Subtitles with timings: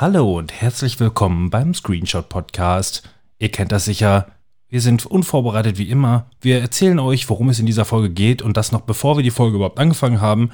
[0.00, 3.02] Hallo und herzlich willkommen beim Screenshot Podcast.
[3.40, 4.28] Ihr kennt das sicher.
[4.68, 6.26] Wir sind unvorbereitet wie immer.
[6.40, 9.32] Wir erzählen euch, worum es in dieser Folge geht und das noch bevor wir die
[9.32, 10.52] Folge überhaupt angefangen haben.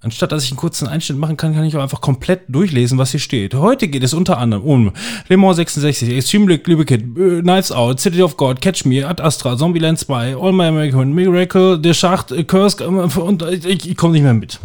[0.00, 3.12] Anstatt dass ich einen kurzen Einschnitt machen kann, kann ich auch einfach komplett durchlesen, was
[3.12, 3.54] hier steht.
[3.54, 4.92] Heute geht es unter anderem um
[5.28, 9.56] Le Mans 66, Extreme Kid, äh, Knives Out, City of God, Catch Me, Ad Astra,
[9.56, 12.86] Zombieland 2, All My American, Miracle, Der Schacht, äh, Curse äh,
[13.20, 14.58] und ich, ich, ich komme nicht mehr mit.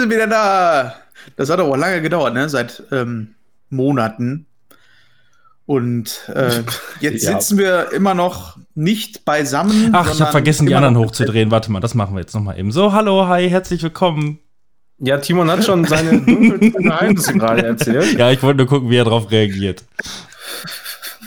[0.00, 0.94] Sind wieder da.
[1.36, 2.48] Das hat aber auch lange gedauert, ne?
[2.48, 3.34] Seit ähm,
[3.68, 4.46] Monaten.
[5.66, 6.62] Und äh,
[7.00, 7.32] jetzt Ja.
[7.38, 9.90] sitzen wir immer noch nicht beisammen.
[9.92, 11.50] Ach, ich habe vergessen, die anderen noch- hochzudrehen.
[11.50, 12.72] Warte mal, das machen wir jetzt nochmal eben.
[12.72, 14.38] So, hallo, hi, herzlich willkommen.
[14.98, 18.18] Ja, Timon hat schon seine Geheimnisse gerade erzählt.
[18.18, 19.84] Ja, ich wollte nur gucken, wie er darauf reagiert.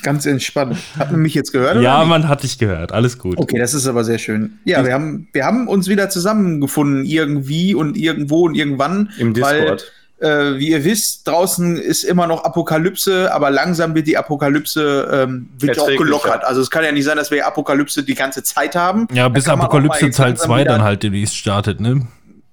[0.03, 0.77] Ganz entspannt.
[0.99, 1.71] Hat man mich jetzt gehört?
[1.77, 2.09] oder Ja, nicht?
[2.09, 2.91] man hat dich gehört.
[2.91, 3.37] Alles gut.
[3.39, 4.59] Okay, das ist aber sehr schön.
[4.65, 9.09] Ja, wir haben, wir haben uns wieder zusammengefunden, irgendwie und irgendwo und irgendwann.
[9.17, 9.91] Im Discord.
[10.19, 15.09] Weil, äh, wie ihr wisst, draußen ist immer noch Apokalypse, aber langsam wird die Apokalypse
[15.11, 16.43] ähm, wird auch gelockert.
[16.45, 19.07] Also es kann ja nicht sein, dass wir Apokalypse die ganze Zeit haben.
[19.13, 22.07] Ja, bis Apokalypse Teil langsam 2 wieder- dann halt demnächst startet, ne?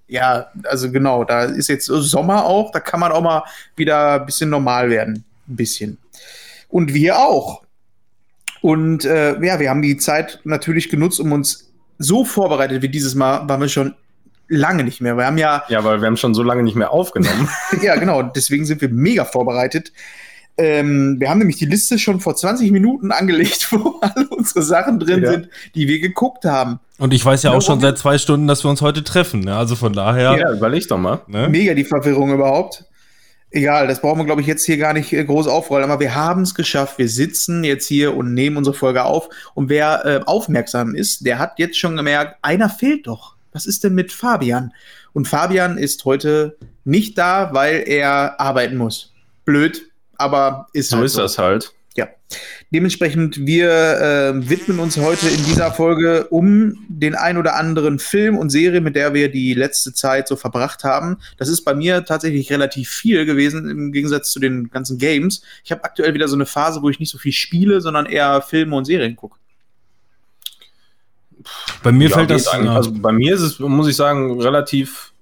[0.09, 3.45] Ja, also genau, da ist jetzt Sommer auch, da kann man auch mal
[3.77, 5.23] wieder ein bisschen normal werden.
[5.49, 5.99] Ein bisschen.
[6.71, 7.63] Und wir auch.
[8.63, 13.15] Und äh, ja, wir haben die Zeit natürlich genutzt, um uns so vorbereitet wie dieses
[13.15, 13.95] Mal, waren wir schon
[14.49, 15.17] lange nicht mehr.
[15.17, 17.49] Wir haben ja, Ja, weil wir haben schon so lange nicht mehr aufgenommen.
[17.83, 19.93] ja genau, deswegen sind wir mega vorbereitet.
[20.59, 24.99] Ähm, wir haben nämlich die Liste schon vor 20 Minuten angelegt, wo alle unsere Sachen
[24.99, 25.31] drin Ja.
[25.33, 26.81] sind, die wir geguckt haben.
[26.99, 29.41] Und ich weiß ja Ja, auch schon seit zwei Stunden, dass wir uns heute treffen.
[29.41, 29.57] Ne?
[29.57, 30.37] Also von daher.
[30.37, 31.21] ja, überleg doch mal.
[31.29, 31.49] Ne?
[31.49, 32.85] Mega die Verwirrung überhaupt.
[33.53, 36.15] Egal, das brauchen wir, glaube ich, jetzt hier gar nicht äh, groß aufrollen, aber wir
[36.15, 36.99] haben es geschafft.
[36.99, 39.29] Wir sitzen jetzt hier und nehmen unsere Folge auf.
[39.55, 43.35] Und wer äh, aufmerksam ist, der hat jetzt schon gemerkt, einer fehlt doch.
[43.53, 44.73] Was ist denn mit Fabian?
[45.13, 49.13] Und Fabian ist heute nicht da, weil er arbeiten muss.
[49.45, 49.83] Blöd,
[50.17, 51.73] aber ist So halt ist das halt.
[51.97, 52.09] Ja.
[52.73, 58.39] Dementsprechend, wir äh, widmen uns heute in dieser Folge um den ein oder anderen Film
[58.39, 61.19] und Serie, mit der wir die letzte Zeit so verbracht haben.
[61.37, 65.43] Das ist bei mir tatsächlich relativ viel gewesen im Gegensatz zu den ganzen Games.
[65.65, 68.41] Ich habe aktuell wieder so eine Phase, wo ich nicht so viel spiele, sondern eher
[68.41, 69.37] Filme und Serien gucke.
[71.83, 72.47] Bei mir ja, fällt das.
[72.47, 75.13] äh, Also bei mir ist es, muss ich sagen, relativ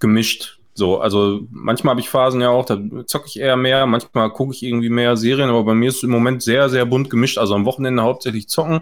[0.00, 0.58] gemischt.
[0.76, 4.52] So, also manchmal habe ich Phasen ja auch, da zocke ich eher mehr, manchmal gucke
[4.52, 7.38] ich irgendwie mehr Serien, aber bei mir ist es im Moment sehr, sehr bunt gemischt.
[7.38, 8.80] Also am Wochenende hauptsächlich zocken,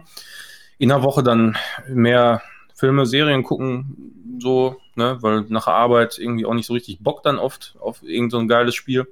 [0.79, 2.41] in der Woche dann mehr
[2.75, 7.23] Filme, Serien gucken, so, ne, weil nach der Arbeit irgendwie auch nicht so richtig Bock
[7.23, 9.07] dann oft auf irgend so ein geiles Spiel.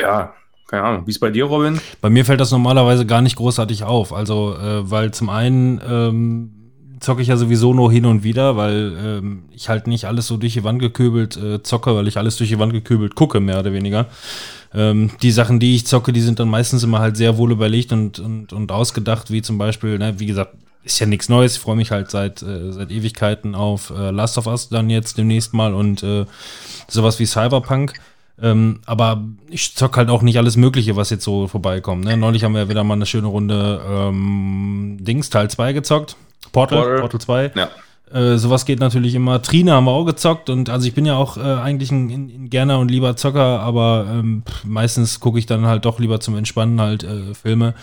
[0.00, 0.34] Ja,
[0.68, 1.06] keine Ahnung.
[1.06, 1.80] Wie ist bei dir, Robin?
[2.00, 4.12] Bei mir fällt das normalerweise gar nicht großartig auf.
[4.12, 6.57] Also, äh, weil zum einen ähm,
[7.00, 10.36] zocke ich ja sowieso nur hin und wieder, weil ähm, ich halt nicht alles so
[10.36, 13.60] durch die Wand geköbelt äh, zocke, weil ich alles durch die Wand geköbelt gucke, mehr
[13.60, 14.06] oder weniger.
[14.74, 17.92] Ähm, die Sachen, die ich zocke, die sind dann meistens immer halt sehr wohl überlegt
[17.92, 20.54] und, und, und ausgedacht, wie zum Beispiel, ne, wie gesagt,
[20.84, 21.56] ist ja nichts Neues.
[21.56, 25.18] Ich freue mich halt seit, äh, seit Ewigkeiten auf äh, Last of Us dann jetzt
[25.18, 26.26] demnächst mal und äh,
[26.88, 27.94] sowas wie Cyberpunk.
[28.40, 32.04] Ähm, aber ich zock halt auch nicht alles Mögliche, was jetzt so vorbeikommt.
[32.04, 32.16] Ne?
[32.16, 36.16] Neulich haben wir ja wieder mal eine schöne Runde ähm, Dings Teil 2 gezockt.
[36.52, 37.00] Portal, Portal.
[37.00, 37.52] Portal 2.
[37.54, 37.68] Ja.
[38.12, 39.42] Äh, sowas geht natürlich immer.
[39.42, 42.44] Trina haben wir auch gezockt und also ich bin ja auch äh, eigentlich ein, ein,
[42.44, 46.18] ein gerner und lieber Zocker, aber ähm, pff, meistens gucke ich dann halt doch lieber
[46.20, 47.74] zum Entspannen halt äh, Filme.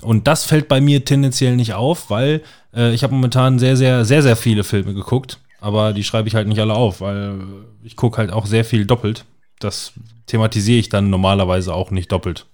[0.00, 2.42] Und das fällt bei mir tendenziell nicht auf, weil
[2.74, 6.36] äh, ich habe momentan sehr, sehr, sehr, sehr viele Filme geguckt, aber die schreibe ich
[6.36, 7.40] halt nicht alle auf, weil
[7.82, 9.24] ich gucke halt auch sehr viel doppelt.
[9.58, 9.94] Das
[10.26, 12.46] thematisiere ich dann normalerweise auch nicht doppelt.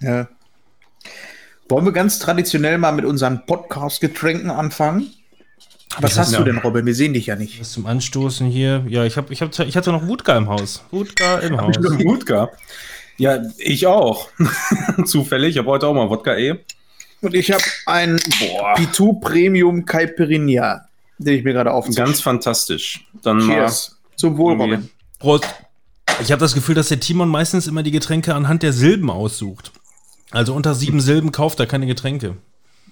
[0.00, 0.28] Ja.
[1.68, 5.12] Wollen wir ganz traditionell mal mit unseren Podcast-Getränken anfangen?
[5.98, 6.86] Was Ich hast du denn, Robin?
[6.86, 7.60] Wir sehen dich ja nicht.
[7.60, 8.84] Was zum Anstoßen hier?
[8.88, 10.84] Ja, ich, hab, ich, hab, ich hatte noch Wutka im Haus.
[10.92, 11.74] Wutka im Haus.
[11.78, 12.50] Wodka.
[13.16, 14.28] Ja, ich auch.
[15.06, 15.50] Zufällig.
[15.50, 16.54] Ich habe heute auch mal Wodka eh.
[17.22, 18.20] Und ich habe ein
[18.76, 20.86] Pitou Premium Caipirinha,
[21.18, 21.96] den ich mir gerade aufziehe.
[21.96, 23.08] Ganz fantastisch.
[23.22, 23.96] Dann Cheers.
[24.14, 24.54] Zum Wohl.
[24.54, 24.88] Robin.
[25.18, 25.46] Prost.
[26.20, 29.72] Ich habe das Gefühl, dass der Timon meistens immer die Getränke anhand der Silben aussucht.
[30.30, 32.36] Also unter sieben Silben kauft er keine Getränke.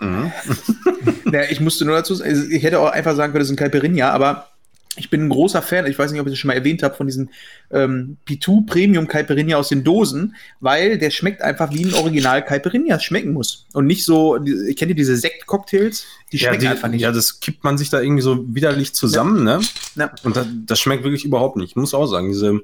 [1.24, 3.56] Naja, ich musste nur dazu sagen, ich hätte auch einfach sagen können, das ist ein
[3.56, 4.48] Caipirinha, aber
[4.96, 6.94] ich bin ein großer Fan, ich weiß nicht, ob ich das schon mal erwähnt habe,
[6.94, 7.30] von diesen
[7.70, 13.00] ähm, Pitou Premium Caipirinha aus den Dosen, weil der schmeckt einfach wie ein Original Caipirinha
[13.00, 13.66] schmecken muss.
[13.72, 14.38] Und nicht so,
[14.76, 16.04] kennt ihr diese Sekt-Cocktails?
[16.32, 17.00] Die Ja, schmecken die, einfach nicht.
[17.02, 19.60] ja, das kippt man sich da irgendwie so widerlich zusammen, ne?
[19.96, 20.10] Ja.
[20.22, 21.70] Und das, das schmeckt wirklich überhaupt nicht.
[21.70, 22.60] Ich muss auch sagen, diese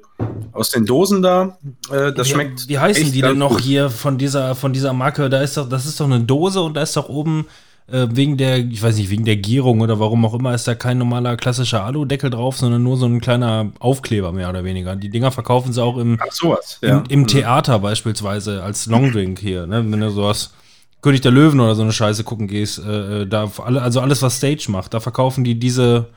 [0.51, 1.57] aus den Dosen da,
[1.91, 2.67] äh, das wie, schmeckt.
[2.67, 3.61] Wie heißen echt die denn noch gut.
[3.61, 5.29] hier von dieser, von dieser Marke?
[5.29, 7.47] Da ist doch, das ist doch eine Dose und da ist doch oben
[7.91, 10.75] äh, wegen der, ich weiß nicht, wegen der Gierung oder warum auch immer, ist da
[10.75, 14.95] kein normaler klassischer Aludeckel drauf, sondern nur so ein kleiner Aufkleber mehr oder weniger.
[14.95, 16.79] Die Dinger verkaufen sie auch im, sowas.
[16.81, 16.99] Ja.
[16.99, 19.85] im, im Theater beispielsweise als Longdrink hier, ne?
[19.89, 20.53] Wenn du sowas
[21.01, 24.21] König der Löwen oder so eine Scheiße gucken gehst, äh, äh, da alle, also alles,
[24.21, 26.07] was Stage macht, da verkaufen die diese,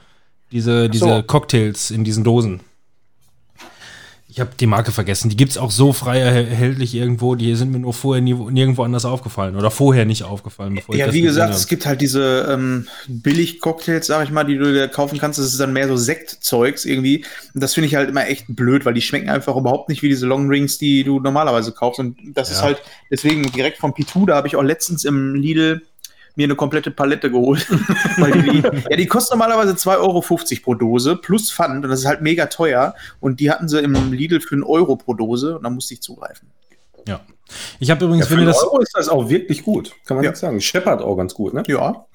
[0.52, 1.22] diese, diese so.
[1.22, 2.60] Cocktails in diesen Dosen.
[4.34, 5.28] Ich habe die Marke vergessen.
[5.30, 7.36] Die gibt's auch so frei erhält- erhältlich irgendwo.
[7.36, 10.74] Die sind mir nur vorher nie, nirgendwo anders aufgefallen oder vorher nicht aufgefallen.
[10.74, 14.56] Bevor ich Ja, wie gesagt, es gibt halt diese ähm, Billig-Cocktails, sag ich mal, die
[14.56, 15.38] du dir kaufen kannst.
[15.38, 17.24] Das ist dann mehr so Sektzeugs irgendwie.
[17.54, 20.08] Und das finde ich halt immer echt blöd, weil die schmecken einfach überhaupt nicht wie
[20.08, 22.00] diese Long Rings, die du normalerweise kaufst.
[22.00, 22.64] Und das ist Ja.
[22.64, 22.82] halt
[23.12, 25.82] deswegen direkt vom Pitou, da habe ich auch letztens im Lidl
[26.36, 27.66] mir eine komplette Palette geholt.
[28.18, 30.20] Weil die, die, ja, die kosten normalerweise 2,50 Euro
[30.62, 32.94] pro Dose plus Pfand und das ist halt mega teuer.
[33.20, 36.02] Und die hatten sie im Lidl für einen Euro pro Dose und da musste ich
[36.02, 36.48] zugreifen.
[37.06, 37.20] ja.
[37.78, 39.92] Ich habe Ja, übrigens, für wenn ihr einen das, Euro ist das auch wirklich gut.
[40.06, 40.30] Kann man Ja.
[40.30, 40.60] nicht sagen.
[40.62, 41.62] Scheppert auch ganz gut, ne?
[41.66, 42.06] Ja.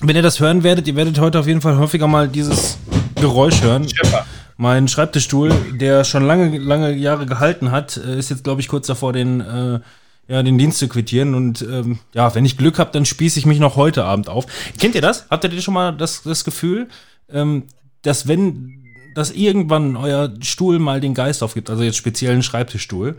[0.00, 2.78] wenn ihr das hören werdet, ihr werdet heute auf jeden Fall häufiger mal dieses
[3.20, 3.86] Geräusch hören.
[3.88, 4.24] Scheppert.
[4.56, 8.86] Mein Schreibtischstuhl, der schon lange, lange Jahre gehalten hat, äh, ist jetzt, glaube ich, kurz
[8.86, 9.80] davor, den, äh,
[10.28, 11.34] ja, den Dienst zu quittieren.
[11.34, 14.46] Und ähm, ja, wenn ich Glück habe, dann spieße ich mich noch heute Abend auf.
[14.78, 15.26] Kennt ihr das?
[15.30, 16.88] Habt ihr schon mal das, das Gefühl,
[17.30, 17.64] ähm,
[18.02, 18.84] dass wenn,
[19.14, 23.16] dass irgendwann euer Stuhl mal den Geist aufgibt, also jetzt speziell einen Schreibtischstuhl,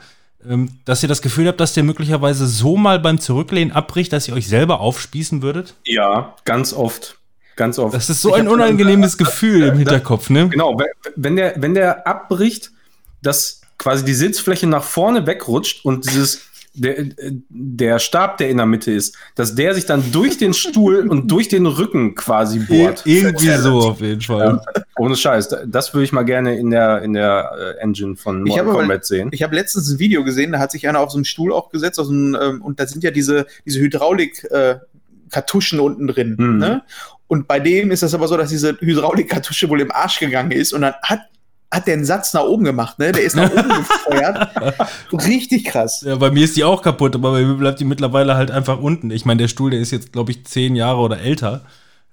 [0.48, 4.28] ähm, dass ihr das Gefühl habt, dass der möglicherweise so mal beim Zurücklehnen abbricht, dass
[4.28, 5.75] ihr euch selber aufspießen würdet?
[5.86, 7.18] Ja, ganz oft.
[7.56, 7.96] Ganz oft.
[7.96, 10.50] Das ist so Ich ein unangenehmes Gefühl im Hinterkopf, ne?
[10.50, 10.78] Genau,
[11.16, 12.72] wenn der, wenn der abbricht,
[13.22, 16.42] dass quasi die Sitzfläche nach vorne wegrutscht und dieses
[16.75, 17.06] der,
[17.50, 21.31] der Stab, der in der Mitte ist, dass der sich dann durch den Stuhl und
[21.31, 23.04] durch den Rücken quasi bohrt.
[23.06, 24.62] Irgendwie so auf jeden Fall.
[24.75, 25.56] Ja, ohne Scheiß.
[25.68, 28.80] Das würde ich mal gerne in der, in der äh, Engine von Mortal habe aber-
[28.80, 29.30] Kombat sehen.
[29.31, 31.69] Ich habe letztens ein Video gesehen, da hat sich einer auf so einen Stuhl auch
[31.69, 36.36] gesetzt aus einem, ähm, und da sind ja diese, diese Hydraulik-Kartuschen unten drin.
[36.38, 36.57] Mhm.
[36.57, 36.83] Ne?
[37.28, 40.74] Und bei dem ist das aber so, dass diese Hydraulik-Kartusche wohl im Arsch gegangen ist
[40.74, 41.21] und dann hat,
[41.71, 43.00] hat der einen Satz nach oben gemacht.
[43.00, 43.12] Ne?
[43.12, 44.50] Der ist nach oben gefeuert.
[45.12, 46.01] Richtig krass.
[46.06, 48.79] Ja, bei mir ist die auch kaputt, aber bei mir bleibt die mittlerweile halt einfach
[48.79, 49.12] unten.
[49.12, 51.62] Ich meine, der Stuhl, der ist jetzt, glaube ich, zehn Jahre oder älter.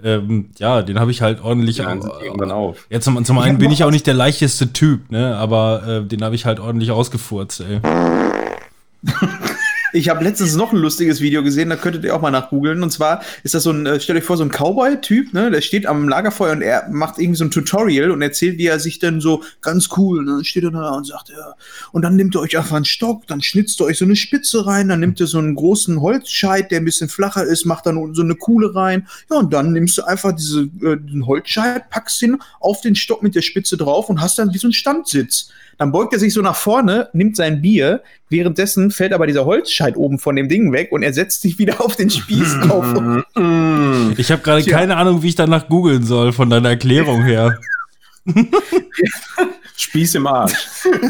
[0.02, 1.76] Ähm, ja, den habe ich halt ordentlich.
[1.76, 2.86] Ja, irgendwann auf.
[2.90, 5.36] ja, zum, zum einen bin ich auch nicht der leichteste Typ, ne?
[5.36, 7.80] Aber äh, den habe ich halt ordentlich ausgefurzt, ey.
[9.94, 12.82] Ich habe letztens noch ein lustiges Video gesehen, da könntet ihr auch mal nachgoogeln.
[12.82, 15.50] Und zwar ist das so ein, äh, stellt euch vor, so ein Cowboy-Typ, ne?
[15.50, 18.80] Der steht am Lagerfeuer und er macht irgendwie so ein Tutorial und erzählt, wie er
[18.80, 20.42] sich dann so ganz cool, ne?
[20.44, 21.54] Steht er da und sagt, ja.
[21.92, 24.66] Und dann nimmt ihr euch einfach einen Stock, dann schnitzt ihr euch so eine Spitze
[24.66, 27.98] rein, dann nimmt ihr so einen großen Holzscheit, der ein bisschen flacher ist, macht dann
[27.98, 29.06] unten so eine Kuhle rein.
[29.30, 33.22] Ja, und dann nimmst du einfach diese, äh, den Holzscheit, packst ihn auf den Stock
[33.22, 35.50] mit der Spitze drauf und hast dann wie so einen Standsitz.
[35.78, 39.96] Dann beugt er sich so nach vorne, nimmt sein Bier, währenddessen fällt aber dieser Holzscheit
[39.96, 42.56] oben von dem Ding weg und er setzt sich wieder auf den Spieß.
[43.34, 44.12] Mm.
[44.16, 47.58] Ich habe gerade keine Ahnung, wie ich danach googeln soll, von deiner Erklärung her.
[49.76, 50.54] Spieß im Arsch.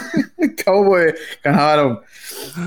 [0.64, 1.98] Cowboy, keine Ahnung.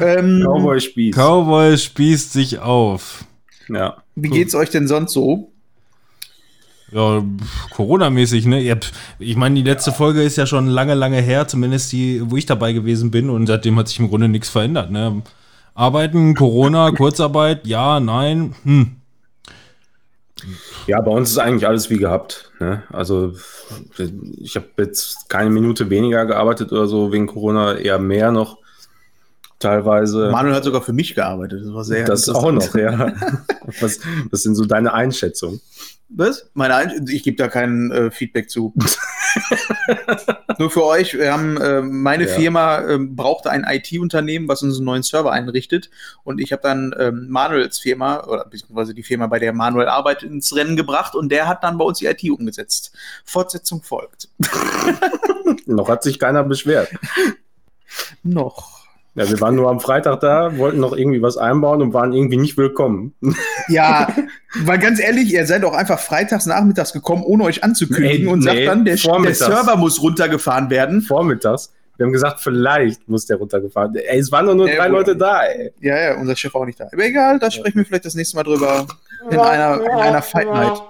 [0.02, 1.16] Ähm, Cowboy Spieß.
[1.16, 3.26] Cowboy spießt sich auf.
[3.70, 3.98] ja.
[4.16, 5.52] wie geht's euch denn sonst so?
[6.92, 7.24] Ja,
[7.72, 8.80] Corona-mäßig, ne?
[9.20, 12.46] Ich meine, die letzte Folge ist ja schon lange, lange her, zumindest die, wo ich
[12.46, 15.24] dabei gewesen bin und seitdem hat sich im Grunde nichts verändert, ne?
[15.74, 18.96] Arbeiten, Corona, Kurzarbeit, ja, nein, hm.
[20.86, 22.52] Ja, bei uns ist eigentlich alles wie gehabt.
[22.60, 22.84] Ne?
[22.92, 23.34] Also
[24.38, 28.60] ich habe jetzt keine Minute weniger gearbeitet oder so wegen Corona, eher mehr noch
[29.60, 30.30] teilweise.
[30.32, 31.62] Manuel hat sogar für mich gearbeitet.
[31.66, 33.14] Das war sehr das auch noch, ja.
[33.80, 35.62] was, was sind so deine Einschätzungen?
[36.10, 36.50] Was?
[36.54, 38.74] Meine Ein ich gebe da kein äh, Feedback zu.
[40.60, 42.34] Nur für euch, wir haben, äh, meine Ja.
[42.36, 45.90] Firma ähm, brauchte ein IT-Unternehmen, was uns einen neuen Server einrichtet.
[46.24, 50.30] Und ich habe dann ähm, Manuels Firma, oder beziehungsweise die Firma, bei der Manuel arbeitet,
[50.30, 52.94] ins Rennen gebracht und der hat dann bei uns die IT umgesetzt.
[53.26, 54.30] Fortsetzung folgt.
[55.66, 56.90] Noch hat sich keiner beschwert.
[58.24, 58.75] Noch.
[59.18, 62.36] Ja, wir waren nur am Freitag da, wollten noch irgendwie was einbauen und waren irgendwie
[62.36, 63.14] nicht willkommen.
[63.70, 64.10] Ja,
[64.64, 68.42] weil ganz ehrlich, ihr seid auch einfach freitags nachmittags gekommen, ohne euch anzukündigen Nee, und
[68.42, 69.34] sagt nee, dann, der, der.
[69.34, 71.02] Server muss runtergefahren werden.
[71.02, 73.96] Vormittags Wir haben gesagt, vielleicht muss der runtergefahren.
[73.96, 74.98] Ey, es waren doch nur Ja, drei gut.
[74.98, 75.72] Leute da, ey.
[75.80, 76.90] Ja, ja, unser Chef auch nicht da.
[76.92, 78.86] Aber egal, da sprechen wir vielleicht das nächste Mal drüber
[79.32, 80.82] in einer, in einer Fight Night.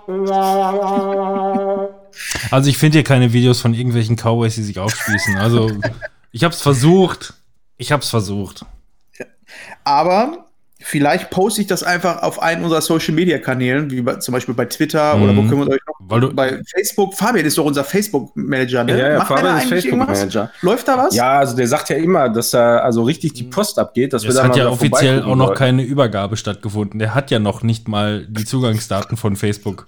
[2.49, 5.37] Also ich finde hier keine Videos von irgendwelchen Cowboys, die sich aufspießen.
[5.37, 5.69] Also
[6.31, 7.35] ich habe es versucht.
[7.77, 8.65] Ich habe es versucht.
[9.83, 10.45] Aber
[10.79, 14.53] vielleicht poste ich das einfach auf einen unserer Social Media Kanälen, wie bei, zum Beispiel
[14.53, 15.23] bei Twitter Mhm.
[15.23, 15.95] oder wo können wir euch noch?
[16.07, 17.15] Weil du, Bei Facebook.
[17.15, 18.99] Fabian ist doch unser Facebook-Manager, ne?
[18.99, 20.19] Ja, ja, Macht der Fabian ist irgendwas?
[20.19, 20.51] Facebook-Manager.
[20.61, 21.15] Läuft da was?
[21.15, 24.29] Ja, also der sagt ja immer, dass da also richtig die Post abgeht, dass wir
[24.29, 26.99] es da hat ja offiziell auch noch keine Übergabe stattgefunden.
[26.99, 29.87] Der hat ja noch nicht mal die Zugangsdaten von Facebook.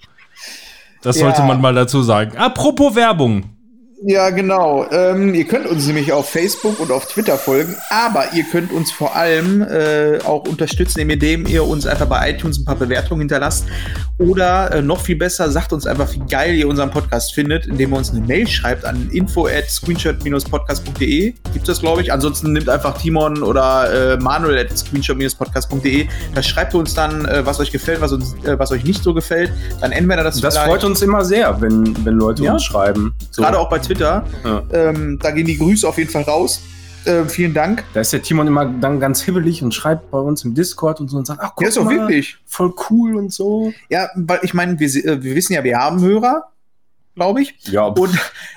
[1.03, 1.25] Das Ja.
[1.25, 2.35] sollte man mal dazu sagen.
[2.37, 3.56] Apropos Werbung.
[4.05, 4.85] Ja, genau.
[4.91, 8.91] Ähm, ihr könnt uns nämlich auf Facebook und auf Twitter folgen, aber ihr könnt uns
[8.91, 13.65] vor allem äh, auch unterstützen, indem ihr uns einfach bei iTunes ein paar Bewertungen hinterlasst.
[14.19, 17.91] Oder äh, noch viel besser, sagt uns einfach, wie geil ihr unseren Podcast findet, indem
[17.91, 21.33] ihr uns eine Mail schreibt an info at screenshot-podcast.de.
[21.53, 22.11] Gibt es, glaube ich.
[22.13, 26.07] Ansonsten nimmt einfach Timon oder äh, Manuel at screenshot-podcast.de.
[26.35, 29.03] Da schreibt ihr uns dann, äh, was euch gefällt, was, uns, äh, was euch nicht
[29.03, 29.51] so gefällt.
[29.81, 32.53] Dann entweder das Das vielleicht- freut uns immer sehr, wenn, wenn Leute Ja.
[32.53, 33.13] uns schreiben.
[33.31, 33.41] So.
[33.41, 34.25] gerade auch bei Twitter.
[34.43, 34.63] Ja.
[34.73, 36.61] Ähm, da gehen die Grüße auf jeden Fall raus.
[37.05, 37.85] Ähm, vielen Dank.
[37.93, 41.07] Da ist der Timon immer dann ganz hibbelig und schreibt bei uns im Discord und
[41.07, 42.37] so und sagt, ach guck Ja, ist mal, wirklich.
[42.45, 43.71] voll cool und so.
[43.89, 46.51] Ja, weil ich meine, wir, äh, wir wissen ja, wir haben Hörer,
[47.15, 47.55] glaube ich.
[47.71, 48.13] Ja, Und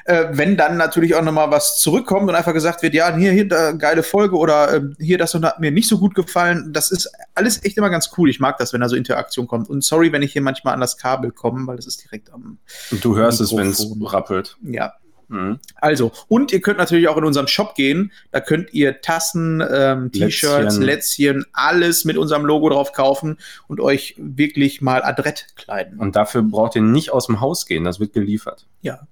[0.07, 3.47] äh, wenn dann natürlich auch nochmal was zurückkommt und einfach gesagt wird, ja, hier, hier,
[3.47, 6.91] da, geile Folge oder äh, hier, das und hat mir nicht so gut gefallen, das
[6.91, 8.29] ist alles echt immer ganz cool.
[8.29, 9.71] Ich mag das, wenn da so Interaktion kommt.
[9.71, 12.59] Und sorry, wenn ich hier manchmal an das Kabel komme, weil das ist direkt am,
[12.91, 14.07] und du hörst es, wenn es Mikrofon.
[14.09, 14.57] rappelt.
[14.63, 14.93] ja.
[15.31, 15.61] Mhm.
[15.77, 18.13] Also, und ihr könnt natürlich auch in unserem Shop gehen.
[18.33, 20.83] Da könnt ihr Tassen, ähm, T-Shirts, Lätzchen.
[20.83, 25.99] Lätzchen, alles mit unserem Logo drauf kaufen und euch wirklich mal adrett kleiden.
[25.99, 28.67] Und dafür braucht ihr nicht aus dem Haus gehen, das wird geliefert.
[28.83, 29.07] Ja.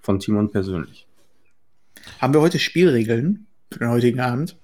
[0.00, 1.06] Von Timon persönlich.
[2.20, 4.56] Haben wir heute Spielregeln für den heutigen Abend?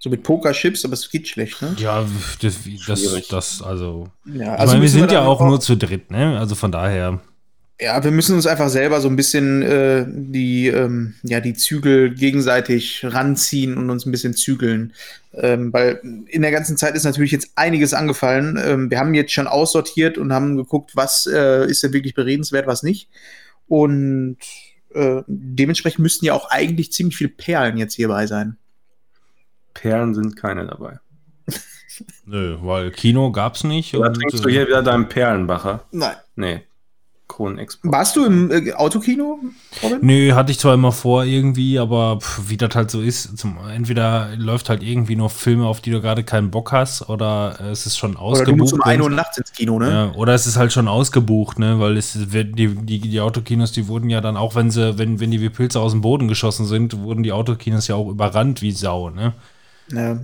[0.00, 1.76] So mit Pokerchips, aber es geht schlecht, ne?
[1.78, 2.06] Ja,
[2.40, 4.08] das, das, das also.
[4.24, 6.38] Ja, Ich meine, wir sind ja auch nur zu dritt, ne?
[6.38, 7.20] Also von daher.
[7.80, 12.14] Ja, wir müssen uns einfach selber so ein bisschen äh, die, ähm, ja, die Zügel
[12.14, 14.92] gegenseitig ranziehen und uns ein bisschen zügeln.
[15.32, 18.60] Ähm, weil in der ganzen Zeit ist natürlich jetzt einiges angefallen.
[18.62, 22.66] Ähm, wir haben jetzt schon aussortiert und haben geguckt, was äh, ist denn wirklich beredenswert,
[22.66, 23.08] was nicht.
[23.66, 24.36] Und
[24.94, 28.58] äh, dementsprechend müssten ja auch eigentlich ziemlich viele Perlen jetzt hierbei sein.
[29.72, 30.98] Perlen sind keine dabei.
[32.26, 33.94] Nö, weil Kino gab's nicht.
[33.94, 35.84] Oder und, trinkst du äh, hier wieder deinen Perlenbacher?
[35.92, 36.16] Nein.
[36.36, 36.62] Nee.
[37.30, 37.92] Kronenexport.
[37.92, 39.38] Warst du im äh, Autokino,
[39.82, 39.98] Robin?
[40.02, 43.56] Nö, hatte ich zwar immer vor irgendwie, aber pff, wie das halt so ist, zum,
[43.74, 47.70] entweder läuft halt irgendwie nur Filme, auf die du gerade keinen Bock hast, oder äh,
[47.70, 48.48] es ist schon Oder ausgebucht.
[48.52, 49.90] du musst um 1 wenn's- Uhr nachts ins Kino, ne?
[49.90, 53.72] Ja, oder es ist halt schon ausgebucht, ne, weil es wird, die, die, die Autokinos,
[53.72, 56.26] die wurden ja dann auch, wenn sie, wenn, wenn die wie Pilze aus dem Boden
[56.28, 59.32] geschossen sind, wurden die Autokinos ja auch überrannt wie Sau, ne?
[59.92, 60.18] Ja.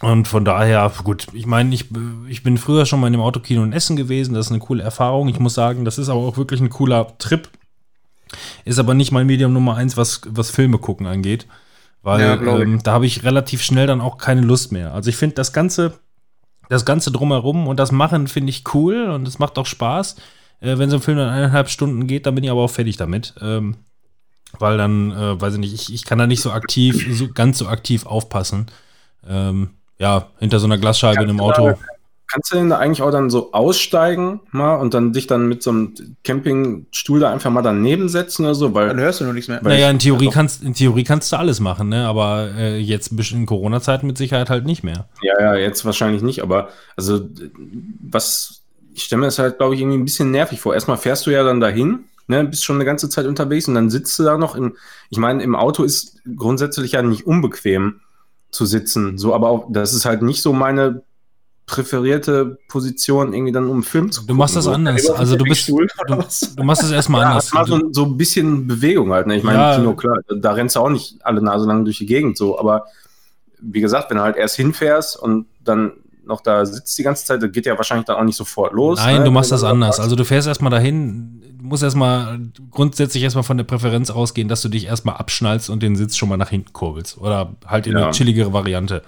[0.00, 1.86] Und von daher, gut, ich meine, ich,
[2.28, 4.82] ich bin früher schon mal in dem Autokino in Essen gewesen, das ist eine coole
[4.82, 5.28] Erfahrung.
[5.28, 7.48] Ich muss sagen, das ist aber auch wirklich ein cooler Trip.
[8.64, 11.46] Ist aber nicht mein Medium Nummer eins, was, was Filme gucken angeht.
[12.02, 14.92] Weil Ja, ähm, da habe ich relativ schnell dann auch keine Lust mehr.
[14.92, 15.98] Also ich finde das Ganze,
[16.68, 20.16] das Ganze drumherum und das Machen finde ich cool und es macht auch Spaß.
[20.60, 22.96] Äh, wenn so ein Film dann eineinhalb Stunden geht, dann bin ich aber auch fertig
[22.96, 23.34] damit.
[23.40, 23.76] Ähm,
[24.58, 27.58] weil dann, äh, weiß ich nicht, ich, ich kann da nicht so aktiv, so, ganz
[27.58, 28.66] so aktiv aufpassen.
[29.26, 31.68] Ähm, ja, hinter so einer Glasscheibe in einem du Auto.
[31.70, 31.78] da-
[32.28, 35.62] Kannst du denn da eigentlich auch dann so aussteigen mal und dann dich dann mit
[35.62, 38.66] so einem Campingstuhl da einfach mal daneben setzen oder so?
[38.70, 39.62] Dann Weil hörst du nur nichts mehr.
[39.62, 42.06] Naja, in Theorie, ja, kannst, in Theorie kannst du alles machen, ne?
[42.08, 45.08] Aber äh, jetzt in Corona-Zeiten mit Sicherheit halt nicht mehr.
[45.22, 47.28] Ja, ja, jetzt wahrscheinlich nicht, aber also
[48.00, 48.62] was,
[48.94, 50.74] ich stelle mir das halt, glaube ich, irgendwie ein bisschen nervig vor.
[50.74, 53.88] Erstmal fährst du ja dann dahin, ne, bist schon eine ganze Zeit unterwegs und dann
[53.88, 54.76] sitzt du da noch im,
[55.10, 58.00] ich meine, im Auto ist grundsätzlich ja nicht unbequem
[58.50, 61.02] zu sitzen, so, aber auch, das ist halt nicht so meine
[61.66, 64.70] präferierte Position, irgendwie dann um Film zu Du machst das so.
[64.70, 65.10] anders.
[65.10, 67.52] Also du bist, du, du machst es erstmal Ja, anders.
[67.52, 69.26] mal so, so ein bisschen Bewegung halt.
[69.26, 69.36] Ne?
[69.36, 69.76] Ich meine, Ja.
[69.76, 72.56] Kino, klar, da, da rennst du auch nicht alle Nase lang durch die Gegend so,
[72.58, 72.86] aber
[73.60, 75.92] wie gesagt, wenn du halt erst hinfährst und dann
[76.26, 78.98] noch da sitzt die ganze Zeit, das geht ja wahrscheinlich dann auch nicht sofort los.
[78.98, 79.24] Nein, ne?
[79.24, 80.00] du machst das anders.
[80.00, 82.38] Also du fährst erstmal dahin, du musst erstmal
[82.70, 86.28] grundsätzlich erstmal von der Präferenz ausgehen, dass du dich erstmal abschnallst und den Sitz schon
[86.28, 87.18] mal nach hinten kurbelst.
[87.18, 88.04] Oder halt in Ja.
[88.04, 89.02] eine chilligere Variante.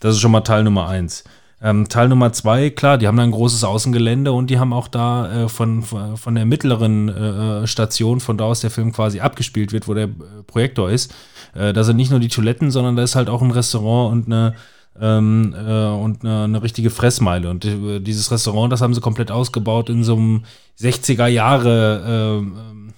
[0.00, 1.24] Das ist schon mal Teil Nummer eins.
[1.62, 4.86] Ähm, Teil Nummer zwei, klar, die haben da ein großes Außengelände und die haben auch
[4.88, 9.72] da äh, von, von der mittleren äh, Station, von da aus der Film quasi abgespielt
[9.72, 10.10] wird, wo der äh,
[10.46, 11.14] Projektor ist.
[11.54, 14.26] Äh, da sind nicht nur die Toiletten, sondern da ist halt auch ein Restaurant und
[14.26, 14.54] eine
[15.00, 17.50] ähm, äh, und eine, eine richtige Fressmeile.
[17.50, 20.44] Und äh, dieses Restaurant, das haben sie komplett ausgebaut in so einem
[20.80, 22.92] 60er Jahre ähm,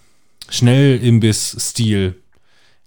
[0.50, 2.14] Schnellimbiss-Stil.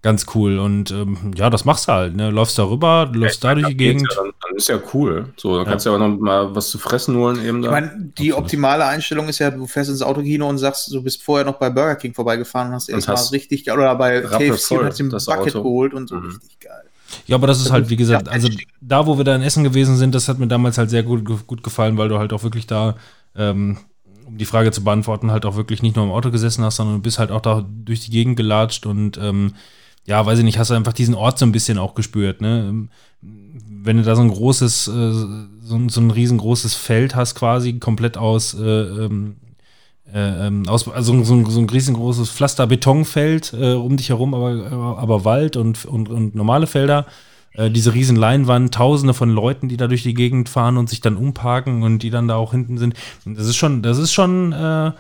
[0.02, 0.60] ganz cool.
[0.60, 2.16] Und ähm, ja, das machst du halt.
[2.16, 2.30] Ne?
[2.30, 4.08] Läufst da rüber, läufst da durch die Gegend.
[4.10, 5.34] Ja, dann, dann ist ja cool.
[5.36, 7.72] So, dann kannst du ja auch noch mal was zu fressen holen eben Ich da.
[7.72, 8.38] meine, die Absolut.
[8.46, 11.70] optimale Einstellung ist ja, du fährst ins Autokino und sagst, du bist vorher noch bei
[11.70, 15.26] Burger King vorbeigefahren und hast erstmal richtig geil, oder bei KFC und hast den das
[15.26, 15.64] Bucket Auto.
[15.64, 16.26] geholt und so Mhm.
[16.28, 16.84] richtig geil.
[17.30, 18.50] Ja, aber das ist halt, wie gesagt, also
[18.82, 21.24] da, wo wir da in Essen gewesen sind, das hat mir damals halt sehr gut,
[21.48, 22.96] gut gefallen, weil du halt auch wirklich da,
[23.36, 23.78] ähm,
[24.26, 26.98] um die Frage zu beantworten, halt auch wirklich nicht nur im Auto gesessen hast, sondern
[26.98, 29.54] du bist halt auch da durch die Gegend gelatscht und ähm,
[30.06, 32.66] ja, weiß ich nicht, hast du einfach diesen Ort so ein bisschen auch gespürt, ne?
[32.70, 32.90] Ähm,
[33.22, 35.12] Wenn du da so ein großes, äh,
[35.62, 39.49] so, ein- so ein riesengroßes Feld hast, quasi komplett aus, äh, ähm, äh,
[40.14, 45.26] ähm, aus also so ein, so ein riesengroßes Pflaster-Betonfeld äh, um dich herum, aber, aber
[45.26, 47.06] Wald und, und, und normale Felder.
[47.54, 51.02] Äh, diese riesen Leinwand, tausende von Leuten, die da durch die Gegend fahren und sich
[51.02, 52.94] dann umparken und die dann da auch hinten sind.
[53.26, 54.92] Das ist schon, das ist schon äh,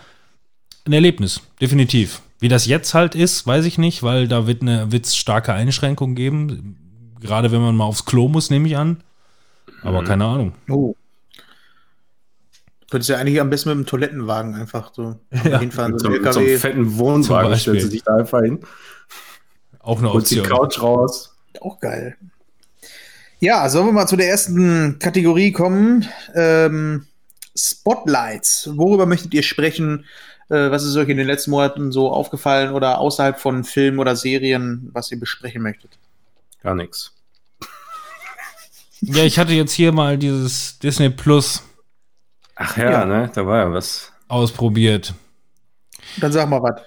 [0.86, 2.22] ein Erlebnis, definitiv.
[2.40, 6.16] Wie das jetzt halt ist, weiß ich nicht, weil da wird eine wird's starke Einschränkungen
[6.16, 6.78] geben.
[7.20, 8.98] Gerade wenn man mal aufs Klo muss, nehme ich an.
[9.84, 10.06] Aber Mhm.
[10.06, 10.54] keine Ahnung.
[10.70, 10.96] Oh.
[12.90, 15.92] Könntest ja eigentlich am besten mit dem Toilettenwagen einfach so Ja, hinfahren.
[15.94, 16.58] Mit So so, so einem LKW.
[16.58, 17.74] fetten Zum Wohnwagen Beispiel.
[17.74, 18.60] stellst du dich da einfach hin,
[19.80, 20.58] Auch eine holst die Option.
[20.58, 21.36] Couch raus.
[21.62, 22.16] Auch geil.
[23.40, 26.06] Ja, sollen wir mal zu der ersten Kategorie kommen?
[26.36, 27.06] Ähm,
[27.56, 28.70] Spotlights.
[28.76, 30.06] Worüber möchtet ihr sprechen?
[30.50, 34.16] Äh, was ist euch in den letzten Monaten so aufgefallen oder außerhalb von Filmen oder
[34.16, 35.92] Serien, was ihr besprechen möchtet?
[36.64, 37.14] Gar nichts.
[39.02, 41.64] Ja, ich hatte jetzt hier mal dieses Disney Plus
[42.62, 43.06] Ach ja, Ja.
[43.06, 43.32] ne?
[43.34, 44.12] Da war ja was.
[44.28, 45.14] ausprobiert.
[46.18, 46.82] Dann sag mal was.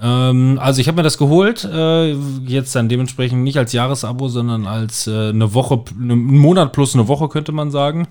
[0.00, 2.12] Ähm, also ich habe mir das geholt, äh,
[2.44, 7.06] jetzt dann dementsprechend nicht als Jahresabo, sondern als äh, eine Woche, einen Monat plus eine
[7.08, 8.08] Woche könnte man sagen.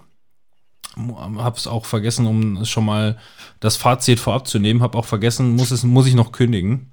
[1.38, 3.18] Hab's auch vergessen, um schon mal
[3.60, 4.82] das Fazit vorab zu nehmen.
[4.82, 6.92] Hab auch vergessen, muss es muss ich noch kündigen.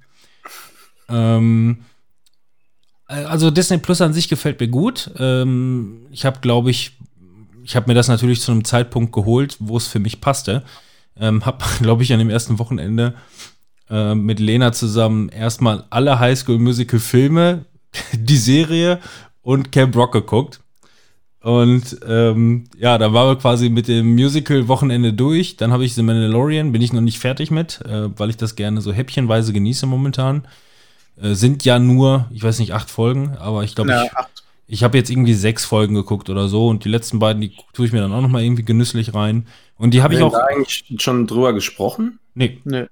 [1.07, 1.85] Ähm,
[3.07, 5.11] äh, also Disney Plus an sich gefällt mir gut.
[5.19, 6.97] Ähm, ich habe, glaube ich,
[7.63, 10.63] ich habe mir das natürlich zu einem Zeitpunkt geholt, wo es für mich passte.
[11.17, 13.13] Ähm, hab, glaube ich, an dem ersten Wochenende
[13.89, 17.65] äh, mit Lena zusammen erstmal alle Highschool Musical Filme,
[18.13, 18.99] die Serie
[19.41, 20.59] und Camp Rock geguckt.
[21.41, 25.57] Und ähm, ja, da waren wir quasi mit dem Musical-Wochenende durch.
[25.57, 28.55] Dann habe ich The Mandalorian, bin ich noch nicht fertig mit, äh, weil ich das
[28.55, 30.45] gerne so häppchenweise genieße momentan.
[31.19, 34.27] Äh, sind ja nur, ich weiß nicht, acht Folgen, aber ich glaube, ich, ach,
[34.71, 37.85] ich habe jetzt irgendwie sechs Folgen geguckt oder so und die letzten beiden, die tue
[37.85, 39.45] ich mir dann auch noch mal irgendwie genüsslich rein.
[39.77, 40.47] Und die habe ich Haben wir auch.
[40.47, 42.19] da eigentlich schon drüber gesprochen?
[42.35, 42.85] Nee, nö.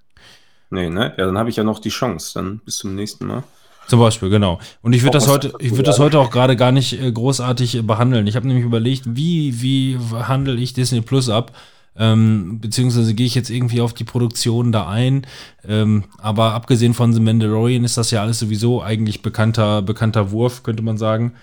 [0.72, 1.14] Nee, ne?
[1.18, 2.34] Ja, dann habe ich ja noch die Chance.
[2.34, 3.44] Dann bis zum nächsten Mal.
[3.88, 4.60] Zum Beispiel, genau.
[4.82, 7.10] Und ich würde Auch das heute, ich würde das heute auch gerade gar nicht äh,
[7.10, 8.28] großartig äh, behandeln.
[8.28, 11.56] Ich habe nämlich überlegt, wie, wie handle ich Disney Plus ab?
[11.96, 15.26] Ähm, beziehungsweise gehe ich jetzt irgendwie auf die Produktion da ein.
[15.66, 20.64] Ähm, aber abgesehen von The Mandalorian ist das ja alles sowieso eigentlich bekannter, bekannter Wurf,
[20.64, 21.36] könnte man sagen.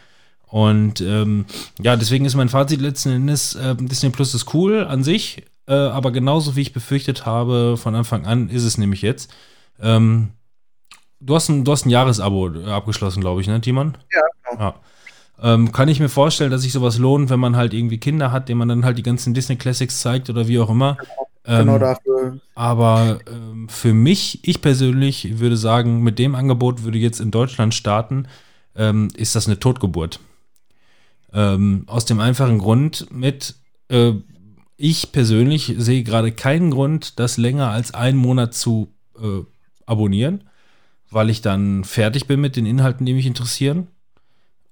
[0.47, 1.45] Und ähm,
[1.81, 5.75] ja, deswegen ist mein Fazit letzten Endes, äh, Disney Plus ist cool an sich, äh,
[5.75, 9.33] aber genauso wie ich befürchtet habe von Anfang an, ist es nämlich jetzt.
[9.81, 10.31] Ähm,
[11.21, 13.99] du, hast ein, du hast ein Jahresabo äh, abgeschlossen, glaube ich, ne, Timon?
[14.15, 14.63] Ja, genau.
[14.63, 14.75] Ja.
[15.43, 18.49] Ähm, kann ich mir vorstellen, dass sich sowas lohnt, wenn man halt irgendwie Kinder hat,
[18.49, 20.97] denen man dann halt die ganzen Disney Classics zeigt oder wie auch immer.
[21.45, 22.39] Genau Ähm, dafür.
[22.55, 27.75] aber ähm, für mich, ich persönlich würde sagen, mit dem Angebot würde jetzt in Deutschland
[27.75, 28.27] starten,
[28.75, 30.21] ähm, ist das eine Totgeburt.
[31.37, 33.57] Ähm, aus dem einfachen Grund mit,
[33.89, 34.13] äh,
[34.79, 38.89] ich persönlich sehe gerade keinen Grund, das länger als einen Monat zu
[39.21, 39.43] äh,
[39.85, 40.45] abonnieren,
[41.11, 43.89] weil ich dann fertig bin mit den Inhalten, die mich interessieren.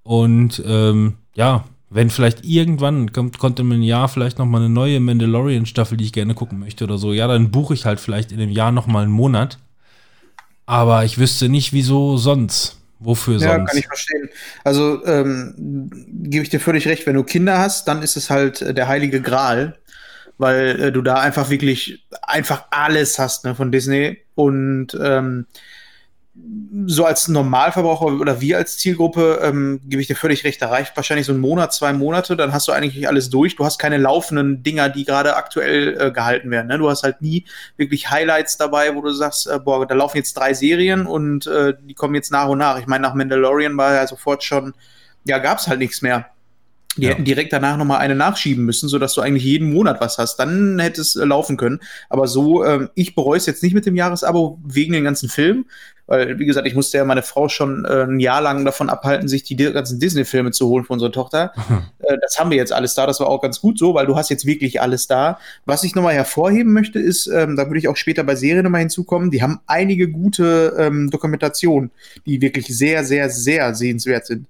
[0.01, 4.69] Und ähm, ja, wenn vielleicht irgendwann kommt, kommt in einem Jahr vielleicht noch mal eine
[4.69, 8.31] neue Mandalorian-Staffel, die ich gerne gucken möchte oder so, ja, dann buche ich halt vielleicht
[8.31, 9.59] in dem Jahr noch mal einen Monat.
[10.65, 12.81] Aber ich wüsste nicht, wieso sonst.
[13.05, 13.65] Wofür Ja, sonst?
[13.65, 14.29] kann ich verstehen.
[14.63, 15.89] Also ähm,
[16.23, 18.87] gebe ich dir völlig recht, wenn du Kinder hast, dann ist es halt äh, der
[18.87, 19.77] heilige Gral,
[20.37, 25.47] weil äh, du da einfach wirklich einfach alles hast ne, von Disney und ähm,
[26.87, 30.95] so als Normalverbraucher oder wir als Zielgruppe ähm, gebe ich dir völlig recht, da reicht
[30.95, 33.55] wahrscheinlich so ein Monat, zwei Monate, dann hast du eigentlich alles durch.
[33.55, 36.67] Du hast keine laufenden Dinger, die gerade aktuell äh, gehalten werden.
[36.67, 36.77] Ne?
[36.77, 37.45] Du hast halt nie
[37.77, 41.73] wirklich Highlights dabei, wo du sagst, äh, boah, da laufen jetzt drei Serien und äh,
[41.81, 42.79] die kommen jetzt nach und nach.
[42.79, 44.73] Ich meine, nach Mandalorian war ja sofort schon,
[45.23, 46.27] ja, gab es halt nichts mehr.
[46.97, 47.09] Die Ja.
[47.09, 50.37] hätten direkt danach nochmal eine nachschieben müssen, sodass du eigentlich jeden Monat was hast.
[50.37, 51.79] Dann hätte es äh, laufen können.
[52.09, 55.65] Aber so, ähm, ich bereue es jetzt nicht mit dem Jahresabo wegen den ganzen Filmen,
[56.07, 59.27] Weil, wie gesagt, ich musste ja meine Frau schon äh, ein Jahr lang davon abhalten,
[59.27, 61.51] sich die ganzen Disney-Filme zu holen für unsere Tochter.
[61.99, 63.07] äh, das haben wir jetzt alles da.
[63.07, 65.39] Das war auch ganz gut so, weil du hast jetzt wirklich alles da.
[65.65, 68.81] Was ich nochmal hervorheben möchte, ist, ähm, da würde ich auch später bei Serien nochmal
[68.81, 71.91] hinzukommen, die haben einige gute ähm, Dokumentationen,
[72.25, 74.45] die wirklich sehr, sehr, sehr sehenswert sind.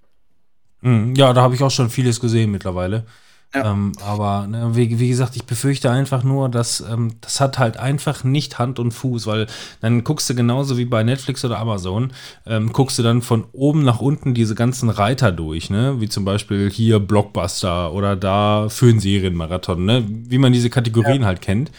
[0.81, 3.05] Hm, Ja, da habe ich auch schon vieles gesehen mittlerweile.
[3.53, 3.71] Ja.
[3.71, 7.77] Ähm, aber ne, wie, wie gesagt, ich befürchte einfach nur, dass ähm, das hat halt
[7.77, 9.47] einfach nicht Hand und Fuß, weil
[9.81, 12.11] dann guckst du genauso wie bei Netflix oder Amazon,
[12.45, 16.01] ähm, guckst du dann von oben nach unten diese ganzen Reiter durch, ne?
[16.01, 20.03] Wie zum Beispiel hier Blockbuster oder da für einen Serienmarathon, ne?
[20.07, 21.71] Wie man diese Kategorien halt kennt.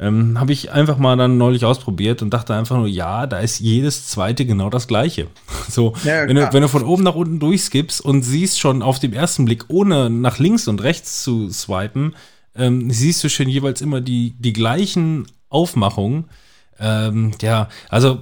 [0.00, 3.58] Ähm, habe ich einfach mal dann neulich ausprobiert und dachte einfach nur, ja, da ist
[3.58, 5.26] jedes zweite genau das gleiche.
[5.68, 8.98] So, Ja, wenn, du, wenn du von oben nach unten durchskippst und siehst schon auf
[9.00, 12.14] dem ersten Blick, ohne nach links und rechts zu swipen,
[12.54, 16.24] ähm, siehst du schon jeweils immer die, die gleichen Aufmachungen.
[16.78, 18.20] Ähm, ja, also,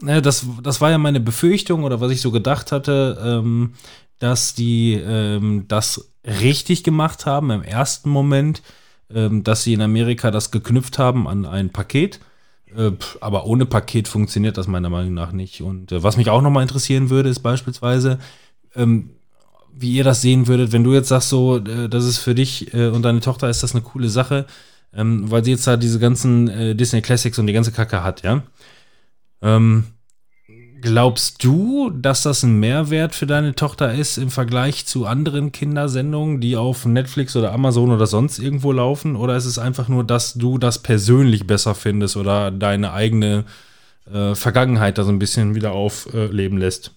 [0.00, 3.74] ne, das, das war ja meine Befürchtung oder was ich so gedacht hatte, ähm,
[4.20, 8.62] dass die ähm, das richtig gemacht haben im ersten Moment,
[9.12, 12.20] dass sie in Amerika das geknüpft haben an ein Paket.
[12.76, 15.62] Äh, aber ohne Paket funktioniert das meiner Meinung nach nicht.
[15.62, 18.18] Und äh, was mich auch nochmal interessieren würde, ist beispielsweise,
[18.74, 19.10] ähm,
[19.72, 22.72] wie ihr das sehen würdet, wenn du jetzt sagst, so, äh, das ist für dich
[22.74, 24.46] und deine Tochter ist das eine coole Sache,
[24.92, 28.42] ähm, weil sie jetzt da diese ganzen Disney Classics und die ganze Kacke hat, ja.
[29.42, 29.84] Ähm,
[30.80, 36.40] glaubst du, dass das ein Mehrwert für deine Tochter ist im Vergleich zu anderen Kindersendungen,
[36.40, 39.16] die auf Netflix oder Amazon oder sonst irgendwo laufen?
[39.16, 43.44] Oder ist es einfach nur, dass du das persönlich besser findest oder deine eigene
[44.12, 46.92] äh, Vergangenheit da so ein bisschen wieder aufleben lässt?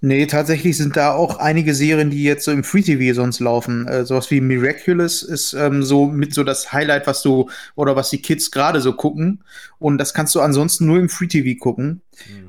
[0.00, 3.88] Nee, tatsächlich sind da auch einige Serien, die jetzt so im Free TV sonst laufen.
[3.88, 8.10] Äh, sowas wie Miraculous ist ähm, so mit so das Highlight, was du oder was
[8.10, 9.42] die Kids gerade so gucken.
[9.78, 12.02] Und das kannst du ansonsten nur im Free TV gucken.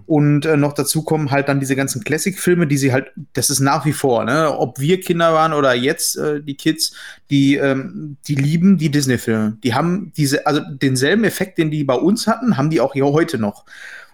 [0.06, 3.60] Und äh, noch dazu kommen halt dann diese ganzen Classic-Filme, die sie halt, das ist
[3.60, 6.94] nach wie vor, ne, ob wir Kinder waren oder jetzt äh, die Kids,
[7.30, 9.58] die, ähm, die lieben die Disney-Filme.
[9.64, 13.06] Die haben diese, also denselben Effekt, den die bei uns hatten, haben die auch hier
[13.06, 13.66] heute noch.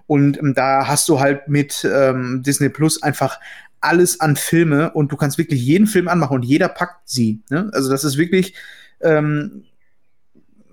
[0.08, 3.40] Und ähm, da hast du halt mit ähm, Disney Plus einfach
[3.82, 7.42] alles an Filme und du kannst wirklich jeden Film anmachen und jeder packt sie.
[7.50, 7.70] Ne?
[7.74, 8.56] Also das ist wirklich,
[9.02, 9.66] ähm,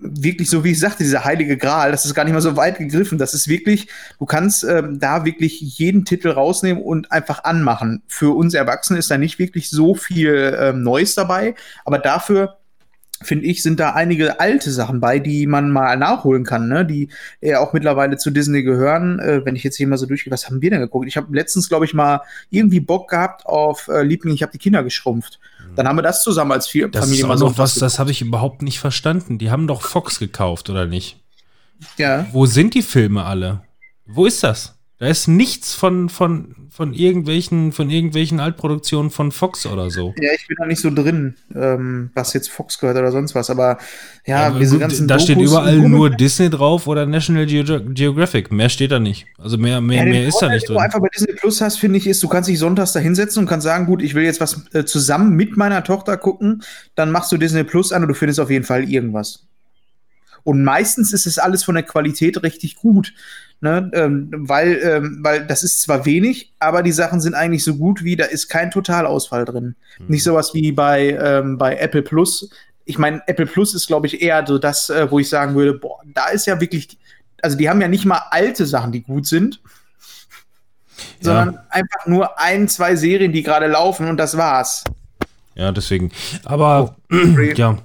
[0.03, 2.77] wirklich so, wie ich sagte, dieser heilige Gral, das ist gar nicht mal so weit
[2.77, 3.17] gegriffen.
[3.17, 3.87] Das ist wirklich,
[4.19, 8.03] du kannst ähm, da wirklich jeden Titel rausnehmen und einfach anmachen.
[8.07, 12.57] Für uns Erwachsene ist da nicht wirklich so viel ähm, Neues dabei, aber dafür
[13.23, 16.85] finde ich, sind da einige alte Sachen bei, die man mal nachholen kann, ne?
[16.85, 17.09] die
[17.41, 19.19] ja auch mittlerweile zu Disney gehören.
[19.19, 21.07] Äh, wenn ich jetzt hier mal so durchgehe, was haben wir denn geguckt?
[21.07, 24.57] Ich habe letztens, glaube ich, mal irgendwie Bock gehabt auf äh, Liebling, ich habe die
[24.57, 25.39] Kinder geschrumpft.
[25.75, 27.97] Dann haben wir das zusammen als vier Das Familie ist mal so noch was, das
[27.97, 29.37] habe ich überhaupt nicht verstanden.
[29.37, 31.19] Die haben doch Fox gekauft, oder nicht?
[31.97, 32.27] Ja.
[32.31, 33.61] Wo sind die Filme alle?
[34.05, 34.75] Wo ist das?
[34.99, 40.13] Da ist nichts von, von, von, irgendwelchen, von irgendwelchen Altproduktionen von Fox oder so.
[40.21, 43.49] Ja, ich bin da nicht so drin, ähm, was jetzt Fox gehört oder sonst was,
[43.49, 43.79] aber
[44.25, 47.81] ja, diese gut, ganzen da steht Dokus überall und- nur Disney drauf oder National Geo
[47.89, 48.51] Geographic.
[48.51, 49.25] Mehr steht da nicht.
[49.39, 50.83] Also mehr, mehr, Ja, mehr ist da Vorteil, nicht den du drin.
[50.85, 53.49] einfach bei Disney Plus hast, finde ich, ist, du kannst dich sonntags da hinsetzen und
[53.49, 56.63] kannst sagen, gut, ich will jetzt was äh, zusammen mit meiner Tochter gucken,
[56.95, 59.47] dann machst du Disney Plus an und du findest auf jeden Fall irgendwas.
[60.45, 63.13] Und meistens ist es alles von der Qualität richtig gut.
[63.63, 63.89] Ne?
[63.93, 68.03] Ähm, weil, ähm, weil das ist zwar wenig, aber die Sachen sind eigentlich so gut
[68.03, 69.77] wie, da ist kein Totalausfall drin.
[70.09, 72.49] Nicht sowas wie bei, ähm, bei Apple Plus.
[72.83, 75.75] Ich meine, Apple Plus ist, glaube ich, eher so das, äh, wo ich sagen würde,
[75.75, 76.97] boah, da ist ja wirklich,
[77.41, 79.61] also die haben ja nicht mal alte Sachen, die gut sind,
[81.21, 84.83] sondern einfach nur ein, zwei Serien, die gerade laufen und das war's.
[85.55, 86.11] Ja, deswegen.
[86.43, 87.53] Aber, sorry.
[87.55, 87.77] ja.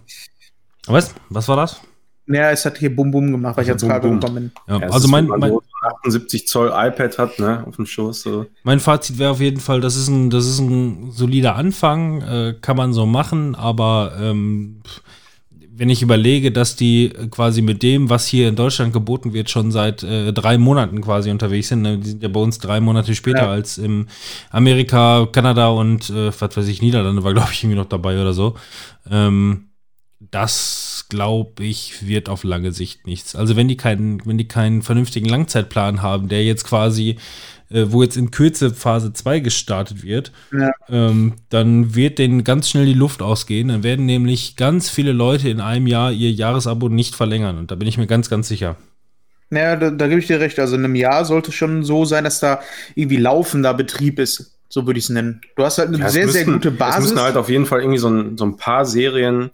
[0.88, 1.14] Was?
[1.28, 1.80] Was war das?
[2.28, 4.52] Ja, es hat hier Bum Bum gemacht, weil ich jetzt gerade gekommen bin.
[4.68, 8.22] Ja, also ist, mein, mein, so ein 78 Zoll iPad hat, ne, auf dem Schoß.
[8.22, 8.46] So.
[8.64, 12.54] Mein Fazit wäre auf jeden Fall, das ist ein, das ist ein solider Anfang, äh,
[12.60, 14.82] kann man so machen, aber ähm,
[15.78, 19.48] wenn ich überlege, dass die äh, quasi mit dem, was hier in Deutschland geboten wird,
[19.48, 21.98] schon seit äh, drei Monaten quasi unterwegs sind, ne?
[21.98, 23.50] die sind ja bei uns drei Monate später Ja.
[23.50, 24.08] als im
[24.50, 28.32] Amerika, Kanada und äh, was weiß ich, Niederlande war, glaube ich, irgendwie noch dabei oder
[28.32, 28.54] so.
[29.08, 29.67] Ähm,
[30.30, 33.34] das glaube ich wird auf lange Sicht nichts.
[33.34, 37.16] Also wenn die keinen, wenn die keinen vernünftigen Langzeitplan haben, der jetzt quasi,
[37.70, 40.70] äh, wo jetzt in Kürze Phase 2 gestartet wird, Ja.
[40.88, 43.68] ähm, dann wird denen ganz schnell die Luft ausgehen.
[43.68, 47.58] Dann werden nämlich ganz viele Leute in einem Jahr ihr Jahresabo nicht verlängern.
[47.58, 48.76] Und da bin ich mir ganz, ganz sicher.
[49.50, 50.58] Ja, da, da gebe ich dir recht.
[50.58, 52.60] Also in einem Jahr sollte es schon so sein, dass da
[52.94, 54.54] irgendwie laufender Betrieb ist.
[54.68, 55.40] So würde ich es nennen.
[55.56, 57.00] Du hast halt eine Ja, es sehr, sehr müssten- gute Es Basis.
[57.12, 59.48] müssen halt auf jeden Fall irgendwie so ein, so ein paar Serien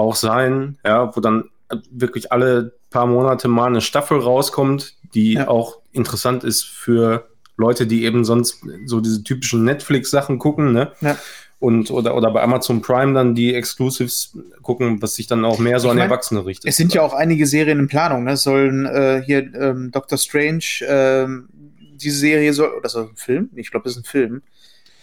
[0.00, 1.44] auch sein, ja, wo dann
[1.90, 5.48] wirklich alle paar Monate mal eine Staffel rauskommt, die Ja.
[5.48, 10.92] auch interessant ist für Leute, die eben sonst so diese typischen Netflix-Sachen gucken, ne?
[11.00, 11.16] Ja.
[11.60, 15.78] Und oder, oder bei Amazon Prime dann die Exclusives gucken, was sich dann auch mehr
[15.78, 16.70] so Ich an mein, Erwachsene richtet.
[16.70, 18.24] Es sind ja auch einige Serien in Planung.
[18.24, 18.32] Ne?
[18.32, 21.48] Es sollen äh, hier ähm, Doctor Strange, ähm,
[21.96, 23.50] diese Serie soll, oder ist das ein Film?
[23.56, 24.42] Ich glaube, das ist ein Film.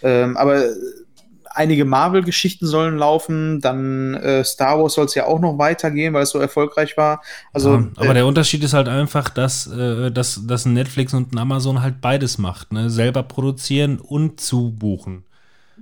[0.02, 0.64] Ähm, aber
[1.58, 3.60] einige Marvel-Geschichten sollen laufen.
[3.62, 7.22] Dann äh, Star Wars soll es ja auch noch weitergehen, weil es so erfolgreich war.
[7.52, 11.14] Also, ja, aber äh, der Unterschied ist halt einfach, dass, äh, dass, dass ein Netflix
[11.14, 12.90] und ein Amazon halt beides macht, ne?
[12.90, 15.26] Selber produzieren und zubuchen.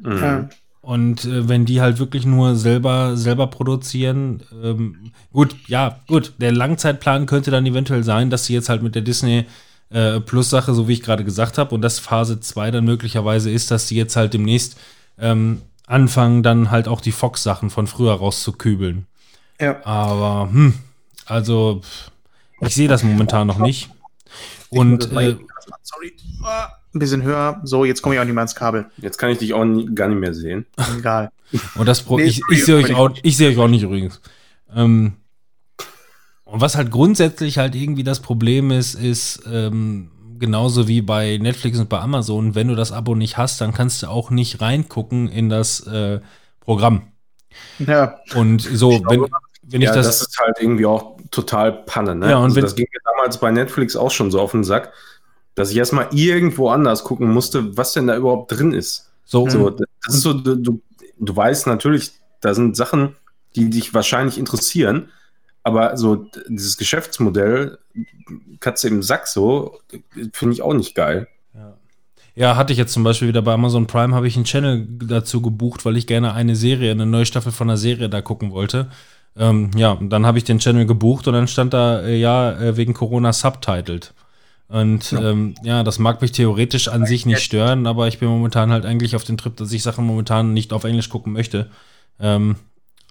[0.02, 0.24] Mhm.
[0.24, 0.44] äh,
[0.82, 6.52] Und äh, wenn die halt wirklich nur selber, selber produzieren, ähm, gut, ja, gut, der
[6.52, 9.46] Langzeitplan könnte dann eventuell sein, dass sie jetzt halt mit der Disney
[9.90, 13.72] äh, Plus-Sache, so wie ich gerade gesagt habe, und das Phase 2 dann möglicherweise ist,
[13.72, 14.78] dass sie jetzt halt demnächst
[15.20, 19.08] ähm, anfangen, dann halt auch die Fox-Sachen von früher rauszukübeln.
[19.60, 19.84] ja.
[19.86, 20.74] Aber, hm,
[21.26, 21.82] also,
[22.62, 23.90] ich sehe das momentan noch nicht.
[24.70, 25.38] Und äh,
[25.82, 26.14] Sorry.
[26.94, 27.60] Ein bisschen höher.
[27.64, 28.90] So, jetzt komme ich auch nicht mehr ans Kabel.
[28.98, 30.66] Jetzt kann ich dich auch nie, gar nicht mehr sehen.
[30.98, 31.32] Egal.
[31.76, 33.84] Und das Pro Nee, ich, ich sehe euch aber auch, ich sehe euch auch nicht
[33.84, 34.22] übrigens.
[34.74, 35.14] Ähm,
[36.46, 41.80] und was halt grundsätzlich halt irgendwie das Problem ist, ist ähm, genauso wie bei Netflix
[41.80, 45.28] und bei Amazon, wenn du das Abo nicht hast, dann kannst du auch nicht reingucken
[45.28, 46.20] in das äh,
[46.62, 47.12] Programm.
[47.80, 49.26] Ja, Und so, wenn,
[49.64, 52.32] wenn ich ja, das, das, ist halt irgendwie auch total Panne, ne?
[52.32, 54.64] Ja, und also wenn- das ging mir damals bei Netflix auch schon so auf den
[54.64, 54.94] Sack,
[55.56, 59.12] dass ich erstmal irgendwo anders gucken musste, was denn da überhaupt drin ist.
[59.24, 60.82] so, So, das ist so, du, du,
[61.18, 63.16] du weißt natürlich, da sind Sachen,
[63.56, 65.10] die dich wahrscheinlich interessieren,
[65.66, 67.80] aber so dieses Geschäftsmodell,
[68.60, 69.80] Katze im Sack so,
[70.32, 71.28] finde ich auch nicht geil.
[72.36, 75.42] Ja, hatte ich jetzt zum Beispiel wieder bei Amazon Prime, habe ich einen Channel dazu
[75.42, 78.90] gebucht, weil ich gerne eine Serie, eine neue Staffel von einer Serie da gucken wollte.
[79.36, 82.52] Ähm, ja, und dann habe ich den Channel gebucht und dann stand da, äh, ja,
[82.60, 84.14] äh, wegen Corona subtitled.
[84.68, 85.32] Und ja.
[85.32, 88.86] Ähm, ja, das mag mich theoretisch an sich nicht stören, aber ich bin momentan halt
[88.86, 91.72] eigentlich auf dem Trip, dass ich Sachen momentan nicht auf Englisch gucken möchte.
[92.20, 92.58] Ähm,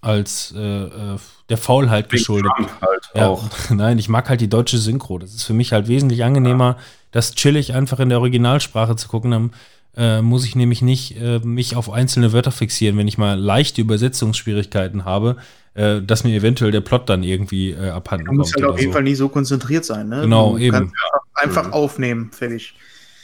[0.04, 2.52] als äh, äh, der Faulheit geschuldet.
[2.80, 3.44] Halt Ja, auch.
[3.70, 5.18] nein, ich mag halt die deutsche Synchro.
[5.18, 6.76] Das ist für mich halt wesentlich angenehmer,
[7.10, 9.30] das chillig einfach in der Originalsprache zu gucken.
[9.30, 9.50] Dann
[9.96, 13.80] äh, muss ich nämlich nicht äh, mich auf einzelne Wörter fixieren, wenn ich mal leichte
[13.80, 15.36] Übersetzungsschwierigkeiten habe,
[15.74, 18.64] äh, dass mir eventuell der Plot dann irgendwie äh, abhanden man muss kommt.
[18.64, 18.94] halt auf jeden so.
[18.94, 20.08] Fall nie so konzentriert sein.
[20.08, 20.22] Ne?
[20.22, 20.72] Genau, du eben.
[20.72, 21.72] kannst einfach, einfach Mhm.
[21.72, 22.74] aufnehmen, fertig.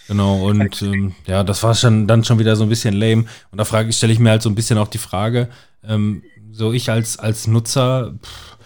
[0.09, 3.25] Genau, und ähm, ja, das war schon dann schon wieder so ein bisschen lame.
[3.53, 5.49] Und da frage stelle ich mir halt so ein bisschen auch die Frage,
[5.89, 8.57] ähm, so ich als, als Nutzer, pff,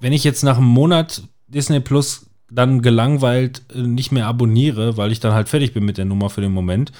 [0.00, 5.12] wenn ich jetzt nach einem Monat Disney Plus dann gelangweilt äh, nicht mehr abonniere, weil
[5.12, 6.92] ich dann halt fertig bin mit der Nummer für den Moment,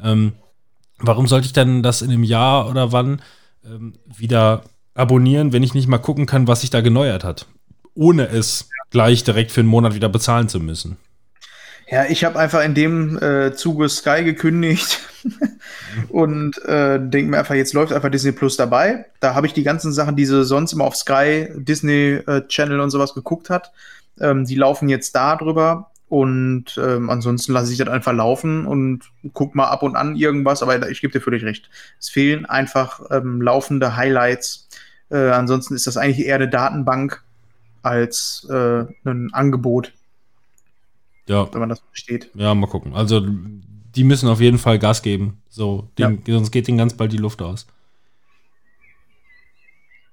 [0.00, 0.32] ähm,
[0.98, 3.22] warum sollte ich dann das in einem Jahr oder wann
[3.64, 4.62] ähm, wieder
[4.94, 7.46] abonnieren, wenn ich nicht mal gucken kann, was sich da geneuert hat?
[7.94, 10.96] Ohne es gleich direkt für einen Monat wieder bezahlen zu müssen.
[11.88, 15.00] Ja, ich habe einfach in dem äh, Zuge Sky gekündigt
[16.08, 19.06] und äh, denke mir einfach, jetzt läuft einfach Disney Plus dabei.
[19.20, 22.80] Da habe ich die ganzen Sachen, die sie sonst immer auf Sky, Disney äh, Channel
[22.80, 23.72] und sowas geguckt hat,
[24.20, 25.90] ähm, die laufen jetzt da drüber.
[26.08, 30.62] Und ähm, ansonsten lasse ich das einfach laufen und guck mal ab und an irgendwas,
[30.62, 31.68] aber ich gebe dir völlig recht.
[31.98, 34.68] Es fehlen einfach ähm, laufende Highlights.
[35.10, 37.24] Äh, ansonsten ist das eigentlich eher eine Datenbank
[37.82, 39.92] als äh, ein Angebot,
[41.28, 42.30] Ja, wenn man das versteht.
[42.34, 42.94] Ja, mal gucken.
[42.94, 45.42] Also, die müssen auf jeden Fall Gas geben.
[45.48, 47.66] So, den, sonst geht denen ganz bald die Luft aus.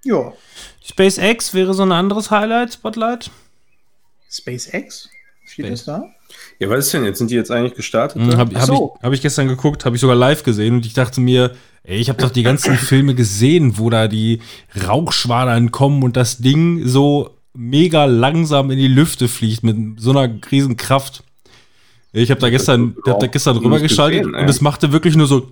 [0.03, 0.33] Ja.
[0.83, 3.31] SpaceX wäre so ein anderes Highlight, Spotlight.
[4.29, 5.09] SpaceX?
[5.45, 5.85] Steht Space.
[5.85, 6.09] das da?
[6.59, 7.19] Ja, was ist denn jetzt?
[7.19, 8.21] Sind die jetzt eigentlich gestartet?
[8.21, 8.95] Mhm, Habe hab so.
[8.97, 11.97] ich, hab ich gestern geguckt, habe ich sogar live gesehen und ich dachte mir, ey,
[11.99, 14.41] ich habe doch die ganzen Filme gesehen, wo da die
[14.87, 20.33] Rauchschwadern kommen und das Ding so mega langsam in die Lüfte fliegt mit so einer
[20.51, 21.23] riesen Kraft.
[22.11, 25.15] Ich habe da gestern, ich hab da gestern Nicht rübergeschaltet gesehen, und es machte wirklich
[25.15, 25.51] nur so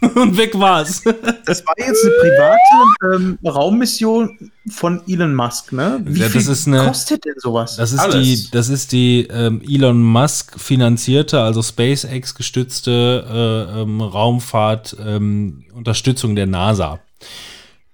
[0.14, 1.02] und weg war's.
[1.44, 6.00] Das war jetzt eine private ähm, Raummission von Elon Musk, ne?
[6.04, 7.76] Wie Ja, das viel ist eine- kostet denn sowas?
[7.76, 8.22] Das ist Alles.
[8.22, 13.24] die, das ist die ähm, Elon Musk finanzierte, also SpaceX gestützte
[13.74, 17.00] äh, ähm, Raumfahrt ähm, Unterstützung der NASA.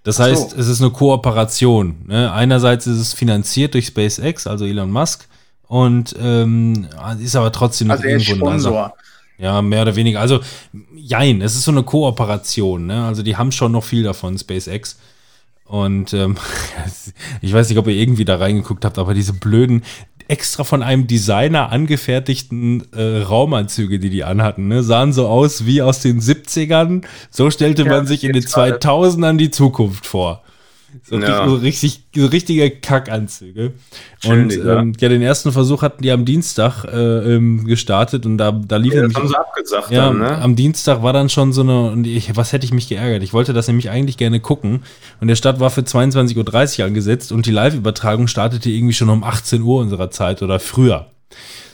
[0.05, 0.25] Das so.
[0.25, 1.97] heißt, es ist eine Kooperation.
[2.07, 2.33] Ne?
[2.33, 5.27] Einerseits ist es finanziert durch SpaceX, also Elon Musk,
[5.67, 6.87] und ähm,
[7.21, 8.37] ist aber trotzdem noch also irgendwo.
[8.37, 8.95] Sponsor.
[9.39, 10.21] Ja, mehr oder weniger.
[10.21, 10.41] Also,
[10.95, 13.05] jein, es ist so eine Kooperation, ne?
[13.05, 14.99] Also, die haben schon noch viel davon, SpaceX.
[15.65, 16.37] Und ähm,
[17.41, 19.83] ich weiß nicht, ob ihr irgendwie da reingeguckt habt, aber diese blöden,
[20.29, 25.83] extra von einem Designer angefertigten äh, Raumanzüge, die die anhatten, ne, sahen so aus wie
[25.83, 27.05] aus den 70ern.
[27.31, 28.77] So stellte Ja, man sich in den jetzt gerade.
[28.77, 30.43] 2000ern die Zukunft vor.
[31.03, 31.43] So, Ja.
[31.43, 33.73] richtig, so, richtig, so richtige Kackanzüge.
[34.21, 34.81] Schön, und ja.
[34.81, 38.77] ähm, ja, den ersten Versuch hatten die am Dienstag äh, ähm, gestartet und da, da
[38.77, 40.39] lief Ja, nämlich haben sie abgesagt Ja, dann, ne?
[40.39, 43.23] am Dienstag war dann schon so eine, und ich, was hätte ich mich geärgert?
[43.23, 44.83] Ich wollte das nämlich eigentlich gerne gucken.
[45.21, 49.25] Und der Start war für 22.30 Uhr angesetzt und die Live-Übertragung startete irgendwie schon um
[49.25, 51.07] 18 Uhr unserer Zeit oder früher.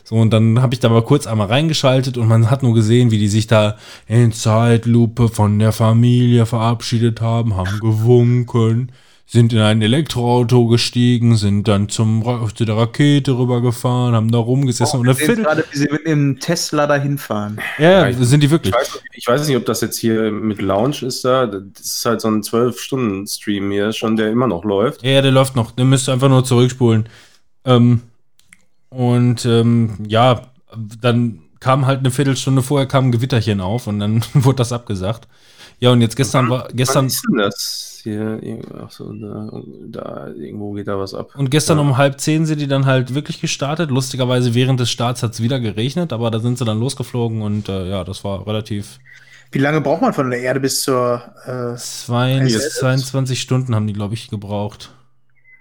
[0.04, 3.12] So, und dann habe ich da mal kurz einmal reingeschaltet und man hat nur gesehen,
[3.12, 3.76] wie die sich da
[4.09, 8.90] in Zeitlupe von der Familie verabschiedet haben, haben gewunken,
[9.32, 14.38] sind in ein Elektroauto gestiegen, sind dann zum, Ra- zu der Rakete rübergefahren, haben da
[14.38, 17.58] rumgesessen und Wir eine sehen Viertel, gerade, wie sie mit dem Tesla dahin fahren.
[17.78, 18.74] ja, ja, sind die wirklich.
[18.74, 21.46] Ich weiß, ich weiß nicht, ob das jetzt hier mit Lounge ist da.
[21.46, 25.04] Das ist halt so ein 12-Stunden-Stream hier schon, der immer noch läuft.
[25.04, 25.70] Ja, ja, der läuft noch.
[25.70, 27.08] Der müsste einfach nur zurückspulen.
[27.64, 28.00] Ähm,
[28.88, 30.42] und ähm, ja,
[31.00, 35.28] dann kam halt eine Viertelstunde vorher kam ein Gewitterchen auf und dann wurde das abgesagt.
[35.80, 38.38] Ja, und jetzt gestern war gestern ist denn das hier?
[38.82, 39.50] Ach so, da,
[39.88, 41.30] da irgendwo geht da was ab.
[41.36, 41.82] und gestern Ja.
[41.84, 43.90] um halb zehn sind die dann halt wirklich gestartet.
[43.90, 47.68] Lustigerweise während des Starts hat es wieder geregnet, aber da sind sie dann losgeflogen und
[47.68, 48.98] äh, ja, das war relativ
[49.52, 51.22] Wie lange braucht man von der Erde bis zur.
[51.46, 52.76] Äh, zwei, ISS?
[52.80, 54.90] 22 Stunden haben die, glaube ich, gebraucht.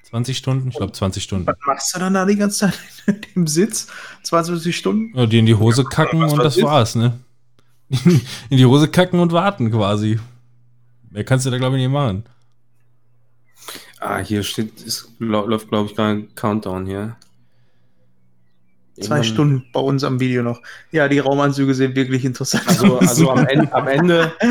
[0.09, 0.67] 20 Stunden?
[0.69, 1.45] Ich glaube 20 Stunden.
[1.47, 2.71] was machst du dann da die ganze
[3.05, 3.87] Zeit im Sitz?
[4.23, 5.17] 22 Stunden?
[5.17, 7.13] Ja, die in die Hose kacken was und was das war's, ne?
[8.49, 10.19] In die Hose kacken und warten quasi.
[11.11, 12.23] Mehr kannst du da, glaube ich, nicht machen.
[13.99, 17.15] Ah, hier steht, es läuft, glaube ich, gerade ein Countdown hier.
[18.95, 20.61] Zwei Irgendwann- Stunden bei uns am Video noch.
[20.91, 23.07] Ja, die Raumanzüge sehen wirklich interessant Also, aus.
[23.09, 24.31] also am, Ende, am, Ende,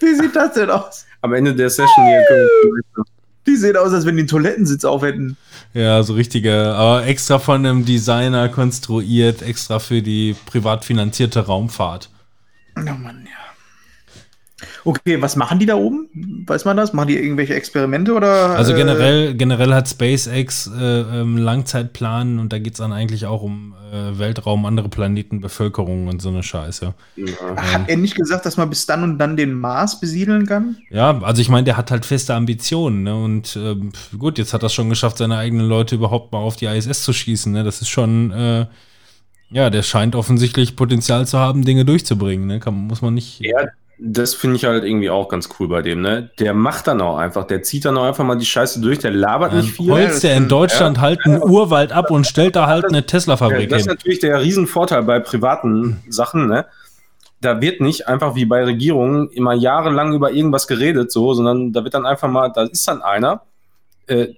[0.00, 1.06] Wie sieht das denn aus?
[1.22, 2.48] am Ende der Session hier können
[3.48, 5.36] Die sehen aus, als wenn die einen Toilettensitz auf hätten.
[5.74, 12.08] Ja, so richtige, aber extra von einem Designer konstruiert, extra für die privat finanzierte Raumfahrt.
[12.76, 13.46] Oh Mann, ja.
[14.84, 16.08] Okay, was machen die da oben?
[16.46, 16.92] Weiß man das?
[16.92, 18.50] Machen die irgendwelche Experimente oder?
[18.50, 23.42] Also äh, generell, generell hat SpaceX äh, ähm, Langzeitplan und da geht's dann eigentlich auch
[23.42, 26.94] um äh, Weltraum, andere Planeten, Bevölkerung und so eine Scheiße.
[27.16, 27.26] ja.
[27.56, 30.76] Hat er nicht gesagt, dass man bis dann und dann den Mars besiedeln kann?
[30.88, 33.14] Ja, also ich meine, der hat halt feste Ambitionen, ne?
[33.14, 36.66] Und ähm, gut, jetzt hat er schon geschafft, seine eigenen Leute überhaupt mal auf die
[36.66, 37.62] ISS zu schießen, ne?
[37.62, 38.66] Das ist schon, äh,
[39.50, 42.60] ja, der scheint offensichtlich Potenzial zu haben, Dinge durchzubringen, ne?
[42.60, 43.40] Kann, muss man nicht.
[43.40, 46.30] Ja, das finde ich halt irgendwie auch ganz cool bei dem, ne?
[46.38, 49.10] Der macht dann auch einfach, der zieht dann auch einfach mal die Scheiße durch, der
[49.12, 49.90] labert Dann nicht viel.
[49.90, 53.70] holzt er in Deutschland halt einen Urwald ab und stellt da halt eine Ja, Tesla-Fabrik
[53.70, 53.94] das ist hin.
[53.94, 56.66] natürlich der Riesenvorteil bei privaten Sachen, ne?
[57.40, 61.84] Da wird nicht einfach wie bei Regierungen immer jahrelang über irgendwas geredet, so, sondern da
[61.84, 63.42] wird dann einfach mal, da ist dann einer,
[64.08, 64.28] äh,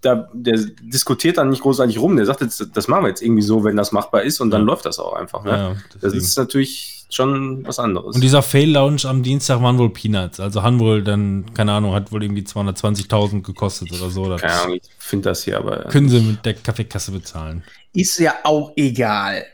[0.00, 3.42] da, der diskutiert dann nicht großartig rum, der sagt jetzt, das machen wir jetzt irgendwie
[3.42, 4.66] so, wenn das machbar ist, und dann Ja.
[4.66, 5.44] läuft das auch einfach.
[5.44, 5.50] Ne?
[5.50, 8.16] Ja, das ist natürlich schon was anderes.
[8.16, 10.40] Und dieser Fail-Lounge am Dienstag waren wohl Peanuts.
[10.40, 14.28] Also haben wohl dann, keine Ahnung, hat wohl irgendwie 220.000 gekostet oder so.
[14.28, 15.84] Das Keine Ahnung, ich finde das hier aber.
[15.84, 17.62] können sie mit der Kaffeekasse bezahlen.
[17.92, 19.44] Ist ja auch egal.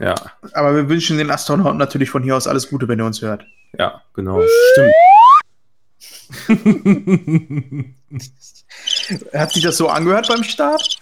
[0.00, 0.14] Ja,
[0.52, 3.44] Aber wir wünschen den Astronauten natürlich von hier aus alles Gute, wenn er uns hört.
[3.78, 4.40] ja, genau.
[4.72, 4.92] Stimmt.
[9.32, 10.98] Hat sich das so angehört beim Start?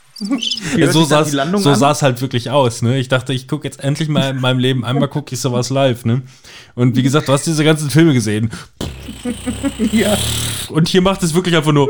[0.76, 2.98] Ja, so sah so sah's halt wirklich aus, ne?
[2.98, 6.06] Ich dachte, ich gucke jetzt endlich mal in meinem Leben einmal gucke ich sowas live,
[6.06, 6.22] ne?
[6.74, 8.50] Und wie gesagt, du hast diese ganzen Filme gesehen.
[9.92, 10.16] Ja.
[10.68, 11.88] Und hier macht es wirklich einfach nur.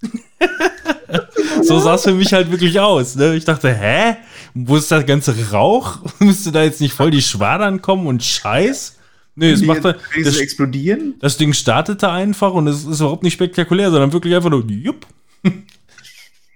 [1.62, 3.34] so sah es für mich halt wirklich aus, ne?
[3.34, 4.16] Ich dachte, hä?
[4.54, 5.98] Wo ist der ganze Rauch?
[6.18, 8.96] Müsste da jetzt nicht voll die Schwadern kommen und Scheiß?
[9.36, 11.14] Nee, es macht jetzt wenigstens das, explodieren?
[11.18, 15.06] das Ding startete einfach und es ist überhaupt nicht spektakulär, sondern wirklich einfach nur, jupp.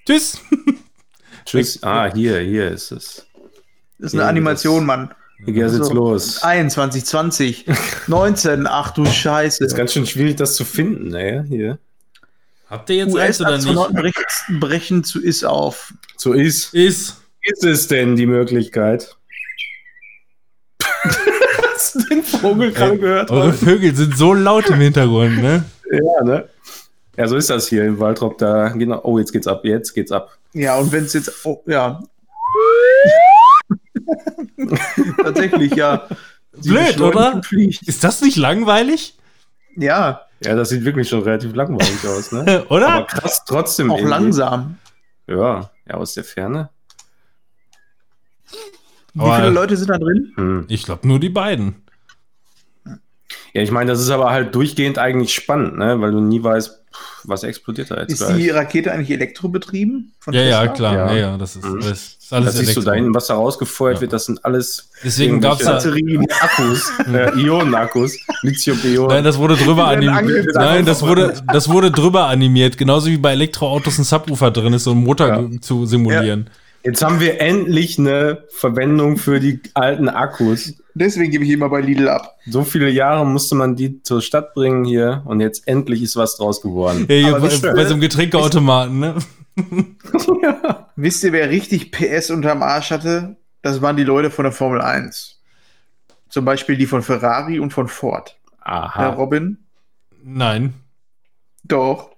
[0.06, 0.40] Tschüss.
[1.44, 1.82] Tschüss.
[1.82, 3.26] Ah, hier, hier ist es.
[3.98, 5.12] Das ist eine Animation, Mann.
[5.44, 6.42] Hier geht's jetzt los.
[6.42, 7.66] 21, 20,
[8.06, 9.64] 19, ach du Scheiße.
[9.64, 11.78] Ist ganz schön schwierig, das zu finden, ey, hier.
[12.68, 13.94] Habt ihr jetzt eins oder nicht?
[13.94, 15.94] brechen, brechen zu IS auf.
[16.16, 16.74] So ist.
[16.74, 17.16] Ist.
[17.42, 19.16] Ist es denn die Möglichkeit?
[21.92, 23.30] Den Vogel gerade gehört?
[23.30, 25.64] Eure Vögel sind so laut im Hintergrund, ne?
[25.90, 26.48] Ja, ne?
[27.16, 28.38] Ja, so ist das hier im Waldrop.
[28.38, 29.00] Da genau.
[29.02, 29.64] Oh, jetzt geht's ab.
[29.64, 30.36] Jetzt geht's ab.
[30.52, 32.00] Ja, und wenn es jetzt, oh, ja.
[35.22, 36.06] Tatsächlich, ja.
[36.52, 37.42] Sie Blöd, oder?
[37.42, 37.82] Fliegt.
[37.86, 39.16] Ist das nicht langweilig?
[39.76, 42.64] Ja, Ja, das sieht wirklich schon relativ langweilig aus, ne?
[42.68, 43.04] Aber Oder?
[43.04, 43.90] krass, trotzdem.
[43.90, 44.10] auch irgendwie.
[44.10, 44.78] langsam.
[45.26, 46.70] Ja, ja, aus der Ferne.
[49.14, 50.32] Wie Aber- viele Leute sind da drin?
[50.36, 50.64] Hm.
[50.68, 51.76] Ich glaube nur die beiden.
[53.54, 56.00] Ja, ich meine, das ist aber halt durchgehend eigentlich spannend, ne?
[56.00, 56.82] Weil du nie weißt,
[57.24, 60.12] was explodiert da jetzt Ist die Rakete eigentlich elektrobetrieben?
[60.20, 60.74] von Ja, ja, Tesla?
[60.74, 60.94] klar.
[60.94, 61.16] Ja, Ja.
[61.32, 61.80] ja, das ist, Mhm.
[61.80, 64.00] das ist Da alles siehst du da hinten, was da rausgefeuert Ja.
[64.02, 69.08] wird, das sind alles Deswegen gab's da, Batterien, Akkus, äh, Ionen-Akkus, Lithium-Ionen.
[69.08, 70.46] Nein, das wurde drüber animiert.
[70.54, 72.76] Nein, das wurde, das wurde drüber animiert.
[72.76, 75.60] Genauso wie bei Elektroautos ein Subwoofer drin ist, so einen Motor Ja.
[75.60, 76.50] zu simulieren.
[76.88, 80.74] Jetzt haben wir endlich eine Verwendung für die alten Akkus.
[80.94, 82.38] Deswegen gebe ich immer bei Lidl ab.
[82.46, 86.36] So viele Jahre musste man die zur Stadt bringen hier und jetzt endlich ist was
[86.36, 87.06] draus geworden.
[87.08, 89.16] Ja, hier Aber bei, bei so einem Getränkeautomaten, ne?
[90.96, 93.36] Wisst ihr, wer richtig PS unterm Arsch hatte?
[93.60, 95.40] Das waren die Leute von der Formel 1.
[96.30, 98.38] Zum Beispiel die von Ferrari und von Ford.
[98.64, 99.08] Herr Aha.
[99.10, 99.58] Robin?
[100.22, 100.72] Nein.
[101.64, 102.10] Doch.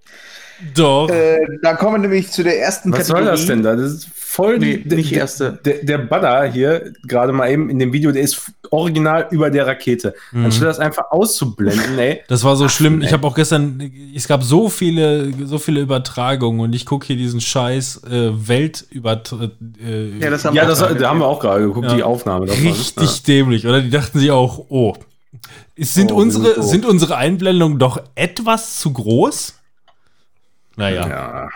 [0.75, 1.09] Doch.
[1.11, 3.77] Äh, da kommen wir nämlich zu der ersten Was soll das denn da?
[3.77, 5.59] Das ist voll Nee, die, nicht der- erste.
[5.65, 9.67] Der, der Banner hier, gerade mal eben in dem Video, der ist original über der
[9.67, 10.15] Rakete.
[10.33, 10.45] Mhm.
[10.45, 12.21] Anstatt das einfach auszublenden, ey.
[12.29, 13.01] Das war so schlimm.
[13.01, 13.13] Ich ey.
[13.13, 17.41] habe auch gestern, es gab so viele, so viele Übertragungen und ich gucke hier diesen
[17.41, 19.21] Scheiß äh, Weltüber.
[19.85, 21.97] Äh, Ja, das haben Ja, wir das, da haben wir auch gerade geguckt, Ja.
[21.97, 22.63] die Aufnahme davon.
[22.67, 23.81] richtig dämlich, oder?
[23.81, 24.95] Die dachten sich auch, oh,
[25.77, 29.55] sind Oh, unsere, sind unsere Einblendungen doch etwas zu groß?
[30.77, 31.09] Naja.
[31.09, 31.49] Ja.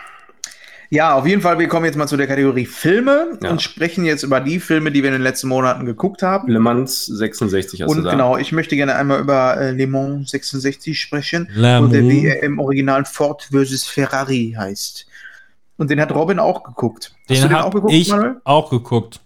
[0.91, 3.49] Ja, auf jeden Fall, wir kommen jetzt mal zu der Kategorie Filme Ja.
[3.49, 6.47] und sprechen jetzt über die Filme, die wir in den letzten Monaten geguckt haben.
[6.47, 8.11] Le Mans 66 hast du Und da.
[8.11, 12.27] genau, ich möchte gerne einmal über äh, Le Mans 66 sprechen, Le und der wie
[12.27, 13.85] er im Original Ford vs.
[13.87, 15.07] Ferrari heißt.
[15.77, 17.13] Und den hat Robin auch geguckt.
[17.29, 18.35] Den Hast du den habe auch geguckt, ich Manuel?
[18.43, 19.19] auch geguckt.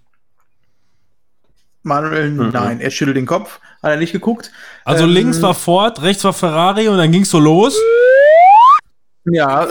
[1.83, 2.49] Manuel, Mhm.
[2.51, 4.51] nein, er schüttelt den Kopf, hat er nicht geguckt.
[4.85, 7.77] Also Ähm, links war Ford, rechts war Ferrari und dann ging's so los.
[9.31, 9.67] Ja.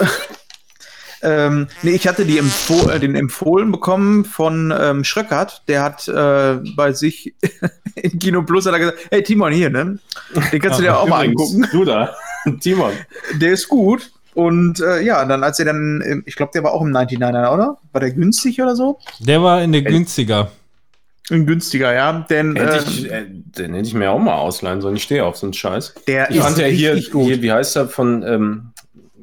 [1.21, 5.63] ähm, nee, ich hatte die empfoh äh, den empfohlen bekommen von ähm, Schröckert.
[5.67, 7.33] Der hat äh, bei sich
[7.95, 9.99] in Kino Plus hat er gesagt, hey Timon hier, ne?
[10.51, 11.67] Den kannst du dir auch mal angucken.
[11.71, 12.15] Du da,
[12.61, 12.93] Timon.
[13.35, 14.11] Der ist gut.
[14.35, 17.53] Und äh, ja, dann als er dann, ähm, ich glaube, der war auch im 99er,
[17.53, 17.77] oder?
[17.91, 18.99] War der günstig oder so?
[19.19, 20.51] Der war in der günstiger.
[21.31, 22.25] Ein günstiger, ja.
[22.29, 24.95] Denn Hätte äh, ich, äh, den hätte ich mir auch mal ausleihen sollen.
[24.95, 25.93] Ich stehe auf so einen Scheiß.
[26.07, 27.25] der Ich fand ja hier, richtig gut.
[27.25, 28.71] hier, wie heißt er, von ähm,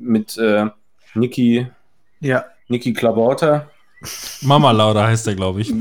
[0.07, 0.67] mit äh,
[1.15, 1.67] Niki,
[2.21, 2.45] Ja.
[2.69, 3.69] Niki Klabauter.
[4.43, 5.73] Mama Lauda heißt der, glaube ich.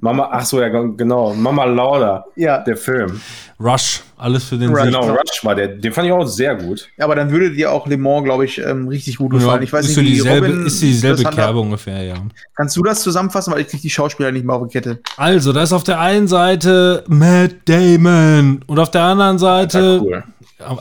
[0.00, 3.20] Mama, ach so, ja, genau, Mama Lauda, Ja, der Film.
[3.60, 4.84] Rush, alles für den Rush.
[4.84, 5.10] Genau.
[5.10, 6.88] Rush war der, den fand ich auch sehr gut.
[6.98, 9.62] aber dann würde dir auch Le Mans, glaube ich, ähm, richtig gut Ja, gefallen.
[9.62, 11.22] ich weiß ist nicht, wie dieselbe, Robin ist dieselbe.
[11.24, 12.14] Kerbe ungefähr, ja.
[12.56, 15.00] Kannst du das zusammenfassen, weil ich krieg die Schauspieler nicht mehr auf die Kette.
[15.18, 20.00] Also, da ist auf der einen Seite Matt Damon und auf der anderen Seite.
[20.02, 20.24] cool.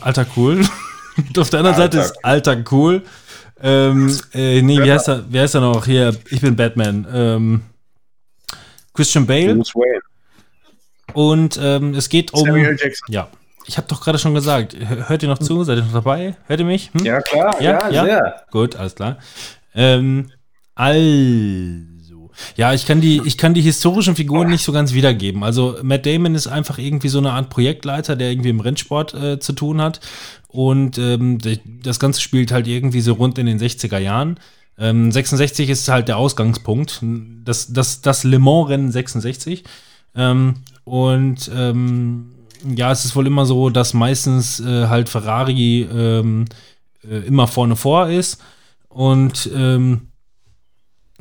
[0.01, 0.61] Alter cool.
[1.27, 3.03] Und auf der anderen Alter Seite ist Alter cool.
[3.61, 5.85] Ähm, äh, nee, wie heißt er, wer ist er noch?
[5.85, 7.05] Hier, ich bin Batman.
[7.13, 7.61] Ähm,
[8.93, 9.61] Christian Bale.
[11.13, 12.45] Und ähm, es geht um.
[12.45, 13.07] Samuel Jackson.
[13.13, 13.27] Ja.
[13.65, 14.75] Ich habe doch gerade schon gesagt.
[14.79, 15.63] Hör- Hört ihr noch zu?
[15.63, 16.35] Seid ihr noch dabei?
[16.47, 16.91] Hört ihr mich?
[16.93, 17.05] Hm?
[17.05, 18.05] Ja, klar, Ja, ja, ja.
[18.05, 18.43] sehr.
[18.51, 19.17] Gut, alles klar.
[19.75, 20.31] Ähm,
[20.75, 20.99] also.
[22.55, 25.43] Ja, ich kann die, ich kann die historischen Figuren nicht so ganz wiedergeben.
[25.43, 29.39] Also Matt Damon ist einfach irgendwie so eine Art Projektleiter, der irgendwie im Rennsport äh,
[29.39, 29.99] zu tun hat.
[30.47, 31.37] Und ähm,
[31.83, 34.39] das Ganze spielt halt irgendwie so rund in den 60er Jahren.
[34.77, 37.01] Ähm, 66 ist halt der Ausgangspunkt.
[37.43, 39.63] Das, das, das Le Mans-Rennen 66.
[40.15, 42.31] Ähm, und ähm,
[42.75, 46.45] ja, es ist wohl immer so, dass meistens äh, halt Ferrari ähm,
[47.03, 48.41] äh, immer vorne vor ist.
[48.87, 50.08] Und ähm,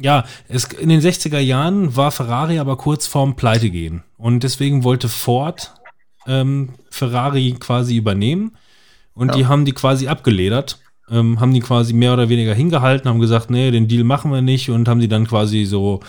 [0.01, 4.03] ja, es, in den 60er Jahren war Ferrari aber kurz vorm Pleite gehen.
[4.17, 5.73] Und deswegen wollte Ford
[6.27, 8.57] ähm, Ferrari quasi übernehmen.
[9.15, 9.35] Und Ja.
[9.37, 10.79] die haben die quasi abgeledert.
[11.11, 14.43] Ähm, haben die quasi mehr oder weniger hingehalten, haben gesagt, nee, den Deal machen wir
[14.43, 16.01] nicht und haben die dann quasi so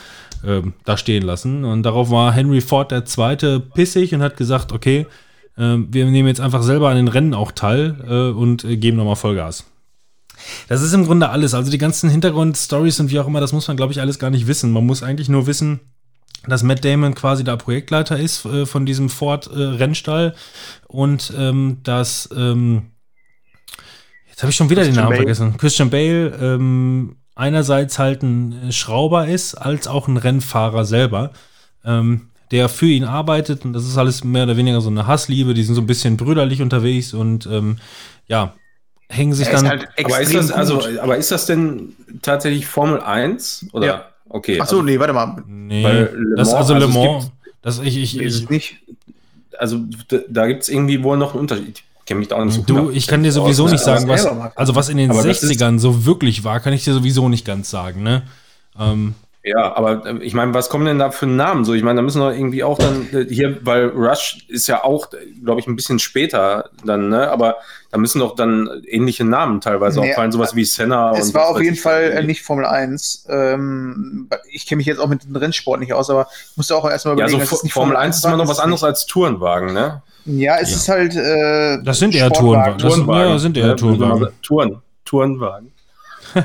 [0.46, 1.64] ähm, da stehen lassen.
[1.64, 5.06] Und darauf war Henry Ford der Zweite pissig und hat gesagt, okay,
[5.58, 8.98] ähm, wir nehmen jetzt einfach selber an den Rennen auch teil äh, und äh, geben
[8.98, 9.69] nochmal Vollgas.
[10.68, 11.54] Das ist im Grunde alles.
[11.54, 14.30] Also die ganzen Hintergrundstories und wie auch immer, das muss man, glaube ich, alles gar
[14.30, 14.72] nicht wissen.
[14.72, 15.80] Man muss eigentlich nur wissen,
[16.48, 20.36] dass Matt Damon quasi da Projektleiter ist äh, von diesem Ford-Rennstall
[20.88, 22.92] und ähm, dass ähm,
[24.30, 25.18] jetzt habe ich schon wieder den Christian Namen Bale.
[25.18, 25.58] vergessen.
[25.58, 31.32] Christian Bale ähm, einerseits halt ein Schrauber ist, als auch ein Rennfahrer selber.
[31.84, 35.54] Ähm, der für ihn arbeitet und das ist alles mehr oder weniger so eine Hassliebe,
[35.54, 37.78] die sind so ein bisschen brüderlich unterwegs und ähm,
[38.28, 38.56] ja,
[39.10, 39.68] hängen sich ist dann.
[39.68, 43.68] halt Aber ist, das, also, aber ist das denn tatsächlich Formel 1?
[43.74, 43.86] Oder?
[43.88, 44.06] Ja.
[44.30, 44.60] Okay.
[44.62, 45.44] Ach so, also, nee, warte mal.
[45.48, 47.32] Nee, Weil Le das Mans- also Le also es Mans.
[47.62, 48.78] Das ich, ich, ist ich, nicht.
[49.58, 49.80] also
[50.30, 51.84] da gibt es irgendwie wohl noch einen Unterschied.
[52.00, 54.00] Ich kenne mich da auch nicht so du, ich kann dir sowieso aus, nicht aber
[54.00, 56.84] sagen, was, also was in den Aber das ist- 60ern so wirklich war, kann ich
[56.84, 58.24] dir sowieso nicht ganz sagen, ne?
[58.80, 61.64] Ähm, Ja, aber äh, ich meine, was kommen denn da für Namen?
[61.64, 64.84] So, ich meine, da müssen wir irgendwie auch dann äh, hier, weil Rush ist ja
[64.84, 65.08] auch,
[65.44, 67.32] glaube ich, ein bisschen später dann, ne?
[67.32, 67.56] Aber
[67.90, 71.34] da müssen doch dann ähnliche Namen teilweise Nee, auch fallen, sowas wie Senna Es und
[71.36, 71.78] war auf jeden.
[71.78, 73.28] Fall äh, nicht Formel 1.
[73.30, 76.90] Ähm, ich kenne mich jetzt auch mit dem Rennsport nicht aus, aber ich musste auch
[76.90, 79.74] erstmal Ja, so überlegen, das Fo- Formel 1 ist immer noch was anderes als Tourenwagen,
[79.74, 80.02] ne?
[80.26, 80.76] Ja, es Ja.
[80.76, 81.16] ist halt.
[81.16, 82.30] Äh, Das sind eher.
[82.30, 82.78] Tourenwagen.
[82.78, 83.76] Das sind- ja, sind eher ne?
[83.78, 84.28] Tourenwagen.
[84.44, 85.72] Touren, Tourenwagen.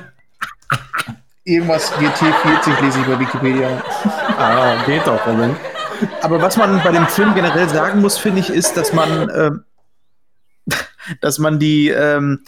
[1.45, 3.83] Irgendwas GT40 lese ich bei Wikipedia.
[4.39, 5.55] Ah, geht doch, Robin.
[6.23, 9.65] Aber was man bei dem Film generell sagen muss, finde ich, ist, dass man, ähm,
[11.21, 12.45] dass man die ähm,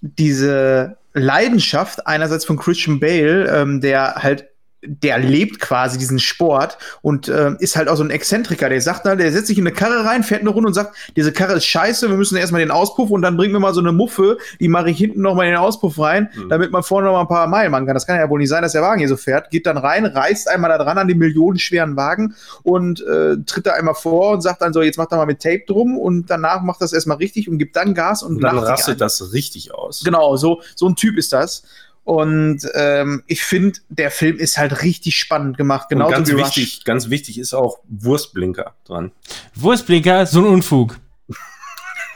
[0.00, 4.48] diese Leidenschaft einerseits von Christian Bale, ähm, der halt
[4.82, 8.68] der lebt quasi diesen Sport und ähm, ist halt auch so ein Exzentriker.
[8.68, 10.96] Der sagt dann, der setzt sich in eine Karre rein, fährt eine Runde und sagt,
[11.16, 13.80] diese Karre ist scheiße, wir müssen erstmal den Auspuff und dann bringen wir mal so
[13.80, 16.48] eine Muffe, die mache ich hinten noch mal in den Auspuff rein, Mhm.
[16.48, 17.94] damit man vorne noch mal ein paar Meilen machen kann.
[17.94, 19.50] Das kann ja wohl nicht sein, dass der Wagen hier so fährt.
[19.50, 23.72] Geht dann rein, reißt einmal da dran an den millionenschweren Wagen und äh, tritt da
[23.72, 26.62] einmal vor und sagt dann so, jetzt macht er mal mit Tape drum und danach
[26.62, 30.02] macht das erstmal richtig und gibt dann Gas und, Und dann rastet das richtig aus.
[30.04, 31.64] Genau, so, so ein Typ ist das.
[32.04, 35.92] Und ähm, ich finde, der Film ist halt richtig spannend gemacht.
[35.92, 39.12] Und Genauso ganz wichtig, ganz wichtig ist auch Wurstblinker dran.
[39.54, 40.98] Wurstblinker, so ein Unfug.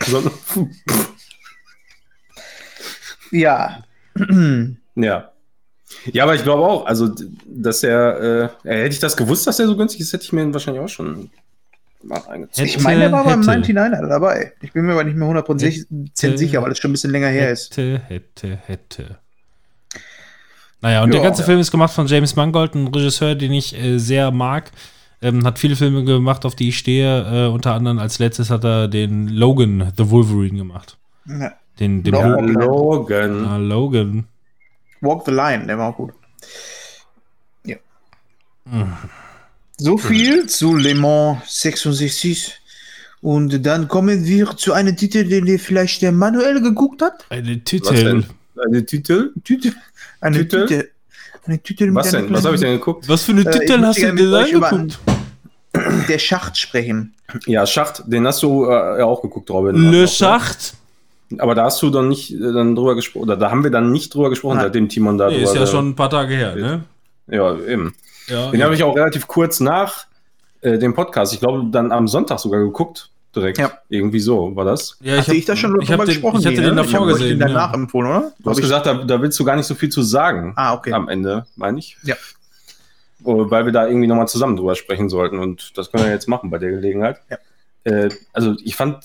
[0.06, 0.32] So, Rush.
[3.30, 3.84] Ja.
[4.94, 5.30] ja.
[6.12, 7.14] Ja, aber ich glaube auch, also,
[7.46, 10.42] dass er, äh, hätte ich das gewusst, dass er so günstig ist, hätte ich mir
[10.42, 11.30] ihn wahrscheinlich auch schon
[12.02, 12.68] mal eingezogen.
[12.68, 13.72] Ich meine, der war beim Hätte.
[13.72, 14.52] 99er dabei.
[14.60, 15.86] Ich bin mir aber nicht mehr 100%
[16.20, 16.38] Hätte.
[16.38, 17.76] sicher, weil das schon ein bisschen länger her ist.
[17.76, 19.18] Hätte, hätte, hätte.
[20.84, 21.26] Naja, und der Ja.
[21.28, 24.70] ganze Film ist gemacht von James Mangold, ein Regisseur, den ich äh, sehr mag.
[25.22, 27.46] Ähm, hat viele Filme gemacht, auf die ich stehe.
[27.46, 30.98] Äh, unter anderem als letztes hat er den Logan, The Wolverine gemacht.
[31.26, 31.52] Ja.
[31.80, 32.38] Den, den Ja.
[32.38, 33.46] Logan.
[33.46, 34.26] Ah, Logan.
[35.00, 36.12] Walk the Line, der war auch gut.
[37.64, 37.76] Ja.
[38.66, 38.92] Mhm.
[39.78, 42.52] So viel zu Le Mans 66.
[43.22, 47.24] Und dann kommen wir zu einem Titel, den der vielleicht der Manuel geguckt hat.
[47.30, 48.24] Eine Was Titel.
[48.54, 48.64] Denn?
[48.66, 49.32] Eine Titel?
[49.44, 49.72] Tüte.
[50.20, 50.66] Eine Titel?
[50.66, 50.88] Tüte.
[51.46, 52.32] Eine Tüte mit Was denn?
[52.32, 53.08] Was habe ich denn geguckt?
[53.08, 54.98] Was für eine Äh, Titel möchte hast du dir mit da angeguckt?
[56.08, 57.14] Der Schacht sprechen.
[57.46, 59.74] Ja, Schacht, den hast du äh, ja auch geguckt, Robin.
[59.74, 60.08] Le ne?
[60.08, 60.74] Schacht?
[61.38, 63.90] Aber da hast du dann nicht äh, dann drüber gesprochen, oder da haben wir dann
[63.90, 64.66] nicht drüber gesprochen, Nein.
[64.66, 66.84] seitdem Timon da Nee, drüber ist ja schon ein paar Tage her, ne?
[67.26, 67.94] Ja, eben.
[68.28, 70.06] Ja, Den habe ich auch relativ kurz nach
[70.60, 73.10] äh, dem Podcast, ich glaube, dann am Sonntag sogar geguckt.
[73.34, 73.58] Direkt.
[73.58, 73.72] Ja.
[73.88, 74.96] Irgendwie so war das.
[75.00, 76.40] ja, ich Hatte hab, ich da schon ich drüber den, gesprochen?
[76.40, 76.82] Ich hatte den ne?
[76.82, 77.30] davor gesehen.
[77.30, 77.74] Den danach ja.
[77.74, 78.32] empfohlen, oder?
[78.38, 80.52] Du hast ich- gesagt, da, da willst du gar nicht so viel zu sagen.
[80.56, 80.92] Ah, okay.
[80.92, 81.96] Am Ende, meine ich.
[82.02, 82.14] Ja.
[83.24, 85.38] Oh, Weil wir da irgendwie nochmal zusammen drüber sprechen sollten.
[85.38, 87.20] Und das können wir jetzt machen bei der Gelegenheit.
[87.30, 87.38] Ja.
[87.84, 89.04] Äh, also ich fand,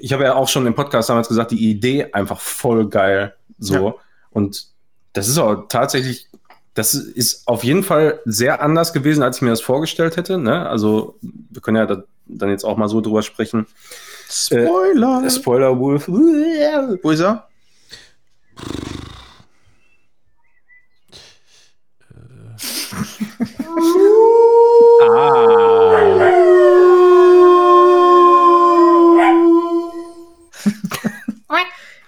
[0.00, 3.34] ich habe ja auch schon im Podcast damals gesagt, die Idee einfach voll geil.
[3.58, 3.74] So.
[3.74, 3.94] Ja.
[4.30, 4.66] Und
[5.12, 6.28] das ist auch tatsächlich,
[6.74, 10.38] das ist auf jeden Fall sehr anders gewesen, als ich mir das vorgestellt hätte.
[10.38, 10.68] Ne?
[10.68, 13.66] Also wir können ja da, dann jetzt auch mal so drüber sprechen.
[14.28, 15.30] Spoiler.
[15.30, 16.08] Spoiler Wolf.
[16.08, 17.48] Wo ist er?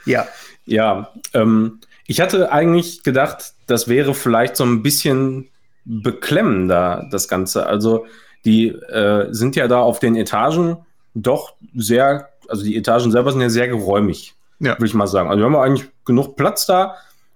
[0.05, 0.27] Ja.
[0.69, 5.49] Ja, ähm, ich hatte eigentlich gedacht, das wäre vielleicht so ein bisschen
[5.85, 7.67] beklemmender, das Ganze.
[7.67, 8.07] Also,
[8.45, 10.77] die äh, sind ja da auf den Etagen
[11.15, 14.75] doch sehr, also die Etagen selber sind ja sehr geräumig, Ja.
[14.75, 15.29] würde ich mal sagen.
[15.29, 16.95] Also, wir haben eigentlich genug Platz da.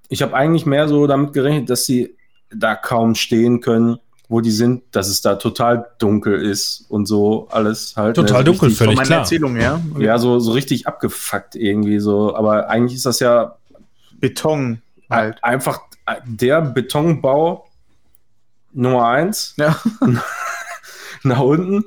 [0.08, 2.16] Ich habe eigentlich mehr so damit gerechnet, dass sie
[2.54, 3.98] da kaum stehen können,
[4.28, 8.16] wo die sind, dass es da total dunkel ist und so alles halt.
[8.16, 9.18] Total so dunkel, richtig- völlig Meine klar.
[9.20, 9.80] Erzählung, ja.
[9.98, 12.34] Ja, so, so richtig abgefuckt irgendwie so.
[12.36, 13.56] Aber eigentlich ist das ja
[14.20, 15.42] Beton halt.
[15.42, 15.80] einfach
[16.24, 17.68] der Betonbau
[18.72, 19.80] Nummer eins Ja.
[21.22, 21.84] nach unten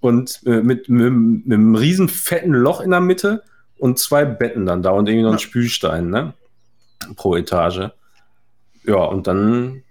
[0.00, 3.42] und äh, mit, mit, mit einem riesen fetten Loch in der Mitte
[3.78, 5.38] und zwei Betten dann da und irgendwie noch ein Ja.
[5.40, 6.32] Spülstein, ne?
[7.16, 7.90] Pro Etage.
[8.84, 9.82] Ja, und dann.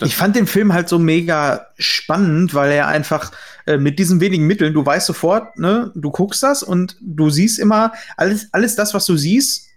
[0.00, 3.30] Das- Ich fand den Film halt so mega spannend, weil er einfach
[3.66, 7.58] äh, mit diesen wenigen Mitteln, du weißt sofort, ne, du guckst das und du siehst
[7.58, 9.68] immer, alles, alles das, was du siehst,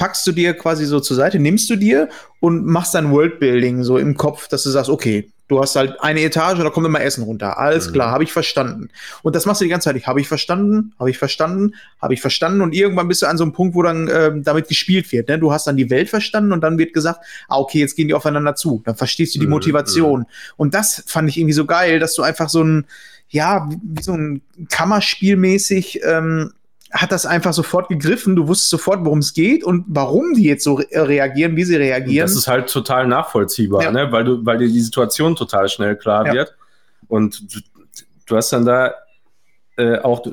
[0.00, 2.08] packst du dir quasi so zur Seite, nimmst du dir
[2.40, 6.22] und machst dann Worldbuilding so im Kopf, dass du sagst, okay, du hast halt eine
[6.22, 7.58] Etage, da kommt immer Essen runter.
[7.58, 7.92] Alles Mhm.
[7.92, 8.88] klar, habe ich verstanden.
[9.22, 10.06] Und das machst du die ganze Zeit.
[10.06, 12.62] Habe ich verstanden, habe ich verstanden, habe ich verstanden.
[12.62, 15.28] Und irgendwann bist du an so einem Punkt, wo dann ähm, damit gespielt wird.
[15.28, 15.38] Ne?
[15.38, 18.14] Du hast dann die Welt verstanden und dann wird gesagt, ah, okay, jetzt gehen die
[18.14, 18.80] aufeinander zu.
[18.86, 20.24] Dann verstehst du die Mhm, Motivation.
[20.56, 22.86] Und das fand ich irgendwie so geil, dass du einfach so ein,
[23.28, 24.40] ja, wie so ein
[24.70, 26.52] Kammerspielmäßig ähm,
[26.92, 28.34] hat das einfach sofort gegriffen.
[28.36, 31.76] Du wusstest sofort, worum es geht und warum die jetzt so re reagieren, wie sie
[31.76, 32.26] reagieren.
[32.26, 33.92] Das ist halt total nachvollziehbar, Ja.
[33.92, 34.10] ne?
[34.10, 36.32] weil, du, weil dir die Situation total schnell klar Ja.
[36.34, 36.54] wird.
[37.08, 37.60] Und du,
[38.26, 38.92] du hast dann da
[39.76, 40.26] äh, auch,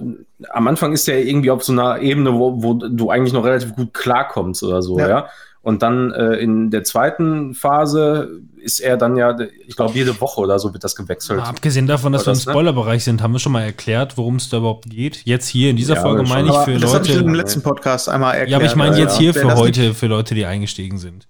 [0.50, 3.76] am Anfang ist der irgendwie auf so einer Ebene, wo, wo du eigentlich noch relativ
[3.76, 5.08] gut klarkommst oder so, Ja.
[5.08, 5.30] ja.
[5.68, 9.36] Und dann äh, in der zweiten Phase ist er dann ja,
[9.68, 11.40] ich glaube, jede Woche oder so wird das gewechselt.
[11.40, 12.52] Mal abgesehen davon, dass War wir im das, ne?
[12.54, 15.24] Spoilerbereich sind, haben wir schon mal erklärt, worum es da überhaupt geht.
[15.26, 17.36] Jetzt hier in dieser Ja, Folge meine ich für das habe ich im Leute.
[17.36, 18.50] letzten Podcast einmal erklärt.
[18.52, 21.28] Ja, aber ich meine jetzt hier für das heute, für Leute, die eingestiegen sind.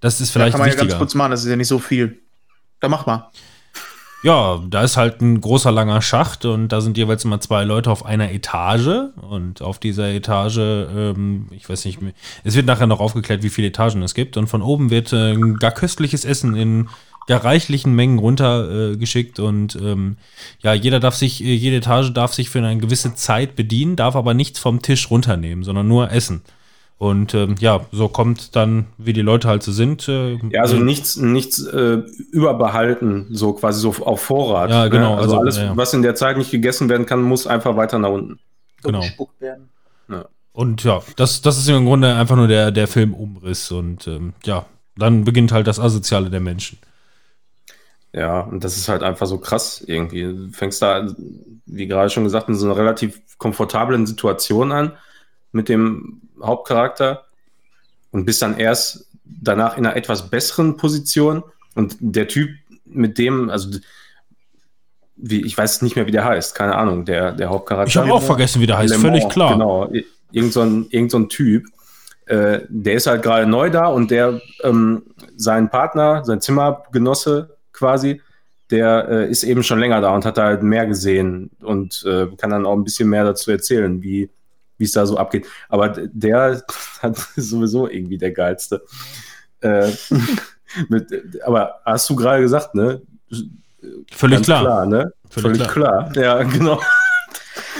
[0.00, 0.98] Das ist da vielleicht kann man ja ganz wichtiger.
[0.98, 2.20] kurz machen, das ist ja nicht so viel.
[2.80, 3.30] Da mach mal.
[4.24, 7.88] Ja, da ist halt ein großer langer Schacht und da sind jeweils immer zwei Leute
[7.90, 12.88] auf einer Etage und auf dieser Etage, ähm, ich weiß nicht, mehr- es wird nachher
[12.88, 16.56] noch aufgeklärt, wie viele Etagen es gibt und von oben wird äh, gar köstliches Essen
[16.56, 16.88] in
[17.28, 20.16] gar reichlichen Mengen runtergeschickt äh, und ähm,
[20.62, 24.34] ja, jeder darf sich, jede Etage darf sich für eine gewisse Zeit bedienen, darf aber
[24.34, 26.42] nichts vom Tisch runternehmen, sondern nur essen.
[26.98, 30.08] Und ähm, ja, so kommt dann, wie die Leute halt so sind.
[30.08, 34.70] Äh, Ja, also nichts, nichts äh, überbehalten, so quasi so auf Vorrat.
[34.70, 35.18] Ja, genau, Ne?
[35.18, 35.76] Also, also, alles, ja.
[35.76, 38.40] was in der Zeit nicht gegessen werden kann, muss einfach weiter nach unten.
[38.82, 39.00] genau.
[39.00, 39.68] Gespuckt werden.
[40.58, 43.70] Und ja, das, das ist im Grunde einfach nur der, der Filmumriss.
[43.70, 46.78] Und ähm, ja, dann beginnt halt das Asoziale der Menschen.
[48.12, 50.22] Ja, und das ist halt einfach so krass irgendwie.
[50.22, 51.06] Du fängst da,
[51.66, 54.94] wie gerade schon gesagt, in so einer relativ komfortablen Situation an
[55.52, 57.24] mit dem Hauptcharakter
[58.10, 61.42] und bist dann erst danach in einer etwas besseren Position.
[61.74, 62.50] Und der Typ,
[62.84, 63.78] mit dem, also
[65.16, 67.88] wie, ich weiß nicht mehr, wie der heißt, keine Ahnung, der, der Hauptcharakter.
[67.88, 69.52] Ich habe auch vergessen, wie der heißt, Le völlig klar.
[69.52, 69.90] Genau,
[70.32, 71.66] irgend so ein, irgend so ein Typ.
[72.26, 75.02] Äh, der ist halt gerade neu da und der, ähm,
[75.36, 78.20] sein Partner, sein Zimmergenosse quasi,
[78.70, 82.26] der äh, ist eben schon länger da und hat da halt mehr gesehen und äh,
[82.36, 84.30] kann dann auch ein bisschen mehr dazu erzählen, wie
[84.78, 85.46] wie es da so abgeht.
[85.68, 86.62] Aber der
[87.02, 88.82] hat sowieso irgendwie der geilste.
[89.60, 89.90] Äh,
[90.88, 93.02] mit, aber hast du gerade gesagt, ne?
[94.10, 94.86] Völlig Ganz klar.
[94.86, 95.12] ne?
[95.30, 96.10] Völlig Völlig, klar.
[96.16, 96.80] Ja, genau.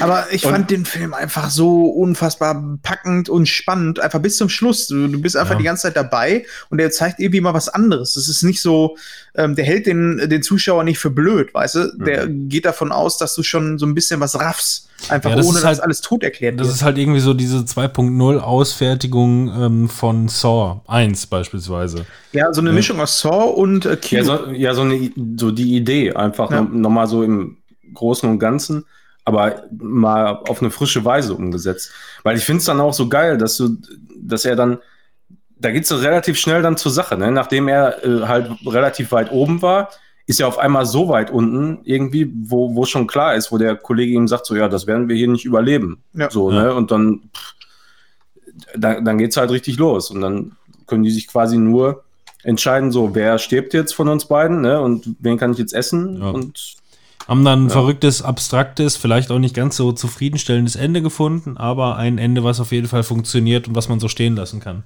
[0.00, 4.48] Aber ich Und- fand den Film einfach so unfassbar packend und spannend, einfach bis zum
[4.48, 4.86] Schluss.
[4.86, 5.58] Du, du bist einfach Ja.
[5.58, 8.16] die ganze Zeit dabei und der zeigt irgendwie mal was anderes.
[8.16, 8.96] Es ist nicht so,
[9.34, 11.92] ähm, der hält den, den Zuschauer nicht für blöd, weißt du?
[11.98, 14.84] Der geht davon aus, dass du schon so ein bisschen was raffst.
[15.08, 16.76] Einfach Ja, das ohne, ist dass halt- alles tot erklärt Das wird.
[16.76, 22.04] ist halt irgendwie so diese 2.0 Ausfertigung ähm, von Saw 1 beispielsweise.
[22.32, 24.24] Ja, so eine Mischung aus Saw und äh, Ja, Kino.
[24.24, 26.62] so, ja, so, eine, so die Idee, einfach Ja.
[26.62, 27.58] noch, noch mal so im
[27.94, 28.84] Großen und Ganzen,
[29.28, 31.92] aber mal auf eine frische Weise umgesetzt.
[32.24, 33.76] Weil ich finde es dann auch so geil, dass du,
[34.20, 34.78] dass er dann,
[35.60, 37.30] da geht es so relativ schnell dann zur Sache, ne?
[37.30, 39.90] Nachdem er äh, halt relativ weit oben war,
[40.26, 43.76] ist er auf einmal so weit unten, irgendwie, wo, wo schon klar ist, wo der
[43.76, 46.02] Kollege ihm sagt, so ja, das werden wir hier nicht überleben.
[46.14, 46.30] Ja.
[46.30, 46.64] So, Ja.
[46.64, 46.74] ne?
[46.74, 47.54] Und dann, pff,
[48.76, 50.10] da, dann geht's halt richtig los.
[50.10, 50.52] Und dann
[50.86, 52.04] können die sich quasi nur
[52.44, 54.80] entscheiden, so, wer stirbt jetzt von uns beiden, ne?
[54.80, 56.18] Und wen kann ich jetzt essen?
[56.20, 56.30] Ja.
[56.30, 56.76] Und
[57.28, 62.16] Haben dann ein verrücktes, abstraktes, vielleicht auch nicht ganz so zufriedenstellendes Ende gefunden, aber ein
[62.16, 64.84] Ende, was auf jeden Fall funktioniert und was man so stehen lassen kann.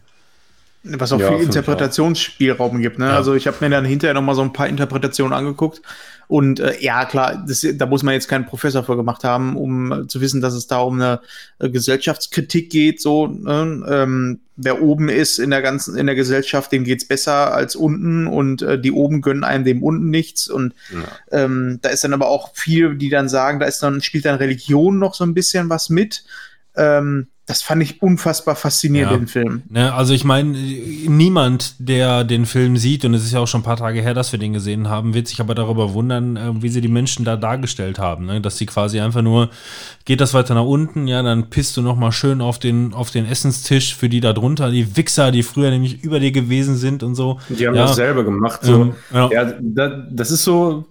[0.82, 2.99] Was auch Ja, viel Interpretationsspielraum gibt.
[2.99, 3.07] Ne?
[3.07, 3.14] Ja.
[3.14, 5.80] Also ich habe mir dann hinterher noch mal so ein paar Interpretationen angeguckt.
[6.26, 9.93] Und äh, ja, klar, das, da muss man jetzt keinen Professor für gemacht haben, um
[9.93, 11.20] äh, zu wissen, dass es da um eine
[11.61, 13.01] äh, Gesellschaftskritik geht.
[13.01, 13.84] So, ne?
[13.88, 18.26] ähm, wer oben ist in der ganzen in der Gesellschaft, dem geht's besser als unten
[18.26, 20.48] und äh, die oben gönnen einem dem unten nichts.
[20.48, 21.44] Und ja.
[21.44, 24.36] ähm, da ist dann aber auch viel, die dann sagen, da ist dann spielt dann
[24.36, 26.24] Religion noch so ein bisschen was mit.
[26.76, 29.18] Ähm, das fand ich unfassbar faszinierend, Ja.
[29.18, 29.62] den Film.
[29.68, 33.62] Ne, also ich meine, niemand, der den Film sieht, und es ist ja auch schon
[33.62, 36.62] ein paar Tage her, dass wir den gesehen haben, wird sich aber darüber wundern, äh,
[36.62, 38.26] wie sie die Menschen da dargestellt haben.
[38.26, 38.40] Ne?
[38.40, 39.51] Dass sie quasi einfach nur,
[40.05, 43.11] geht das weiter nach unten, ja, dann pisst du noch mal schön auf den, auf
[43.11, 47.03] den Essenstisch für die da drunter, die Wichser, die früher nämlich über dir gewesen sind
[47.03, 47.40] und so.
[47.49, 48.61] die haben ja, dasselbe gemacht.
[48.62, 48.82] So.
[48.82, 49.30] Ähm, ja.
[49.32, 50.84] ja, da, das ist so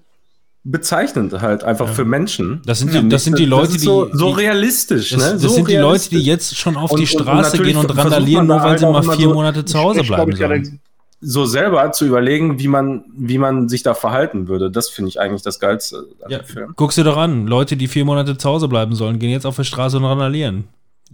[0.63, 2.61] bezeichnend halt einfach für Menschen.
[2.65, 5.09] Das sind die- Ja, das sind die Leute, so, die- so die- realistisch.
[5.09, 5.31] Das, ne?
[5.33, 7.73] das so sind die Leute, die jetzt schon auf Und- die und- und Straße natürlich
[7.73, 10.01] gehen und randalieren, da nur weil halt sie auch mal vier so- Monate zu Hause
[10.01, 10.79] Ich bleiben ich sollen.
[11.19, 14.69] so selber zu überlegen, wie man, wie man sich da verhalten würde.
[14.69, 16.73] Das finde ich eigentlich das Geilste an Ja, dem Film.
[16.75, 17.47] guck's dir doch an.
[17.47, 20.65] Leute, die vier Monate zu Hause bleiben sollen, gehen jetzt auf die Straße und randalieren.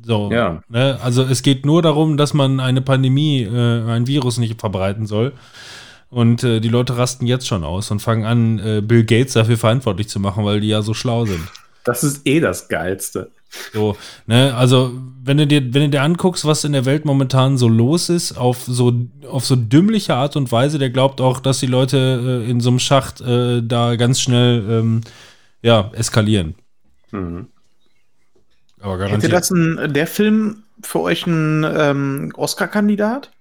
[0.06, 0.30] So.
[0.32, 0.62] Ja.
[0.70, 1.00] Ne?
[1.02, 5.32] Also es geht nur darum, dass man eine Pandemie, äh, ein Virus nicht verbreiten soll.
[6.10, 9.58] Und äh, die Leute rasten jetzt schon aus und fangen an, äh, Bill Gates dafür
[9.58, 11.42] verantwortlich zu machen, weil die ja so schlau sind.
[11.84, 13.32] Das ist eh das Geilste.
[13.74, 13.96] So,
[14.26, 14.94] ne, also
[15.24, 18.38] wenn du dir, wenn du dir anguckst, was in der Welt momentan so los ist,
[18.38, 18.94] auf so,
[19.30, 22.70] auf so dümmliche Art und Weise, der glaubt auch, dass die Leute äh, in so
[22.70, 25.02] einem Schacht äh, da ganz schnell ähm,
[25.62, 26.56] ja, eskalieren.
[27.12, 27.48] Mhm.
[28.80, 29.34] Aber Hätte garantiert.
[29.34, 33.32] das ein, der Film für euch ein ähm, Oscar-Kandidat?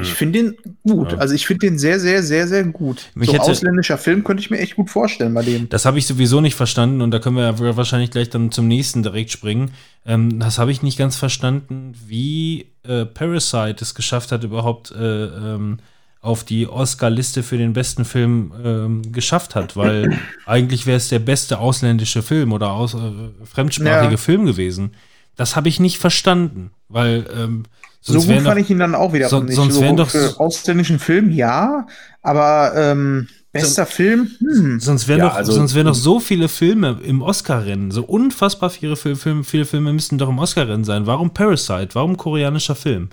[0.00, 1.10] Ich finde den gut.
[1.10, 1.16] Hm.
[1.16, 1.20] Ja.
[1.20, 3.10] Also ich finde den sehr, sehr, sehr, sehr gut.
[3.14, 5.68] Mich so hätte- ausländischer Film könnte ich mir echt gut vorstellen bei dem.
[5.68, 8.68] Das habe ich sowieso nicht verstanden und da können wir ja wahrscheinlich gleich dann zum
[8.68, 9.72] nächsten direkt springen.
[10.06, 15.24] Ähm, das habe ich nicht ganz verstanden, wie äh, Parasite es geschafft hat, überhaupt äh,
[15.26, 15.78] ähm,
[16.20, 20.16] auf die Oscar-Liste für den besten Film ähm, geschafft hat, weil
[20.46, 22.98] eigentlich wäre es der beste ausländische Film oder aus, äh,
[23.44, 24.16] fremdsprachige Ja.
[24.16, 24.92] Film gewesen.
[25.34, 27.64] Das habe ich nicht verstanden, weil ähm,
[28.04, 29.54] So sonst gut wären fand doch- ich ihn dann auch wieder son- nicht.
[29.54, 31.86] sonst so wären doch- für ausländischen Film ja,
[32.20, 34.80] aber ähm, bester Film, hm.
[34.80, 38.70] Sonst wären Ja, doch, also- sonst wären doch so viele Filme im Oscar-Rennen, so unfassbar
[38.70, 41.06] viele, Fil- Film, viele Filme müssten doch im Oscar-Rennen sein.
[41.06, 41.90] Warum Parasite?
[41.94, 43.10] Warum koreanischer Film?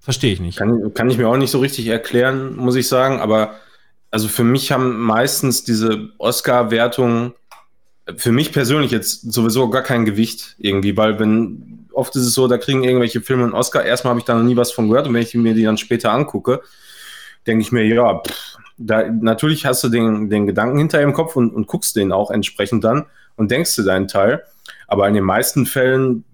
[0.00, 0.56] Verstehe ich nicht.
[0.58, 3.18] Kann, kann ich mir auch nicht so richtig erklären, muss ich sagen.
[3.20, 3.54] Aber
[4.12, 7.32] also für mich haben meistens diese Oscar-Wertungen
[8.16, 12.48] für mich persönlich jetzt sowieso gar kein Gewicht irgendwie, weil wenn oft ist es so,
[12.48, 13.84] da kriegen irgendwelche Filme einen Oscar.
[13.84, 15.76] Erstmal habe ich da noch nie was von gehört und wenn ich mir die dann
[15.76, 16.62] später angucke,
[17.46, 21.36] denke ich mir, ja, pff, da, natürlich hast du den, den Gedanken hinter im Kopf
[21.36, 24.44] und, und guckst den auch entsprechend dann und denkst du deinen Teil.
[24.86, 26.24] Aber in den meisten Fällen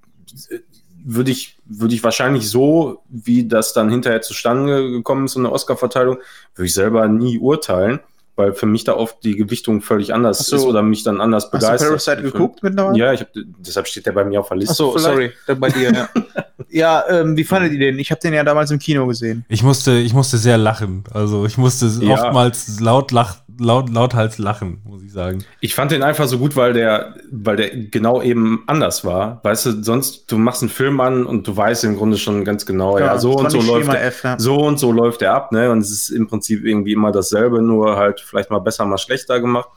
[0.51, 0.59] äh,
[1.05, 5.53] würde ich, würde ich wahrscheinlich so, wie das dann hinterher zustande gekommen ist, so eine
[5.53, 6.19] Oscar-Verteilung,
[6.55, 8.01] würde ich selber nie urteilen,
[8.37, 10.57] weil für mich da oft die Gewichtung völlig anders Ach so.
[10.57, 11.89] ist oder mich dann anders Hast du begeistert.
[11.89, 12.99] Parasite geguckt mittlerweile?
[12.99, 14.73] Ja, ich hab, deshalb steht der bei mir auf der Liste.
[14.73, 15.05] Achso, vielleicht.
[15.07, 16.09] sorry, da bei dir, ja.
[16.71, 17.99] ja, ähm, wie fandet ihr den?
[17.99, 19.45] Ich habe den ja damals im Kino gesehen.
[19.49, 21.05] Ich musste, ich musste sehr lachen.
[21.13, 22.15] Also ich musste Ja.
[22.15, 25.45] oftmals laut, lach, laut, lauthals lachen, muss ich sagen.
[25.61, 29.41] Ich fand den einfach so gut, weil der, weil der genau eben anders war.
[29.43, 32.67] Weißt du, sonst, du machst einen Film an und du weißt im Grunde schon ganz
[32.67, 34.39] genau, ja, so das war und so läuft der, F, ja.
[34.39, 35.71] so und so läuft der ab, ne?
[35.71, 39.41] Und es ist im Prinzip irgendwie immer dasselbe, nur halt vielleicht mal besser, mal schlechter
[39.41, 39.69] gemacht.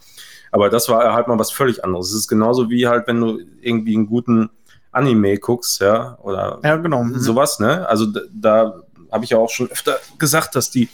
[0.51, 2.09] Aber das war halt mal was völlig anderes.
[2.09, 4.49] Es ist genauso wie halt, wenn du irgendwie einen guten
[4.91, 7.03] Anime guckst, ja, oder Ja, genau.
[7.03, 7.19] Mhm.
[7.19, 7.87] sowas, ne?
[7.87, 10.89] Also da, da habe ich ja auch schon öfter gesagt, dass die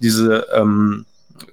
[0.00, 1.04] diese ähm,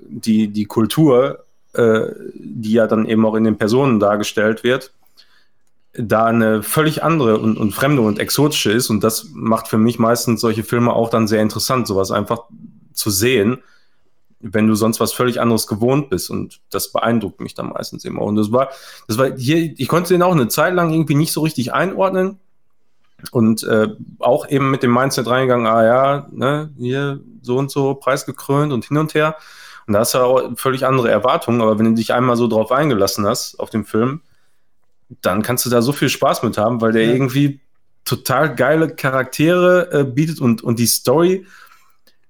[0.08, 4.92] die die Kultur, äh, die ja dann eben auch in den Personen dargestellt wird,
[5.94, 8.90] da eine völlig andere und, und fremde und exotische ist.
[8.90, 12.44] Und das macht für mich meistens solche Filme auch dann sehr interessant, sowas einfach
[12.94, 13.60] zu sehen,
[14.40, 16.30] wenn du sonst was völlig anderes gewohnt bist.
[16.30, 18.22] Und das beeindruckt mich dann meistens immer.
[18.22, 18.70] Und das war
[19.08, 22.40] das war hier ich konnte den auch eine Zeit lang irgendwie nicht so richtig einordnen.
[23.32, 23.88] Und äh,
[24.20, 28.86] auch eben mit dem Mindset reingegangen, ah ja, ne, hier so und so preisgekrönt und
[28.86, 29.36] hin und her.
[29.88, 32.72] Und da hast du auch völlig andere Erwartungen, aber wenn du dich einmal so drauf
[32.72, 34.22] eingelassen hast auf den Film,
[35.22, 37.14] dann kannst du da so viel Spaß mit haben, weil der Ja.
[37.14, 37.62] irgendwie
[38.04, 41.46] total geile Charaktere äh, bietet und, und die Story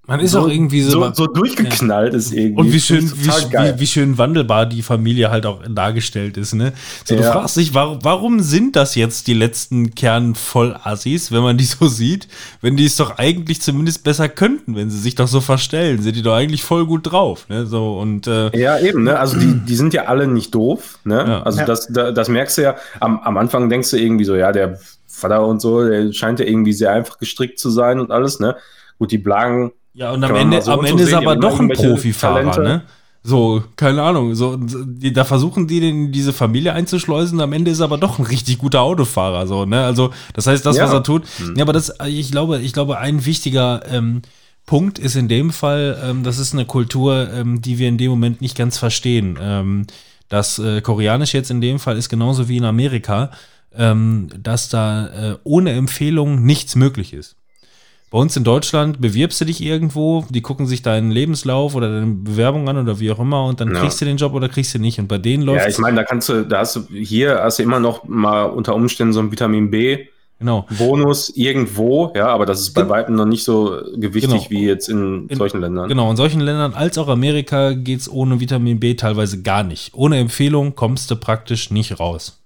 [0.10, 0.92] Man ist auch irgendwie so.
[0.92, 2.62] so, so durchgeknallt ist irgendwie.
[2.62, 6.72] und wie schön, wie, wie, wie schön wandelbar die Familie halt auch dargestellt ist, ne?
[7.04, 7.34] So, du Ja.
[7.34, 12.28] fragst dich, warum, warum sind das jetzt die letzten Kernvollassis, wenn man die so sieht?
[12.62, 16.16] Wenn die es doch eigentlich zumindest besser könnten, wenn sie sich doch so verstellen, sind
[16.16, 17.66] die doch eigentlich voll gut drauf, ne?
[17.66, 19.20] So, und, äh, Ja, eben, ne?
[19.20, 21.16] Also die, die sind ja alle nicht doof, ne?
[21.28, 21.44] Ja.
[21.44, 21.66] Also Ja.
[21.66, 24.80] das, da, das merkst du ja, am, am Anfang denkst du irgendwie so, ja, der
[25.06, 28.56] Vater und so, der scheint ja irgendwie sehr einfach gestrickt zu sein und alles, ne?
[29.00, 31.60] Gut, die Blagen, Ja, und am Ende, so am und so Ende ist aber doch
[31.60, 32.62] ein Profifahrer, Talente.
[32.62, 32.82] ne?
[33.24, 34.36] So, keine Ahnung.
[34.36, 37.98] So, die, da versuchen die den in diese Familie einzuschleusen, am Ende ist er aber
[37.98, 39.48] doch ein richtig guter Autofahrer.
[39.48, 39.84] So, ne?
[39.84, 40.84] Also, das heißt, das, Ja.
[40.86, 41.24] was er tut.
[41.56, 44.22] Ja, aber das, ich glaube, ich glaube, ein wichtiger ähm,
[44.68, 48.12] Punkt ist in dem Fall, ähm, das ist eine Kultur, ähm, die wir in dem
[48.12, 49.40] Moment nicht ganz verstehen.
[49.42, 49.88] Ähm,
[50.30, 53.32] das äh, Koreanisch jetzt in dem Fall ist genauso wie in Amerika,
[53.76, 57.37] ähm, dass da äh, ohne Empfehlung nichts möglich ist.
[58.10, 62.14] Bei uns in Deutschland bewirbst du dich irgendwo, die gucken sich deinen Lebenslauf oder deine
[62.14, 63.82] Bewerbung an oder wie auch immer und dann Ja.
[63.82, 64.98] kriegst du den Job oder kriegst du nicht.
[65.00, 67.60] Und bei denen läuft ja, ich meine, da kannst du, da hast du, hier hast
[67.60, 70.06] du immer noch mal unter Umständen so ein Vitamin B
[70.40, 70.66] genau.
[70.78, 74.50] Bonus irgendwo, ja, aber das ist bei weitem noch nicht so gewichtig Genau.
[74.52, 75.90] wie jetzt in, In- solchen Ländern.
[75.90, 79.94] Genau, in solchen Ländern als auch Amerika geht's ohne Vitamin B teilweise gar nicht.
[79.96, 82.40] Ohne Empfehlung kommst du praktisch nicht raus.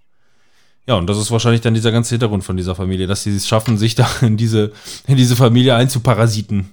[0.88, 3.48] Ja, und das ist wahrscheinlich dann dieser ganze Hintergrund von dieser Familie, dass sie es
[3.48, 4.72] schaffen, sich da in diese,
[5.08, 6.70] in diese Familie einzuparasiten.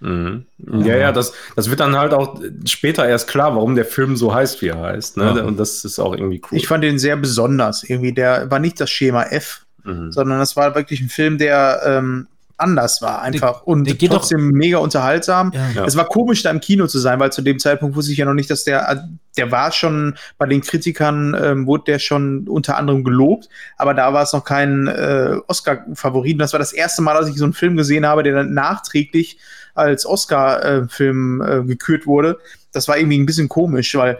[0.00, 0.44] Mhm.
[0.84, 4.34] Ja, ja, das, das wird dann halt auch später erst klar, warum der Film so
[4.34, 5.16] heißt, wie er heißt.
[5.16, 5.34] Ne?
[5.36, 5.44] Ja.
[5.44, 6.58] Und das ist auch irgendwie cool.
[6.58, 7.84] Ich fand den sehr besonders.
[7.84, 10.12] Irgendwie, der war nicht das Schema F, Mhm.
[10.12, 12.26] sondern das war wirklich ein Film, der ähm,
[12.56, 15.52] anders war einfach und der geht trotzdem mega unterhaltsam.
[15.52, 15.70] Ja.
[15.74, 15.84] Ja.
[15.84, 18.24] Es war komisch, da im Kino zu sein, weil zu dem Zeitpunkt wusste ich ja
[18.24, 22.76] noch nicht, dass der, der war schon bei den Kritikern, ähm, wurde der schon unter
[22.76, 26.34] anderem gelobt, aber da war es noch kein äh, Oscar-Favorit.
[26.34, 28.54] Und Das war das erste Mal, dass ich so einen Film gesehen habe, der dann
[28.54, 29.38] nachträglich
[29.74, 32.38] als Oscar-Film äh, gekürt wurde.
[32.72, 34.18] Das war irgendwie ein bisschen komisch, weil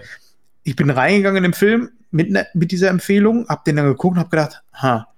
[0.65, 4.17] ich bin reingegangen in den Film, mit, ne, mit dieser Empfehlung, hab den dann geguckt
[4.17, 5.09] und hab gedacht, ha,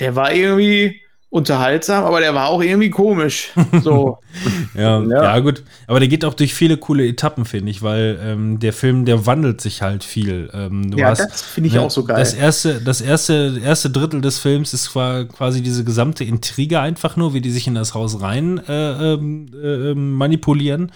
[0.00, 1.00] der war irgendwie
[1.34, 3.50] unterhaltsam, aber der war auch irgendwie komisch.
[3.82, 4.18] So.
[4.74, 5.22] Ja, Ja.
[5.22, 5.38] ja.
[5.38, 5.62] gut.
[5.86, 9.26] Aber der geht auch durch viele coole Etappen, finde ich, weil ähm, der Film, der
[9.26, 10.50] wandelt sich halt viel.
[10.52, 12.16] Ähm, ja, hast, das finde ich ne, auch so geil.
[12.18, 17.16] Das erste, das erste, erste Drittel des Films ist qua- quasi diese gesamte Intrige einfach
[17.16, 20.90] nur, wie die sich in das Haus rein äh, ähm, äh, ähm, manipulieren.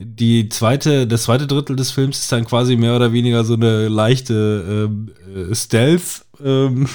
[0.00, 3.86] Die zweite, das zweite Drittel des Films ist dann quasi mehr oder weniger so eine
[3.88, 5.10] leichte ähm,
[5.50, 6.24] äh, Stealth.
[6.44, 6.88] Ähm,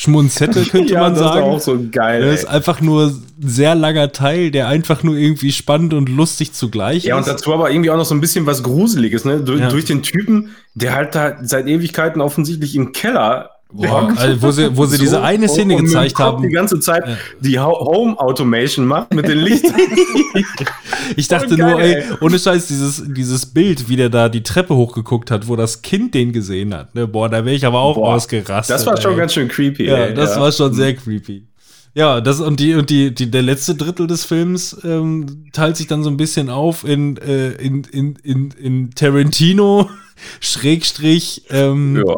[0.00, 1.46] Schmunzette, könnte man das sagen.
[1.48, 2.22] ist auch so geil.
[2.24, 2.50] Das ist ey.
[2.56, 7.16] einfach nur ein sehr langer Teil, der einfach nur irgendwie spannend und lustig zugleich Ja,
[7.16, 7.28] und ist.
[7.28, 9.40] dazu aber irgendwie auch noch so ein bisschen was Gruseliges, ne?
[9.40, 9.68] Du, Ja.
[9.68, 14.76] Durch den Typen, der halt da seit Ewigkeiten offensichtlich im Keller Boah, also wo sie,
[14.76, 16.42] wo sie diese eine Szene und gezeigt haben.
[16.42, 17.16] Die ganze Zeit Ja.
[17.40, 19.74] die Ho- Home Automation macht mit den Lichtern.
[21.16, 24.42] Ich dachte Voll nur, geil, ey, ohne Scheiß, dieses, dieses Bild, wie der da die
[24.42, 26.94] Treppe hochgeguckt hat, wo das Kind den gesehen hat.
[26.94, 27.08] Ne?
[27.08, 28.74] Boah, da wäre ich aber auch Boah, ausgerastet.
[28.74, 29.18] das war schon ey.
[29.18, 29.86] ganz schön creepy.
[29.86, 30.40] Ja, ey, das ja.
[30.40, 31.46] war schon sehr creepy.
[31.94, 35.88] Ja, das und die und die, die der letzte Drittel des Films ähm, teilt sich
[35.88, 39.90] dann so ein bisschen auf in äh, in, in, in, in Tarantino
[40.40, 42.16] Schrägstrich ähm, Ja.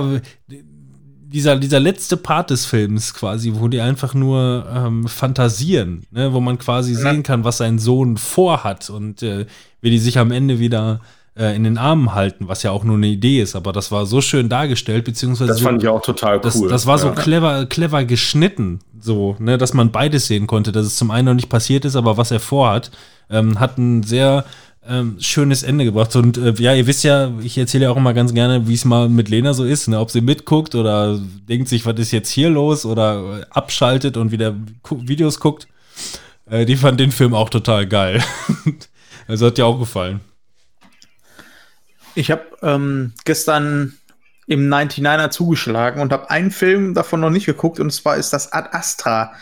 [0.00, 0.20] ja,
[1.32, 6.32] dieser, dieser letzte Part des Films quasi, wo die einfach nur ähm, fantasieren, ne?
[6.32, 9.46] wo man quasi sehen kann, was sein Sohn vorhat und äh,
[9.80, 11.00] wie die sich am Ende wieder
[11.36, 14.06] äh, in den Armen halten, was ja auch nur eine Idee ist, aber das war
[14.06, 16.68] so schön dargestellt, beziehungsweise Das so, fand ich auch total das, cool.
[16.68, 17.14] das war so ja.
[17.14, 21.34] clever, clever geschnitten, so, ne, dass man beides sehen konnte, dass es zum einen noch
[21.34, 22.90] nicht passiert ist, aber was er vorhat,
[23.30, 24.44] ähm, hat ein sehr
[24.90, 26.14] ähm, schönes Ende gebracht.
[26.16, 28.84] Und äh, ja, ihr wisst ja, ich erzähle ja auch immer ganz gerne, wie es
[28.84, 29.98] mal mit Lena so ist, ne?
[30.00, 31.18] ob sie mitguckt oder
[31.48, 35.68] denkt sich, was ist jetzt hier los oder äh, abschaltet und wieder gu Videos guckt.
[36.50, 38.22] Äh, die fand den Film auch total geil.
[39.28, 40.20] also hat dir auch gefallen.
[42.16, 43.94] Ich habe ähm, gestern
[44.48, 48.52] im 99er zugeschlagen und habe einen Film davon noch nicht geguckt und zwar ist das
[48.52, 49.32] Ad Astra.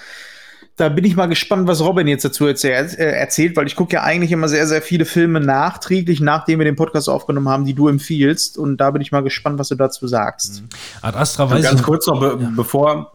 [0.79, 3.95] Da bin ich mal gespannt, was Robin jetzt dazu erzählt, äh, erzählt weil ich gucke
[3.95, 7.75] ja eigentlich immer sehr, sehr viele Filme nachträglich, nachdem wir den Podcast aufgenommen haben, die
[7.75, 8.57] du empfiehlst.
[8.57, 10.63] Und da bin ich mal gespannt, was du dazu sagst.
[11.03, 13.13] Ad Astra weiß Ganz ich kurz noch, be bevor,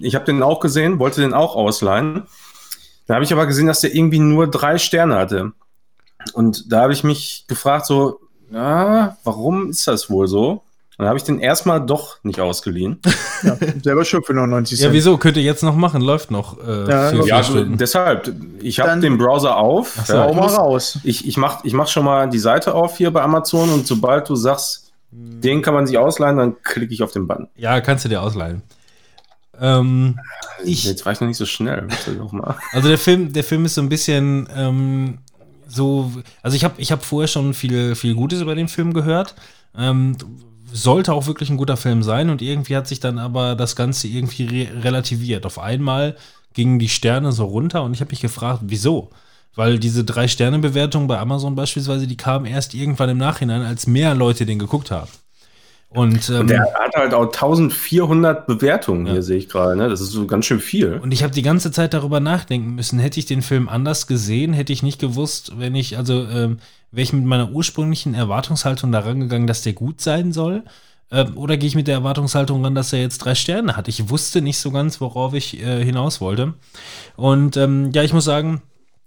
[0.00, 2.24] ich habe den auch gesehen, wollte den auch ausleihen.
[3.06, 5.52] Da habe ich aber gesehen, dass der irgendwie nur drei Sterne hatte.
[6.32, 10.62] Und da habe ich mich gefragt, so, ja, warum ist das wohl so?
[10.96, 13.00] Dann habe ich den erstmal doch nicht ausgeliehen.
[13.42, 15.18] Ja, selber schuld für 99 Ja, wieso?
[15.18, 16.00] Könnt ihr jetzt noch machen?
[16.00, 17.76] Läuft noch äh, Ja, vier, vier Ja, Stunden.
[17.76, 19.96] deshalb, ich habe den Browser auf.
[20.00, 20.14] Ach so.
[20.14, 20.98] Ja, ich mal raus.
[21.04, 24.30] Ich, ich mach, ich mach schon mal die Seite auf hier bei Amazon und sobald
[24.30, 27.48] du sagst, den kann man sich ausleihen, dann klicke ich auf den Button.
[27.56, 28.62] Ja, kannst du dir ausleihen.
[29.60, 30.18] Ähm,
[30.64, 31.82] ich, Jetzt war ich noch nicht so schnell.
[31.82, 32.56] Bitte noch mal.
[32.72, 35.18] Also der Film, der Film ist so ein bisschen ähm,
[35.68, 36.10] so,
[36.42, 39.34] also ich habe ich hab vorher schon viel, viel Gutes über den Film gehört.
[39.76, 40.16] Ähm,
[40.74, 44.08] sollte auch wirklich ein guter Film sein und irgendwie hat sich dann aber das Ganze
[44.08, 45.46] irgendwie re relativiert.
[45.46, 46.16] Auf einmal
[46.52, 49.10] gingen die Sterne so runter und ich habe mich gefragt, wieso?
[49.54, 53.86] Weil diese drei Sterne Bewertung bei Amazon beispielsweise, die kamen erst irgendwann im Nachhinein, als
[53.86, 55.10] mehr Leute den geguckt haben.
[55.94, 59.12] Und, ähm, Und der hat halt auch 1400 Bewertungen Ja.
[59.12, 59.76] hier, sehe ich gerade.
[59.76, 59.88] Ne?
[59.88, 60.98] Das ist so ganz schön viel.
[61.02, 62.98] Und ich habe die ganze Zeit darüber nachdenken müssen.
[62.98, 66.58] Hätte ich den Film anders gesehen, hätte ich nicht gewusst, wenn ich, also, ähm,
[66.90, 70.62] wäre ich mit meiner ursprünglichen Erwartungshaltung da rangegangen, dass der gut sein soll?
[71.12, 73.86] Ähm, oder gehe ich mit der Erwartungshaltung ran, dass er jetzt drei Sterne hat?
[73.88, 76.54] Ich wusste nicht so ganz, worauf ich äh, hinaus wollte.
[77.16, 78.62] Und ähm, ja, ich muss sagen,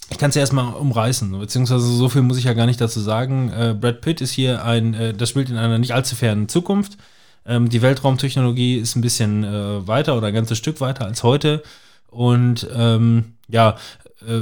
[0.10, 3.00] ich kann es ja erstmal umreißen, beziehungsweise so viel muss ich ja gar nicht dazu
[3.00, 3.50] sagen.
[3.50, 6.98] Äh, Brad Pitt ist hier ein, äh, das spielt in einer nicht allzu fernen Zukunft.
[7.46, 11.62] Ähm, die Weltraumtechnologie ist ein bisschen äh, weiter oder ein ganzes Stück weiter als heute.
[12.10, 13.78] Und ähm, ja,
[14.26, 14.42] äh,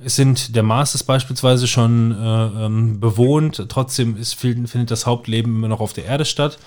[0.00, 5.56] es sind, der Mars ist beispielsweise schon äh, ähm, bewohnt, trotzdem ist, findet das Hauptleben
[5.56, 6.58] immer noch auf der Erde statt.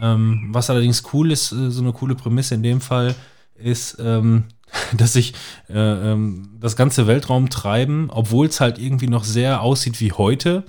[0.00, 3.14] Ähm, was allerdings cool ist, äh, so eine coole Prämisse in dem Fall,
[3.56, 4.44] ist, ähm,
[4.96, 5.34] dass sich
[5.68, 10.64] äh, ähm, das ganze Weltraum treiben, obwohl es halt irgendwie noch sehr aussieht wie heute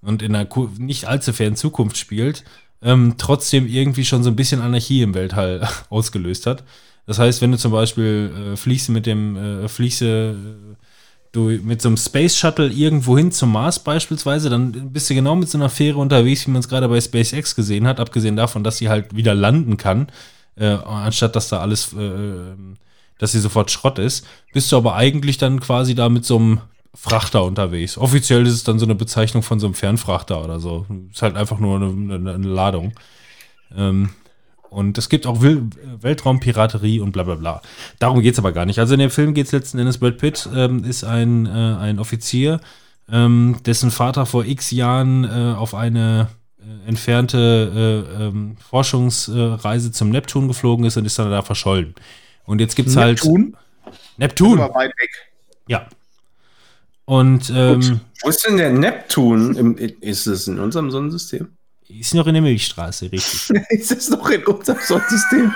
[0.00, 0.48] und in einer
[0.78, 2.44] nicht allzu fernen Zukunft spielt,
[2.82, 6.64] ähm, trotzdem irgendwie schon so ein bisschen Anarchie im Weltall ausgelöst hat.
[7.06, 10.34] Das heißt, wenn du zum Beispiel äh, fliegst mit dem, äh, fliegst äh,
[11.32, 15.36] du mit so einem Space Shuttle irgendwo hin zum Mars beispielsweise, dann bist du genau
[15.36, 18.64] mit so einer Fähre unterwegs, wie man es gerade bei SpaceX gesehen hat, abgesehen davon,
[18.64, 20.08] dass sie halt wieder landen kann,
[20.56, 22.54] äh, anstatt dass da alles, äh,
[23.18, 26.60] dass sie sofort Schrott ist, bist du aber eigentlich dann quasi da mit so einem
[26.94, 27.98] Frachter unterwegs.
[27.98, 30.86] Offiziell ist es dann so eine Bezeichnung von so einem Fernfrachter oder so.
[31.12, 32.94] Ist halt einfach nur eine, eine, eine Ladung.
[33.76, 34.10] Ähm,
[34.70, 37.62] und es gibt auch Weltraumpiraterie und bla bla bla.
[37.98, 38.78] Darum geht es aber gar nicht.
[38.78, 41.98] Also in dem Film geht es letzten Endes, Brad Pitt ähm, ist ein, äh, ein
[41.98, 42.60] Offizier,
[43.10, 50.10] ähm, dessen Vater vor x Jahren äh, auf eine äh, entfernte äh, ähm, Forschungsreise zum
[50.10, 51.94] Neptun geflogen ist und ist dann da verschollen.
[52.46, 53.56] Und jetzt gibt's halt Neptun?
[54.16, 54.58] Neptun.
[54.58, 55.10] Weit weg.
[55.68, 55.88] Ja.
[57.04, 59.56] Und ähm, Wo ist denn der Neptun?
[59.56, 61.48] Im, ist es in unserem Sonnensystem?
[61.88, 63.50] ist noch in der Milchstraße, richtig.
[63.70, 65.52] ist das noch in unserem Sonnensystem?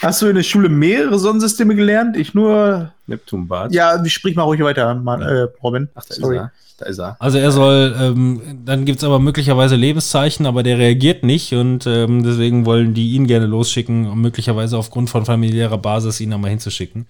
[0.00, 2.16] Hast du in der Schule mehrere Sonnensysteme gelernt?
[2.16, 2.92] Ich nur.
[3.06, 3.72] Neptunbad?
[3.72, 5.88] Ja, sprich mal ruhig weiter, Mann, äh, Robin.
[5.94, 6.36] Ach, da Sorry.
[6.36, 6.52] ist er.
[6.78, 7.16] Da ist er.
[7.20, 12.24] Also er soll, ähm, dann gibt's aber möglicherweise Lebenszeichen, aber der reagiert nicht und ähm,
[12.24, 17.06] deswegen wollen die ihn gerne losschicken, um möglicherweise aufgrund von familiärer Basis ihn einmal hinzuschicken.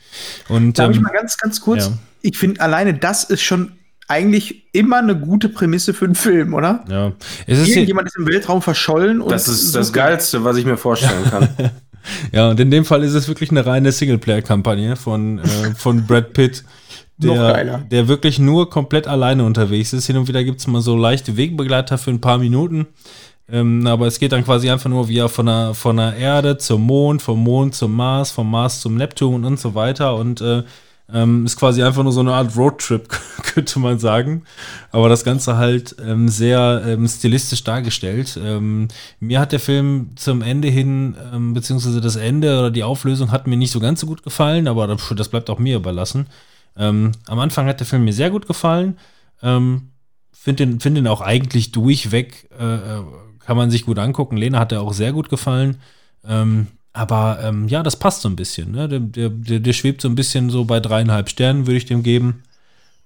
[0.49, 1.87] Und Darf ich ähm, mal ganz, ganz kurz?
[1.87, 1.93] ja.
[2.21, 3.73] Ich finde, alleine das ist schon
[4.07, 6.85] eigentlich immer eine gute Prämisse für einen Film, oder?
[6.91, 7.13] ja,
[7.47, 10.67] es ist hier, Irgendjemand ist im Weltraum verschollen und Das ist das Geilste, was ich
[10.67, 11.49] mir vorstellen kann.
[12.33, 16.33] ja und in dem Fall ist es wirklich eine reine Singleplayer-Kampagne von äh, von Brad
[16.33, 16.65] Pitt.
[17.17, 20.09] Der, der wirklich nur komplett alleine unterwegs ist.
[20.09, 22.89] Hin und wieder gibt's mal so leichte Wegbegleiter für ein paar Minuten.
[23.49, 26.57] Ähm, aber es geht dann quasi einfach nur, wie er von der, von der Erde
[26.57, 30.17] zum Mond, vom Mond zum Mars, vom Mars zum Neptun und so weiter.
[30.17, 30.65] Und äh,
[31.13, 33.09] ähm, ist quasi einfach nur so eine Art Roadtrip,
[33.43, 34.45] könnte man sagen.
[34.91, 38.39] Aber das Ganze halt ähm, sehr ähm, stilistisch dargestellt.
[38.43, 38.89] Ähm,
[39.21, 43.47] mir hat der Film zum Ende hin, ähm, beziehungsweise das Ende oder die Auflösung hat
[43.47, 46.27] mir nicht so ganz so gut gefallen, aber das, bleibt auch mir überlassen.
[46.77, 48.99] Ähm, am Anfang hat der Film mir sehr gut gefallen.
[50.45, 53.03] Finde den, find den auch eigentlich durchweg, äh, äh,
[53.39, 54.37] kann man sich gut angucken.
[54.37, 55.79] Lena hat er auch sehr gut gefallen.
[56.95, 58.71] Aber ähm, ja, das passt so ein bisschen.
[58.71, 58.89] Ne?
[58.89, 59.29] Der, der,
[59.59, 62.45] der, schwebt so ein bisschen so bei dreieinhalb Sternen, würde ich dem geben.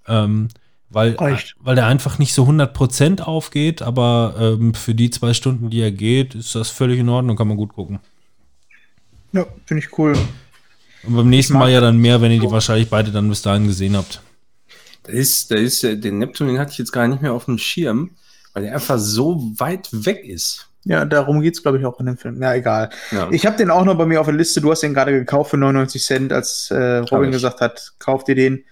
[0.07, 0.49] Ähm,
[0.91, 1.57] weil, Reicht.
[1.59, 5.91] weil der einfach nicht so 100% aufgeht, aber ähm, für die zwei Stunden, die er
[5.91, 7.99] geht, ist das völlig in Ordnung, kann man gut gucken.
[9.33, 10.15] Ja, finde ich cool.
[11.05, 13.67] Und beim nächsten Mal ja dann mehr, wenn ihr die wahrscheinlich beide dann bis dahin
[13.67, 14.21] gesehen habt.
[15.05, 17.47] Da ist, da ist, äh, den Neptun, den hatte ich jetzt gar nicht mehr auf
[17.47, 18.11] dem Schirm,
[18.53, 20.68] weil der einfach so weit weg ist.
[20.89, 22.41] Ja, darum geht's, glaube ich, auch in dem Film.
[22.43, 22.89] Ja, egal.
[23.11, 23.29] Ja.
[23.31, 24.61] Ich habe den auch noch bei mir auf der Liste.
[24.63, 28.35] Du hast den gerade gekauft für 99 Cent, als äh, Robin gesagt hat, kauf dir
[28.35, 28.65] den.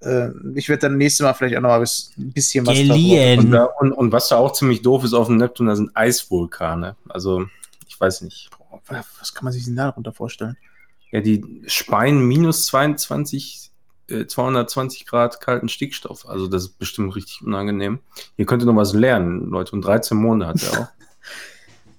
[0.00, 3.40] Äh, ich werde dann nächstes Mal vielleicht auch noch mal bis- ein bisschen was Geliehen.
[3.40, 5.90] und, da, und, und was da auch ziemlich doof ist auf dem Neptun, da sind
[5.94, 6.96] Eisvulkane.
[7.08, 7.44] Also,
[7.86, 8.48] ich weiß nicht.
[8.56, 8.80] Boah,
[9.20, 10.56] Was kann man sich denn darunter vorstellen?
[11.10, 13.70] Ja, die speien minus 22,
[14.08, 16.26] äh, 220 Grad kalten Stickstoff.
[16.28, 17.98] Also, das ist bestimmt richtig unangenehm.
[18.38, 19.72] Ihr könnt noch was lernen, Leute.
[19.72, 20.88] Und 13 Monate hat er auch.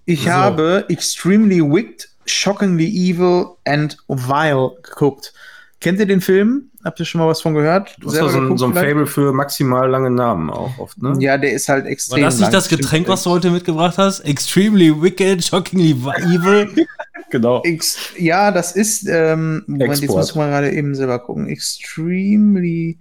[0.09, 0.31] Ich So.
[0.31, 5.33] habe Extremely Wicked, Shockingly Evil and Vile geguckt.
[5.79, 6.71] Kennt ihr den Film?
[6.83, 7.95] Habt ihr schon mal was von gehört?
[7.99, 8.89] Du hast Selber ja so so ein vielleicht?
[8.89, 11.13] Fable für maximal lange Namen auch oft, ne?
[11.19, 12.23] Ja, der ist halt War extrem.
[12.23, 12.51] das nicht lang.
[12.51, 14.21] das Getränk, was du heute mitgebracht hast?
[14.21, 16.69] Extremely wicked, shockingly evil.
[17.31, 17.61] Genau.
[17.63, 19.07] Ex ja, das ist.
[19.07, 21.47] Ähm, Moment, jetzt muss ich mal gerade eben selber gucken.
[21.47, 22.97] Extremely.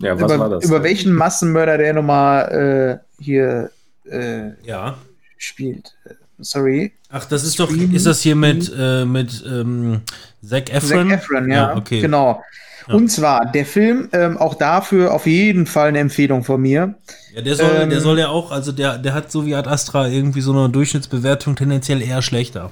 [0.00, 3.70] Ja, was über, war das Über welchen Massenmörder der nochmal äh, hier
[4.10, 4.96] äh, Ja.
[5.38, 5.94] Spielt.
[6.04, 6.92] Äh, Sorry.
[7.10, 10.02] Ach, das ist doch, ist das hier mit, äh, mit ähm,
[10.44, 11.08] Zac Efron?
[11.08, 11.76] Zac Efron, ja.
[11.76, 12.00] okay.
[12.00, 12.42] Genau.
[12.86, 12.94] Ja.
[12.94, 16.94] Und zwar, der Film, ähm, auch dafür auf jeden Fall eine Empfehlung von mir.
[17.34, 19.68] Ja, der soll, Ähm, der soll ja auch, also der, der hat so wie Ad
[19.68, 22.70] Astra irgendwie so eine Durchschnittsbewertung tendenziell eher schlechter.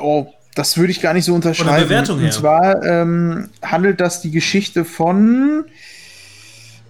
[0.00, 1.68] Oh, das würde ich gar nicht so unterschreiben.
[1.68, 2.26] Von der Bewertung her.
[2.26, 5.66] Und zwar ähm, handelt das die Geschichte von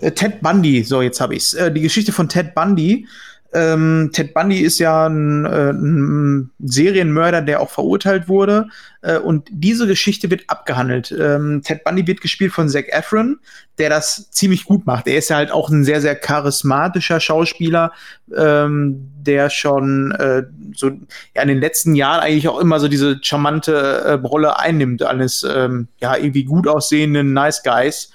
[0.01, 0.85] äh, Ted Bundy.
[0.85, 1.55] So, jetzt habe ich's.
[1.55, 3.07] Äh, die Geschichte von Ted Bundy.
[3.55, 8.69] Ähm, Ted Bundy ist ja ein, äh, ein Serienmörder, der auch verurteilt wurde.
[9.01, 11.15] Äh, und diese Geschichte wird abgehandelt.
[11.19, 13.39] Ähm, Ted Bundy wird gespielt von Zac Efron,
[13.79, 15.07] der das ziemlich gut macht.
[15.07, 17.93] Er ist ja halt auch ein sehr, sehr charismatischer Schauspieler,
[18.37, 20.43] ähm, der schon äh,
[20.75, 20.91] so
[21.35, 25.43] ja, in den letzten Jahren eigentlich auch immer so diese charmante äh, Rolle einnimmt eines
[25.43, 28.11] ähm, ja irgendwie gut aussehenden Nice Guys.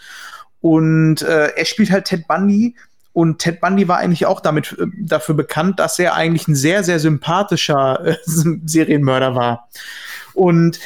[0.61, 2.75] Und äh, er spielt halt Ted Bundy.
[3.13, 6.83] Und Ted Bundy war eigentlich auch damit äh, dafür bekannt, dass er eigentlich ein sehr,
[6.83, 9.69] sehr sympathischer äh, Serienmörder war.
[10.33, 10.79] Und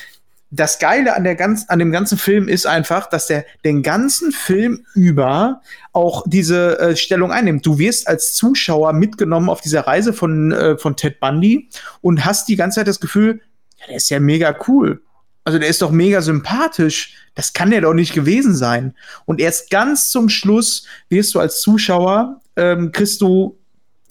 [0.49, 4.31] das Geile an, der ganz, an dem ganzen Film ist einfach, dass der den ganzen
[4.31, 5.61] Film über
[5.91, 7.65] auch diese äh, Stellung einnimmt.
[7.65, 11.69] Du wirst als Zuschauer mitgenommen auf dieser Reise von, äh, von Ted Bundy
[12.01, 13.41] und hast die ganze Zeit das Gefühl,
[13.79, 15.01] ja, der ist ja mega cool.
[15.47, 17.13] Also der ist doch mega sympathisch.
[17.33, 18.93] Das kann der doch nicht gewesen sein.
[19.23, 23.57] Und erst ganz zum Schluss wirst du als Zuschauer, ähm, kriegst du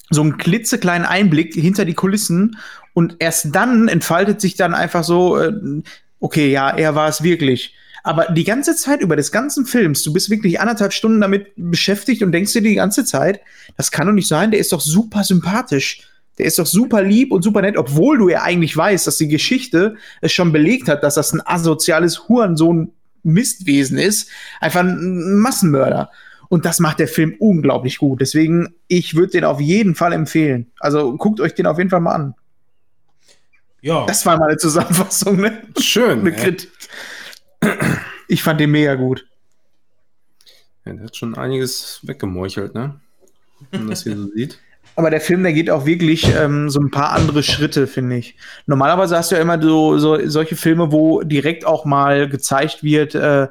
[0.09, 2.57] so einen klitzekleinen Einblick hinter die Kulissen
[2.95, 5.53] und erst dann entfaltet sich dann einfach so, äh,
[6.21, 7.75] okay, ja, er war es wirklich.
[8.03, 12.23] Aber die ganze Zeit über des ganzen Films, du bist wirklich anderthalb Stunden damit beschäftigt
[12.23, 13.43] und denkst dir die ganze Zeit,
[13.77, 16.01] das kann doch nicht sein, der ist doch super sympathisch.
[16.39, 19.29] Der ist doch super lieb und super nett, obwohl du ja eigentlich weißt, dass die
[19.29, 24.31] Geschichte es schon belegt hat, dass das ein asoziales Hurensohn Mistwesen ist.
[24.61, 26.11] Einfach ein Massenmörder.
[26.49, 28.21] Und das macht der Film unglaublich gut.
[28.21, 30.71] Deswegen, ich würde den auf jeden Fall empfehlen.
[30.79, 32.35] Also guckt euch den auf jeden Fall mal an.
[33.81, 34.07] Ja.
[34.07, 35.63] Das war meine Zusammenfassung, ne?
[35.79, 36.21] Schön.
[36.21, 36.33] Eine.
[36.33, 36.71] Kritik.
[38.29, 39.27] Ich fand den mega gut.
[40.85, 43.01] Ja, der hat schon einiges weggemeuchelt, ne?
[43.71, 44.59] Wenn man das hier so sieht.
[44.97, 48.35] Aber der Film, der geht auch wirklich ähm, so ein paar andere Schritte, finde ich.
[48.65, 53.15] Normalerweise hast du ja immer so, so solche Filme, wo direkt auch mal gezeigt wird,
[53.15, 53.49] äh,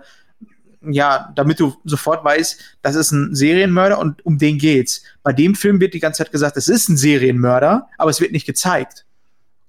[0.82, 5.04] ja, damit du sofort weißt, das ist ein Serienmörder und um den geht's.
[5.24, 8.32] Bei dem Film wird die ganze Zeit gesagt, es ist ein Serienmörder, aber es wird
[8.32, 9.06] nicht gezeigt.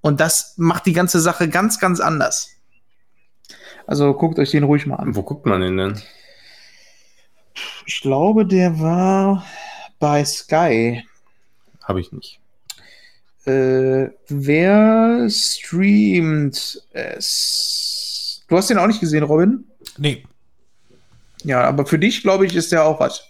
[0.01, 2.51] Und das macht die ganze Sache ganz, ganz anders.
[3.85, 5.15] Also guckt euch den ruhig mal an.
[5.15, 6.01] Wo guckt man den denn?
[7.85, 9.45] Ich glaube, der war
[9.99, 11.06] bei Sky.
[11.87, 12.41] Habe ich nicht.
[13.45, 18.43] Äh, wer streamt es?
[18.49, 19.63] Du hast den auch nicht gesehen, Robin?
[19.97, 20.25] Nee.
[21.43, 23.23] Ja, aber für dich, glaube ich, ist der auch was.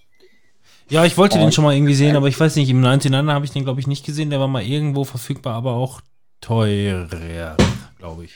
[0.89, 3.45] Ja, ich wollte den schon mal irgendwie sehen, aber ich weiß nicht, im 99 habe
[3.45, 4.31] ich den, glaube ich, nicht gesehen.
[4.31, 6.01] Der war mal irgendwo verfügbar, aber auch
[6.41, 7.57] teurer,
[7.99, 8.33] glaube ich.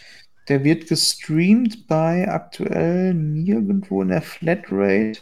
[0.49, 5.19] Der wird gestreamt bei aktuell nirgendwo in der Flatrate.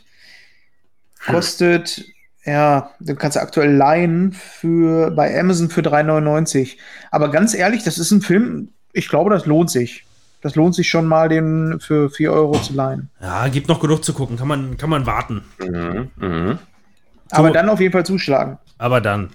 [1.25, 2.03] Kostet,
[2.45, 6.77] ja, du kannst aktuell leihen für, bei Amazon für 3,99.
[7.11, 10.05] Aber ganz ehrlich, das ist ein Film, ich glaube, das lohnt sich.
[10.41, 13.09] Das lohnt sich schon mal, den für 4 Euro zu leihen.
[13.21, 14.37] Ja, gibt noch genug zu gucken.
[14.37, 15.43] Kann man, kann man warten.
[15.59, 16.09] Mhm.
[16.15, 16.59] Mhm.
[17.31, 18.57] Aber dann auf jeden Fall zuschlagen.
[18.77, 19.29] Aber dann.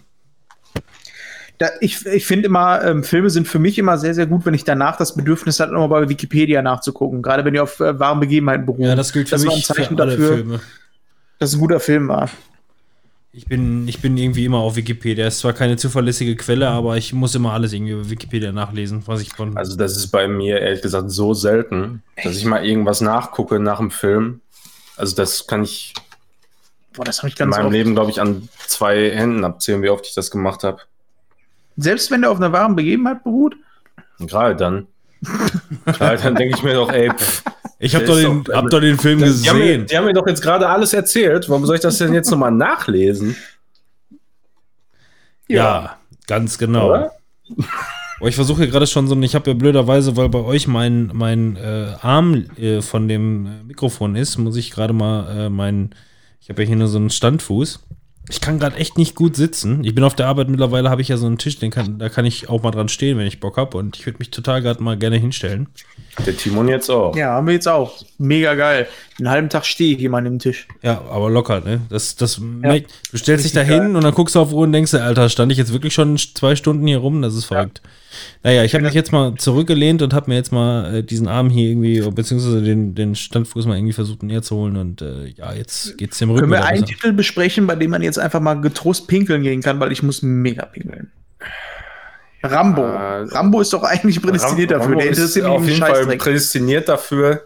[1.59, 4.55] Da, ich ich finde immer, ähm, Filme sind für mich immer sehr, sehr gut, wenn
[4.55, 7.23] ich danach das Bedürfnis habe, nochmal bei Wikipedia nachzugucken.
[7.23, 8.89] Gerade wenn die auf äh, wahren Begebenheiten beruhen.
[8.89, 10.61] Ja, das gilt für war ein mich Zeichen für alle dafür, Filme.
[11.39, 12.29] dass es ein guter Film war.
[13.37, 15.27] Ich bin, ich bin irgendwie immer auf Wikipedia.
[15.27, 19.21] Ist zwar keine zuverlässige Quelle, aber ich muss immer alles irgendwie über Wikipedia nachlesen, was
[19.23, 19.57] ich von.
[19.57, 23.79] Also das ist bei mir ehrlich gesagt so selten, dass ich mal irgendwas nachgucke nach
[23.79, 24.41] dem Film.
[24.97, 25.95] Also das kann ich
[26.93, 27.73] Boah, das habe ich in ganz meinem oft.
[27.73, 30.83] Leben, glaube ich, an zwei Händen abzählen, wie oft ich das gemacht habe.
[31.77, 33.57] Selbst wenn der auf einer wahren Begebenheit beruht.
[34.21, 34.87] Gerade dann.
[35.87, 37.43] Gerade dann denke ich mir doch, ey, pff,
[37.85, 39.87] ich habe doch, ist den- doch- hab doch den Film die haben, mir, gesehen.
[39.87, 41.49] die haben mir doch jetzt gerade alles erzählt.
[41.49, 43.37] Warum soll ich das denn jetzt nochmal nachlesen?
[45.49, 47.11] Ja, ganz genau.
[48.21, 51.11] Oh, ich versuche gerade schon so, ein- ich habe ja blöderweise, weil bei euch mein,
[51.13, 55.95] mein äh, Arm äh, von dem äh, Mikrofon ist, muss ich gerade mal äh, meinen,
[56.41, 57.81] ich habe ja hier nur so einen Standfuß.
[58.31, 59.85] Ich kann gerade echt nicht gut sitzen.
[59.85, 62.09] Ich bin auf der Arbeit mittlerweile, habe ich ja so einen Tisch, den kann, da
[62.09, 63.77] kann ich auch mal dran stehen, wenn ich Bock habe.
[63.77, 65.69] Und ich würde mich total gerade mal gerne hinstellen.
[66.25, 67.15] Der Timon jetzt auch.
[67.17, 68.03] Ja, haben wir jetzt auch.
[68.19, 68.89] Mega geil.
[69.19, 70.67] Den halben Tag stehe ich hier an dem Tisch.
[70.83, 71.83] Ja, aber locker, ne?
[71.91, 74.73] Das, das merkt, du stellst dich da hin und dann guckst du auf Uhr und
[74.73, 77.21] denkst, dir, Alter, stand ich jetzt wirklich schon zwei Stunden hier rum?
[77.21, 77.83] Das ist verrückt.
[78.43, 81.51] Naja, ich habe mich jetzt mal zurückgelehnt und habe mir jetzt mal äh, diesen Arm
[81.51, 85.53] hier irgendwie, beziehungsweise den, den Standfuß mal irgendwie versucht näher zu holen und äh, ja,
[85.53, 86.41] jetzt geht's dem Rücken.
[86.41, 86.95] Können wir einen besser.
[86.95, 90.23] Titel besprechen, bei dem man jetzt einfach mal getrost pinkeln gehen kann, weil ich muss
[90.23, 91.11] mega pinkeln.
[92.43, 92.83] Rambo.
[92.83, 94.93] Äh, Rambo ist doch eigentlich prädestiniert Ram- dafür.
[94.97, 97.43] Rambo Der ist auf jeden Fall prädestiniert dafür.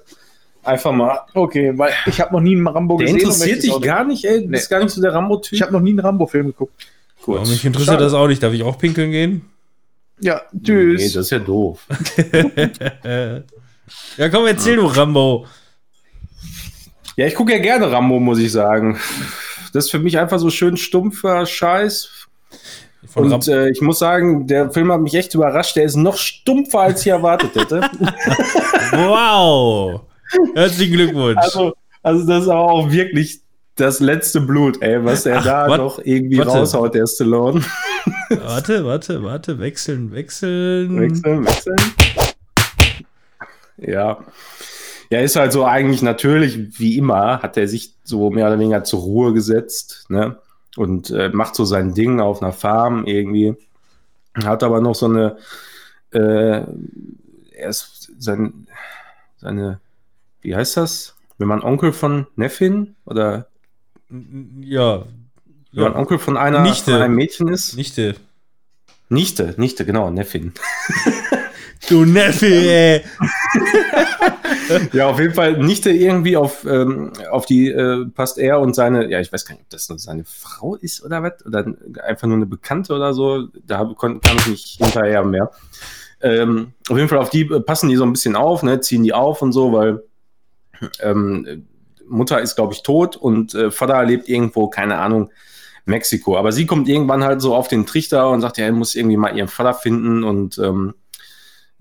[0.64, 1.20] Einfach mal.
[1.34, 3.20] Okay, weil ich habe noch nie einen Rambo Der gesehen.
[3.28, 4.38] und interessiert es dich gar nicht, ey.
[4.40, 4.50] Du Nee.
[4.56, 5.52] bist gar nicht so der Rambo-Typ.
[5.52, 6.72] Ich habe noch nie einen Rambo-Film geguckt.
[7.22, 7.38] Gut.
[7.38, 8.04] Aber mich interessiert Schade.
[8.04, 8.42] das auch nicht.
[8.42, 9.42] Darf ich auch pinkeln gehen?
[10.20, 11.12] Ja, Nee, tschüss.
[11.12, 11.86] das ist ja doof.
[14.18, 15.46] Ja, komm, erzähl du, Rambo.
[17.16, 18.98] Ja, ich gucke ja gerne Rambo, muss ich sagen.
[19.72, 22.10] Das ist für mich einfach so schön stumpfer Scheiß.
[23.06, 25.76] Von Und äh, ich muss sagen, der Film hat mich echt überrascht.
[25.76, 27.80] Der ist noch stumpfer, als ich erwartet hätte.
[28.92, 30.02] Wow!
[30.54, 31.38] Herzlichen Glückwunsch.
[31.40, 33.40] also, also das ist auch wirklich
[33.80, 36.50] das letzte Blut, ey, was er Ach, da wat- noch irgendwie warte.
[36.52, 37.62] raushaut, der Stallone.
[38.30, 39.58] warte, warte, warte.
[39.58, 41.00] Wechseln, wechseln.
[41.00, 41.76] Wechseln, wechseln.
[43.76, 44.18] Ja.
[45.10, 48.84] Ja, ist halt so eigentlich natürlich, wie immer, hat er sich so mehr oder weniger
[48.84, 50.36] zur Ruhe gesetzt, ne?
[50.76, 53.56] Und äh, macht so sein Ding auf einer Farm irgendwie.
[54.44, 55.38] Hat aber noch so eine,
[56.12, 56.18] äh,
[57.52, 58.66] er ist sein,
[59.38, 59.80] seine,
[60.42, 61.14] wie heißt das?
[61.38, 63.46] Wenn man Onkel von Neffin oder
[64.10, 65.04] Ja.
[65.72, 65.96] ja.
[65.96, 66.92] Onkel von einer Nichte.
[66.92, 67.76] von einem Mädchen ist?
[67.76, 68.14] Nichte.
[69.08, 70.52] Nichte, Nichte, genau, Neffin.
[71.88, 73.02] Du Neffe.
[74.92, 79.10] Ja, auf jeden Fall nicht irgendwie auf, ähm, auf die äh, passt er und seine,
[79.10, 81.64] ja, ich weiß gar nicht, ob das nur seine Frau ist oder was, oder
[82.04, 85.50] einfach nur eine Bekannte oder so, da kam ich nicht hinterher mehr.
[86.20, 89.14] Ähm, auf jeden Fall auf die passen die so ein bisschen auf, ne, ziehen die
[89.14, 90.02] auf und so, weil
[91.00, 91.66] ähm,
[92.08, 95.30] Mutter ist, glaube ich, tot und äh, Vater lebt irgendwo, keine Ahnung,
[95.84, 96.36] Mexiko.
[96.36, 99.16] Aber sie kommt irgendwann halt so auf den Trichter und sagt, ja, er muss irgendwie
[99.16, 100.94] mal ihren Vater finden und ähm,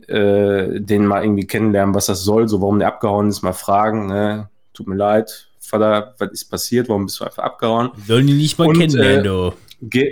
[0.08, 4.08] äh, den mal irgendwie kennenlernen, was das soll, so warum der abgehauen ist, mal fragen,
[4.08, 4.50] ne?
[4.78, 7.90] tut mir leid, Vater, was ist passiert, warum bist du einfach abgehauen?
[8.06, 9.54] Sollen die nicht mal Und, kennenlernen, äh, du.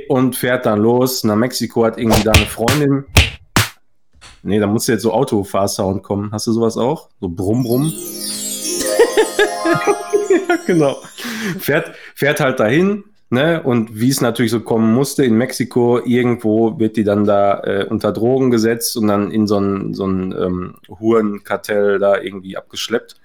[0.10, 3.06] Und fährt dann los nach Mexiko, hat irgendwie da eine Freundin.
[4.44, 6.32] Nee, da muss jetzt so Autofahrsound kommen.
[6.32, 7.10] Hast du sowas auch?
[7.20, 7.92] So Brumm, Brumm.
[10.50, 10.98] ja, genau.
[11.60, 13.62] Fährt, fährt halt dahin, ne?
[13.64, 17.86] Und wie es natürlich so kommen musste, in Mexiko, irgendwo wird die dann da äh,
[17.90, 23.16] unter Drogen gesetzt und dann in so ein, so ein ähm, Hurenkartell da irgendwie abgeschleppt.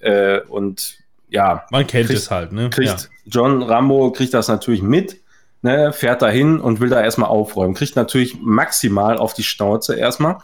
[0.00, 0.98] Äh, und
[1.28, 2.70] ja, Man kennt kriegt- es halt, ne?
[2.70, 5.20] kriegt John Rambo kriegt das natürlich mit,
[5.62, 7.74] ne, fährt dahin und will da erstmal aufräumen.
[7.74, 10.38] Kriegt natürlich maximal auf die Schnauze erstmal.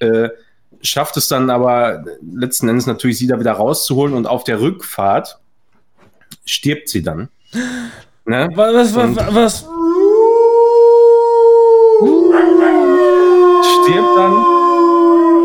[0.00, 0.30] Äh,
[0.86, 2.04] schafft es dann aber
[2.34, 5.38] letzten Endes natürlich, sie da wieder rauszuholen und auf der Rückfahrt
[6.44, 7.28] stirbt sie dann.
[8.24, 8.48] Ne?
[8.54, 9.66] Was, was, was, Und- was?
[13.62, 14.32] Stirbt dann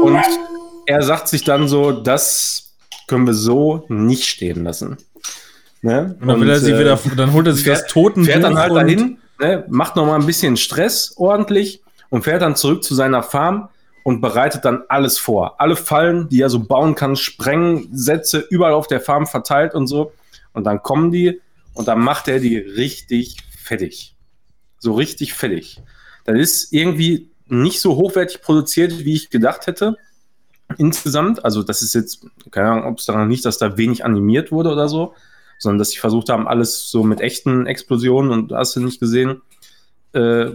[0.03, 0.19] und
[0.87, 2.71] er sagt sich dann so, das
[3.07, 4.97] können wir so nicht stehen lassen.
[5.81, 6.15] Ne?
[6.21, 8.57] Und dann er sie äh, wieder, dann holt er sich fährt- das Toten fährt dann
[8.57, 12.93] halt dahin, ne, macht noch mal ein bisschen Stress ordentlich und fährt dann zurück zu
[12.95, 13.69] seiner Farm
[14.03, 15.59] und bereitet dann alles vor.
[15.59, 20.11] Alle Fallen, die er so bauen kann, Sprengsätze überall auf der Farm verteilt und so.
[20.53, 21.39] Und dann kommen die
[21.73, 24.15] und dann macht er die richtig fertig.
[24.79, 25.81] So richtig fertig.
[26.25, 29.97] Das ist irgendwie nicht so hochwertig produziert, wie ich gedacht hätte.
[30.77, 34.51] Insgesamt, also das ist jetzt, keine Ahnung, ob es daran liegt, dass da wenig animiert
[34.51, 35.13] wurde oder so,
[35.59, 39.41] sondern dass sie versucht haben, alles so mit echten Explosionen und hast du nicht gesehen,
[40.13, 40.51] äh,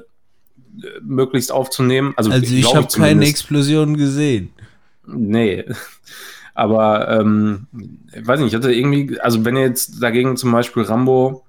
[1.03, 2.15] möglichst aufzunehmen.
[2.16, 3.24] Also, Also ich habe keine.
[3.27, 4.51] Explosion gesehen.
[5.07, 5.65] Nee.
[6.55, 7.66] Aber ähm,
[8.15, 11.44] ich weiß nicht, ich hatte irgendwie, also wenn jetzt dagegen zum Beispiel Rambo,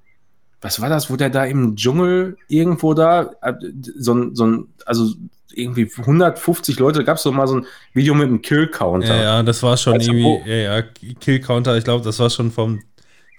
[0.60, 3.54] was war das, wo der da im Dschungel irgendwo da, äh,
[3.98, 5.14] so ein, so ein also
[5.54, 9.16] irgendwie 150 Leute, gab es doch mal so ein Video mit einem Kill-Counter.
[9.16, 12.20] Ja, ja, das war schon du, irgendwie, wo- ja, ja, Kill Counter, ich glaube, das
[12.20, 12.82] war schon vom,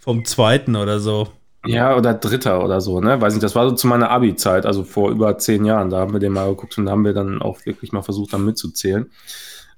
[0.01, 1.29] vom zweiten oder so.
[1.71, 3.21] Ja, oder Dritter oder so, ne?
[3.21, 5.91] Weiß nicht, das war so zu meiner Abi-Zeit, also vor über zehn Jahren.
[5.91, 8.33] Da haben wir den mal geguckt und da haben wir dann auch wirklich mal versucht,
[8.33, 9.11] da mitzuzählen.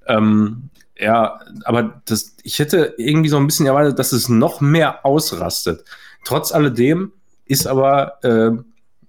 [0.07, 5.05] Ähm, ja, aber das, ich hätte irgendwie so ein bisschen erwartet, dass es noch mehr
[5.05, 5.83] ausrastet.
[6.23, 7.11] Trotz alledem
[7.45, 8.51] ist aber, äh,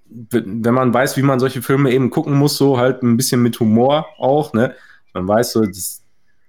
[0.08, 3.58] wenn man weiß, wie man solche Filme eben gucken muss, so halt ein bisschen mit
[3.60, 4.74] Humor auch, ne?
[5.14, 6.02] Man weiß so, das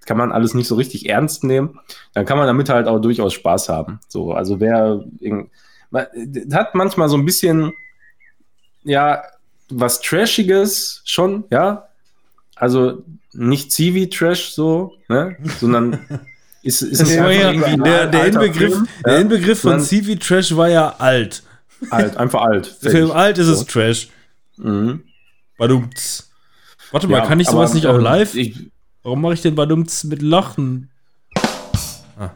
[0.06, 1.78] kann man alles nicht so richtig ernst nehmen,
[2.12, 4.00] dann kann man damit halt auch durchaus Spaß haben.
[4.08, 5.73] So, also wer irgend- man- das
[6.52, 7.72] hat manchmal so ein bisschen,
[8.82, 9.22] ja,
[9.68, 11.88] was Trashiges schon, ja.
[12.56, 15.36] Also nicht Zivi-Trash so, ne?
[15.60, 15.98] sondern
[16.62, 19.18] ist, ist mir war einfach ja, irgendwie ein der, der, Inbegriff, Film, der ja?
[19.20, 21.42] Inbegriff von Sondern CV Trash war ja alt.
[21.90, 22.66] alt, einfach alt.
[22.80, 23.52] Film alt ist So.
[23.54, 24.08] es Trash.
[24.56, 25.02] Mhm.
[25.58, 26.30] Badumts.
[26.92, 28.34] Warte mal, Ja, kann ich sowas aber, nicht auch ähm, live?
[28.34, 28.70] Ich,
[29.02, 30.90] Warum mache ich den Badumts mit Lachen?
[32.16, 32.30] Ah.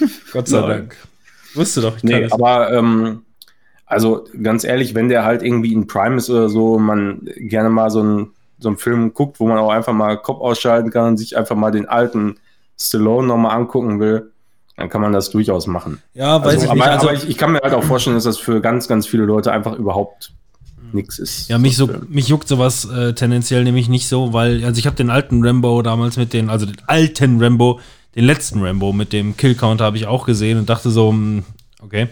[0.32, 0.60] Gott sei.
[0.66, 0.96] Dank.
[1.56, 3.22] Wusste doch, nee, aber ähm,
[3.86, 7.90] also ganz ehrlich, wenn der halt irgendwie in Prime ist oder so, man gerne mal
[7.90, 11.16] so einen so einen Film guckt, wo man auch einfach mal Kopf ausschalten kann und
[11.18, 12.36] sich einfach mal den alten
[12.78, 14.32] Stallone nochmal angucken will,
[14.76, 16.02] dann kann man das durchaus machen.
[16.14, 16.86] Ja, weiß Also, ich aber, nicht.
[16.86, 19.24] Also, aber ich, ich kann mir halt auch vorstellen, dass das für ganz, ganz viele
[19.24, 20.32] Leute einfach überhaupt
[20.92, 21.48] nichts ist.
[21.48, 24.96] ja, mich, so, mich juckt sowas äh, tendenziell nämlich nicht so, weil, also ich habe
[24.96, 27.80] den alten Rambo damals mit den, also den alten Rambo,
[28.16, 31.44] den letzten Rambo mit dem Kill-Counter habe ich auch gesehen und dachte so, hm,
[31.82, 32.08] okay.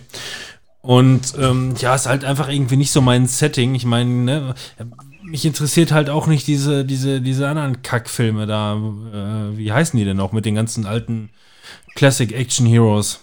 [0.82, 3.74] Und ähm, ja, ist halt einfach irgendwie nicht so mein Setting.
[3.74, 4.54] Ich meine, ne,
[5.22, 8.74] mich interessiert halt auch nicht diese, diese, diese anderen Kackfilme da.
[8.74, 11.30] Äh, wie heißen die denn noch mit den ganzen alten
[11.94, 13.20] Classic Action Heroes?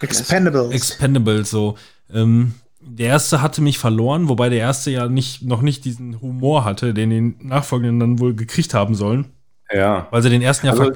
[0.00, 0.72] Expendables.
[0.72, 1.76] Expendables so.
[2.10, 6.64] Ähm, der erste hatte mich verloren, wobei der erste ja nicht, noch nicht diesen Humor
[6.64, 9.26] hatte, den die Nachfolgenden dann wohl gekriegt haben sollen.
[9.70, 10.08] Ja.
[10.10, 10.92] Weil sie den ersten ja Also,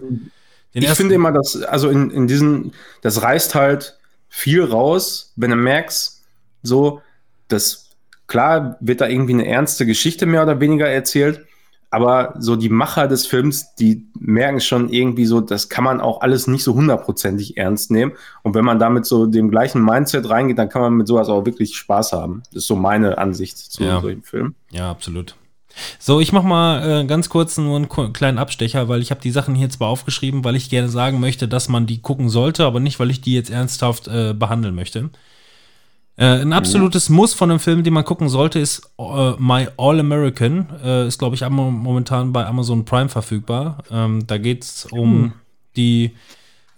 [0.74, 2.72] den ich ersten, finde immer, dass, also in, in diesen,
[3.02, 6.22] das reißt halt viel raus, wenn du merkst,
[6.62, 7.00] so,
[7.48, 7.90] dass
[8.26, 11.46] klar wird da irgendwie eine ernste Geschichte mehr oder weniger erzählt,
[11.90, 16.20] aber so die Macher des Films, die merken schon irgendwie so, das kann man auch
[16.20, 18.12] alles nicht so hundertprozentig ernst nehmen.
[18.42, 21.46] Und wenn man damit so dem gleichen Mindset reingeht, dann kann man mit sowas auch
[21.46, 22.42] wirklich Spaß haben.
[22.52, 24.02] Das ist so meine Ansicht zu Ja.
[24.02, 24.54] solchen Filmen.
[24.70, 25.34] Ja, absolut.
[25.98, 29.30] So, ich mach mal äh, ganz kurz nur einen kleinen Abstecher, weil ich habe die
[29.30, 32.80] Sachen hier zwar aufgeschrieben, weil ich gerne sagen möchte, dass man die gucken sollte, aber
[32.80, 35.10] nicht, weil ich die jetzt ernsthaft äh, behandeln möchte.
[36.16, 40.00] Äh, ein absolutes Muss von einem Film, den man gucken sollte, ist äh, My All
[40.00, 40.68] American.
[40.82, 43.84] Äh, ist, glaube ich, momentan bei Amazon Prime verfügbar.
[43.90, 45.32] Ähm, da geht es um
[45.76, 46.12] die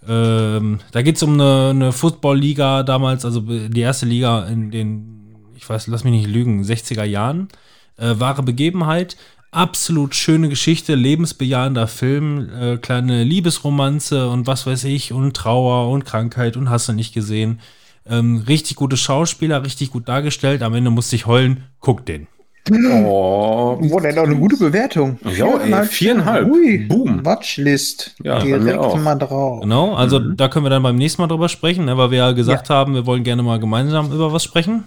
[0.07, 5.35] ähm, da geht es um eine, eine Football-Liga damals, also die erste Liga in den,
[5.55, 7.49] ich weiß, lass mich nicht lügen, 60er Jahren.
[7.97, 9.17] Äh, wahre Begebenheit.
[9.53, 16.05] absolut schöne Geschichte, lebensbejahender Film, äh, kleine Liebesromanze und was weiß ich und Trauer und
[16.05, 17.59] Krankheit und hast du nicht gesehen.
[18.05, 20.63] Ähm, richtig gute Schauspieler, richtig gut dargestellt.
[20.63, 21.65] Am Ende musste ich heulen.
[21.81, 22.27] Guck den.
[22.71, 25.17] Oh, Boah, der hat auch eine gute Bewertung.
[25.35, 26.47] Ja, ey, viereinhalb.
[26.47, 27.25] Ui, Boom.
[27.25, 28.15] Watchlist.
[28.23, 28.97] Ja, Direkt auch.
[28.97, 29.61] mal drauf.
[29.61, 32.31] Genau, also da können wir dann beim nächsten Mal drüber sprechen, ne, weil wir ja
[32.31, 34.83] gesagt haben, wir wollen gerne mal gemeinsam über was sprechen.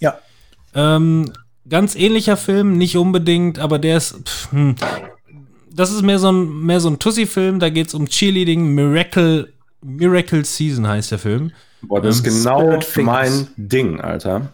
[0.00, 0.18] Ja.
[0.74, 1.32] Ähm,
[1.68, 4.16] ganz ähnlicher Film, nicht unbedingt, aber der ist.
[4.28, 4.76] Pff, hm.
[5.72, 9.52] Das ist mehr so ein, mehr so ein Tussi-Film, da geht es um Cheerleading Miracle,
[9.82, 11.52] Miracle Season heißt der Film.
[11.82, 13.30] Boah, das ist Ähm, genau Spirit Fingers.
[13.30, 14.52] mein Ding, Alter.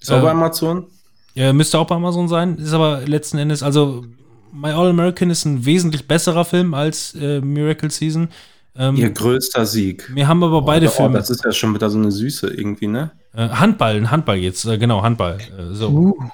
[0.00, 0.86] Ist auch Ähm, bei Amazon?
[1.34, 4.04] Ja, müsste auch bei Amazon sein, ist aber letzten Endes, also
[4.52, 8.28] My All American ist ein wesentlich besserer Film als äh, Miracle Season.
[8.76, 10.08] Ähm, Ihr größter Sieg.
[10.14, 11.18] mir haben aber beide oh, Filme.
[11.18, 13.10] Das ist ja schon wieder so eine Süße irgendwie, ne?
[13.34, 15.38] Äh, Handball, Handball jetzt, äh, genau, Handball.
[15.38, 15.88] Äh, so.
[15.88, 16.30] Uh,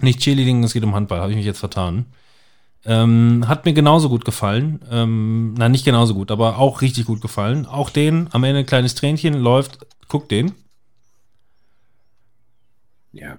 [0.00, 2.06] Nicht Cheerleading, es geht um Handball, habe ich mich jetzt vertan.
[2.84, 4.80] Ähm, hat mir genauso gut gefallen.
[4.90, 7.66] Ähm, nein, nicht genauso gut, aber auch richtig gut gefallen.
[7.66, 10.52] Auch den, am Ende ein kleines Tränchen läuft, guck den.
[13.12, 13.38] Ja,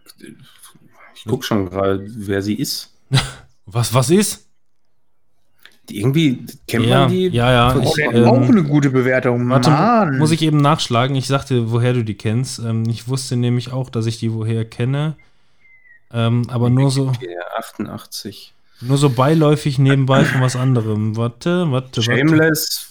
[1.15, 2.93] ich guck schon gerade, wer sie ist.
[3.71, 4.48] Was, was ist?
[5.91, 7.27] Irgendwie kennt ja, man die?
[7.27, 7.75] ja, ja.
[7.75, 9.49] oh, Ich, ähm, auch eine gute Bewertung.
[9.49, 10.17] warte, Mann.
[10.17, 11.15] muss ich eben nachschlagen.
[11.15, 12.59] Ich sagte, woher du die kennst.
[12.59, 15.15] Ähm, ich wusste nämlich auch, dass ich die woher kenne.
[16.11, 18.53] Ähm, aber nur so, Ja, 88.
[18.81, 21.15] nur so beiläufig nebenbei von was anderem.
[21.17, 22.01] Warte, warte, warte.
[22.01, 22.89] Shameless.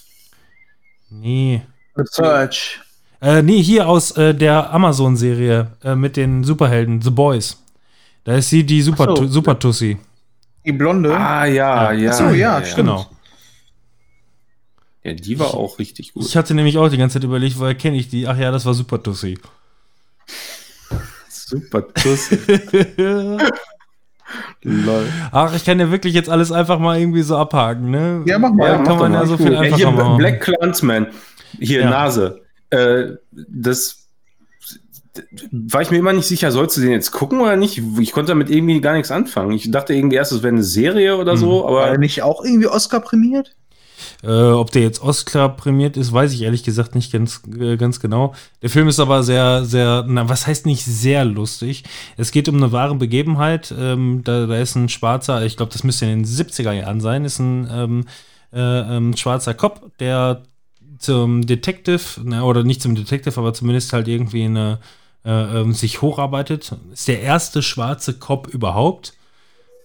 [1.09, 1.61] Nee.
[1.95, 2.79] The Search.
[3.21, 7.61] Äh, nee, hier aus äh, der Amazon-Serie äh, mit den Superhelden, The Boys.
[8.23, 9.27] Da ist sie die Super, so.
[9.27, 9.97] Super Tussi.
[10.65, 11.15] Die Blonde.
[11.17, 12.11] Ah, ja, ja.
[12.11, 12.87] Ach so, ja, stimmt.
[12.89, 13.05] Genau.
[15.03, 16.25] Ja, die war auch richtig gut.
[16.25, 18.27] Ich hatte nämlich auch die ganze Zeit überlegt, woher kenne ich die?
[18.27, 19.37] Ach ja, das war Super Tussi.
[21.29, 22.29] Super Tuss.
[24.61, 25.07] Lol.
[25.31, 28.23] Ach, ich kann ja wirklich jetzt alles einfach mal irgendwie so abhaken, ne?
[28.27, 28.67] Ja, mach mal.
[28.69, 29.37] Ja, kann man ja so Cool.
[29.37, 30.17] viel Ja, Ja, einfacher hier machen.
[30.17, 31.07] Black Clansman.
[31.59, 31.89] Hier, Ja.
[31.89, 32.41] Nase.
[32.69, 33.98] Äh, das
[35.51, 37.81] war ich mir immer nicht sicher, sollst du den jetzt gucken oder nicht?
[37.99, 39.51] Ich konnte damit irgendwie gar nichts anfangen.
[39.51, 42.43] Ich dachte irgendwie erst, es wäre eine Serie oder so, War er aber nicht auch
[42.43, 43.55] irgendwie Oscar prämiert?
[44.23, 47.99] Äh, ob der jetzt Oscar prämiert ist, weiß ich ehrlich gesagt nicht ganz, äh, ganz
[47.99, 48.33] genau.
[48.61, 51.83] Der Film ist aber sehr, sehr, na, was heißt nicht sehr lustig?
[52.17, 53.73] Es geht um eine wahre Begebenheit.
[53.77, 57.25] Ähm, da, da ist ein schwarzer, ich glaube, das müsste in den 70er Jahren sein,
[57.25, 58.05] ist ein ähm,
[58.51, 60.43] äh, ähm, schwarzer Cop, der
[60.97, 64.79] zum Detective, na, oder nicht zum Detective, aber zumindest halt irgendwie eine,
[65.25, 66.75] äh, ähm, sich hocharbeitet.
[66.93, 69.13] Ist der erste schwarze Cop überhaupt.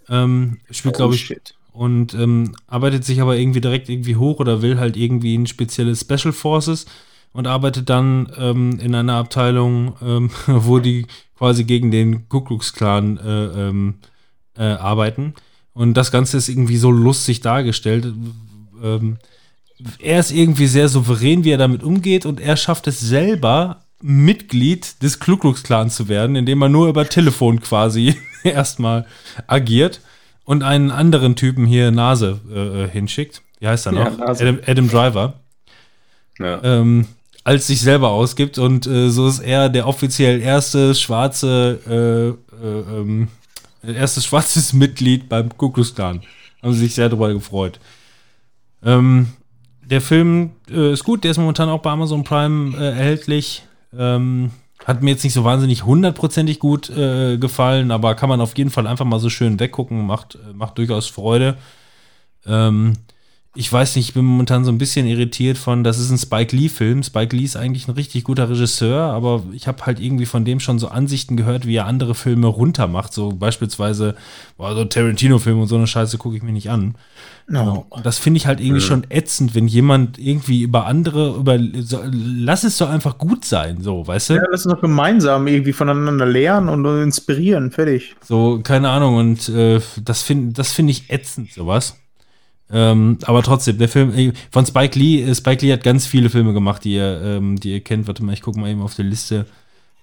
[0.09, 1.55] Ähm, spielt, glaube ich, shit.
[1.73, 5.97] und ähm, arbeitet sich aber irgendwie direkt irgendwie hoch oder will halt irgendwie in spezielle
[5.97, 6.85] Special Forces
[7.33, 11.07] und arbeitet dann ähm, in einer Abteilung, ähm, wo die
[11.37, 13.95] quasi gegen den Ku Klux Klan äh, ähm,
[14.57, 15.35] äh, arbeiten.
[15.73, 18.13] Und das Ganze ist irgendwie so lustig dargestellt.
[18.83, 19.19] Ähm,
[19.99, 25.03] er ist irgendwie sehr souverän, wie er damit umgeht, und er schafft es selber, Mitglied
[25.03, 28.15] des Ku Klux zu werden, indem er nur über Telefon quasi
[28.45, 29.07] erstmal
[29.47, 30.03] agiert
[30.45, 33.41] und einen anderen Typen hier Nase äh, äh, hinschickt.
[33.61, 34.19] Wie heißt er Ja, noch?
[34.19, 34.43] Nase.
[34.43, 35.41] Adam, Adam Driver.
[36.39, 36.63] Ja.
[36.63, 37.07] Ähm,
[37.45, 43.01] als sich selber ausgibt und äh, so ist er der offiziell erste schwarze, äh, äh,
[43.01, 43.29] ähm,
[43.83, 46.21] erstes schwarzes Mitglied beim Ku Klux Klan.
[46.63, 47.81] Haben sie sich sehr darüber gefreut.
[48.85, 49.29] Ähm,
[49.83, 53.63] der Film äh, ist gut, der ist momentan auch bei Amazon Prime äh, erhältlich.
[53.99, 54.51] Ähm,
[54.85, 58.71] hat mir jetzt nicht so wahnsinnig hundertprozentig gut äh, gefallen, aber kann man auf jeden
[58.71, 61.57] Fall einfach mal so schön weggucken, macht, äh, macht durchaus Freude.
[62.47, 62.95] Ähm,
[63.57, 66.55] ich weiß nicht, ich bin momentan so ein bisschen irritiert von, das ist ein Spike
[66.55, 67.05] Lee-Film.
[67.05, 70.59] Spike Lee ist eigentlich ein richtig guter Regisseur, aber ich habe halt irgendwie von dem
[70.59, 73.13] schon so Ansichten gehört, wie er andere Filme runtermacht.
[73.13, 74.17] So beispielsweise,
[74.57, 76.97] boah, so Tarantino-Film und so eine Scheiße gucke ich mir nicht an.
[77.47, 77.87] No.
[77.91, 82.01] Und das finde ich halt irgendwie schon ätzend, wenn jemand irgendwie über andere, über, so,
[82.11, 84.35] lass es doch einfach gut sein, so, weißt du?
[84.35, 87.71] Ja, lass uns doch gemeinsam irgendwie voneinander lernen und uns inspirieren.
[87.71, 88.17] Fertig.
[88.21, 91.99] So, keine Ahnung, und äh, das finde das find ich ätzend, sowas.
[92.71, 96.31] Ähm, aber trotzdem, der Film äh, von Spike Lee, äh, Spike Lee hat ganz viele
[96.31, 98.07] Filme gemacht, die ihr, ähm, die ihr kennt.
[98.07, 99.47] Warte mal, ich gucke mal eben auf der Liste.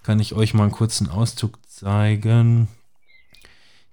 [0.02, 2.68] Kann ich euch mal einen kurzen Auszug zeigen,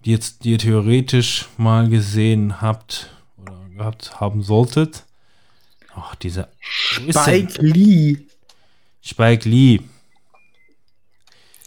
[0.05, 5.03] die, jetzt, die ihr theoretisch mal gesehen habt oder gehabt haben solltet.
[5.95, 6.47] Ach, dieser?
[6.61, 8.17] Spike Lee.
[9.01, 9.81] Spike Lee.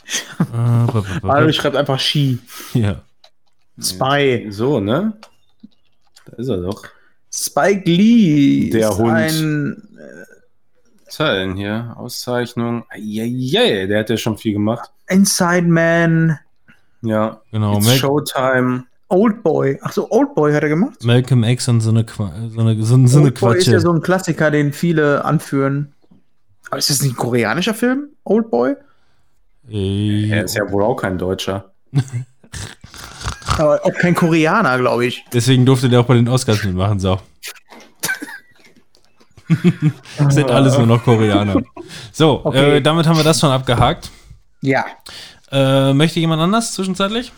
[0.38, 2.38] äh, Also schreibt einfach Ski.
[2.74, 3.02] ja.
[3.80, 4.46] Spy.
[4.50, 5.14] So, ne?
[6.26, 6.84] Da ist er doch.
[7.34, 9.10] Spike Lee Der ist Hund.
[9.10, 9.88] ein
[11.18, 11.94] er denn hier?
[11.98, 12.84] Auszeichnung.
[12.96, 14.90] Yeah, der hat ja schon viel gemacht.
[15.08, 16.38] Inside Man
[17.02, 17.40] Ja.
[17.50, 18.84] Genau, It's Mal- Showtime.
[19.08, 19.78] Oldboy.
[19.82, 21.04] Ach so, Oldboy hat er gemacht?
[21.04, 23.92] Malcolm X und so eine, Qua- so eine, so, so eine Oldboy ist ja so
[23.92, 25.92] ein Klassiker, den viele anführen.
[26.70, 28.08] Aber ist das nicht ein koreanischer Film?
[28.24, 28.74] Oldboy?
[29.68, 31.72] Äh, Er ist ja wohl auch kein Deutscher.
[33.62, 35.24] Aber auch kein Koreaner, glaube ich.
[35.32, 37.20] Deswegen durfte der auch bei den Oscars mitmachen, so.
[40.18, 41.62] das sind alles nur noch Koreaner.
[42.12, 42.76] So, Okay.
[42.78, 44.10] äh, damit haben wir das schon abgehakt.
[44.62, 44.84] Ja.
[45.50, 47.32] Äh, möchte jemand anders zwischenzeitlich?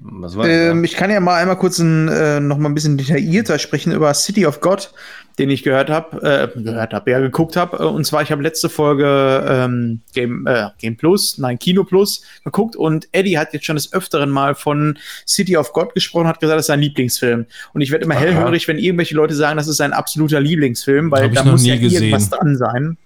[0.00, 2.98] Was war Ähm, ich kann ja mal einmal kurz ein, äh, noch mal ein bisschen
[2.98, 4.92] detaillierter sprechen über City of God,
[5.38, 7.88] den ich gehört habe, äh, gehört habe, ja, geguckt habe.
[7.88, 12.74] Und zwar, ich habe letzte Folge ähm, Game, äh, Game Plus, nein, Kino Plus geguckt
[12.74, 16.56] und Eddie hat jetzt schon des Öfteren mal von City of God gesprochen, hat gesagt,
[16.56, 17.46] das ist sein Lieblingsfilm.
[17.74, 18.22] Und ich werde immer Aha.
[18.22, 21.76] hellhörig, wenn irgendwelche Leute sagen, das ist sein absoluter Lieblingsfilm, weil ich da muss ja
[21.76, 22.04] gesehen.
[22.04, 22.96] irgendwas dran sein.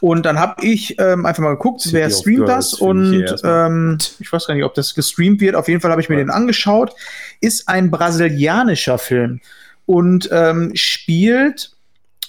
[0.00, 3.20] Und dann habe ich ähm, einfach mal geguckt, City wer streamt Girls das ich und
[3.20, 3.66] erstmal.
[3.66, 5.56] ähm, ich weiß gar nicht, ob das gestreamt wird.
[5.56, 6.94] Auf jeden Fall habe ich mir den angeschaut.
[7.40, 9.40] Ist ein brasilianischer Film
[9.88, 11.70] und ähm, spielt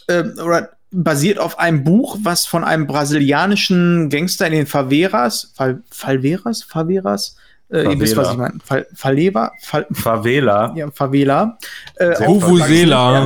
[0.07, 5.83] ähm, oder basiert auf einem Buch, was von einem brasilianischen Gangster in den Favelas, Fal
[5.91, 7.35] Falveras, Faveras,
[7.69, 8.31] äh, ihr wisst, was Favela.
[8.31, 10.73] ich meine, Fal Faleva, Fal Favela.
[10.75, 11.57] ja, Favela.
[11.95, 12.15] Äh,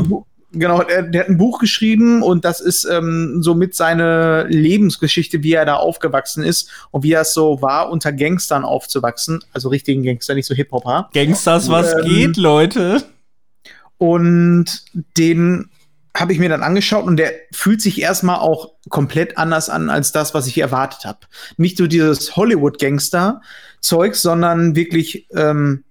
[0.01, 5.41] Bu- Genau, der, der hat ein Buch geschrieben und das ist ähm, somit seine Lebensgeschichte,
[5.41, 9.43] wie er da aufgewachsen ist und wie er es so war, unter Gangstern aufzuwachsen.
[9.51, 11.10] Also richtigen Gangster, nicht so Hip-Hopper.
[11.11, 13.01] Gangsters, was Ähm, geht, Leute?
[13.98, 14.86] Und
[15.18, 15.70] den
[16.15, 20.11] habe ich mir dann angeschaut und der fühlt sich erstmal auch komplett anders an als
[20.11, 21.20] das, was ich erwartet habe.
[21.57, 25.84] Nicht so dieses Hollywood-Gangster-Zeug, sondern wirklich ähm,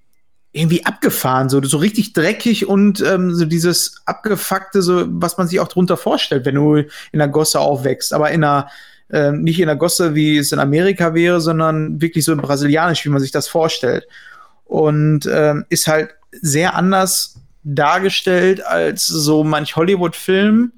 [0.52, 5.58] irgendwie abgefahren, so, so richtig dreckig und ähm, so dieses abgefuckte, so was man sich
[5.58, 8.68] auch drunter vorstellt, wenn du in der Gosse aufwächst, aber in einer
[9.10, 13.10] ähm, nicht in der Gosse, wie es in Amerika wäre, sondern wirklich so brasilianisch, wie
[13.10, 14.06] man sich das vorstellt.
[14.64, 20.72] Und ähm, ist halt sehr anders dargestellt als so manch Hollywood-Film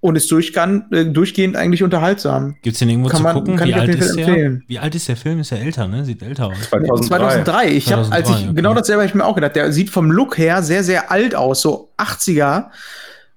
[0.00, 2.56] und ist durchgehend, äh, durchgehend eigentlich unterhaltsam.
[2.62, 3.56] Gibt's den irgendwo kann zu man- gucken?
[3.56, 4.26] kann Wie ich alt ist der?
[4.28, 4.64] empfehlen.
[4.68, 5.40] Wie alt ist der Film?
[5.40, 6.04] Ist ja älter, ne?
[6.04, 6.56] Sieht älter aus.
[6.70, 7.06] 2003.
[7.08, 7.68] 2003.
[7.72, 8.54] Ich habe, als 2003, ich okay.
[8.54, 9.56] genau dasselbe habe ich mir auch gedacht.
[9.56, 12.70] Der sieht vom Look her sehr, sehr alt aus, so 80er.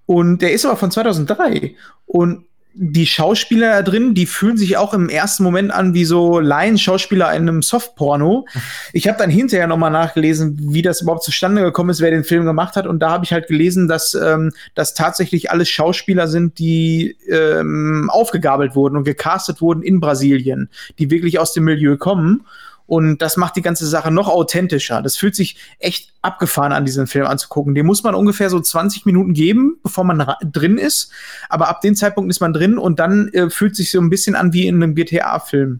[0.05, 1.75] Und der ist aber von 2003.
[2.05, 6.39] Und die Schauspieler da drin, die fühlen sich auch im ersten Moment an wie so
[6.39, 8.45] Laien-Schauspieler in einem Softporno.
[8.93, 12.45] Ich habe dann hinterher nochmal nachgelesen, wie das überhaupt zustande gekommen ist, wer den Film
[12.45, 12.87] gemacht hat.
[12.87, 18.09] Und da habe ich halt gelesen, dass ähm, das tatsächlich alles Schauspieler sind, die ähm,
[18.11, 20.69] aufgegabelt wurden und gecastet wurden in Brasilien,
[20.99, 22.45] die wirklich aus dem Milieu kommen.
[22.87, 25.01] Und das macht die ganze Sache noch authentischer.
[25.01, 27.73] Das fühlt sich echt abgefahren an, diesen Film anzugucken.
[27.73, 31.11] Den muss man ungefähr so 20 Minuten geben, bevor man drin ist.
[31.49, 34.35] Aber ab dem Zeitpunkt ist man drin und dann äh, fühlt sich so ein bisschen
[34.35, 35.79] an wie in einem GTA-Film.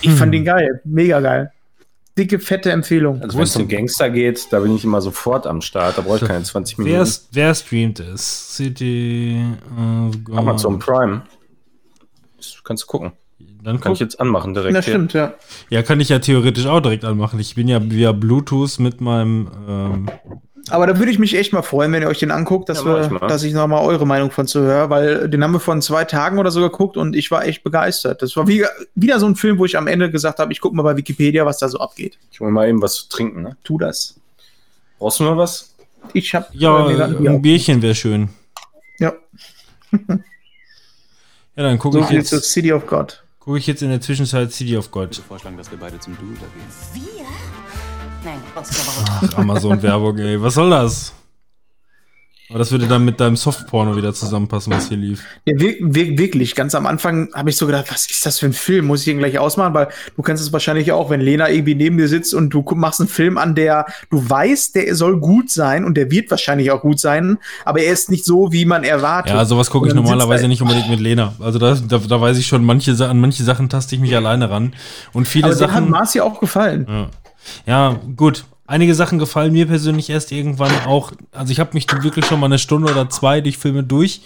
[0.00, 0.80] Ich fand den geil.
[0.84, 1.52] Mega geil.
[2.16, 3.22] Dicke, fette Empfehlung.
[3.22, 5.98] Also wenn es um Gangster geht, da bin ich immer sofort am Start.
[5.98, 7.10] Da brauche ich keine 20 Wer, Minuten.
[7.30, 8.56] wer streamt es?
[8.56, 9.44] City
[9.76, 10.36] of God.
[10.36, 11.22] Amazon Prime.
[12.36, 13.12] Das kannst du gucken.
[13.68, 14.74] Dann Kann guck, ich jetzt anmachen direkt.
[14.74, 15.34] Das stimmt, ja.
[15.68, 17.38] ja, kann ich ja theoretisch auch direkt anmachen.
[17.38, 19.50] Ich bin ja via Bluetooth mit meinem.
[19.68, 20.10] Ähm,
[20.70, 23.10] Aber da würde ich mich echt mal freuen, wenn ihr euch den anguckt, dass, Ja,
[23.10, 23.28] wir, mal.
[23.28, 26.06] dass ich noch mal eure Meinung von zu höre, weil den haben wir von zwei
[26.06, 28.22] Tagen oder so geguckt und ich war echt begeistert.
[28.22, 28.64] Das war wie,
[28.94, 31.44] wieder so ein Film, wo ich am Ende gesagt habe, ich gucke mal bei Wikipedia,
[31.44, 32.16] was da so abgeht.
[32.32, 33.42] Ich hol mal eben was zu trinken.
[33.42, 33.58] Ne?
[33.64, 34.18] Tu das.
[34.98, 35.74] Brauchst du noch was?
[36.14, 38.30] Ich habe ja, ein Bierchen wäre schön.
[38.98, 39.12] Ja,
[41.58, 43.20] Ja, dann gucke so ich, viel zu jetzt, City of God.
[43.48, 45.16] Guck ich jetzt in der Zwischenzeit City of God.
[45.26, 46.50] vorschlagen, dass wir beide zum Du übergehen.
[46.92, 47.24] Wir?
[48.22, 48.62] Nein, gut.
[49.08, 50.42] Ach, Amazon-Werbung, ey.
[50.42, 51.14] Was soll das?
[52.50, 55.22] Aber das würde dann mit deinem Softporno wieder zusammenpassen, was hier lief.
[55.44, 58.46] Ja, wir, wir, wirklich, ganz am Anfang habe ich so gedacht, was ist das für
[58.46, 58.86] ein Film?
[58.86, 59.74] Muss ich ihn gleich ausmachen?
[59.74, 63.00] Weil du kennst es wahrscheinlich auch, wenn Lena irgendwie neben dir sitzt und du machst
[63.00, 66.80] einen Film an, der du weißt, der soll gut sein und der wird wahrscheinlich auch
[66.80, 69.34] gut sein, aber er ist nicht so, wie man erwartet.
[69.34, 71.34] Ja, sowas gucke ich normalerweise er- nicht unbedingt mit Lena.
[71.40, 74.48] Also da, da, da weiß ich schon, manche, an manche Sachen taste ich mich alleine
[74.48, 74.72] ran.
[75.12, 75.90] Und viele Aber dem hat Sachen.
[75.90, 76.86] Marci auch gefallen.
[76.88, 77.10] Ja.
[77.66, 78.44] ja, gut.
[78.68, 81.12] Einige Sachen gefallen mir persönlich erst irgendwann auch.
[81.32, 84.20] Also ich habe mich wirklich schon mal eine Stunde oder zwei durch Filme durch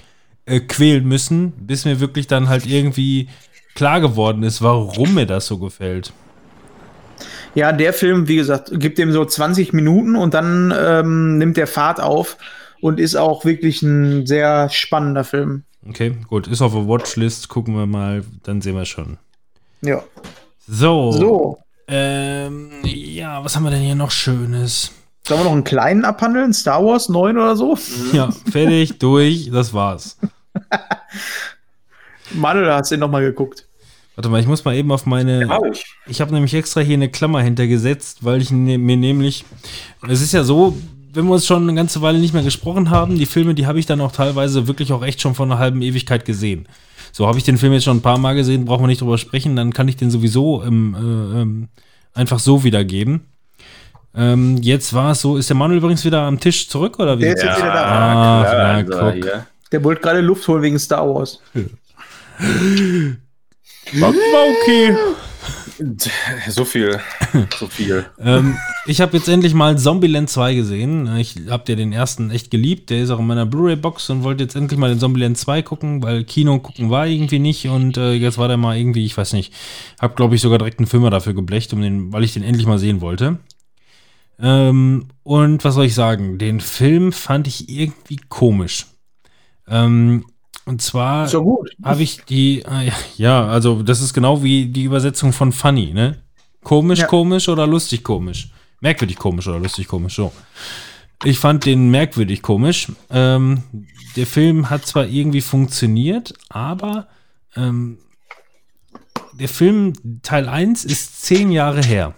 [0.46, 3.28] äh, quälen müssen, bis mir wirklich dann halt irgendwie
[3.76, 6.12] klar geworden ist, warum mir das so gefällt.
[7.54, 11.68] Ja, der Film, wie gesagt, gibt dem so 20 Minuten und dann ähm, nimmt der
[11.68, 12.36] Fahrt auf
[12.80, 15.62] und ist auch wirklich ein sehr spannender Film.
[15.88, 19.18] Okay, gut, ist auf der Watchlist, gucken wir mal, dann sehen wir schon.
[19.82, 20.02] Ja.
[20.66, 21.12] So.
[21.12, 21.61] So.
[21.88, 24.92] Ähm, ja, was haben wir denn hier noch Schönes?
[25.26, 26.52] Sollen wir noch einen kleinen abhandeln?
[26.52, 27.78] Star Wars 9 oder so?
[28.12, 30.18] Ja, fertig, durch, das war's.
[32.34, 33.66] Manuel, hast du den noch mal geguckt?
[34.14, 35.48] Warte mal, ich muss mal eben auf meine.
[35.48, 35.84] Hab ich.
[36.06, 39.44] Ich habe nämlich extra hier eine Klammer hintergesetzt, weil ich ne, mir nämlich.
[40.06, 40.76] Es ist ja so,
[41.14, 43.78] wenn wir uns schon eine ganze Weile nicht mehr gesprochen haben, die Filme, die habe
[43.78, 46.66] ich dann auch teilweise wirklich auch echt schon vor einer halben Ewigkeit gesehen.
[47.12, 49.18] So habe ich den Film jetzt schon ein paar Mal gesehen, brauchen wir nicht drüber
[49.18, 51.68] sprechen, dann kann ich den sowieso ähm, äh, ähm,
[52.14, 53.26] einfach so wiedergeben.
[54.14, 57.22] Ähm, jetzt war es so, ist der Manuel übrigens wieder am Tisch zurück oder wie?
[57.22, 58.40] Der ist jetzt wieder da.
[58.40, 59.14] Ah, klar, na, also guck.
[59.14, 59.46] hier.
[59.72, 61.40] Der wollte gerade Luft holen wegen Star Wars.
[63.94, 64.96] War, war okay.
[66.48, 67.00] So viel.
[67.58, 68.04] So viel.
[68.18, 71.16] ähm, ich habe jetzt endlich mal Zombieland 2 gesehen.
[71.16, 72.90] Ich habe ja den ersten echt geliebt.
[72.90, 76.02] Der ist auch in meiner Blu-ray-Box und wollte jetzt endlich mal den Zombieland 2 gucken,
[76.02, 79.32] weil Kino gucken war irgendwie nicht und äh, jetzt war der mal irgendwie, ich weiß
[79.32, 79.52] nicht,
[80.00, 82.66] habe glaube ich sogar direkt einen Filmer dafür geblecht, um den, weil ich den endlich
[82.66, 83.38] mal sehen wollte.
[84.40, 86.38] Ähm, und was soll ich sagen?
[86.38, 88.86] Den Film fand ich irgendwie komisch.
[89.68, 90.24] Ähm,
[90.64, 95.32] und zwar So habe ich die, äh, ja, also das ist genau wie die Übersetzung
[95.32, 96.18] von funny, ne?
[96.62, 97.06] Komisch, Ja.
[97.06, 98.50] komisch oder lustig, komisch.
[98.80, 100.32] Merkwürdig komisch oder lustig, komisch, so.
[101.24, 102.88] Ich fand den merkwürdig komisch.
[103.10, 103.62] Ähm,
[104.16, 107.06] der Film hat zwar irgendwie funktioniert, aber
[107.56, 107.98] ähm,
[109.32, 112.14] der Film Teil 1 ist zehn Jahre her.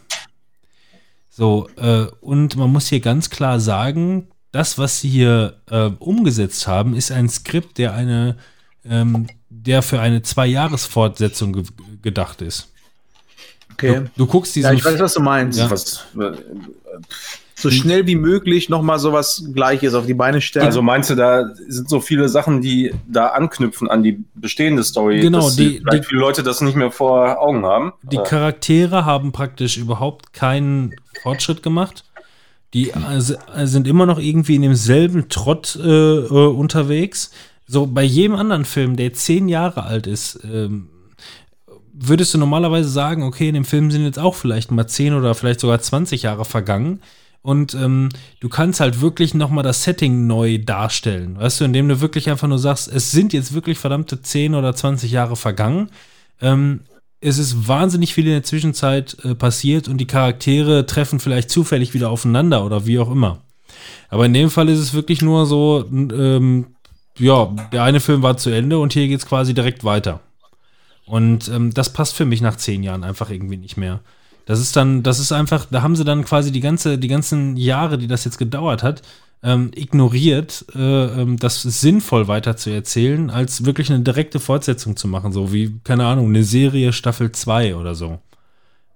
[1.31, 6.67] So, äh, und man muss hier ganz klar sagen, das, was sie hier äh, umgesetzt
[6.69, 8.37] haben, ist ein Skript, der eine,
[8.89, 11.65] ähm, der für eine Zwei-Jahres-Fortsetzung ge
[12.03, 12.71] gedacht ist.
[13.73, 14.03] Okay.
[14.17, 15.59] Du, du guckst Ja, diesen ich weiß, was du meinst.
[15.59, 15.71] Ja.
[15.71, 16.05] Was,
[17.57, 20.67] So schnell wie möglich nochmal sowas Gleiches auf die Beine stellen.
[20.67, 25.21] also meinst du, da sind so viele Sachen, die da anknüpfen an die bestehende Story,
[25.21, 27.93] Genau, dass die- vielleicht die- viele Leute das nicht mehr vor Augen haben?
[28.03, 32.05] Die Charaktere haben praktisch überhaupt keinen Fortschritt gemacht.
[32.75, 37.31] Die äh, äh, sind immer noch irgendwie in demselben Trott äh, äh, unterwegs.
[37.67, 40.89] So bei jedem anderen Film, der zehn Jahre alt ist, ähm,
[41.95, 45.35] würdest du normalerweise sagen, okay, in dem Film sind jetzt auch vielleicht mal zehn oder
[45.35, 47.01] vielleicht sogar 20 Jahre vergangen.
[47.41, 48.09] Und ähm,
[48.41, 51.39] du kannst halt wirklich nochmal das Setting neu darstellen.
[51.39, 54.75] Weißt du, indem du wirklich einfach nur sagst, es sind jetzt wirklich verdammte 10 oder
[54.75, 55.91] 20 Jahre vergangen.
[56.41, 56.81] Ähm,
[57.25, 61.95] es ist wahnsinnig viel in der Zwischenzeit äh, passiert und die Charaktere treffen vielleicht zufällig
[61.95, 63.41] wieder aufeinander oder wie auch immer.
[64.11, 66.67] Aber in dem Fall ist es wirklich nur so, ähm,
[67.19, 70.21] ja, der eine Film war zu Ende und hier geht es quasi direkt weiter.
[71.07, 74.01] Und ähm, das passt für mich nach zehn Jahren einfach irgendwie nicht mehr.
[74.45, 77.57] Das ist dann, das ist einfach, da haben sie dann quasi die ganze, die ganzen
[77.57, 79.01] Jahre, die das jetzt gedauert hat,
[79.45, 85.07] ähm, ignoriert, äh, ähm, das sinnvoll weiter zu erzählen, als wirklich eine direkte Fortsetzung zu
[85.07, 88.19] machen, so wie, keine Ahnung, eine Serie Staffel 2 oder so.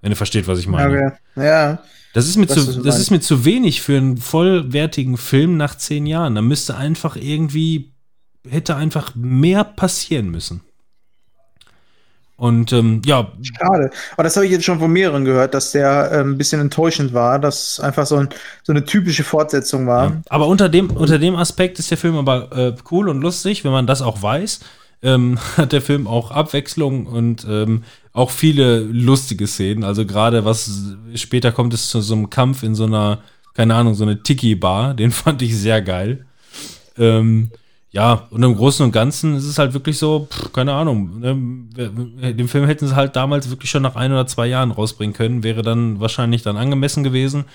[0.00, 1.12] Wenn ihr versteht, was ich meine.
[1.34, 1.44] Okay.
[1.44, 1.78] Ja.
[2.14, 6.06] Das ist, mir zu, das ist mir zu wenig für einen vollwertigen Film nach zehn
[6.06, 6.34] Jahren.
[6.34, 7.92] Da müsste einfach irgendwie,
[8.48, 10.62] hätte einfach mehr passieren müssen.
[12.39, 13.90] Und ähm, ja, Schade.
[14.12, 17.12] Aber das habe ich jetzt schon von mehreren gehört, dass der ähm, ein bisschen enttäuschend
[17.12, 18.28] war, dass einfach so, ein,
[18.62, 20.10] so eine typische Fortsetzung war.
[20.10, 20.23] Ja.
[20.28, 23.73] Aber unter dem, unter dem Aspekt ist der Film aber äh, cool und lustig, wenn
[23.73, 24.60] man das auch weiß.
[25.02, 27.82] Ähm, hat der Film auch Abwechslung und ähm,
[28.12, 29.82] auch viele lustige Szenen.
[29.82, 30.70] Also gerade was
[31.16, 33.19] später kommt es zu so einem Kampf in so einer,
[33.55, 34.94] keine Ahnung, so eine Tiki-Bar.
[34.94, 36.24] Den fand ich sehr geil.
[36.97, 37.51] Ähm,
[37.98, 41.18] ja, und im Großen und Ganzen ist es halt wirklich so, pff, keine Ahnung.
[41.18, 45.16] Ne, den Film hätten sie halt damals wirklich schon nach ein oder zwei Jahren rausbringen
[45.16, 45.42] können.
[45.42, 47.46] Wäre dann wahrscheinlich dann angemessen gewesen.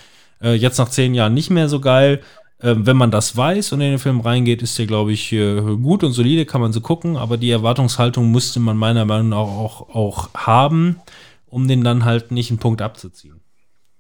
[0.42, 2.22] Äh, jetzt nach zehn Jahren nicht mehr so geil.
[2.62, 5.62] Ähm, wenn man das weiß und in den Film reingeht, ist der, glaube ich, äh,
[5.62, 9.38] gut und solide, kann man so gucken, aber die Erwartungshaltung müsste man meiner Meinung nach
[9.38, 11.00] auch, auch, auch haben,
[11.48, 13.40] um den dann halt nicht einen Punkt abzuziehen.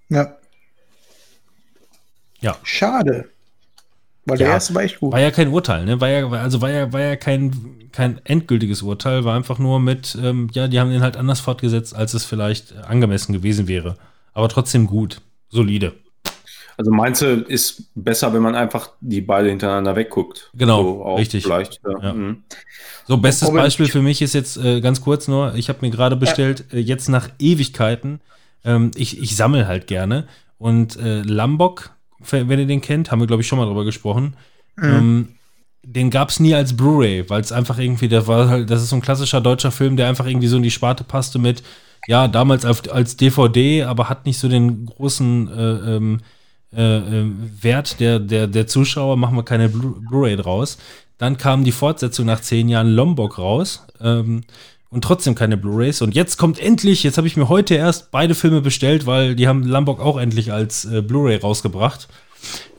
[0.09, 0.35] Ja.
[2.41, 2.57] Ja.
[2.63, 3.29] Schade.
[4.25, 4.53] Weil der Ja.
[4.53, 5.11] erste war echt gut.
[5.11, 5.99] War ja kein Urteil, ne?
[5.99, 10.17] War ja, also war ja, war ja kein, kein endgültiges Urteil, war einfach nur mit,
[10.21, 13.97] ähm, ja, die haben den halt anders fortgesetzt, als es vielleicht angemessen gewesen wäre.
[14.33, 15.93] Aber trotzdem gut, solide.
[16.77, 20.49] Also meinst du, ist besser, wenn man einfach die beide hintereinander wegguckt?
[20.55, 21.43] Genau, so auch richtig.
[21.43, 22.01] Vielleicht, ja.
[22.01, 22.13] Ja.
[22.13, 22.43] Mhm.
[23.05, 25.91] So, bestes Robin, Beispiel für mich ist jetzt äh, ganz kurz nur, ich habe mir
[25.91, 28.21] gerade bestellt, äh, jetzt nach Ewigkeiten,
[28.63, 30.25] ähm, ich, ich sammle halt gerne
[30.57, 31.91] und äh, Lambok,
[32.31, 34.35] wenn ihr den kennt, haben wir glaube ich schon mal drüber gesprochen,
[34.81, 35.29] ähm,
[35.85, 38.89] den gab es nie als Blu-ray, weil es einfach irgendwie, der war halt, das ist
[38.89, 41.61] so ein klassischer deutscher Film, der einfach irgendwie so in die Sparte passte mit,
[42.07, 46.21] ja, damals auf, als DVD, aber hat nicht so den großen äh, ähm,
[46.75, 47.31] äh, äh,
[47.61, 50.77] Wert der, der, der Zuschauer, machen wir keine Blu- Blu-ray draus.
[51.17, 54.43] Dann kam die Fortsetzung nach zehn Jahren Lombok raus ähm,
[54.93, 56.03] und trotzdem keine Blu-rays.
[56.03, 59.47] Und jetzt kommt endlich, jetzt habe ich mir heute erst beide Filme bestellt, weil die
[59.47, 62.07] haben Lombok auch endlich als äh, Blu-ray rausgebracht.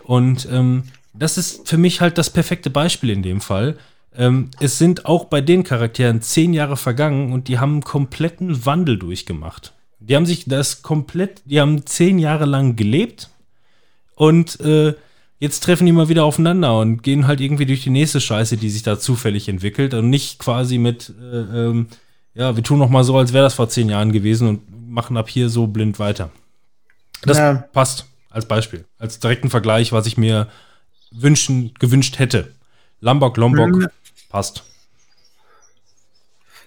[0.05, 3.77] Und ähm, das ist für mich halt das perfekte Beispiel in dem Fall.
[4.17, 8.65] Ähm, es sind auch bei den Charakteren zehn Jahre vergangen und die haben einen kompletten
[8.65, 9.73] Wandel durchgemacht.
[9.99, 13.31] Die haben sich das komplett, die haben zehn Jahre lang gelebt
[14.15, 14.95] und äh,
[15.41, 18.71] jetzt treffen die mal wieder aufeinander und gehen halt irgendwie durch die nächste Scheiße, die
[18.71, 21.89] sich da zufällig entwickelt und nicht quasi mit, äh, ähm,
[22.35, 25.17] ja, wir tun noch mal so, als wäre das vor zehn Jahren gewesen und machen
[25.17, 26.31] ab hier so blind weiter.
[27.23, 27.55] Das Ja.
[27.73, 30.49] passt als Beispiel, als direkten Vergleich, was ich mir
[31.11, 32.53] wünschen, gewünscht hätte.
[33.01, 33.87] Lombok, Lombok, Mhm.
[34.29, 34.65] passt.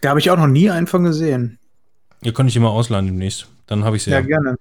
[0.01, 1.57] Da habe ich auch noch nie einen von gesehen.
[2.21, 3.47] Ihr könnt ich immer ausleihen demnächst.
[3.67, 4.25] Dann habe ich sie Ja, ja.
[4.25, 4.57] gerne.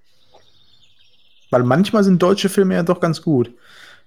[1.49, 3.51] Weil manchmal sind deutsche Filme ja doch ganz gut.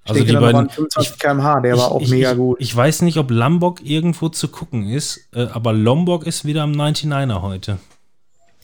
[0.04, 2.56] Ich Also die beiden- waren 25 km/h, der war auch ich, mega ich, gut.
[2.60, 6.72] Ich weiß nicht, ob Lombok irgendwo zu gucken ist, äh, aber Lombok ist wieder am
[6.72, 7.78] 99er heute.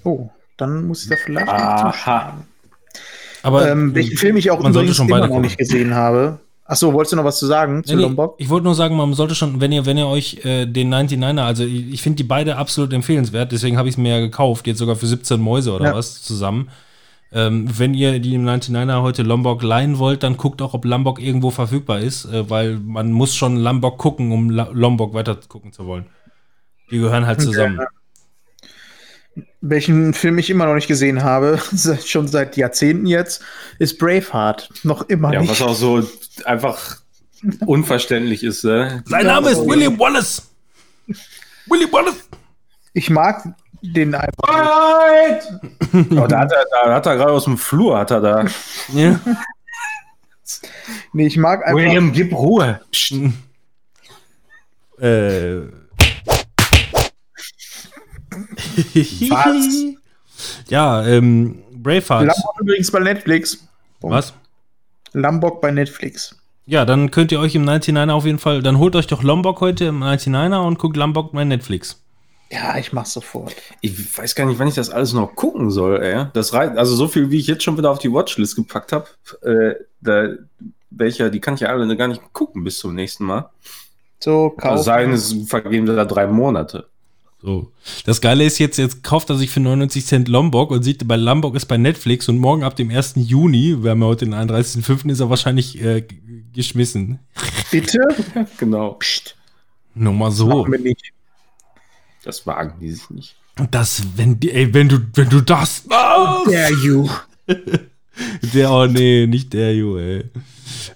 [0.05, 2.45] oh, dann muss ich da vielleicht zuschauen.
[3.43, 5.95] Aber Ähm, welchen Film ich auch man sollte übrigens schon immer beide noch nicht gesehen
[5.95, 6.39] habe.
[6.65, 8.35] Achso, wolltest du noch was zu sagen zu nee, Lombok?
[8.39, 11.43] ich wollte nur sagen, man sollte schon, wenn ihr, wenn ihr euch äh, den 99er,
[11.45, 14.67] also ich, ich finde die beide absolut empfehlenswert, deswegen habe ich es mir ja gekauft,
[14.67, 15.95] jetzt sogar für 17 Mäuse oder Ja.
[15.95, 16.69] was zusammen.
[17.37, 21.21] Ähm, wenn ihr die im 99er heute Lombok leihen wollt, dann guckt auch, ob Lombok
[21.21, 25.71] irgendwo verfügbar ist, äh, weil man muss schon Lombok gucken, um La Lombok weiter gucken
[25.71, 26.07] zu wollen.
[26.91, 27.81] Die gehören halt zusammen.
[29.61, 31.61] Welchen Film ich immer noch nicht gesehen habe,
[32.07, 33.43] schon seit Jahrzehnten jetzt,
[33.79, 34.71] ist Braveheart.
[34.83, 35.51] Noch immer Ja, nicht.
[35.51, 36.09] was auch so
[36.47, 37.03] einfach
[37.67, 39.03] unverständlich ist, ne?
[39.05, 40.51] Sein Name ist William Wallace.
[41.67, 42.27] William Wallace.
[42.95, 44.37] Ich mag den einfach.
[46.11, 48.45] Oh, da hat er, da hat er gerade aus dem Flur, hat er da.
[48.93, 49.19] Ja.
[51.13, 51.77] Nee, ich mag einfach.
[51.77, 52.81] William, gib Ruhe.
[54.99, 55.61] Äh.
[59.31, 59.85] Was?
[60.69, 62.27] Ja, ähm, Braveheart.
[62.27, 63.67] Lambok übrigens bei Netflix.
[64.01, 64.35] Was?
[65.13, 66.37] Lambok bei Netflix.
[66.67, 69.61] Ja, dann könnt ihr euch im 99er auf jeden Fall, dann holt euch doch Lombok
[69.61, 72.03] heute im 99er und guckt Lombok bei Netflix.
[72.51, 73.55] Ja, ich mach's sofort.
[73.81, 76.27] Ich weiß gar nicht, wann ich das alles noch gucken soll, ey.
[76.33, 79.07] Das reicht, also so viel, wie ich jetzt schon wieder auf die Watchlist gepackt habe,
[79.43, 80.29] äh, da,
[80.91, 83.51] welcher, die kann ich ja alle gar nicht gucken bis zum nächsten Mal.
[84.21, 84.73] So, kauf.
[84.73, 86.87] Also sein, es vergeben da drei Monate.
[87.43, 87.71] So.
[88.05, 91.17] Das Geile ist jetzt, jetzt kauft er sich für 99 Cent Lombok und sieht, bei
[91.17, 93.15] Lombok ist bei Netflix und morgen ab dem 1.
[93.17, 96.05] Juni, wir haben ja heute den 31.05., ist er wahrscheinlich äh,
[96.55, 97.19] geschmissen.
[97.71, 98.01] Bitte?
[98.59, 98.95] Genau.
[98.95, 99.37] Psst.
[99.95, 100.49] Nur mal so.
[100.49, 101.13] Machen wir nicht.
[102.27, 103.37] Das wagen die sich nicht.
[103.71, 106.53] Das, wenn, die- ey, wenn du, wenn du das machst.
[106.53, 107.09] Dare you.
[108.55, 110.25] Der, oh nee, nicht der, Ju, ey.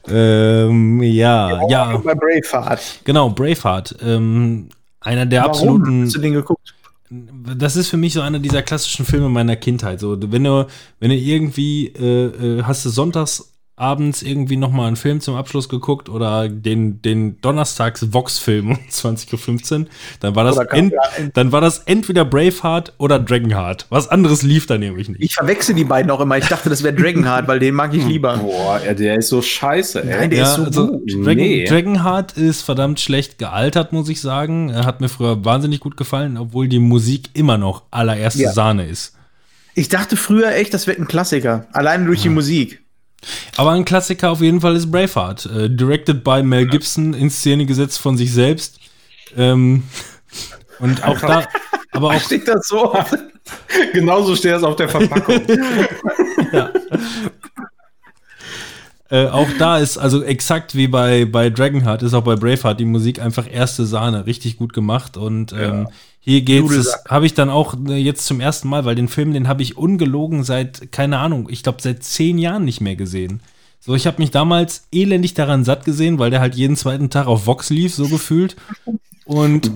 [0.08, 3.00] Ähm, ja, ja, Bei Braveheart.
[3.04, 3.96] genau, Braveheart.
[4.02, 4.70] Ähm,
[5.00, 6.04] einer der Warum absoluten.
[6.04, 6.74] hast du den geguckt?
[7.10, 9.98] das ist für mich so einer dieser klassischen Filme meiner Kindheit.
[10.00, 10.66] So, wenn du,
[11.00, 13.49] wenn du irgendwie, äh, äh, hast du sonntags
[13.80, 18.76] abends irgendwie noch mal einen Film zum Abschluss geguckt oder den, den Donnerstags Vox-Film um
[18.90, 19.86] 20.15 Uhr,
[20.20, 21.00] dann war das, ent, ja,
[21.34, 23.86] dann war das entweder Braveheart oder Dragonheart.
[23.90, 25.22] Was anderes lief da nämlich nicht.
[25.22, 26.36] Ich verwechsel die beiden auch immer.
[26.38, 28.36] Ich dachte, das wäre Dragonheart, weil den mag ich lieber.
[28.38, 30.08] Boah, der ist so scheiße, ey.
[30.20, 31.10] Nein, der ist so gut.
[31.24, 31.64] Dragon, Nee.
[31.64, 34.68] Dragonheart ist verdammt schlecht gealtert, muss ich sagen.
[34.70, 38.52] Er hat mir früher wahnsinnig gut gefallen, obwohl die Musik immer noch allererste Ja.
[38.52, 39.14] Sahne ist.
[39.74, 41.66] Ich dachte früher echt, das wird ein Klassiker.
[41.72, 42.82] Alleine durch die Musik.
[43.56, 45.46] Aber ein Klassiker auf jeden Fall ist Braveheart.
[45.46, 48.78] Äh, directed by Mel Gibson, in Szene gesetzt von sich selbst.
[49.36, 49.84] Ähm,
[50.78, 51.46] und auch da,
[51.92, 52.94] aber auch, Steht das so?
[53.92, 55.42] Genauso steht das auf der Verpackung.
[59.10, 62.84] äh, auch da ist, also exakt wie bei, bei Dragonheart, ist auch bei Braveheart die
[62.84, 65.16] Musik einfach erste Sahne, richtig gut gemacht.
[65.16, 65.88] Und ähm,
[66.20, 69.48] hier geht's, habe ich dann auch äh, jetzt zum ersten Mal, weil den Film, den
[69.48, 73.40] habe ich ungelogen seit, keine Ahnung, ich glaube seit zehn Jahren nicht mehr gesehen.
[73.80, 77.26] So, ich habe mich damals elendig daran satt gesehen, weil der halt jeden zweiten Tag
[77.26, 78.54] auf Vox lief, so gefühlt.
[79.24, 79.72] Und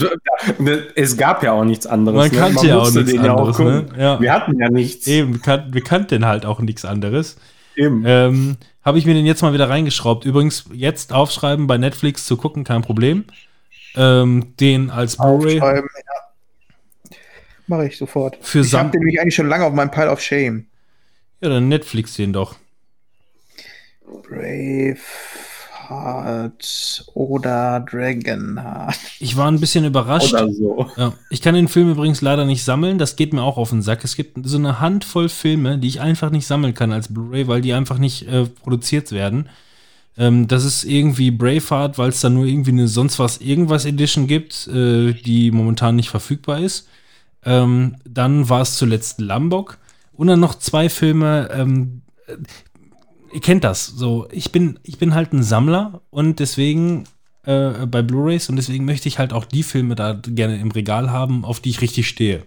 [0.95, 2.19] es gab ja auch nichts anderes.
[2.19, 3.87] Man kannte ja auch nichts den anderes, gucken.
[3.87, 3.89] ne?
[3.97, 4.21] Ja.
[4.21, 5.07] Wir hatten ja nichts.
[5.07, 7.37] Eben, kan wir kannten halt auch nichts anderes.
[7.77, 8.03] Eben.
[8.05, 10.27] Ähm, Habe ich mir den jetzt mal wieder reingeschraubt.
[10.27, 13.25] Übrigens, jetzt aufschreiben, bei Netflix zu gucken, kein Problem.
[13.97, 16.14] Ähm, den als Blu-ray Aufschreiben, ja.
[17.67, 18.37] Mache ich sofort.
[18.41, 20.67] Für ich habe den nämlich eigentlich schon lange auf meinem Pile of Shame.
[21.41, 22.57] Ja, dann Netflix den doch.
[24.29, 25.01] Braveheart
[27.15, 28.99] oder Dragonheart.
[29.19, 30.33] Ich war ein bisschen überrascht.
[30.33, 30.91] Oder so.
[30.97, 32.99] Ja, ich kann den Film übrigens leider nicht sammeln.
[32.99, 34.05] Das geht mir auch auf den Sack.
[34.05, 37.61] Es gibt so eine Handvoll Filme, die ich einfach nicht sammeln kann als Blu-ray, weil
[37.61, 39.49] die einfach nicht äh, produziert werden.
[40.17, 44.27] Ähm, das ist irgendwie Braveheart, weil es da nur irgendwie eine sonst was irgendwas Edition
[44.27, 46.89] gibt, äh, die momentan nicht verfügbar ist.
[47.45, 49.79] Ähm, dann war es zuletzt Lombok
[50.13, 51.49] und dann noch zwei Filme.
[51.53, 52.37] Ähm, äh,
[53.33, 53.87] ihr kennt das.
[53.87, 57.05] So, ich bin, ich bin halt ein Sammler und deswegen
[57.45, 61.11] äh, bei Blu-rays und deswegen möchte ich halt auch die Filme da gerne im Regal
[61.11, 62.47] haben, auf die ich richtig stehe.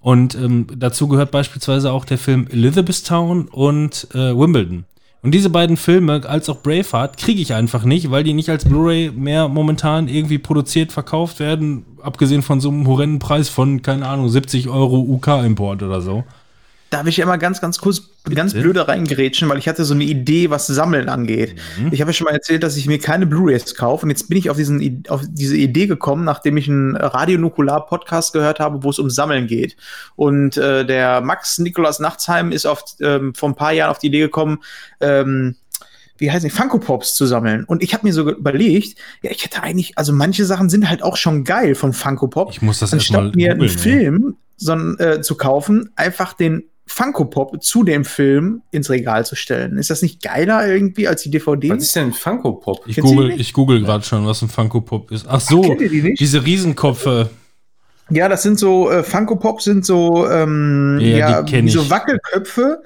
[0.00, 4.84] Und ähm, dazu gehört beispielsweise auch der Film Elizabethtown und äh, Wimbledon.
[5.22, 8.64] Und diese beiden Filme, als auch Braveheart, kriege ich einfach nicht, weil die nicht als
[8.64, 14.06] Blu-ray mehr momentan irgendwie produziert, verkauft werden, abgesehen von so einem horrenden Preis von, keine
[14.06, 16.24] Ahnung, 70 Euro UK-Import oder so.
[16.90, 18.02] Darf ich immer ganz, ganz kurz,
[18.34, 21.54] ganz blöde reingerätschen, weil ich hatte so eine Idee, was Sammeln angeht.
[21.92, 24.36] Ich habe ja schon mal erzählt, dass ich mir keine Blu-rays kaufe und jetzt bin
[24.36, 28.98] ich auf, diesen, auf diese Idee gekommen, nachdem ich einen Radionukular-Podcast gehört habe, wo es
[28.98, 29.76] um Sammeln geht.
[30.16, 34.08] Und äh, der Max Nikolaus Nachtsheim ist auf, ähm, vor ein paar Jahren auf die
[34.08, 34.58] Idee gekommen,
[35.00, 35.54] ähm,
[36.18, 37.64] wie heißt die, Funko Pops zu sammeln.
[37.64, 41.02] Und ich habe mir so überlegt, ja, ich hätte eigentlich, also manche Sachen sind halt
[41.04, 42.50] auch schon geil von Funko Pop.
[42.50, 43.68] Ich muss das Anstatt mir einen ja.
[43.68, 49.36] Film son, äh, zu kaufen, einfach den Funko Pop zu dem Film ins Regal zu
[49.36, 49.78] stellen.
[49.78, 51.70] Ist das nicht geiler irgendwie als die DVD?
[51.70, 52.82] Was ist denn Funko Pop?
[52.86, 55.24] Ich die google, ich google gerade schon, was ein Funko Pop ist.
[55.28, 57.30] Ach so, Kennt ihr die diese Riesenkopfe.
[58.10, 61.88] Ja, das sind so, äh, Funko Pop sind so, ähm, Ja, ja, so.
[61.88, 62.82] Wackelköpfe.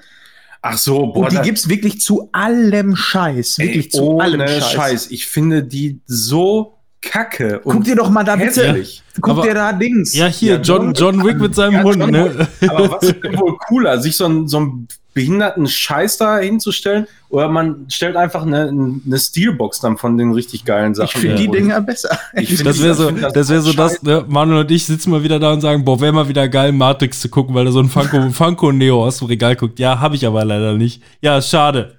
[0.60, 3.58] Ach so, und die gibt's wirklich zu allem Scheiß.
[3.58, 4.70] Wirklich Ey, zu allem Scheiß.
[4.70, 5.10] Scheiß.
[5.12, 6.73] Ich finde die so
[7.04, 7.60] kacke.
[7.64, 8.84] Guck dir doch mal da bitte,
[9.20, 10.14] guck Aber- dir da Dings.
[10.14, 12.48] Ja, hier, Ja, John, John Wick mit seinem Ja, Hund, John ne?
[12.68, 17.06] Aber was ist denn wohl cooler, sich so einen, so einen behinderten Scheiß da hinzustellen?
[17.28, 21.10] Oder man stellt einfach eine, eine Steelbox dann von den richtig geilen Sachen.
[21.14, 22.18] ich finde die Dinger besser.
[22.34, 24.24] Das wäre so, das wäre so das, ne?
[24.28, 27.20] Manuel und ich sitzen mal wieder da und sagen, boah, wäre mal wieder geil, Matrix
[27.20, 29.78] zu gucken, weil er so ein Funko, Funko Neo aus dem Regal guckt.
[29.78, 31.02] Ja, habe ich aber leider nicht.
[31.20, 31.96] Ja, schade.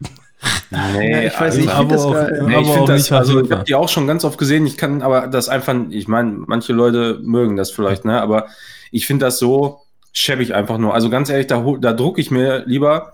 [0.70, 2.41] Nee, Ja, ich weiß nicht, ich aber find das.
[2.41, 4.66] Nee, ich finde das, nicht also ich habe die auch schon ganz oft gesehen.
[4.66, 8.22] Ich kann aber das einfach, ich meine, manche Leute mögen das vielleicht, ne?
[8.22, 8.48] Aber
[8.91, 9.82] ich finde das so
[10.14, 10.94] schäbig einfach nur.
[10.94, 13.14] Also ganz ehrlich, da, da drucke ich mir lieber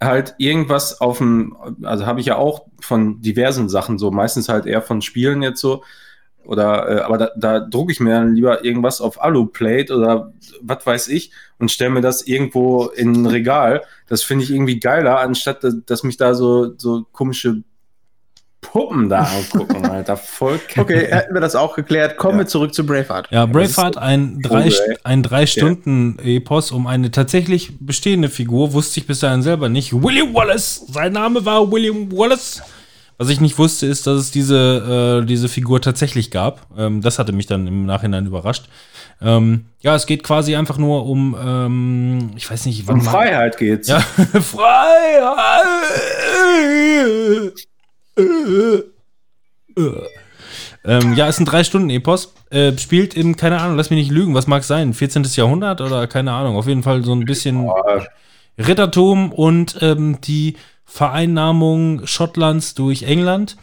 [0.00, 4.66] halt irgendwas auf dem, also habe ich ja auch von diversen Sachen so, meistens halt
[4.66, 5.82] eher von Spielen jetzt so.
[6.46, 10.32] Oder, äh, aber da, da drucke ich mir dann lieber irgendwas auf Aluplate oder
[10.62, 13.82] was weiß ich und stelle mir das irgendwo in ein Regal.
[14.08, 17.62] Das finde ich irgendwie geiler, anstatt dass, dass mich da so, so komische
[18.60, 20.16] Puppen da angucken, Alter.
[20.16, 20.58] Voll.
[20.76, 22.16] Okay, hätten wir das auch geklärt.
[22.16, 22.44] Kommen Ja.
[22.44, 23.28] wir zurück zu Braveheart.
[23.30, 24.98] Ja, Braveheart, ein drei, ey.
[25.04, 29.92] ein drei Stunden Epos um eine tatsächlich bestehende Figur, wusste ich bis dahin selber nicht.
[29.92, 32.62] William Wallace, sein Name war William Wallace.
[33.18, 36.66] Was ich nicht wusste, ist, dass es diese, äh, diese Figur tatsächlich gab.
[36.76, 38.66] Ähm, das hatte mich dann im Nachhinein überrascht.
[39.22, 43.56] Ähm, ja, es geht quasi einfach nur um, ähm, ich weiß nicht, Um war- Freiheit
[43.56, 43.88] geht's.
[43.88, 44.00] Ja,
[44.40, 45.66] Freiheit.
[50.84, 52.34] ähm, ja, ist ein Drei-Stunden-Epos.
[52.50, 54.94] Äh, spielt im, keine Ahnung, lass mich nicht lügen, was mag sein?
[54.94, 55.24] 14.
[55.34, 56.56] Jahrhundert oder keine Ahnung.
[56.56, 57.68] Auf jeden Fall so ein bisschen
[58.58, 60.56] Rittertum und ähm, die
[60.86, 63.56] Vereinnahmung Schottlands durch England.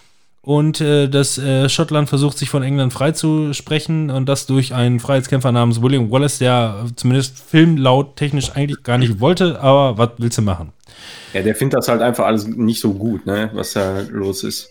[0.45, 5.53] Und äh, das äh, Schottland versucht sich von England freizusprechen und das durch einen Freiheitskämpfer
[5.53, 10.41] namens William Wallace, der zumindest filmlaut technisch eigentlich gar nicht wollte, aber was willst du
[10.41, 10.73] machen?
[11.31, 14.67] Ja, der findet das halt einfach alles nicht so gut, ne, was da los ist.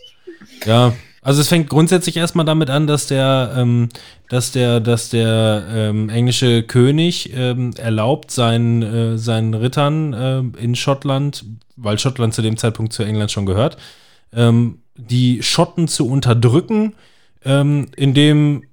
[0.66, 0.92] Ja,
[1.23, 3.89] also es fängt grundsätzlich erstmal damit an, dass der, ähm,
[4.28, 10.74] dass der, dass der ähm, englische König ähm, erlaubt seinen, äh, seinen Rittern ähm, in
[10.74, 11.44] Schottland,
[11.77, 13.77] weil Schottland zu dem Zeitpunkt zu England schon gehört,
[14.32, 16.94] ähm, die Schotten zu unterdrücken,
[17.44, 18.65] ähm, indem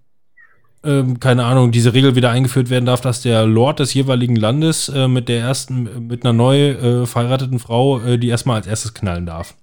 [0.84, 4.90] ähm, keine Ahnung, diese Regel wieder eingeführt werden darf, dass der Lord des jeweiligen Landes
[4.90, 8.94] äh, mit der ersten, mit einer neu äh, verheirateten Frau, äh, die erstmal als erstes
[8.94, 9.56] knallen darf.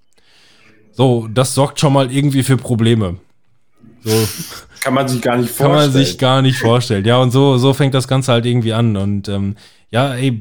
[0.97, 3.16] So, das sorgt schon mal irgendwie für Probleme.
[4.02, 4.28] So
[4.82, 5.93] Kann man sich gar nicht kann vorstellen.
[5.93, 7.05] man sich gar nicht vorstellen.
[7.05, 8.97] Ja, und so, so fängt das Ganze halt irgendwie an.
[8.97, 9.56] Und ähm,
[9.90, 10.40] ja, ey,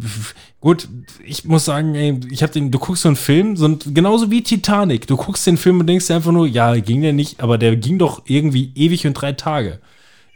[0.62, 0.88] gut,
[1.26, 4.32] ich muss sagen, ey, ich hab den, du guckst so einen Film, so ein, genauso
[4.32, 5.08] wie Titanic.
[5.08, 7.76] Du guckst den Film und denkst dir einfach nur, ja, ging der nicht, aber der
[7.76, 9.80] ging doch irgendwie ewig und drei Tage.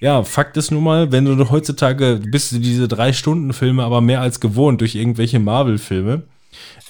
[0.01, 4.01] Ja, Fakt ist nun mal, wenn du heutzutage bist du diese drei Stunden Filme aber
[4.01, 6.23] mehr als gewohnt durch irgendwelche Marvel-Filme.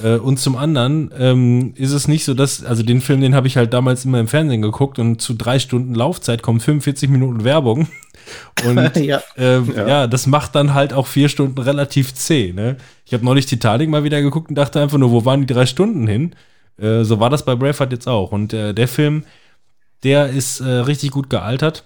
[0.02, 3.48] Äh, und zum anderen ähm, ist es nicht so, dass, also den Film, den habe
[3.48, 7.44] ich halt damals immer im Fernsehen geguckt und zu drei Stunden Laufzeit kommen 45 Minuten
[7.44, 7.88] Werbung.
[8.66, 9.24] Und Ja.
[9.38, 9.88] ähm, Ja.
[9.88, 10.08] ja.
[10.08, 12.54] das macht dann halt auch vier Stunden relativ zäh.
[12.54, 12.78] Ne?
[13.06, 15.66] Ich habe neulich Titanic mal wieder geguckt und dachte einfach nur, wo waren die drei
[15.66, 16.36] Stunden hin?
[16.80, 18.32] Äh, so war das bei Braveheart jetzt auch.
[18.32, 19.24] Und äh, der Film,
[20.04, 21.86] der ist äh, richtig gut gealtert.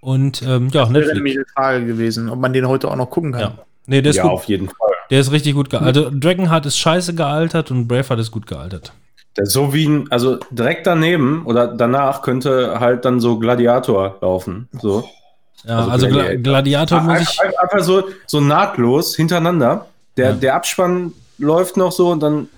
[0.00, 3.08] Und ähm, ja, Das wäre nämlich eine Frage gewesen, ob man den heute auch noch
[3.08, 3.40] gucken kann.
[3.40, 3.58] Ja.
[3.86, 4.93] Nee, der ist, ja, gut, auf jeden Fall.
[5.10, 5.96] Der ist richtig gut gealtert.
[6.06, 8.92] Also Dragonheart ist scheiße gealtert und Braveheart ist gut gealtert.
[9.36, 14.68] Ist so wie ein, also direkt daneben oder danach könnte halt dann so Gladiator laufen.
[14.80, 15.04] So.
[15.66, 16.42] Ja, Also also, Gla Gladiator.
[16.42, 17.40] Gladiator muss ich.
[17.40, 19.86] einfach- einfach so, so nahtlos hintereinander.
[20.16, 20.32] Der, Ja.
[20.36, 22.48] der Abspann läuft noch so und dann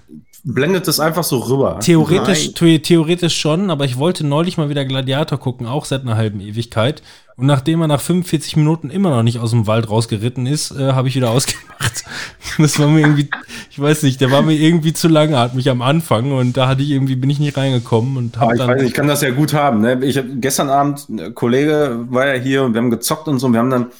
[0.44, 1.80] blendet es einfach so rüber.
[1.80, 6.16] Theoretisch, the theoretisch schon, aber ich wollte neulich mal wieder Gladiator gucken, auch seit einer
[6.16, 7.02] halben Ewigkeit.
[7.38, 10.92] Und nachdem er nach 45 Minuten immer noch nicht aus dem Wald rausgeritten ist, äh,
[10.92, 12.04] habe ich wieder ausgemacht.
[12.58, 13.28] Das war mir irgendwie,
[13.70, 16.90] ich weiß nicht, der war mir irgendwie zu langatmig am Anfang und da hatte ich
[16.90, 18.68] irgendwie, bin ich nicht reingekommen und habe ich, dann.
[18.68, 19.82] weiß, ich kann das ja gut haben.
[19.82, 20.02] Ne?
[20.02, 23.48] Ich hab, gestern Abend, ein Kollege war ja hier und wir haben gezockt und so.
[23.48, 23.90] Und wir haben dann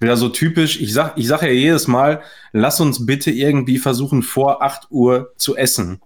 [0.00, 4.22] wieder so typisch, ich sag, ich sag ja jedes Mal, lass uns bitte irgendwie versuchen,
[4.22, 6.00] vor 8 Uhr zu essen.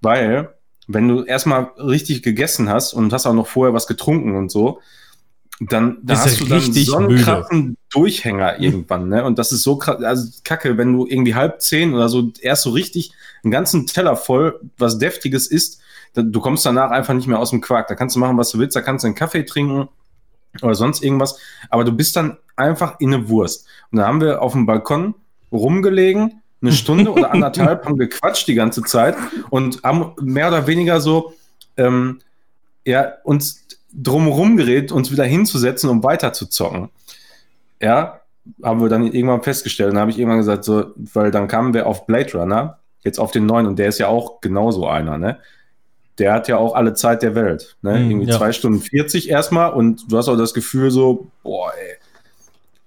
[0.00, 0.54] Weil,
[0.86, 4.80] wenn du erstmal richtig gegessen hast und hast auch noch vorher was getrunken und so,
[5.60, 9.24] dann, Bist hast du dann richtig so einen krassen Durchhänger irgendwann, ne?
[9.24, 12.64] Und das ist so krass, also kacke, wenn du irgendwie halb zehn oder so erst
[12.64, 13.12] so richtig
[13.42, 15.80] einen ganzen Teller voll was Deftiges isst,
[16.12, 17.88] dann, du kommst danach einfach nicht mehr aus dem Quark.
[17.88, 19.88] Da kannst du machen, was du willst, da kannst du einen Kaffee trinken
[20.62, 21.38] oder sonst irgendwas,
[21.70, 23.66] aber du bist dann einfach in eine Wurst.
[23.90, 25.14] Und da haben wir auf dem Balkon
[25.52, 29.16] rumgelegen, eine Stunde oder anderthalb, haben gequatscht die ganze Zeit
[29.50, 31.34] und haben mehr oder weniger so,
[31.76, 32.20] ähm,
[32.84, 33.66] ja, uns
[33.96, 36.90] drumherum geredet, uns wieder hinzusetzen, um weiter zu zocken.
[37.80, 38.20] Ja,
[38.62, 39.92] haben wir dann irgendwann festgestellt.
[39.92, 43.30] Dann habe ich irgendwann gesagt, so, weil dann kamen wir auf Blade Runner, jetzt auf
[43.30, 45.38] den neuen, und der ist ja auch genauso einer, ne?
[46.18, 47.76] Der hat ja auch alle Zeit der Welt.
[47.82, 47.98] Ne?
[47.98, 48.38] Mhm, Irgendwie ja.
[48.38, 51.96] zwei Stunden 40 erstmal und du hast auch das Gefühl so, boah, ey,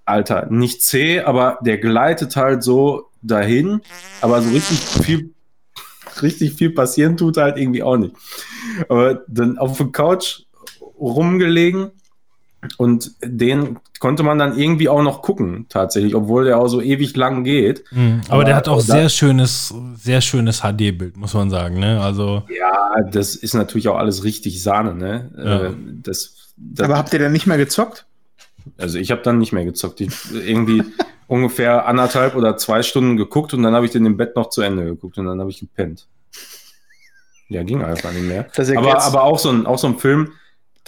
[0.05, 3.81] Alter, nicht zäh, aber der gleitet halt so dahin,
[4.21, 5.33] aber so richtig viel,
[6.23, 8.15] richtig viel passieren tut halt irgendwie auch nicht.
[8.87, 10.45] Aber dann auf der Couch
[10.99, 11.91] rumgelegen
[12.77, 17.15] und den konnte man dann irgendwie auch noch gucken, tatsächlich, obwohl der auch so ewig
[17.15, 17.83] lang geht.
[17.91, 18.21] Mhm.
[18.29, 22.01] Aber der Aber hat auch sehr schönes, sehr schönes HD-Bild, muss man sagen, ne?
[22.01, 22.43] Also.
[22.49, 25.31] Ja, das ist natürlich auch alles richtig Sahne, ne?
[25.37, 25.65] Ja.
[25.67, 25.73] Äh,
[26.03, 28.05] Das, das, Aber habt ihr denn nicht mehr gezockt?
[28.77, 30.01] also ich habe dann nicht mehr gezockt.
[30.01, 30.83] Ich irgendwie
[31.27, 34.61] ungefähr anderthalb oder zwei Stunden geguckt und dann habe ich den im Bett noch zu
[34.61, 36.07] Ende geguckt und dann habe ich gepennt.
[37.47, 38.47] Ja, ging einfach nicht mehr.
[38.55, 40.33] Das Aber, aber auch, so ein, auch so ein Film,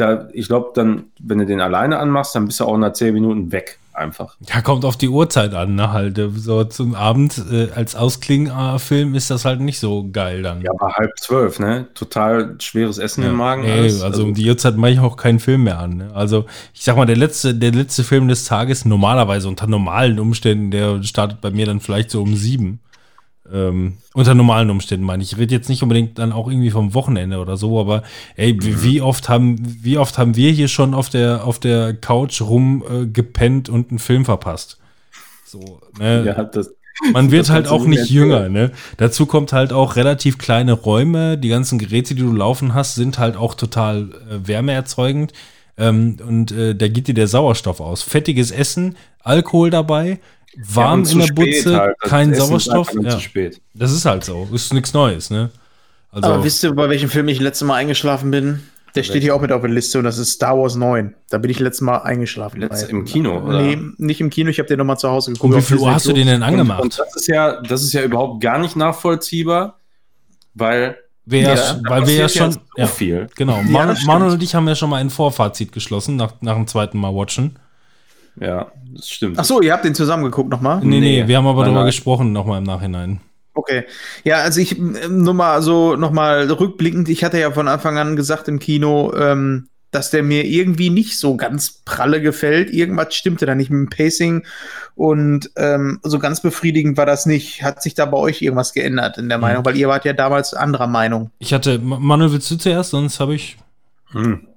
[0.02, 3.14] da, ich glaube, dann, wenn du den alleine anmachst, dann bist du auch nach zehn
[3.14, 3.78] Minuten weg.
[3.94, 4.38] Einfach.
[4.48, 5.92] Ja, kommt auf die Uhrzeit an, ne?
[5.92, 10.62] Halt, äh, so zum Abend äh, als Ausklingen-Film ist das halt nicht so geil dann.
[10.62, 11.88] Ja, aber halb zwölf, ne?
[11.94, 13.64] Total schweres Essen im Magen.
[13.64, 14.02] Nee, alles.
[14.02, 15.98] also um die Uhrzeit mache ich auch keinen Film mehr an.
[15.98, 16.10] Ne?
[16.14, 20.72] Also ich sag mal, der letzte, der letzte Film des Tages, normalerweise unter normalen Umständen,
[20.72, 22.80] der startet bei mir dann vielleicht so um sieben.
[23.54, 25.34] Ähm, unter normalen Umständen meine ich.
[25.34, 28.04] Ich rede jetzt nicht unbedingt dann auch irgendwie vom Wochenende oder so, aber
[28.36, 31.94] ey, wie, wie oft haben, wie oft haben wir hier schon auf der, auf der
[31.94, 34.78] Couch rumgepennt äh, gepennt und einen Film verpasst?
[35.46, 36.24] So, ne?
[36.38, 36.72] ja, das,
[37.14, 38.72] Man wird Das halt auch nicht jünger, ne?
[38.98, 41.38] Dazu kommt halt auch relativ kleine Räume.
[41.38, 45.34] Die ganzen Geräte, die du laufen hast, sind halt auch total äh, wärmeerzeugend.
[45.78, 48.02] Ähm, und äh, da geht dir der Sauerstoff aus.
[48.04, 50.20] Fettiges Essen, Alkohol dabei,
[50.58, 51.96] warm und in der Butze, halt.
[52.02, 52.94] Das kein Essen ist Sauerstoff.
[53.04, 53.62] Ja, zu spät.
[53.74, 54.48] das ist halt so.
[54.54, 55.50] Ist nichts Neues, ne?
[56.12, 58.62] Also, Aber wisst ihr, bei welchem Film ich letztes Mal eingeschlafen bin?
[58.96, 61.14] Der steht hier auch mit auf der Liste und das ist Star Wars 9.
[61.30, 62.60] Da bin ich letztes Mal eingeschlafen.
[62.62, 63.62] Letzt- im Kino, oder?
[63.62, 64.50] Nee, nicht im Kino.
[64.50, 65.54] Ich habe den nochmal zu Hause geguckt.
[65.54, 66.82] und wie viel Uhr hast du den denn Und, angemacht?
[66.84, 69.80] und das ist ja, das ist ja überhaupt gar nicht nachvollziehbar,
[70.54, 72.52] weil Wir ja, weil wir ja schon.
[72.52, 73.28] so Ja, viel.
[73.38, 73.62] genau.
[73.70, 76.98] Ja, Manu, und ich haben ja schon mal ein Vorfazit geschlossen, nach, nach dem zweiten
[76.98, 77.58] Mal watchen.
[78.42, 79.38] Ja, das stimmt.
[79.40, 80.80] Ach so, ihr habt den zusammen geguckt nochmal?
[80.80, 81.28] Nee, nee, Nee.
[81.28, 83.22] wir haben aber darüber gesprochen, nochmal im Nachhinein.
[83.54, 83.84] Okay.
[84.24, 88.16] Ja, also ich ähm, nur mal so nochmal rückblickend, ich hatte ja von Anfang an
[88.16, 92.72] gesagt im Kino, ähm, dass der mir irgendwie nicht so ganz pralle gefällt.
[92.74, 94.44] Irgendwas stimmte da nicht mit dem Pacing
[94.96, 97.62] und ähm, so ganz befriedigend war das nicht.
[97.62, 99.42] Hat sich da bei euch irgendwas geändert in der Mhm.
[99.42, 99.66] Meinung?
[99.66, 101.30] Weil ihr wart ja damals anderer Meinung.
[101.40, 102.92] Ich hatte, Ma- Manuel, willst du zuerst?
[102.92, 103.58] Sonst habe ich.
[104.14, 104.48] Hm.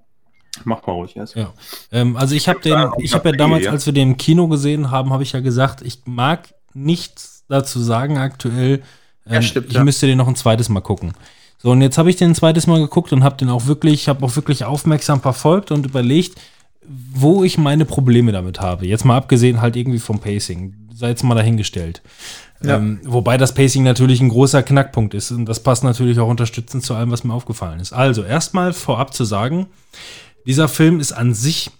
[0.64, 1.34] Mach mal ruhig erst.
[1.34, 1.52] Ja.
[1.90, 4.90] Ähm, also ich habe den, ich habe ja damals, als wir den im Kino gesehen
[4.90, 8.82] haben, habe ich ja gesagt, ich mag nichts dazu sagen aktuell.
[9.26, 9.84] Ähm, Ja, stimmt, ich ja.
[9.84, 11.12] müsste den noch ein zweites Mal gucken.
[11.58, 14.08] So, und jetzt habe ich den ein zweites Mal geguckt und habe den auch wirklich,
[14.08, 16.38] habe auch wirklich aufmerksam verfolgt und überlegt,
[16.86, 18.86] wo ich meine Probleme damit habe.
[18.86, 20.74] Jetzt mal abgesehen halt irgendwie vom Pacing.
[20.94, 22.02] Sei jetzt mal dahingestellt.
[22.62, 22.76] Ja.
[22.76, 26.84] Ähm, wobei das Pacing natürlich ein großer Knackpunkt ist und das passt natürlich auch unterstützend
[26.84, 27.92] zu allem, was mir aufgefallen ist.
[27.92, 29.66] Also erstmal vorab zu sagen,
[30.46, 31.70] dieser Film ist an sich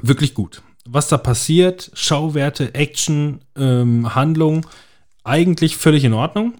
[0.00, 0.62] wirklich gut.
[0.86, 4.66] Was da passiert, Schauwerte, Action, ähm, Handlung,
[5.24, 6.54] eigentlich völlig in Ordnung.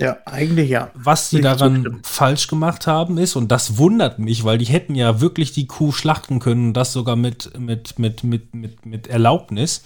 [0.00, 0.90] Ja, eigentlich ja.
[0.94, 5.20] Was die daran falsch gemacht haben ist, und das wundert mich, weil die hätten ja
[5.20, 9.82] wirklich die Kuh schlachten können, und das sogar mit, mit, mit, mit, mit, mit Erlaubnis,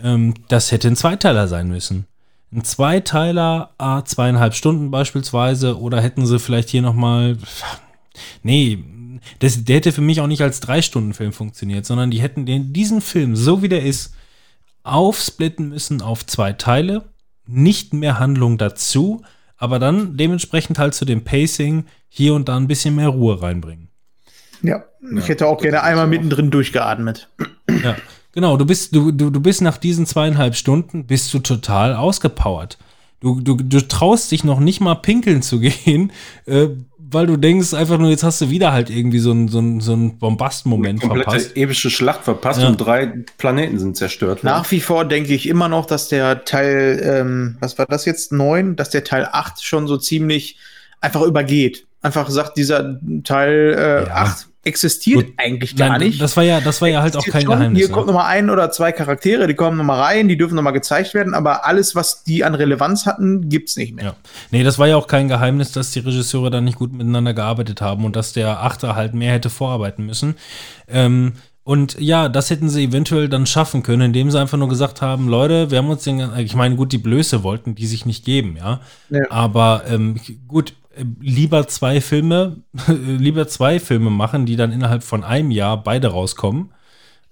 [0.00, 2.06] ähm, das hätte ein Zweiteiler sein müssen.
[2.52, 7.38] Ein Zweiteiler, a zweieinhalb Stunden beispielsweise, oder hätten sie vielleicht hier nochmal,
[8.42, 8.84] nee,
[9.38, 13.00] das, der hätte für mich auch nicht als Drei-Stunden-Film funktioniert, sondern die hätten den, diesen
[13.00, 14.14] Film, so wie der ist,
[14.82, 17.04] aufsplitten müssen auf zwei Teile,
[17.46, 19.22] nicht mehr Handlung dazu,
[19.56, 23.88] aber dann dementsprechend halt zu dem Pacing hier und da ein bisschen mehr Ruhe reinbringen.
[24.62, 24.84] Ja,
[25.16, 27.28] ich hätte auch gerne einmal mittendrin durchgeatmet.
[27.82, 27.96] Ja,
[28.32, 28.56] genau.
[28.56, 32.78] Du bist, du, du, du bist nach diesen zweieinhalb Stunden bist du total ausgepowert.
[33.20, 36.12] Du, du, du traust dich noch nicht mal pinkeln zu gehen,
[36.46, 36.68] äh,
[37.10, 39.80] weil du denkst einfach nur, jetzt hast du wieder halt irgendwie so einen so einen,
[39.80, 41.56] so einen Bombast-Moment Komplette verpasst.
[41.56, 42.68] epische Schlacht verpasst Ja.
[42.68, 44.46] und drei Planeten sind zerstört worden.
[44.54, 48.32] Nach wie vor denke ich immer noch, dass der Teil, ähm, was war das jetzt,
[48.32, 50.58] 9, dass der Teil 8 schon so ziemlich
[51.00, 51.86] einfach übergeht.
[52.02, 54.14] Einfach sagt, dieser Teil äh, Ja.
[54.14, 55.34] 8 existiert Gut.
[55.36, 56.20] eigentlich gar Nein, nicht.
[56.20, 57.50] das war ja, das war ja halt auch kein schon.
[57.50, 57.80] Geheimnis.
[57.80, 57.94] Hier ne?
[57.94, 60.62] kommt noch mal ein oder zwei Charaktere, die kommen noch mal rein, die dürfen noch
[60.62, 64.04] mal gezeigt werden, aber alles, was die an Relevanz hatten, gibt's nicht mehr.
[64.04, 64.16] Ja.
[64.50, 67.80] Nee, das war ja auch kein Geheimnis, dass die Regisseure da nicht gut miteinander gearbeitet
[67.80, 70.36] haben und dass der Achter halt mehr hätte vorarbeiten müssen.
[70.86, 71.32] Ähm,
[71.68, 75.28] und ja, das hätten sie eventuell dann schaffen können, indem sie einfach nur gesagt haben,
[75.28, 78.56] Leute, wir haben uns den, ich meine, gut, die Blöße wollten die sich nicht geben,
[78.56, 78.80] ja.
[79.10, 79.24] Ja.
[79.28, 80.72] Aber ähm, gut,
[81.20, 82.58] lieber zwei Filme,
[82.88, 86.72] lieber zwei Filme machen, die dann innerhalb von einem Jahr beide rauskommen.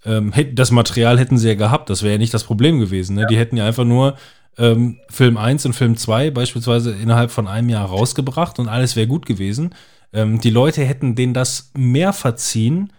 [0.05, 3.17] Ähm, das Material hätten sie ja gehabt, das wäre ja nicht das Problem gewesen.
[3.17, 3.27] Ne?
[3.29, 4.17] Die hätten ja einfach nur
[4.59, 9.07] ähm, Film 1 und Film 2 beispielsweise innerhalb von einem Jahr rausgebracht und alles wäre
[9.07, 9.75] gut gewesen.
[10.13, 12.93] Ähm, die Leute hätten denen das mehr verziehen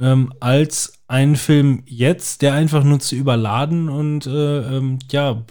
[0.00, 5.42] ähm, als ein Film jetzt, der einfach nur zu überladen und äh, ähm, ja,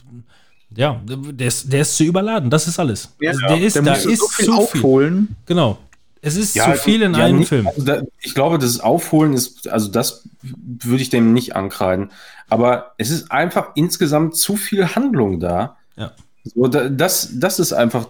[0.76, 3.10] ja, der ist, der ist zu überladen, das ist alles.
[3.26, 4.52] also der ist, Da da ist so viel zu viel.
[4.52, 5.36] aufholen.
[5.46, 5.78] Genau.
[6.22, 7.68] Es ist zu viel in ja, einem nicht- Film.
[7.68, 12.12] Also da, ich glaube, das Aufholen ist, also das würde ich dem nicht ankreiden.
[12.50, 15.78] Aber es ist einfach insgesamt zu viel Handlung da.
[15.96, 16.12] Ja.
[16.44, 18.10] So, da, das, das ist einfach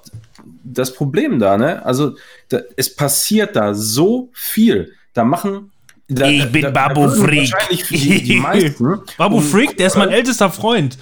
[0.64, 1.86] das Problem da, ne?
[1.86, 2.16] Also
[2.50, 4.94] da, es passiert da so viel.
[5.14, 5.72] Da machen.
[6.08, 7.52] Da, Ich bin da, Babu Freak.
[7.52, 9.00] Wahrscheinlich die, die meisten.
[9.18, 10.98] Babu Freak, der ist mein ältester Freund.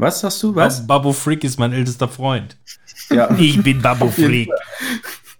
[0.00, 0.54] Was hast du?
[0.54, 0.86] Was?
[0.86, 2.56] Babu Freak ist mein ältester Freund.
[3.10, 3.28] Ja.
[3.38, 4.48] Ich bin Babu Freak.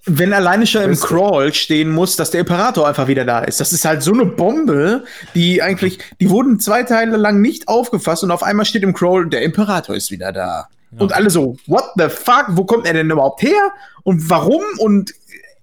[0.06, 0.98] Wenn alleine schon im?
[0.98, 3.60] Crawl stehen muss, dass der Imperator einfach wieder da ist.
[3.60, 5.04] Das ist halt so eine Bombe,
[5.34, 9.28] die eigentlich, die wurden zwei Teile lang nicht aufgefasst und auf einmal steht im Crawl,
[9.28, 10.68] der Imperator ist wieder da.
[10.98, 13.70] Und alle so, what the fuck, wo kommt er denn überhaupt her?
[14.02, 14.62] Und warum?
[14.78, 15.12] Und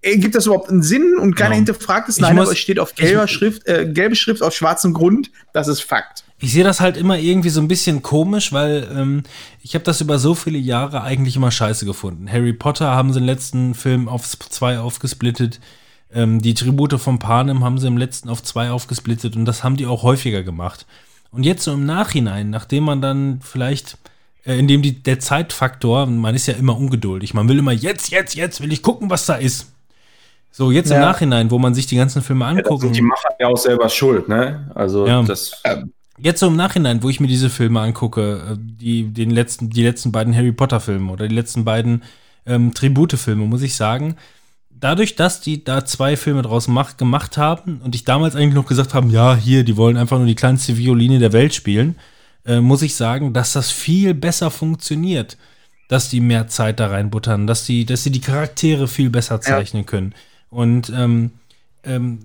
[0.02, 1.18] äh, gibt das überhaupt einen Sinn?
[1.20, 1.58] Und keiner Genau.
[1.58, 2.20] hinterfragt es.
[2.20, 5.30] Nein, muss- aber es steht auf gelber Schrift, äh, gelbe Schrift auf schwarzem Grund.
[5.52, 6.24] Das ist Fakt.
[6.40, 9.24] Ich sehe das halt immer irgendwie so ein bisschen komisch, weil ähm,
[9.64, 12.32] ich habe das über so viele Jahre eigentlich immer scheiße gefunden.
[12.32, 15.60] Harry Potter haben sie im letzten Film auf zwei aufgesplittet.
[16.14, 19.78] Ähm, die Tribute von Panem haben sie im letzten auf zwei aufgesplittet und das haben
[19.78, 20.86] die auch häufiger gemacht.
[21.32, 23.98] Und jetzt so im Nachhinein, nachdem man dann vielleicht,
[24.46, 28.36] äh, indem die, der Zeitfaktor, man ist ja immer ungeduldig, man will immer jetzt, jetzt,
[28.36, 29.72] jetzt will ich gucken, was da ist.
[30.52, 31.02] So, jetzt im Ja.
[31.02, 32.82] Nachhinein, wo man sich die ganzen Filme Ja, da angucken.
[32.86, 34.72] sind die Macher ja auch selber schuld, ne?
[34.76, 35.24] Also Ja.
[35.24, 35.52] das.
[36.20, 39.84] Jetzt so im Nachhinein, wo ich mir diese Filme angucke, äh, die, den letzten, die
[39.84, 42.04] letzten beiden Harry Potter-Filme oder die letzten beiden
[42.46, 44.16] ähm, Tribute-Filme, muss ich sagen,
[44.80, 48.66] dadurch, dass die da zwei Filme draus mach, gemacht haben und ich damals eigentlich noch
[48.66, 51.96] gesagt haben, ja, hier, die wollen einfach nur die kleinste Violine der Welt spielen,
[52.46, 55.38] äh, muss ich sagen, dass das viel besser funktioniert,
[55.88, 59.86] dass die mehr Zeit da reinbuttern, dass die, dass sie die Charaktere viel besser zeichnen
[59.86, 60.14] können.
[60.50, 61.32] Und ähm,
[61.84, 62.20] ähm,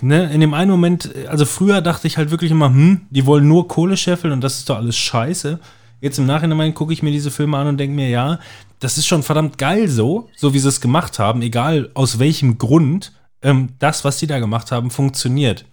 [0.00, 3.48] ne, in dem einen Moment, also früher dachte ich halt wirklich immer, hm, die wollen
[3.48, 5.58] nur Kohle scheffeln und das ist doch alles scheiße.
[6.00, 8.38] Jetzt im Nachhinein gucke ich mir diese Filme an und denke mir, ja,
[8.80, 12.58] das ist schon verdammt geil so, so wie sie es gemacht haben, egal aus welchem
[12.58, 13.12] Grund,
[13.42, 15.64] ähm, das, was sie da gemacht haben, funktioniert.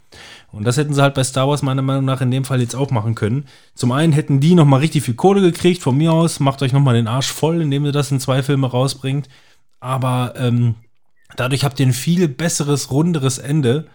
[0.51, 2.75] Und das hätten sie halt bei Star Wars meiner Meinung nach in dem Fall jetzt
[2.75, 3.45] auch machen können.
[3.75, 6.73] Zum einen hätten die noch mal richtig viel Kohle gekriegt, von mir aus, macht euch
[6.73, 9.29] noch mal den Arsch voll, indem ihr das in zwei Filme rausbringt.
[9.79, 10.75] Aber ähm,
[11.35, 13.85] dadurch habt ihr ein viel besseres, runderes Ende.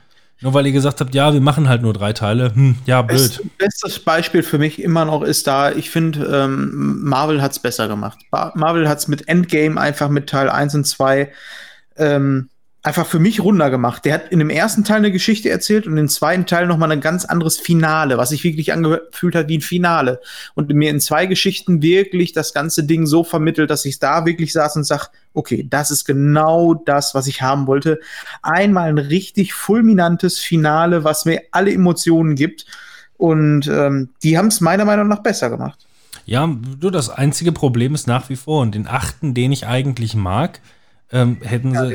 [0.41, 2.55] Nur weil ihr gesagt habt, ja, wir machen halt nur drei Teile.
[2.55, 3.19] Hm, ja, blöd.
[3.19, 7.89] Best, bestes Beispiel für mich immer noch ist da, ich finde, ähm, Marvel hat's besser
[7.89, 8.19] gemacht.
[8.31, 11.31] Marvel hat's mit Endgame einfach mit Teil 1 und 2
[11.97, 12.51] ähm,
[12.85, 14.05] einfach für mich runder gemacht.
[14.05, 17.01] Der hat in dem ersten Teil eine Geschichte erzählt und im zweiten Teil nochmal ein
[17.01, 20.21] ganz anderes Finale, was sich wirklich angefühlt hat wie ein Finale.
[20.55, 24.53] Und mir in zwei Geschichten wirklich das ganze Ding so vermittelt, dass ich da wirklich
[24.53, 28.01] saß und sag, okay, das ist genau das, was ich haben wollte.
[28.43, 32.67] Einmal ein richtig fulminantes Finale, was mir alle Emotionen gibt.
[33.17, 35.87] Und ähm, die haben es meiner Meinung nach besser gemacht.
[36.27, 36.47] Ja,
[36.79, 40.61] du, das einzige Problem ist nach wie vor, und den achten, den ich eigentlich mag,
[41.15, 41.87] ähm, hätten Ja,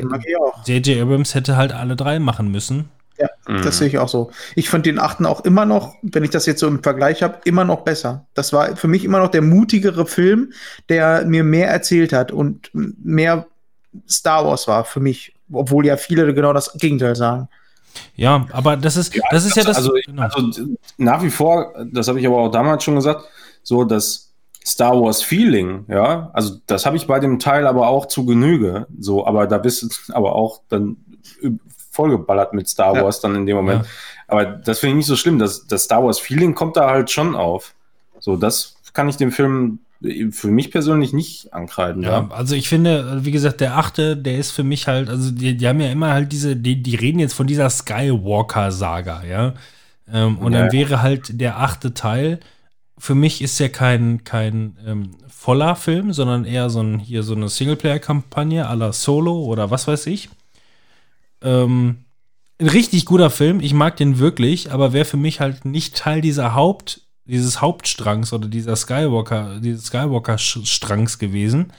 [0.64, 0.72] sie.
[0.72, 1.02] J.J.
[1.02, 2.88] Abrams hätte halt alle drei machen müssen.
[3.18, 4.30] Ja, das sehe ich auch so.
[4.54, 7.38] Ich fand den achten auch immer noch, wenn ich das jetzt so im Vergleich habe,
[7.44, 8.26] immer noch besser.
[8.32, 10.52] Das war für mich immer noch der mutigere Film,
[10.88, 13.46] der mir mehr erzählt hat und mehr
[14.08, 17.48] Star Wars war für mich, obwohl ja viele genau das Gegenteil sagen.
[18.14, 19.76] Ja, aber das ist, das ist ja das.
[19.76, 20.22] also, genau.
[20.22, 23.24] also nach wie vor, das habe ich aber auch damals schon gesagt,
[23.62, 24.29] so dass
[24.64, 28.86] Star Wars Feeling, ja, also das habe ich bei dem Teil aber auch zu Genüge,
[28.98, 30.96] so, aber da bist du aber auch dann
[31.90, 33.04] vollgeballert mit Star Ja.
[33.04, 33.84] Wars dann in dem Moment.
[33.84, 33.90] Ja.
[34.28, 37.10] Aber das finde ich nicht so schlimm, das, das Star Wars Feeling kommt da halt
[37.10, 37.74] schon auf.
[38.20, 39.80] So, das kann ich dem Film
[40.30, 42.02] für mich persönlich nicht ankreiden.
[42.04, 45.56] Ja, also ich finde, wie gesagt, der achte, der ist für mich halt, also die,
[45.56, 49.54] die haben ja immer halt diese, die, die reden jetzt von dieser Skywalker-Saga, ja.
[50.12, 50.60] Ähm, und Ja.
[50.60, 52.40] dann wäre halt der achte Teil,
[53.00, 57.34] für mich ist ja kein, kein ähm, voller Film, sondern eher so ein, hier so
[57.34, 60.28] eine Singleplayer-Kampagne à la Solo oder was weiß ich.
[61.40, 62.04] Ähm,
[62.58, 66.20] ein richtig guter Film, ich mag den wirklich, aber wäre für mich halt nicht Teil
[66.20, 71.72] dieser Haupt, dieses Hauptstrangs oder dieser Skywalker, dieses Skywalker-Strangs gewesen.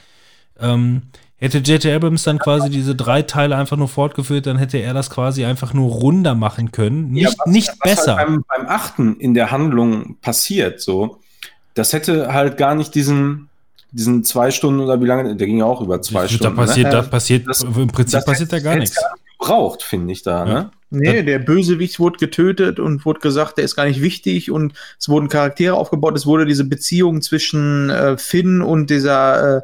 [0.60, 1.04] Ähm,
[1.42, 1.94] hätte J.J.
[1.96, 5.74] Abrams dann quasi diese drei Teile einfach nur fortgeführt, dann hätte er das quasi einfach
[5.74, 7.12] nur runder machen können.
[7.12, 8.16] Nicht, Ja, was- nicht was besser.
[8.18, 11.20] Halt beim, beim Achten in der Handlung passiert, so,
[11.74, 13.50] das hätte halt gar nicht diesen,
[13.92, 16.56] diesen zwei Stunden oder wie lange, der ging ja auch über zwei da Stunden.
[16.56, 16.92] passiert, ne?
[16.94, 18.96] da passiert, Das- im Prinzip das passiert da gar nichts.
[19.40, 20.54] gebraucht, finde ich da, Ja.
[20.54, 20.72] ne?
[20.94, 25.08] Nee, der Bösewicht wurde getötet und wurde gesagt, der ist gar nicht wichtig und es
[25.08, 26.18] wurden Charaktere aufgebaut.
[26.18, 29.62] Es wurde diese Beziehung zwischen äh, Finn und dieser äh,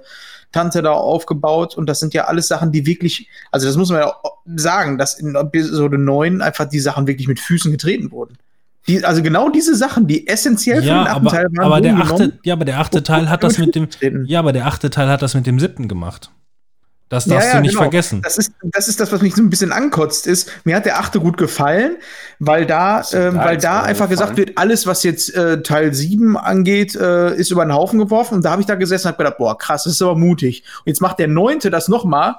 [0.51, 4.01] Tante da aufgebaut und das sind ja alles Sachen, die wirklich, also das muss man
[4.01, 4.13] ja
[4.55, 8.37] sagen, dass in Episode 9 einfach die Sachen wirklich mit Füßen getreten wurden.
[8.87, 11.81] Die, also genau diese Sachen, die essentiell für Ja, den achten aber, Teil waren, aber
[11.81, 13.89] der achte, ja, aber der achte Teil hat das mit dem,
[14.25, 16.31] ja, aber der achte Teil hat das mit dem siebten gemacht.
[17.09, 17.83] Das Ja, darfst ja, du nicht genau.
[17.83, 18.21] vergessen.
[18.21, 20.99] Das ist, das ist das, was mich so ein bisschen ankotzt, ist, mir hat der
[20.99, 21.97] achte gut gefallen,
[22.39, 26.35] weil da, ähm, da weil da einfach gesagt wird, alles, was jetzt äh, Teil 7
[26.37, 28.35] angeht, äh, ist über den Haufen geworfen.
[28.35, 30.63] Und da habe ich da gesessen und habe gedacht, boah, krass, das ist aber mutig.
[30.79, 32.35] Und jetzt macht der neunte das nochmal.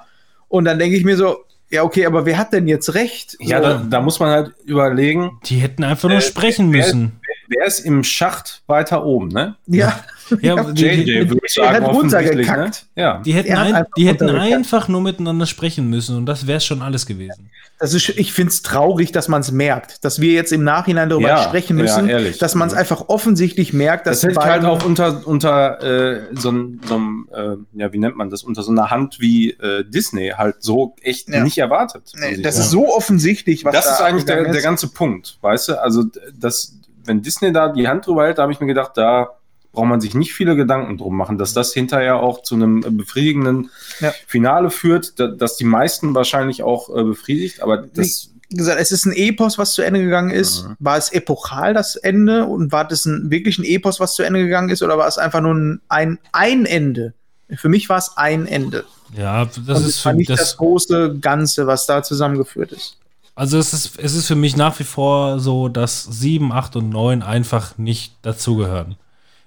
[0.49, 3.37] Und dann denke ich mir so, ja, okay, aber wer hat denn jetzt recht?
[3.41, 7.18] Ja, so, da, da muss man halt überlegen, Die hätten einfach nur Äh, sprechen müssen.
[7.49, 9.57] Wer ist im Schacht weiter oben, ne?
[9.67, 9.99] ja.
[10.43, 11.89] Ja, die, JJ die, würde ich sagen, ne?
[11.91, 12.85] runtergekackt.
[12.95, 13.23] Ja.
[13.25, 16.83] die hätten, ein, einfach die hätten einfach nur miteinander sprechen müssen und das wäre schon
[16.83, 17.49] alles gewesen.
[17.81, 21.09] Das ist, ich finde es traurig, dass man es merkt, dass wir jetzt im Nachhinein
[21.09, 22.37] darüber Ja, sprechen ja, müssen, ehrlich.
[22.37, 26.51] dass man es einfach offensichtlich merkt, dass Das hätte halt auch unter, unter äh, so
[26.51, 29.83] einem, so einem äh, ja, wie nennt man das, unter so einer Hand wie äh,
[29.89, 31.43] Disney halt so echt Ja.
[31.43, 32.13] nicht erwartet.
[32.21, 35.69] Nee, das ist so offensichtlich, was das da ist eigentlich der, der ganze Punkt, weißt
[35.71, 35.83] du?
[35.83, 36.75] Also, d- das,
[37.09, 39.31] wenn Disney da die Hand drüber hält, da habe ich mir gedacht, da
[39.73, 42.91] braucht man sich nicht viele Gedanken drum machen, dass das hinterher auch zu einem äh,
[42.91, 43.71] befriedigenden
[44.01, 44.13] Ja.
[44.27, 48.93] Finale führt, da, dass die meisten wahrscheinlich auch äh, befriedigt, aber das, Wie gesagt, es
[48.93, 50.65] ist ein Epos, was zu Ende gegangen ist.
[50.65, 50.77] Mhm.
[50.79, 52.47] War es epochal, das Ende?
[52.47, 54.83] Und war das ein, wirklich ein Epos, was zu Ende gegangen ist?
[54.83, 55.55] Oder war es einfach nur
[55.89, 57.15] ein, ein, Ende?
[57.57, 58.85] Für mich war es ein Ende.
[59.17, 62.73] Ja, das Und ist es war für nicht das, das, große Ganze, was da zusammengeführt
[62.73, 62.97] ist.
[63.39, 66.91] Also es ist, es ist für mich nach wie vor so, dass 7, 8 und
[66.91, 68.97] 9 einfach nicht dazugehören.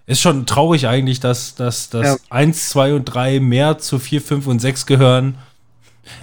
[0.07, 2.15] Ist schon traurig eigentlich, dass, dass, dass Ja.
[2.29, 5.35] 1, 2 und 3 mehr zu 4, 5 und 6 gehören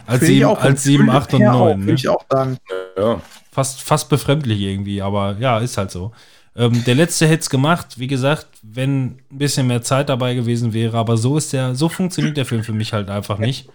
[0.07, 1.79] als Finde ich 7, auch, als vom 7 Gefühl 8 und her auch, 9.
[1.81, 1.95] Würde Ne?
[1.95, 2.59] ich auch sagen.
[2.99, 3.21] ja.
[3.53, 6.13] Fast, fast befremdlich irgendwie, aber ja, ist halt so.
[6.57, 10.73] Ähm, der letzte hätte es gemacht, wie gesagt, wenn ein bisschen mehr Zeit dabei gewesen
[10.73, 13.69] wäre, aber so ist der, so funktioniert der Film für mich halt einfach nicht.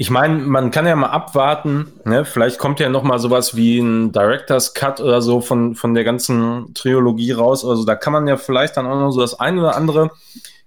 [0.00, 2.24] Ich meine, man kann ja mal abwarten, ne?
[2.24, 6.04] vielleicht kommt ja noch mal sowas wie ein Director's Cut oder so von, von der
[6.04, 7.66] ganzen Trilogie raus.
[7.66, 10.10] Also da kann man ja vielleicht dann auch noch so das eine oder andere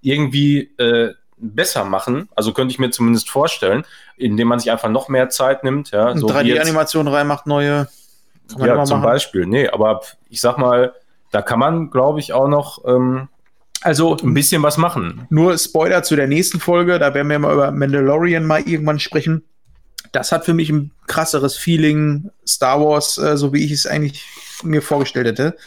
[0.02, 2.30] irgendwie äh, besser machen.
[2.36, 3.86] Also könnte ich mir zumindest vorstellen,
[4.18, 5.90] indem man sich einfach noch mehr Zeit nimmt.
[5.90, 7.88] Ja, so wie jetzt- 3D-Animation reinmacht, neue.
[8.60, 9.02] Ja, zum machen.
[9.02, 9.48] Beispiel.
[9.48, 10.94] Nee, aber ich sag mal,
[11.32, 13.30] da kann man, glaube ich, auch noch ähm,
[13.84, 15.28] Also ein bisschen was machen.
[15.30, 19.44] Nur Spoiler zu der nächsten Folge, da werden wir mal über Mandalorian mal irgendwann sprechen.
[20.14, 24.24] Das hat für mich ein krasseres Feeling, Star Wars, äh, so wie ich es eigentlich
[24.64, 25.58] mir vorgestellt hätte.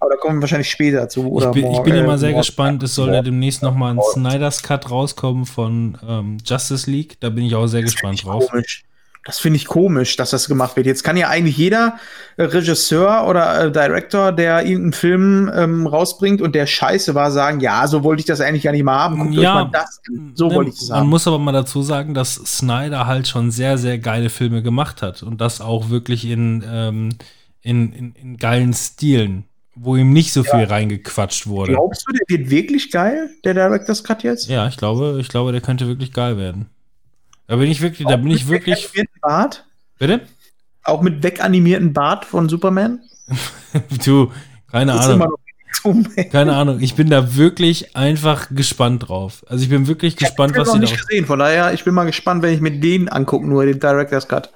[0.00, 1.28] Aber da kommen wir wahrscheinlich später zu.
[1.28, 2.40] Oder ich bin, ich bin äh, immer sehr morgen.
[2.40, 2.82] gespannt.
[2.82, 7.18] Es soll ja demnächst noch mal ein Snyder's Cut rauskommen von ähm, Justice League.
[7.20, 8.50] Da bin ich auch sehr gespannt Finde ich drauf.
[8.50, 8.84] Komisch.
[9.28, 10.86] Das finde ich komisch, dass das gemacht wird.
[10.86, 11.98] Jetzt kann ja eigentlich jeder
[12.38, 17.60] äh, Regisseur oder äh, Director, der irgendeinen Film ähm, rausbringt und der scheiße war, sagen,
[17.60, 19.18] ja, so wollte ich das eigentlich gar nicht mal haben.
[19.18, 20.32] Guckt Ja, euch mal das an.
[20.34, 21.08] So Ne, wollte ich das Man haben.
[21.10, 25.22] muss aber mal dazu sagen, dass Snyder halt schon sehr, sehr geile Filme gemacht hat
[25.22, 27.10] und das auch wirklich in, ähm,
[27.60, 29.44] in, in, in geilen Stilen,
[29.74, 31.72] wo ihm nicht so viel reingequatscht wurde.
[31.72, 34.48] Glaubst du, der wird wirklich geil, der Director's Cut jetzt?
[34.48, 36.70] Ja, ich glaube, ich glaube, der könnte wirklich geil werden.
[37.48, 38.88] Da bin ich wirklich, da bin ich wirklich.
[39.20, 39.64] Bart?
[39.98, 40.20] Bitte?
[40.84, 43.00] Auch mit weganimierten Bart von Superman?
[44.04, 44.32] Du,
[44.70, 45.28] keine Ahnung.
[46.32, 46.80] Keine Ahnung.
[46.80, 49.44] Ich bin da wirklich einfach gespannt drauf.
[49.48, 50.90] Also ich bin wirklich gespannt, Ich habe was noch sie da.
[50.92, 53.78] nicht gesehen, von daher, ich bin mal gespannt, wenn ich mir den angucke, nur den
[53.78, 54.50] Director's Cut.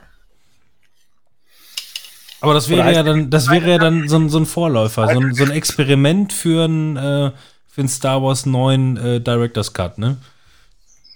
[2.40, 5.20] Aber das wäre ja dann, das wäre ja dann so ein, so ein Vorläufer, so
[5.20, 7.31] ein, so ein Experiment für ein, äh,
[7.69, 10.16] für Star Wars 9 äh, Director's Cut, ne?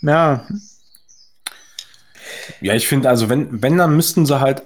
[0.02, 0.46] Ja,
[2.60, 4.62] Ja, ich finde, also wenn, wenn, dann müssten sie halt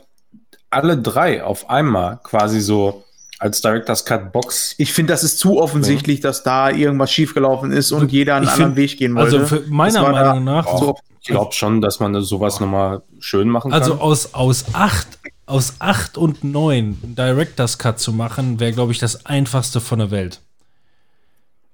[0.70, 3.04] alle drei auf einmal quasi so
[3.38, 4.74] als Director's Cut Box.
[4.76, 8.50] ich finde, das ist zu offensichtlich, dass da irgendwas schiefgelaufen ist und jeder einen Ich
[8.50, 9.38] anderen find- Weg gehen wollte.
[9.40, 13.70] Also für meiner Meinung nach, so Ich glaube schon, dass man sowas nochmal schön machen
[13.70, 13.80] kann.
[13.80, 15.06] also aus, aus acht,
[15.46, 19.98] aus acht und neun einen Director's Cut zu machen, wäre, glaube ich, das einfachste von
[20.00, 20.40] der Welt.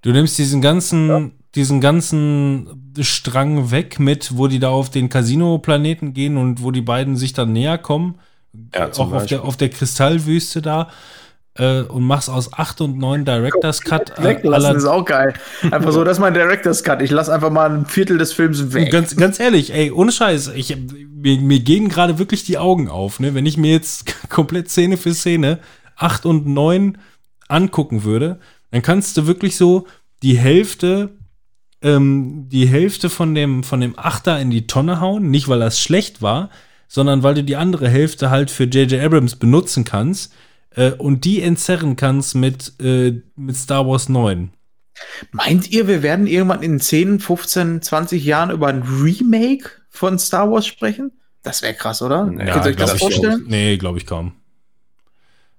[0.02, 6.12] Du nimmst diesen ganzen, diesen ganzen Strang weg mit, wo die da auf den Casino-Planeten
[6.12, 8.16] gehen und wo die beiden sich dann näher kommen.
[8.74, 10.88] Ja, auch auf der, auf der Kristallwüste da.
[11.58, 14.18] Äh, und machst aus 8 und 9 Director's Cut.
[14.18, 15.32] äh, Weglassen aller- ist auch geil.
[15.70, 17.00] Einfach so, das ist mein Director's Cut.
[17.00, 18.90] Ich lasse einfach mal ein Viertel des Films weg.
[18.92, 20.76] Ganz, ganz ehrlich, ey, ohne Scheiß, ich,
[21.14, 23.34] mir, mir gehen gerade wirklich die Augen auf, ne?
[23.34, 25.58] Wenn ich mir jetzt komplett Szene für Szene
[25.96, 26.98] 8 und 9
[27.48, 28.38] angucken würde,
[28.70, 29.86] dann kannst du wirklich so
[30.22, 31.10] die Hälfte,
[31.82, 35.80] ähm, die Hälfte von dem, von dem Achter in die Tonne hauen, nicht weil das
[35.80, 36.50] schlecht war,
[36.88, 39.02] sondern weil du die andere Hälfte halt für J.J.
[39.02, 40.32] Abrams benutzen kannst
[40.70, 44.50] äh, und die entzerren kannst mit, äh, mit Star Wars 9.
[45.32, 50.50] Meint ihr, wir werden irgendwann in 10, 15, 20 Jahren über ein Remake von Star
[50.50, 51.12] Wars sprechen?
[51.42, 52.30] Das wäre krass, oder?
[52.38, 53.44] Ja, Könnt ihr euch das vorstellen?
[53.44, 53.48] auch.
[53.50, 54.32] Nee, glaube ich kaum.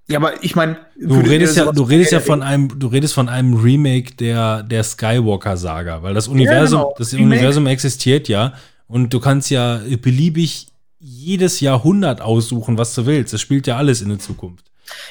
[0.09, 3.27] Ja, aber ich meine, Du redest ja, du redest ja von einem, du redest von
[3.27, 6.95] einem Remake der, der Skywalker-Saga, weil das Universum, genau.
[6.97, 7.33] das Remake.
[7.33, 8.53] Universum existiert ja
[8.87, 10.67] und du kannst ja beliebig
[10.99, 13.33] jedes Jahrhundert aussuchen, was du willst.
[13.33, 14.65] Das spielt ja alles in der Zukunft.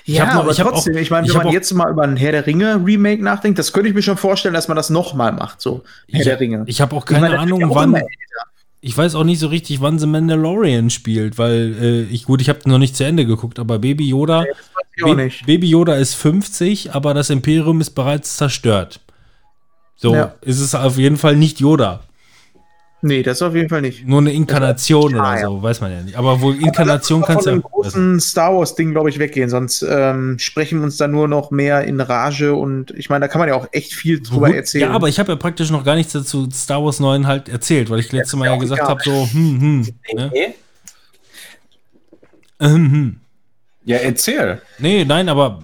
[0.06, 1.90] Ich Ja, noch- aber ich trotzdem, auch- ich meine, ich wenn man auch- jetzt mal
[1.90, 4.77] über ein Herr der Ringe Remake nachdenkt, das könnte ich mir schon vorstellen, dass man
[4.77, 6.64] das nochmal macht, so Herr Ich, der Ringe.
[6.66, 8.01] ich habe auch Ich keine meine, das Ahnung, ja wann.
[8.82, 12.48] Ich weiß auch nicht so richtig, wann The Mandalorian spielt, weil äh, ich gut, ich
[12.48, 14.48] habe noch nicht zu Ende geguckt, aber Baby Yoda, Ich
[15.02, 15.47] auch nicht.
[15.47, 19.01] Baby Yoda ist 50, aber das Imperium ist bereits zerstört.
[19.97, 20.35] So Ja.
[20.43, 22.01] ist es auf jeden Fall nicht Yoda.
[23.02, 24.06] Nee, das auf jeden Fall nicht.
[24.06, 25.47] Nur eine Inkarnation Ja, oder ja.
[25.47, 26.16] so, weiß man ja nicht.
[26.16, 27.62] Aber wohl Inkarnation uns kannst du von ja.
[27.62, 31.28] dem großen Star Wars Ding, glaube ich, weggehen, sonst ähm, sprechen wir uns da nur
[31.28, 34.48] noch mehr in Rage und ich meine, da kann man ja auch echt viel drüber
[34.48, 34.89] Gut, erzählen.
[34.89, 37.90] Ja, aber ich habe ja praktisch noch gar nichts dazu Star Wars 9 halt erzählt,
[37.90, 39.89] weil ich letztes Mal ja gesagt habe, so, hm, hm.
[40.14, 40.55] Ne?
[42.59, 43.20] Ähm, hm.
[43.86, 44.60] Ja, erzähl.
[44.78, 45.62] Nee, nein, aber.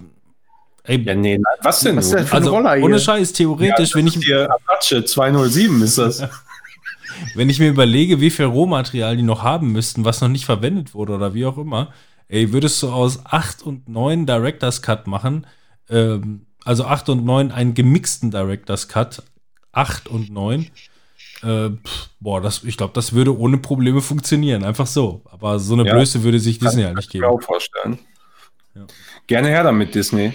[0.85, 1.97] Ey, Ja, nee, nein, was denn?
[1.97, 2.85] Was denn also Roller hier?
[2.85, 6.23] ohne Scheiß, theoretisch, wenn, ich, Hier Apache 207 ist das.
[7.35, 10.95] wenn ich mir überlege, wie viel Rohmaterial die noch haben müssten, was noch nicht verwendet
[10.95, 11.93] wurde oder wie auch immer,
[12.29, 15.47] ey, würdest du aus 8 und 9 Director's Cut machen,
[15.89, 19.23] ähm, also 8 und 9 einen gemixten Director's Cut,
[19.73, 20.67] 8 und 9,
[21.43, 25.23] äh, pff, boah, das, ich glaube, das würde ohne Probleme funktionieren, einfach so.
[25.31, 25.95] Aber so eine Ja.
[25.95, 27.39] Blöße würde sich Disney halt nicht Kann ich mir geben.
[27.39, 27.99] auch vorstellen.
[28.75, 28.87] Ja.
[29.27, 30.33] Gerne her damit, Disney.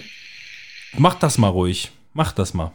[0.96, 1.90] Mach das mal ruhig.
[2.14, 2.72] Mach das mal.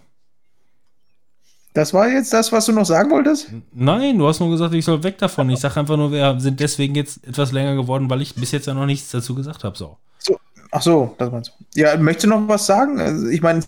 [1.74, 3.48] das war jetzt das, was du noch sagen wolltest?
[3.74, 5.50] Nein, du hast nur gesagt, ich soll weg davon.
[5.50, 8.68] Ich sage einfach nur, wir sind deswegen jetzt etwas länger geworden, weil ich bis jetzt
[8.68, 9.76] ja noch nichts dazu gesagt habe.
[9.78, 9.98] So.
[10.72, 11.80] Ach so, das meinst du.
[11.80, 13.00] Ja, möchtest du noch was sagen?
[13.00, 13.64] Also, ich meine,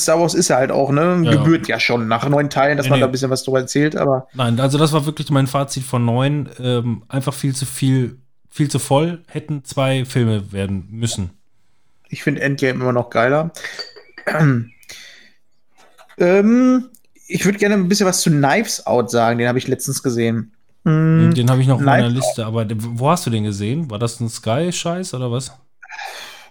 [0.00, 1.20] Star Wars ist ja halt auch, ne?
[1.22, 1.36] Ja, ja.
[1.38, 3.94] Gebührt ja schon nach neun Teilen, dass Nee, man da ein bisschen was drüber erzählt,
[3.96, 6.48] aber Nein, also das war wirklich mein Fazit von neun.
[6.58, 8.18] Ähm, einfach viel zu viel,
[8.54, 9.20] viel zu voll.
[9.26, 11.30] Hätten zwei Filme werden müssen.
[12.08, 13.50] ich finde Endgame immer noch geiler.
[16.18, 16.84] ähm,
[17.26, 20.52] ich würde gerne ein bisschen was zu Knives Out sagen, den habe ich letztens gesehen.
[20.84, 22.46] Hm, Den habe ich noch auf meiner Liste.
[22.46, 23.90] Aber wo hast du den gesehen?
[23.90, 25.52] War das ein Sky-Scheiß oder was?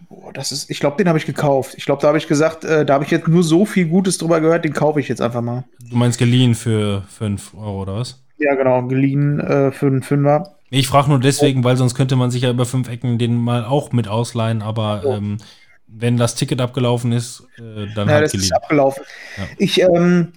[0.09, 1.75] boah, das ist, ich glaube, den habe ich gekauft.
[1.77, 4.17] Ich glaube, da habe ich gesagt, äh, da habe ich jetzt nur so viel Gutes
[4.17, 5.63] drüber gehört, den kaufe ich jetzt einfach mal.
[5.89, 8.23] Du meinst geliehen für 5 Euro oder was?
[8.39, 10.55] Ja, genau, geliehen äh, für einen Fünfer.
[10.73, 13.37] Nee, Ich frage nur deswegen, weil sonst könnte man sich ja über fünf Ecken den
[13.37, 15.37] mal auch mit ausleihen, aber ähm,
[15.87, 18.45] wenn das Ticket abgelaufen ist, äh, dann Ja, halt das geliehen.
[18.45, 19.03] ist abgelaufen.
[19.37, 19.43] Ja.
[19.59, 20.33] Ich, ähm,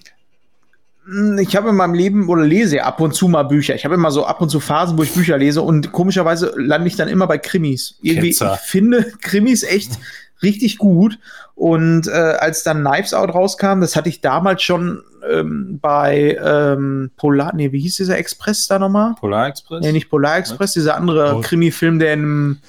[1.07, 3.73] mh, ich habe in meinem Leben oder lese ja ab und zu mal Bücher.
[3.73, 6.87] Ich habe immer so ab und zu Phasen, wo ich Bücher lese und komischerweise lande
[6.87, 7.97] ich dann immer bei Krimis.
[8.03, 8.53] Irgendwie, Ketzer.
[8.63, 9.97] ich finde Krimis echt
[10.43, 11.17] richtig gut.
[11.55, 15.01] Und äh, als dann Knives Out rauskam, das hatte ich damals schon
[15.31, 19.15] ähm, bei ähm, Polar, nee, wie hieß dieser Express da nochmal?
[19.19, 19.81] Polar Express?
[19.81, 21.41] Nee, nicht Polar Express, dieser andere Oh.
[21.41, 22.59] Krimi-Film, der im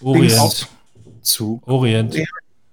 [0.00, 0.68] Orient.
[1.22, 1.60] Zu.
[1.66, 2.14] Orient.
[2.14, 2.24] Ja.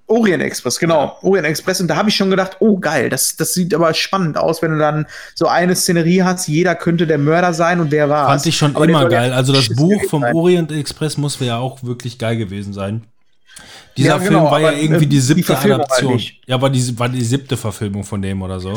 [0.07, 1.17] Orient Express, genau.
[1.23, 1.81] Orient Express.
[1.81, 4.71] Und da habe ich schon gedacht, oh geil, das, das sieht aber spannend aus, wenn
[4.71, 8.45] du dann so eine Szenerie hast, jeder könnte der Mörder sein und wer war Fand
[8.45, 9.33] ich schon Aber immer ja geil.
[9.33, 10.35] Also das schiss Buch vom sein.
[10.35, 13.01] Orient Express muss ja auch wirklich geil gewesen sein.
[13.97, 16.13] Dieser Ja, Film genau, war ja irgendwie äh, die die siebte halt Adaption.
[16.13, 16.41] nicht.
[16.45, 18.73] ja, war die, war die siebte Verfilmung von dem oder so.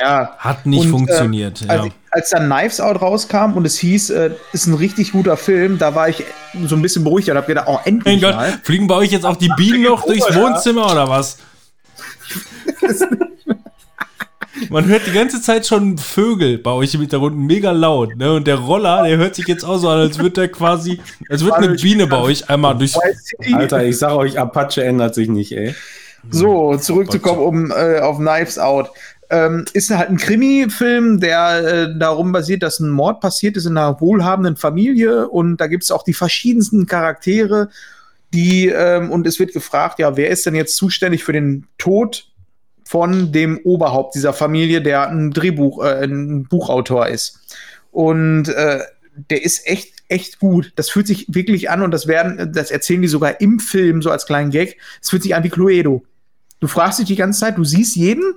[0.00, 0.34] Ja.
[0.38, 1.64] Hat nicht Und, äh, funktioniert.
[1.68, 1.90] Als, ja.
[2.10, 5.94] als dann Knives Out rauskam und es hieß, äh, ist ein richtig guter Film, da
[5.94, 6.24] war ich
[6.66, 8.60] so ein bisschen beruhigt und habe gedacht, oh, Mein endlich Gott, mal.
[8.62, 11.38] fliegen bei euch jetzt auch die Bienen noch durchs Wohnzimmer oder was?
[14.70, 18.16] Man hört die ganze Zeit schon Vögel bei euch im Hintergrund mega laut.
[18.16, 18.32] Ne?
[18.32, 21.42] Und der Roller, der hört sich jetzt auch so an, als würde der quasi, als
[21.42, 22.94] würde eine Biene bei euch einmal durch.
[23.52, 25.74] Alter, ich sag euch, Apache ändert sich nicht, ey.
[26.30, 28.90] So, zurückzukommen um, äh, auf Knives Out.
[29.32, 33.78] Ähm, ist halt ein Krimi-Film, der äh, darum basiert, dass ein Mord passiert ist in
[33.78, 37.70] einer wohlhabenden Familie und da gibt es auch die verschiedensten Charaktere,
[38.34, 42.26] die ähm, und es wird gefragt, ja, wer ist denn jetzt zuständig für den Tod
[42.84, 47.40] von dem Oberhaupt dieser Familie, der ein Drehbuch, äh, ein Buchautor ist.
[47.90, 48.80] Und äh,
[49.30, 50.74] der ist echt, echt gut.
[50.76, 54.10] Das fühlt sich wirklich an und das werden, das erzählen die sogar im Film so
[54.10, 54.76] als kleinen Gag.
[55.00, 56.04] Es fühlt sich an wie Cluedo.
[56.60, 58.34] Du fragst dich die ganze Zeit, du siehst jeden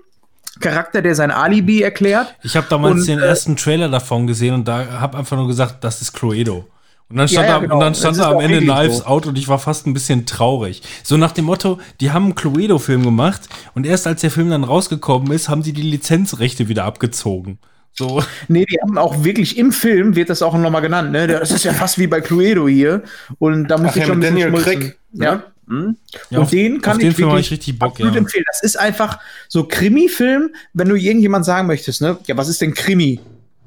[0.59, 2.35] Charakter, der sein Alibi erklärt.
[2.43, 5.47] Ich habe damals Und, den äh, ersten Trailer davon gesehen und da habe einfach nur
[5.47, 6.67] gesagt, das ist Cluedo.
[7.07, 7.73] Und dann stand, Ja, ja, da, genau.
[7.75, 9.05] und dann Das stand da am Ende Knives so.
[9.05, 10.81] Out und ich war fast ein bisschen traurig.
[11.03, 13.41] So nach dem Motto, die haben einen Cluedo-Film gemacht
[13.75, 17.59] und erst als der Film dann rausgekommen ist, haben sie die Lizenzrechte wieder abgezogen.
[17.93, 18.21] So.
[18.49, 21.27] Nee, die haben auch wirklich im Film, wird das auch nochmal genannt, ne?
[21.27, 23.03] Das ist ja fast wie bei Cluedo hier.
[23.39, 24.63] Und da muss Ach ich ja, schon ein mit bisschen Daniel.
[24.63, 25.43] Craig, Ja.
[25.67, 25.97] Hm?
[26.29, 28.19] Ja, und den kann auf den ich Film hab wirklich ich richtig Bock, absolut ja.
[28.19, 28.45] empfehlen.
[28.47, 32.17] Das ist einfach so Krimi-Film, wenn du irgendjemand sagen möchtest, ne?
[32.25, 33.19] Ja, was ist denn Krimi?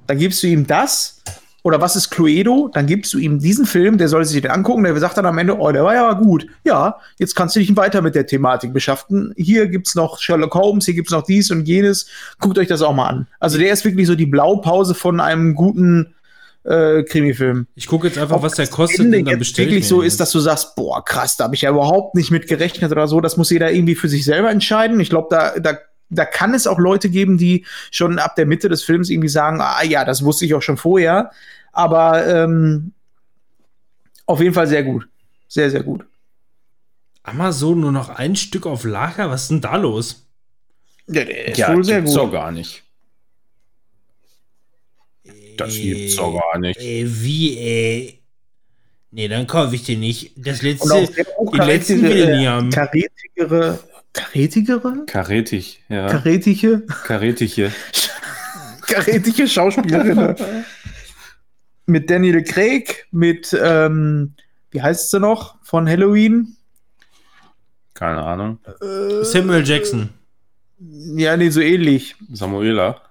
[0.07, 1.20] Dann gibst du ihm das.
[1.65, 2.70] Oder was ist Cluedo?
[2.73, 5.37] Dann gibst du ihm diesen Film, der soll sich den angucken, der sagt dann am
[5.39, 6.47] Ende, oh, der war ja gut.
[6.65, 9.35] Ja, jetzt kannst du dich weiter mit der Thematik beschäftigen.
[9.37, 12.07] Hier gibt's noch Sherlock Holmes, hier gibt's noch dies und jenes.
[12.39, 13.27] Guckt euch das auch mal an.
[13.41, 16.15] Also der ist wirklich so die Blaupause von einem guten
[16.69, 17.66] äh, Krimi-Film.
[17.74, 20.03] Ich gucke jetzt einfach, was der kostet Ende und dann jetzt bestelle ich wirklich so
[20.03, 23.09] ist, dass du sagst, boah, krass, da habe ich ja überhaupt nicht mit gerechnet oder
[23.09, 23.20] so.
[23.20, 25.01] Das muss jeder irgendwie für sich selber entscheiden.
[25.01, 25.78] Ich glaube, da, da,
[26.11, 29.61] da kann es auch Leute geben, die schon ab der Mitte des Films irgendwie sagen,
[29.61, 31.31] ah ja, das wusste ich auch schon vorher.
[31.73, 32.93] Aber ähm,
[34.27, 35.09] auf jeden Fall sehr gut.
[35.49, 36.05] Sehr, sehr gut.
[37.23, 39.31] Amazon nur noch ein Stück auf Lager?
[39.31, 40.27] Was ist denn da los?
[41.07, 42.15] Ja, der ist Ja, wohl sehr gut.
[42.16, 42.82] doch gar nicht.
[45.59, 46.80] Das gibt's doch gar nicht.
[46.80, 48.18] Äh, wie, ey?
[49.10, 50.32] Nee, dann kaufe ich den nicht.
[50.36, 51.09] Das letzte,
[51.52, 52.70] die letzten will ich nie karätige, haben.
[52.70, 53.78] karätigere,
[54.12, 55.06] karätigere?
[55.06, 56.06] Karetig, ja.
[56.09, 56.82] Karätige?
[57.05, 57.72] Karetige.
[58.86, 60.36] karätige Schauspielerin.
[61.86, 64.35] mit Daniel Craig, mit, ähm,
[64.70, 66.56] wie heißt sie noch, von Halloween?
[67.94, 68.59] Keine Ahnung.
[69.22, 70.10] Samuel Jackson.
[70.78, 72.14] Ja, nee, so ähnlich.
[72.30, 73.07] Samuela.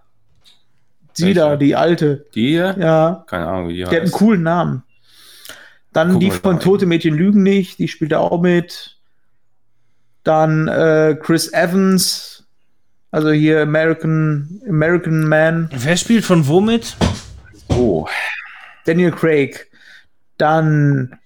[1.18, 1.39] Sie Welche?
[1.39, 2.26] da, die alte.
[2.35, 2.76] Die hier?
[2.80, 4.14] Ja, Keine Ahnung, wie die die hat einen heißt.
[4.14, 4.84] coolen Namen.
[5.94, 6.60] Dann Gucken die von.
[6.60, 8.98] Tote Mädchen lügen nicht, die spielt da auch mit.
[10.23, 12.45] Dann äh, Chris Evans,
[13.10, 15.69] also hier American, American Man.
[15.73, 16.95] Wer spielt von womit?
[17.69, 18.07] Oh,
[18.85, 19.72] Daniel Craig,
[20.38, 21.18] dann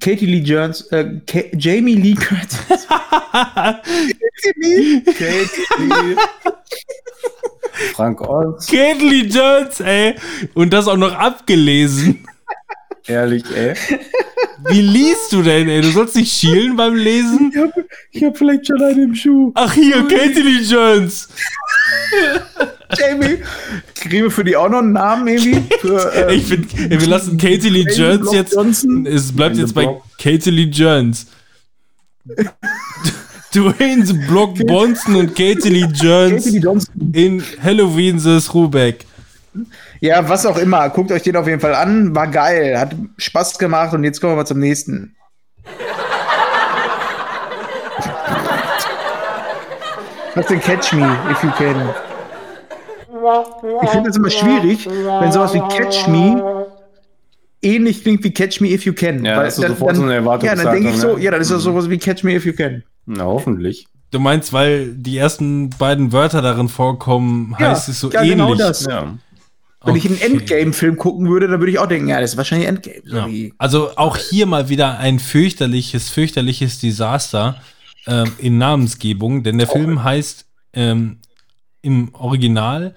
[0.00, 1.20] Katie Lee Jones, äh,
[1.58, 2.86] Jamie Lee Curtis.
[2.88, 5.00] Katie Lee.
[5.02, 6.16] Katie Lee.
[7.94, 8.66] Frank Oz.
[8.66, 10.14] Caitlyn Jones, ey.
[10.54, 12.24] Und das auch noch abgelesen.
[13.06, 13.74] Ehrlich, ey.
[14.68, 15.80] Wie liest du denn, ey?
[15.80, 17.50] Du sollst nicht schielen beim Lesen?
[17.52, 19.50] Ich habe ich hab vielleicht schon einen im Schuh.
[19.54, 21.28] Ach hier, Caitlyn Jones.
[22.96, 23.38] Jamie.
[23.94, 25.62] Kriegen wir für die auch noch einen Namen irgendwie?
[25.80, 26.68] Für, äh, Ich finde,
[27.00, 28.54] wir lassen Caitlyn Dwayne Jones jetzt.
[28.54, 29.06] Johnson.
[29.06, 30.04] Es bleibt jetzt bei Block.
[30.18, 31.26] Caitlyn Jones.
[33.54, 37.12] Dwayne The Block Bonson und Katie Jones Lee Johnson.
[37.14, 39.04] in Halloween the Rubeck.
[40.00, 40.88] Ja, was auch immer.
[40.90, 42.14] Guckt euch den auf jeden Fall an.
[42.14, 42.78] War geil.
[42.78, 43.92] Hat Spaß gemacht.
[43.92, 45.14] Und jetzt kommen wir mal zum nächsten.
[50.34, 51.90] Was denn Catch Me, if you can?
[53.84, 56.66] Ich finde das immer schwierig, wenn sowas wie Catch Me
[57.62, 59.24] ähnlich klingt wie Catch Me if you can.
[59.24, 61.22] Ja, hast du sofort so Ja, dann denke ich so, ne?
[61.22, 62.82] ja, dann ist das sowas wie Catch Me if you can.
[63.06, 63.86] Na, hoffentlich.
[64.10, 68.32] Du meinst, weil die ersten beiden Wörter darin vorkommen, Ja, heißt es so ja, ähnlich.
[68.32, 68.84] genau das.
[68.84, 69.16] Ja.
[69.84, 70.26] Wenn ich einen Okay.
[70.26, 73.02] Endgame-Film gucken würde, dann würde ich auch denken, ja, das ist wahrscheinlich Endgame.
[73.04, 73.50] So Ja.
[73.58, 77.60] Also auch hier mal wieder ein fürchterliches, fürchterliches Desaster
[78.06, 81.18] ähm, in Namensgebung, denn der Film heißt ähm,
[81.80, 82.94] im Original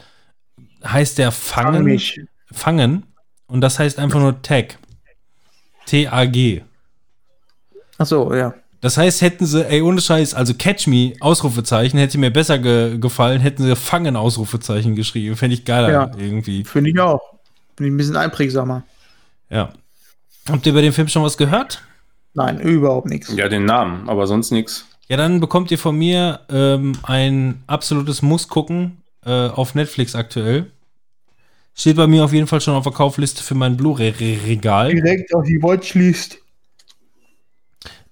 [0.86, 2.22] heißt der Fang Fangen, mich.
[2.52, 3.04] Fangen
[3.48, 4.78] und das heißt einfach nur Tag.
[5.88, 6.62] T-A-G.
[7.98, 8.54] Ach so, ja.
[8.86, 13.00] Das heißt, hätten sie, ey, ohne Scheiß, also Catch Me, Ausrufezeichen, hätte mir besser ge
[13.00, 15.36] gefallen, hätten sie Fangen, Ausrufezeichen geschrieben.
[15.36, 16.12] Fände ich geiler Ja.
[16.20, 16.64] irgendwie.
[16.66, 17.20] Finde ich auch.
[17.76, 18.84] Finde ich ein bisschen einprägsamer.
[19.50, 19.74] Ja.
[20.48, 21.82] Habt ihr über den Film schon was gehört?
[22.36, 23.36] Nein, überhaupt nichts.
[23.36, 24.86] ja, den Namen, aber sonst nichts.
[25.08, 30.70] Ja, dann bekommt ihr von mir ähm, ein absolutes Muss-Gucken äh, auf Netflix aktuell.
[31.74, 34.94] Steht bei mir auf jeden Fall schon auf der Kaufliste für mein Blu-ray-Regal.
[34.94, 36.38] Direkt auf die Watchlist.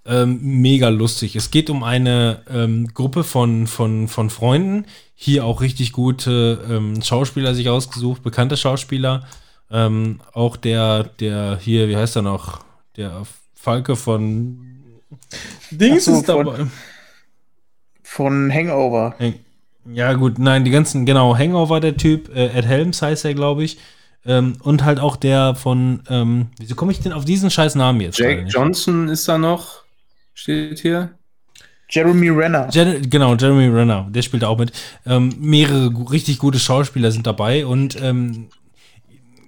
[0.06, 1.36] Ähm, mega lustig.
[1.38, 4.86] Es geht um eine ähm, Gruppe von, von, von Freunden.
[5.16, 9.26] Hier auch richtig gute ähm, Schauspieler sich ausgesucht, bekannte Schauspieler.
[9.72, 12.60] Ähm, auch der, der hier, wie heißt er noch?
[12.98, 13.24] Der
[13.56, 14.60] Falke von
[15.72, 16.56] Dings so, ist dabei.
[16.58, 16.72] von-
[18.04, 19.16] Von Hangover.
[19.92, 23.64] Ja, gut, nein, die ganzen, genau, Hangover, der Typ, äh, Ed Helms heißt er, glaube
[23.64, 23.78] ich.
[24.26, 28.00] Ähm, und halt auch der von, ähm, wieso komme ich denn auf diesen scheiß Namen
[28.02, 28.18] jetzt?
[28.20, 28.46] Jake?
[28.48, 29.83] Johnson ist da noch.
[30.34, 31.18] Steht hier.
[31.90, 32.70] Jeremy Renner.
[32.72, 34.72] Jer genau, Jeremy Renner, der spielt auch mit.
[35.06, 38.48] Ähm, mehrere richtig gute Schauspieler sind dabei und ähm,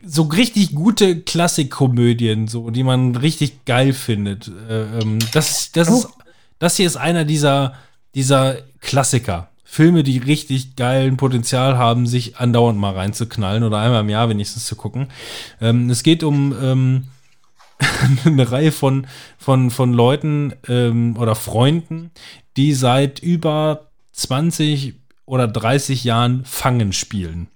[0.05, 4.51] so richtig gute Klassikkomödien, so, die man richtig geil findet.
[4.69, 6.09] Äh, ähm, das, das, ist,
[6.59, 7.73] das hier ist einer dieser,
[8.13, 9.49] dieser Klassiker.
[9.67, 14.65] Filme, die richtig geilen Potenzial haben, sich andauernd mal reinzuknallen oder einmal im Jahr wenigstens
[14.65, 15.07] zu gucken.
[15.59, 17.03] Ähm, es geht um ähm,
[18.25, 19.07] eine Reihe von,
[19.37, 22.11] von, von Leuten ähm, oder Freunden,
[22.57, 24.93] die seit über 20
[25.25, 27.47] oder 30 Jahren Fangen spielen.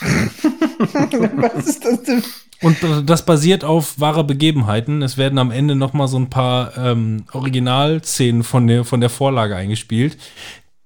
[0.00, 2.22] Was ist das denn?
[2.60, 2.76] Und
[3.08, 5.02] das basiert auf wahre Begebenheiten.
[5.02, 9.10] Es werden am Ende noch mal so ein paar ähm, Originalszenen von der, von der
[9.10, 10.18] Vorlage eingespielt.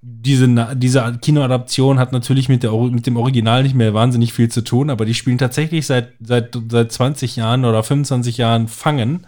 [0.05, 4.63] Diese, diese Kinoadaption hat natürlich mit, der, mit dem Original nicht mehr wahnsinnig viel zu
[4.63, 9.27] tun, aber die spielen tatsächlich seit, seit, seit 20 Jahren oder 25 Jahren Fangen.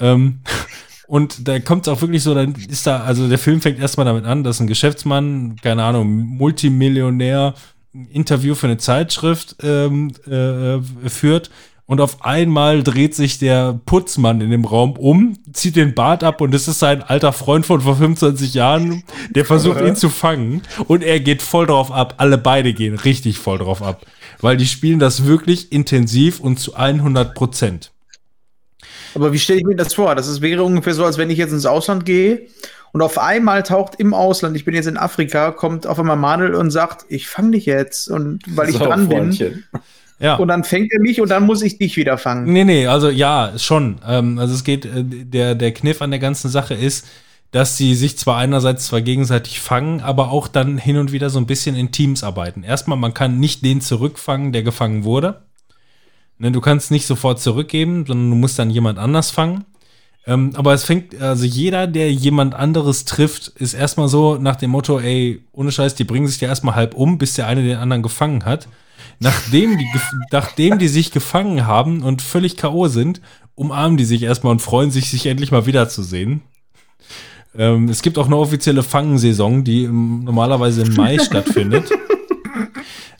[0.00, 0.40] Ähm,
[1.06, 4.06] und da kommt es auch wirklich so, dann ist da, also der Film fängt erstmal
[4.06, 7.54] damit an, dass ein Geschäftsmann, keine Ahnung, Multimillionär,
[7.94, 11.50] ein Interview für eine Zeitschrift ähm, äh, führt
[11.90, 16.40] und auf einmal dreht sich der Putzmann in dem Raum um, zieht den Bart ab
[16.40, 20.62] und es ist sein alter Freund von vor 25 Jahren, der versucht ihn zu fangen
[20.86, 22.14] und er geht voll drauf ab.
[22.18, 24.06] Alle beide gehen richtig voll drauf ab,
[24.40, 27.90] weil die spielen das wirklich intensiv und zu 100 Prozent.
[29.16, 30.14] Aber wie stelle ich mir das vor?
[30.14, 32.46] Das ist, wäre ungefähr so, als wenn ich jetzt ins Ausland gehe
[32.92, 36.54] und auf einmal taucht im Ausland, ich bin jetzt in Afrika, kommt auf einmal Manuel
[36.54, 39.64] und sagt, ich fange dich jetzt und weil ich So, dran bin.
[40.20, 40.36] Ja.
[40.36, 42.52] Und dann fängt er mich und dann muss ich dich wieder fangen.
[42.52, 43.98] Nee, nee, also ja, schon.
[44.06, 47.06] Ähm, also es geht, äh, der, der Kniff an der ganzen Sache ist,
[47.52, 51.38] dass sie sich zwar einerseits zwar gegenseitig fangen, aber auch dann hin und wieder so
[51.38, 52.62] ein bisschen in Teams arbeiten.
[52.62, 55.42] Erstmal, man kann nicht den zurückfangen, der gefangen wurde.
[56.38, 59.64] Ne, du kannst nicht sofort zurückgeben, sondern du musst dann jemand anders fangen.
[60.26, 64.70] Ähm, aber es fängt, also jeder, der jemand anderes trifft, ist erstmal so nach dem
[64.70, 67.78] Motto, ey, ohne Scheiß, die bringen sich ja erstmal halb um, bis der eine den
[67.78, 68.68] anderen gefangen hat.
[69.20, 69.86] Nachdem die,
[70.32, 72.88] nachdem die sich gefangen haben und völlig K.O.
[72.88, 73.20] sind,
[73.54, 76.40] umarmen die sich erstmal und freuen sich, sich endlich mal wiederzusehen.
[77.54, 81.90] Ähm, es gibt auch eine offizielle Fangensaison, die im, normalerweise im Mai stattfindet.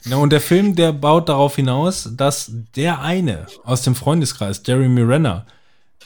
[0.05, 5.01] Ja, und der Film, der baut darauf hinaus, dass der eine aus dem Freundeskreis, Jeremy
[5.01, 5.45] Renner,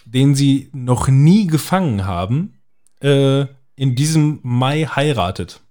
[0.04, 2.60] den sie noch nie gefangen haben,
[3.02, 3.46] äh,
[3.78, 5.62] in diesem Mai heiratet.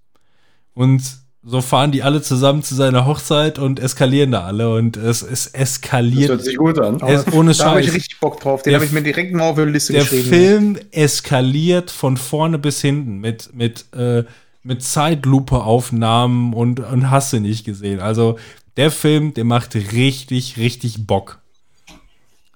[0.73, 1.03] Und
[1.47, 4.73] so fahren die alle zusammen zu seiner Hochzeit und eskalieren da alle.
[4.73, 6.29] Und es, es Das eskaliert.
[6.29, 6.99] hört sich gut an.
[7.05, 7.95] Es, ohne da habe ich Scheiß.
[7.95, 8.63] richtig Bock drauf.
[8.63, 10.25] Den Der habe ich mir direkt mal auf die Liste Der geschrieben.
[10.27, 14.23] Film eskaliert von vorne bis hinten mit, mit, äh,
[14.63, 17.99] mit Zeitlupe-Aufnahmen und, und hast du nicht gesehen.
[17.99, 18.39] Also
[18.77, 21.39] der Film, der macht richtig, richtig Bock.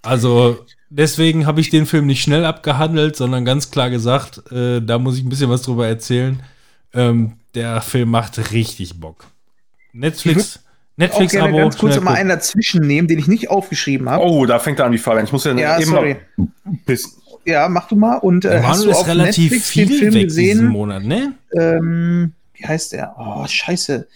[0.01, 0.57] Also
[0.89, 5.17] deswegen habe ich den Film nicht schnell abgehandelt, sondern ganz klar gesagt, äh, da muss
[5.17, 6.41] ich ein bisschen was drüber erzählen.
[6.93, 9.25] Ähm, der Film macht richtig Bock.
[9.93, 11.45] Netflix, auch Netflix-Abo.
[11.45, 14.23] gerne ganz kurz mal einen dazwischen nehmen, den ich nicht aufgeschrieben habe.
[14.23, 15.25] Oh, da fängt er an, die Fabian.
[15.25, 16.17] Ich muss ja, ja, eben sorry.
[16.85, 17.13] pissen.
[17.45, 18.17] Ja, mach du mal.
[18.17, 20.65] Und äh, hast du auf relativ Netflix den viel Film weg diesen gesehen?
[20.67, 21.33] Monat, ne?
[21.57, 23.15] Ähm, wie heißt der?
[23.17, 24.07] Oh, scheiße.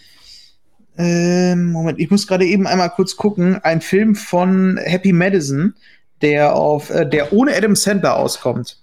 [0.96, 3.58] Ähm, Moment, ich muss gerade eben einmal kurz gucken.
[3.64, 5.74] Ein Film von Happy Madison,
[6.22, 8.78] der auf, äh, der ohne Adam Sandler auskommt.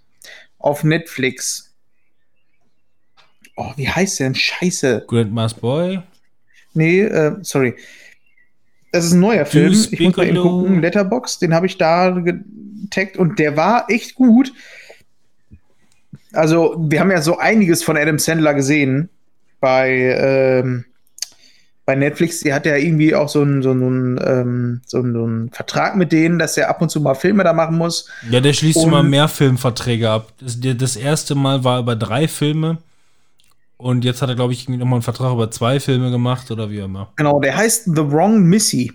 [0.57, 1.70] Auf Netflix.
[3.56, 4.36] Oh, wie heißt der denn?
[4.36, 5.06] Scheiße.
[5.07, 6.02] Grandma's Boy.
[6.73, 7.76] Nee, äh, sorry.
[8.91, 9.72] Das ist ein neuer Film.
[9.72, 10.82] Ich muss mal eben gucken.
[10.82, 14.52] Letterbox, den habe ich da getaggt und der war echt gut.
[16.34, 19.10] Also, wir haben ja so einiges von Adam Sandler gesehen
[19.60, 20.86] bei, ähm,
[21.86, 22.40] bei Netflix.
[22.40, 25.95] Der hat ja irgendwie auch so einen, so, einen, ähm, so, einen, so einen Vertrag
[25.98, 28.10] mit denen, dass er ab und zu mal Filme da machen muss.
[28.30, 30.34] Ja, der schließt Und- immer mehr Filmverträge ab.
[30.40, 32.78] Das, das erste Mal war über drei Filme.
[33.82, 36.78] Und jetzt hat er, glaube ich, nochmal einen Vertrag über zwei Filme gemacht oder wie
[36.78, 37.12] immer.
[37.16, 38.94] Genau, der heißt The Wrong Missy.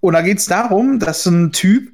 [0.00, 1.92] Und da geht es darum, dass ein Typ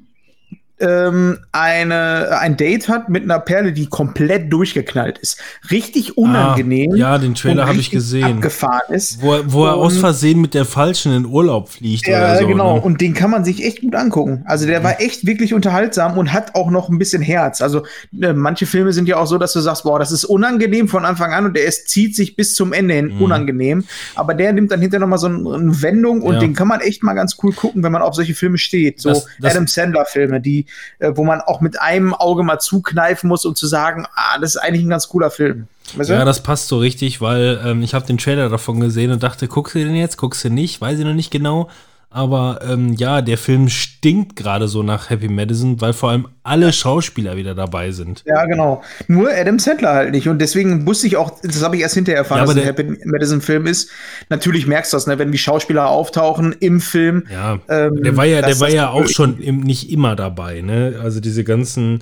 [0.79, 5.39] ähm, eine, ein Date hat mit einer Perle, die komplett durchgeknallt ist.
[5.71, 6.91] Richtig unangenehm.
[6.93, 8.23] Ah, ja, den Trailer habe ich gesehen.
[8.25, 9.21] Abgefahren ist.
[9.21, 12.39] Wo, er- wo er Und- aus Versehen mit der Falschen in Urlaub fliegt Ja, oder
[12.39, 12.47] so.
[12.47, 12.75] genau.
[12.75, 12.81] Ne?
[12.81, 14.43] Und den kann man sich echt gut angucken.
[14.45, 17.61] Also der war echt wirklich unterhaltsam und hat auch noch ein bisschen Herz.
[17.61, 17.83] Also
[18.21, 21.05] äh, manche Filme sind ja auch so, dass du sagst, boah, das ist unangenehm von
[21.05, 23.21] Anfang an und der ist, zieht sich bis zum Ende hin Mhm.
[23.23, 23.83] unangenehm.
[24.15, 26.39] Aber der nimmt dann hinterher noch mal so ein- eine Wendung und Ja.
[26.39, 29.01] den kann man echt mal ganz cool gucken, wenn man auf solche Filme steht.
[29.01, 30.66] So Das- das- Adam Sandler-Filme, die,
[30.99, 34.55] äh, wo man auch mit einem Auge mal zukneifen muss, um zu sagen, ah, das
[34.55, 35.67] ist eigentlich ein ganz cooler Film.
[35.95, 36.13] Weißt du?
[36.13, 39.47] Ja, das passt so richtig, weil ähm, ich habe den Trailer davon gesehen und dachte,
[39.47, 41.69] guckst du den jetzt, guckst du nicht, weiß ich noch nicht genau.
[42.09, 46.71] Aber ähm, ja, der Film stinkt gerade so nach Happy Madison, weil vor allem alle
[46.71, 48.23] Schauspieler wieder dabei sind.
[48.25, 48.81] Ja, genau.
[49.07, 50.29] Nur Adam Sandler halt nicht.
[50.29, 52.65] Und deswegen wusste ich auch, das habe ich erst hinterher erfahren, Ja, dass es ein
[52.65, 53.89] Happy Madison-Film ist.
[54.29, 57.25] Natürlich merkst du das, ne, wenn die Schauspieler auftauchen im Film.
[57.29, 60.99] Ja, Ähm, der war ja, der war ja auch schon im, nicht immer dabei, ne?
[61.03, 62.01] Also diese ganzen,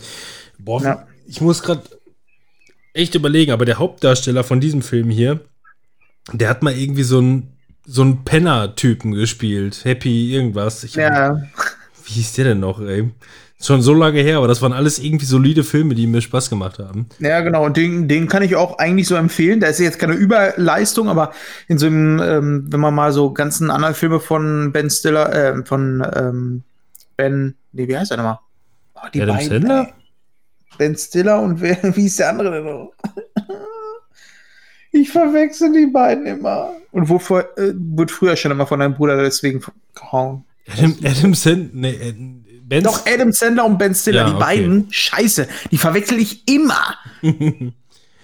[0.60, 1.07] boah, Ja.
[1.27, 1.82] ich muss gerade
[2.94, 5.40] echt überlegen, aber der Hauptdarsteller von diesem Film hier,
[6.32, 7.55] der hat mal irgendwie so einen
[7.86, 10.84] so einen Penner-Typen gespielt, Happy irgendwas.
[10.84, 11.36] Ich, Ja,
[12.06, 13.10] Wie hieß der denn noch, ey?
[13.62, 16.78] Schon so lange her, aber das waren alles irgendwie solide Filme, die mir Spaß gemacht
[16.78, 17.07] haben.
[17.20, 17.66] ja, genau.
[17.66, 19.60] Und den, den kann ich auch eigentlich so empfehlen.
[19.60, 21.32] Da ist jetzt keine Überleistung, aber
[21.68, 25.66] in so einem, ähm, wenn man mal so ganzen anderen Filme von Ben Stiller, äh,
[25.66, 26.64] von ähm,
[27.18, 28.40] Ben, nee, wie heißt er nochmal?
[28.95, 29.88] Oh, die Adam beiden, Sandler?
[29.88, 29.94] ey.
[30.78, 32.91] Ben Stiller und wer, wie ist der andere denn noch?
[34.95, 36.72] Ich verwechsel die beiden immer.
[36.91, 39.61] Und wovor, äh, wird früher schon immer von deinem Bruder deswegen
[39.93, 40.45] gehauen.
[40.72, 42.13] Adam, Adam Sand, nee, äh,
[42.63, 44.43] Ben Doch, Adam Sandler und Ben Stiller, Ja, die okay.
[44.43, 46.95] beiden, scheiße, die verwechsel ich immer.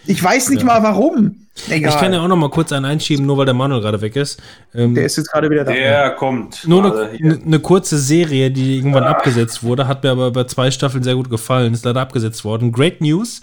[0.08, 1.48] ich weiß nicht mal warum.
[1.70, 1.92] Egal.
[1.92, 4.16] Ich kann ja auch noch mal kurz einen einschieben, nur weil der Manuel gerade weg
[4.16, 4.42] ist.
[4.74, 5.74] Ähm, der ist jetzt gerade wieder da.
[5.74, 6.66] Der kommt.
[6.66, 7.40] nur eine, hier.
[7.46, 11.30] eine kurze Serie, die irgendwann abgesetzt wurde, hat mir aber bei zwei Staffeln sehr gut
[11.30, 12.72] gefallen, ist leider abgesetzt worden.
[12.72, 13.42] Great News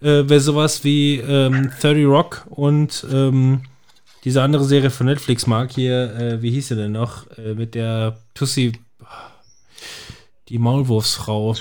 [0.00, 3.62] äh, wäre sowas wie ähm, 30 Rock und ähm,
[4.24, 7.74] diese andere Serie von Netflix mag hier, äh, wie hieß sie denn noch, äh, mit
[7.74, 8.72] der Tussi,
[10.50, 11.54] die Maulwurfsfrau.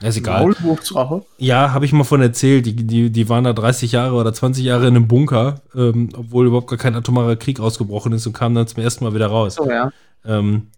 [0.00, 0.42] Ja, ist egal.
[0.42, 1.24] Maulwurfsrache.
[1.36, 2.64] Ja, habe ich mal von erzählt.
[2.64, 6.46] Die, die, die waren da 30 Jahre oder 20 Jahre in einem Bunker, ähm, obwohl
[6.46, 9.56] überhaupt gar kein atomarer Krieg ausgebrochen ist und kamen dann zum ersten Mal wieder raus.
[9.56, 9.92] So, ja.
[10.24, 10.68] Ähm,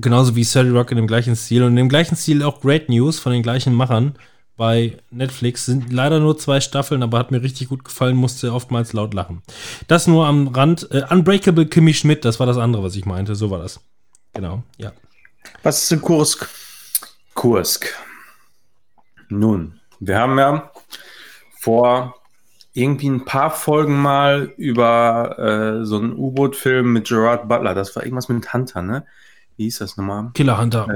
[0.00, 2.88] genauso wie Sally Rock in dem gleichen Stil und in dem gleichen Stil auch Great
[2.88, 4.14] News von den gleichen Machern
[4.56, 5.66] bei Netflix.
[5.66, 9.42] Sind leider nur zwei Staffeln, aber hat mir richtig gut gefallen, musste oftmals laut lachen.
[9.88, 10.88] Das nur am Rand.
[10.90, 13.34] Äh, Unbreakable Kimmy Schmidt, das war das andere, was ich meinte.
[13.34, 13.80] So war das.
[14.32, 14.92] Genau, ja.
[15.62, 16.48] Was ist in Kursk?
[17.34, 17.94] Kursk.
[19.28, 20.70] Nun, wir haben ja
[21.58, 22.14] vor
[22.72, 27.74] irgendwie ein paar Folgen mal über äh, so einen U-Boot-Film mit Gerard Butler.
[27.74, 29.06] Das war irgendwas mit Hunter, ne?
[29.56, 30.30] Wie hieß das nochmal?
[30.34, 30.88] Killer Hunter.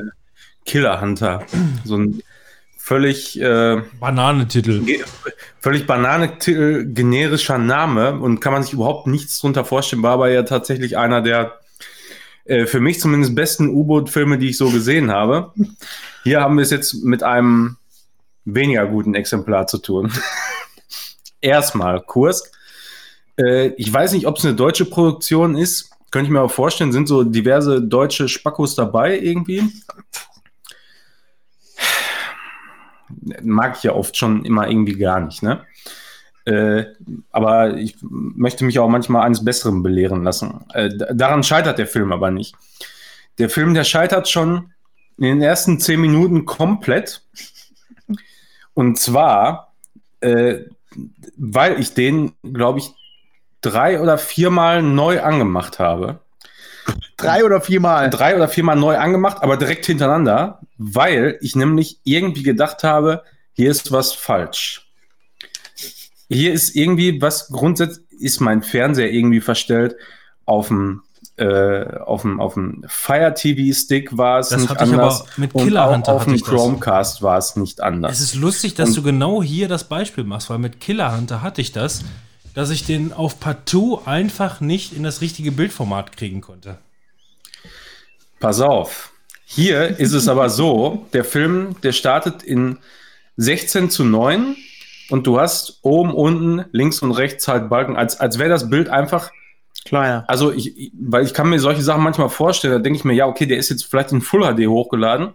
[0.64, 1.44] Killer Hunter.
[1.85, 2.22] So ein
[2.89, 4.82] völlig, äh, Bananentitel.
[5.60, 10.43] völlig bananetitel generischer Name und kann man sich überhaupt nichts drunter vorstellen, war aber ja
[10.43, 11.59] tatsächlich einer der
[12.47, 15.52] äh, für mich zumindest besten U-Boot-Filme, die ich so gesehen habe.
[16.24, 17.77] Hier haben wir es jetzt mit einem
[18.47, 20.10] weniger guten Exemplar zu tun.
[21.43, 22.51] Erstmal Kursk.
[23.36, 25.90] Äh, ich weiß nicht, ob es eine deutsche Produktion ist.
[26.10, 29.65] Könnte ich mir aber vorstellen, sind so diverse deutsche Spackos dabei irgendwie.
[33.43, 35.64] Mag ich ja oft schon immer irgendwie gar nicht, ne?
[36.44, 36.86] Äh,
[37.30, 40.64] aber ich möchte mich auch manchmal eines Besseren belehren lassen.
[40.72, 42.55] Äh, daran scheitert der Film aber nicht.
[43.36, 44.72] Der Film, der scheitert schon
[45.18, 47.22] in den ersten zehn Minuten komplett.
[48.72, 49.74] Und zwar,
[50.20, 50.60] äh,
[51.36, 52.94] weil ich den, glaube ich,
[53.60, 56.20] drei oder viermal neu angemacht habe.
[57.16, 58.10] Drei oder viermal.
[58.10, 63.70] Drei oder viermal neu angemacht, aber direkt hintereinander, weil ich nämlich irgendwie gedacht habe, hier
[63.70, 64.86] ist was falsch.
[66.28, 69.97] Hier ist irgendwie was grundsätzlich, ist mein Fernseher irgendwie verstellt
[70.44, 71.02] auf dem
[71.36, 75.20] äh, auf dem, auf dem Fire TV Stick war es Das nicht hatte ich anders
[75.20, 76.40] aber mit und Killer auch Hunter auf dem.
[76.40, 78.10] Chromecast war es nicht anders.
[78.12, 81.40] Es ist lustig, dass Und- du genau hier das Beispiel machst, weil mit Killer Hunter
[81.40, 82.02] hatte ich das,
[82.54, 86.78] dass ich den auf Partout einfach nicht in das richtige Bildformat kriegen konnte.
[88.40, 89.12] Pass auf.
[89.44, 92.78] Hier ist es aber so, der Film, der startet in
[93.36, 94.56] 16 zu 9
[95.10, 98.88] und du hast oben, unten, links und rechts halt Balken, als, als wäre das Bild
[98.90, 99.30] einfach,
[99.84, 100.24] Kleiner.
[100.28, 103.14] also ich, ich- weil ich kann mir solche Sachen manchmal vorstellen, da denke ich mir,
[103.14, 105.30] ja, okay, der ist jetzt vielleicht in Full HD hochgeladen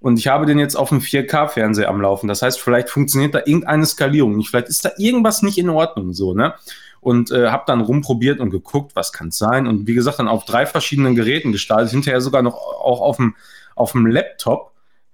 [0.00, 2.26] und ich habe den jetzt auf dem 4K-Fernseher am Laufen.
[2.26, 6.14] Das heißt, vielleicht funktioniert da irgendeine Skalierung nicht, vielleicht ist da irgendwas nicht in Ordnung
[6.14, 6.54] so, ne?
[7.02, 9.66] Und äh, habe dann rumprobiert und geguckt, was kann es sein.
[9.66, 13.36] Und wie gesagt, dann auf drei verschiedenen Geräten gestartet, hinterher sogar noch auch auf dem,
[13.74, 14.72] auf dem Laptop.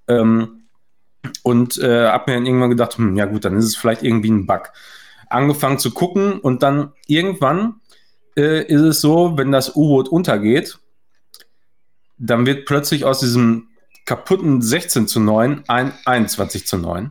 [0.09, 0.63] Ähm,
[1.45, 4.31] und äh, habe mir dann irgendwann gedacht, hm, ja gut, dann ist es vielleicht irgendwie
[4.31, 4.73] ein Bug.
[5.29, 7.81] Angefangen zu gucken und dann irgendwann
[8.37, 10.79] äh, ist es so, wenn das U-Boot untergeht,
[12.19, 13.69] dann wird plötzlich aus diesem
[14.07, 17.11] kaputten 16 zu 9 ein 21 zu 9.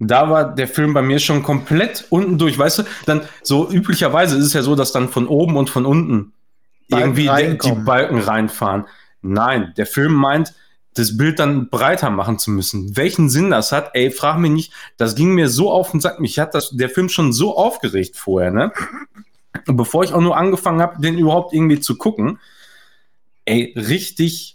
[0.00, 2.58] Da war der Film bei mir schon komplett unten durch.
[2.58, 5.86] Weißt du, dann so üblicherweise ist es ja so, dass dann von oben und von
[5.86, 6.32] unten
[6.90, 7.72] Balken irgendwie die.
[7.84, 8.84] Balken reinfahren.
[9.22, 10.52] Nein, der Film meint,
[10.94, 12.96] das Bild dann breiter machen zu müssen.
[12.96, 14.72] Welchen Sinn das hat, ey, frag mich nicht.
[14.96, 16.20] Das ging mir so auf den Sack.
[16.20, 18.72] Mich hat das, der Film schon so aufgeregt vorher, ne?
[19.66, 22.38] Und bevor ich auch nur angefangen habe, den überhaupt irgendwie zu gucken,
[23.44, 24.53] ey, richtig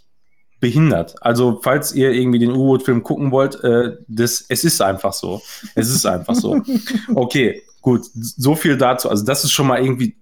[0.60, 1.16] behindert.
[1.22, 5.40] Also, falls ihr irgendwie den U-Boot-Film gucken wollt, äh, das, es ist einfach so.
[5.74, 6.62] Es ist einfach so.
[7.14, 9.08] Okay, gut, so viel dazu.
[9.08, 10.16] Also, das ist schon mal irgendwie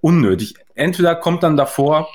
[0.00, 0.54] unnötig.
[0.74, 2.08] Entweder kommt dann davor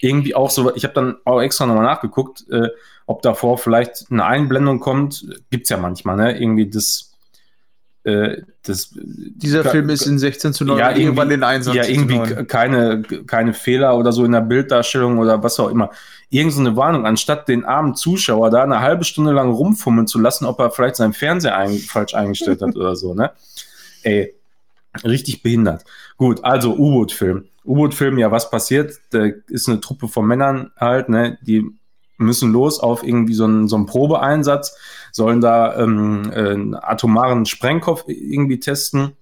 [0.00, 2.68] irgendwie auch so, ich habe dann auch extra nochmal nachgeguckt, äh,
[3.06, 5.26] ob davor vielleicht eine Einblendung kommt.
[5.50, 6.38] Gibt's ja manchmal, ne?
[6.38, 7.13] Irgendwie das.
[8.04, 11.74] Äh, das Dieser Film ist in 16 zu 9 ja, irgendwann irgendwie, den Einsatz.
[11.74, 15.90] ja, irgendwie keine, keine Fehler oder so in der Bilddarstellung oder was auch immer.
[16.28, 20.20] Irgend so eine Warnung, anstatt den armen Zuschauer da eine halbe Stunde lang rumfummeln zu
[20.20, 23.30] lassen, ob er vielleicht seinen Fernseher ein, falsch eingestellt hat oder so, ne?
[24.02, 24.34] Ey,
[25.02, 25.84] richtig behindert.
[26.18, 27.46] Gut, also U-Boot-Film.
[27.64, 29.00] U-Boot-Film, ja, was passiert?
[29.10, 31.38] Da ist eine Truppe von Männern halt, ne?
[31.40, 31.64] Die
[32.18, 34.76] müssen los auf irgendwie so einen, so einen Probeeinsatz,
[35.14, 39.12] sollen da ähm, äh, einen atomaren Sprengkopf irgendwie testen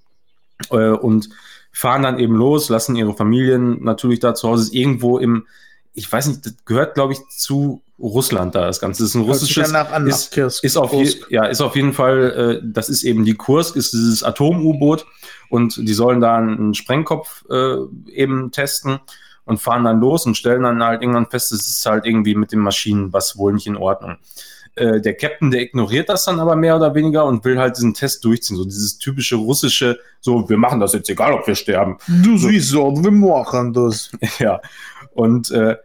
[0.71, 1.29] äh, und
[1.71, 5.47] fahren dann eben los, lassen ihre Familien natürlich da zu Hause, ist irgendwo im,
[5.93, 9.03] ich weiß nicht, das gehört, glaube ich, zu Russland da, das Ganze.
[9.03, 12.67] Das ist ein russisches, an, ist, ist, auf je, ja, ist auf jeden Fall, äh,
[12.67, 15.05] das ist eben die Kursk, ist dieses Atom-U-Boot
[15.51, 17.77] und die sollen da einen Sprengkopf äh,
[18.11, 18.99] eben testen
[19.45, 22.51] und fahren dann los und stellen dann halt irgendwann fest, es ist halt irgendwie mit
[22.51, 24.17] den Maschinen was wohl nicht in Ordnung.
[24.75, 27.93] Äh, der Captain, der ignoriert das dann aber mehr oder weniger und will halt diesen
[27.93, 28.57] Test durchziehen.
[28.57, 31.99] So dieses typische russische, so, wir machen das jetzt egal, ob wir sterben.
[32.07, 34.11] Du siehst so, wir machen das.
[34.39, 34.63] ja.
[35.13, 35.77] Und äh,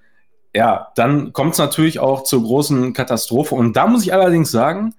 [0.55, 3.55] ja, dann kommt es natürlich auch zur großen Katastrophe.
[3.55, 4.93] Und da muss ich allerdings sagen,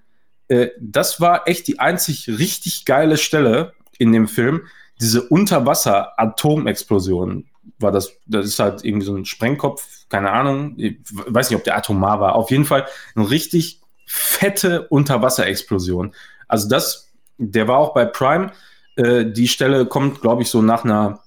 [0.49, 4.67] äh, das war echt die einzig richtig geile Stelle in dem Film.
[5.01, 7.47] Diese Unterwasser-Atomexplosion
[7.79, 8.11] war das.
[8.27, 10.73] Das ist halt irgendwie so ein Sprengkopf, keine Ahnung.
[10.77, 12.35] Ich weiß nicht, ob der atomar war.
[12.35, 16.13] Auf jeden Fall eine richtig fette Unterwasserexplosion.
[16.47, 18.51] Also das, der war auch bei Prime.
[18.95, 21.19] Äh, die Stelle kommt, glaube ich, so nach einer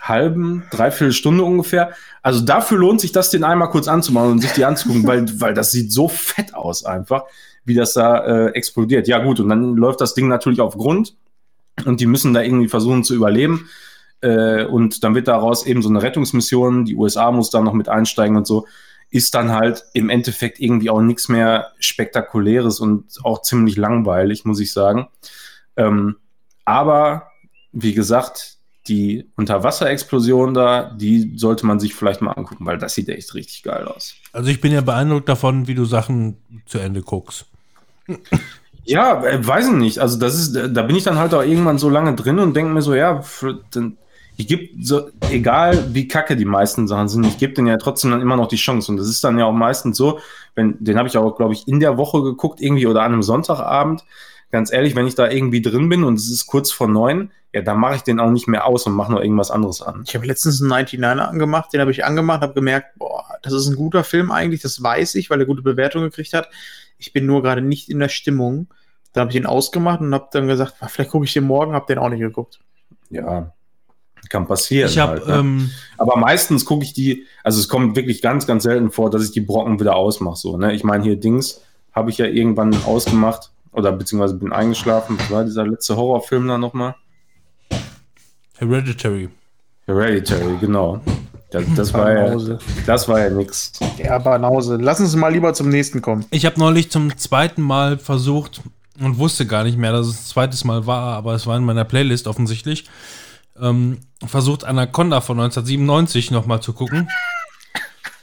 [0.00, 1.92] halben, dreiviertel Stunde ungefähr.
[2.22, 5.54] Also dafür lohnt sich das, den einmal kurz anzumachen und sich die anzugucken, weil, weil
[5.54, 7.24] das sieht so fett aus einfach,
[7.64, 9.08] wie das da äh, explodiert.
[9.08, 11.16] Ja gut, und dann läuft das Ding natürlich auf Grund
[11.84, 13.68] und die müssen da irgendwie versuchen zu überleben.
[14.20, 17.88] Äh, und dann wird daraus eben so eine Rettungsmission, die USA muss da noch mit
[17.88, 18.66] einsteigen und so,
[19.10, 24.60] ist dann halt im Endeffekt irgendwie auch nichts mehr Spektakuläres und auch ziemlich langweilig, muss
[24.60, 25.08] ich sagen.
[25.76, 26.16] Ähm,
[26.64, 27.28] aber
[27.72, 28.56] wie gesagt,
[28.88, 33.62] die Unterwasserexplosion da, die sollte man sich vielleicht mal angucken, weil das sieht echt richtig
[33.62, 34.14] geil aus.
[34.32, 37.46] Also ich bin ja beeindruckt davon, wie du Sachen zu Ende guckst.
[38.84, 39.98] Ja, äh, weiß ich nicht.
[39.98, 42.72] Also das ist, da bin ich dann halt auch irgendwann so lange drin und denke
[42.72, 43.22] mir so, ja,
[43.72, 43.98] dann,
[44.36, 48.10] ich gebe so, egal wie kacke die meisten Sachen sind, ich gebe denen ja trotzdem
[48.10, 48.92] dann immer noch die Chance.
[48.92, 50.20] Und das ist dann ja auch meistens so,
[50.54, 53.22] wenn, den habe ich auch, glaube ich, in der Woche geguckt, irgendwie oder an einem
[53.22, 54.04] Sonntagabend.
[54.50, 57.62] Ganz ehrlich, wenn ich da irgendwie drin bin und es ist kurz vor neun, ja,
[57.62, 60.04] dann mache ich den auch nicht mehr aus und mache noch irgendwas anderes an.
[60.06, 63.66] Ich habe letztens einen 99er angemacht, den habe ich angemacht, habe gemerkt, boah, das ist
[63.66, 66.50] ein guter Film eigentlich, das weiß ich, weil er gute Bewertung gekriegt hat.
[66.98, 68.68] Ich bin nur gerade nicht in der Stimmung.
[69.12, 71.72] Dann habe ich ihn ausgemacht und habe dann gesagt, "Ah, vielleicht gucke ich den morgen,
[71.72, 72.60] habe den auch nicht geguckt.
[73.08, 73.52] Ja,
[74.28, 74.90] kann passieren.
[74.90, 75.34] Ich habe halt, ne?
[75.36, 79.24] ähm, Aber meistens gucke ich die, also es kommt wirklich ganz, ganz selten vor, dass
[79.24, 80.36] ich die Brocken wieder ausmache.
[80.36, 80.74] So, ne?
[80.74, 81.62] Ich meine, hier Dings
[81.92, 85.18] habe ich ja irgendwann ausgemacht oder beziehungsweise bin eingeschlafen.
[85.18, 86.94] Was war dieser letzte Horrorfilm da nochmal?
[88.58, 89.28] Hereditary.
[89.86, 91.00] Hereditary, genau.
[91.50, 93.72] Das, das, war, ja, das war ja nix.
[93.98, 94.78] Ja, Banause.
[94.80, 96.24] Lass uns mal lieber zum nächsten kommen.
[96.30, 98.62] Ich habe neulich zum zweiten Mal versucht
[99.00, 101.64] und wusste gar nicht mehr, dass es ein zweites Mal war, aber es war in
[101.64, 102.86] meiner Playlist offensichtlich.
[103.60, 107.08] Ähm, versucht Anaconda von 1997 nochmal zu gucken.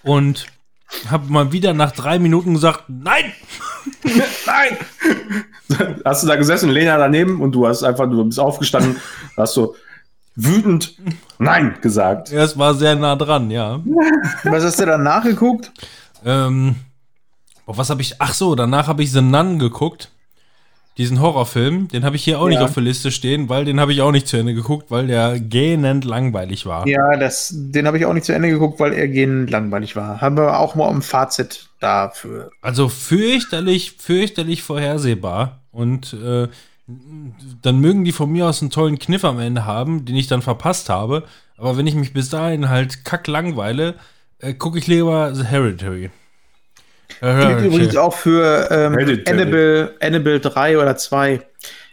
[0.03, 0.47] Und
[1.09, 3.33] habe mal wieder nach drei Minuten gesagt, nein!
[4.45, 4.77] Nein!
[6.05, 8.95] Hast du da gesessen, Lena daneben und du hast einfach, du bist aufgestanden,
[9.35, 9.75] hast so
[10.35, 10.95] wütend
[11.37, 12.29] Nein gesagt.
[12.31, 13.81] Ja, Es war sehr nah dran, ja.
[14.43, 15.71] Was hast du dann nachgeguckt?
[16.23, 16.75] Ähm,
[17.65, 18.15] was habe ich?
[18.19, 20.11] Ach so, danach habe ich The Nun geguckt.
[20.97, 22.65] Diesen Horrorfilm, den habe ich hier auch nicht Ja.
[22.65, 25.39] auf der Liste stehen, weil den habe ich auch nicht zu Ende geguckt, weil der
[25.39, 26.87] gähnend langweilig war.
[26.87, 30.21] Ja, das, den habe ich auch nicht zu Ende geguckt, weil er gehend langweilig war.
[30.21, 32.51] Haben wir auch mal ein Fazit dafür.
[32.61, 35.61] Also fürchterlich, fürchterlich vorhersehbar.
[35.71, 36.47] Und äh,
[37.63, 40.41] dann mögen die von mir aus einen tollen Kniff am Ende haben, den ich dann
[40.43, 41.23] verpasst habe.
[41.57, 43.95] Aber wenn ich mich bis dahin halt kack langweile,
[44.39, 46.11] äh, gucke ich lieber The Hereditary.
[47.23, 48.97] Gilt übrigens auch für ähm.
[49.27, 51.41] Annabelle, Annabelle 3 oder 2.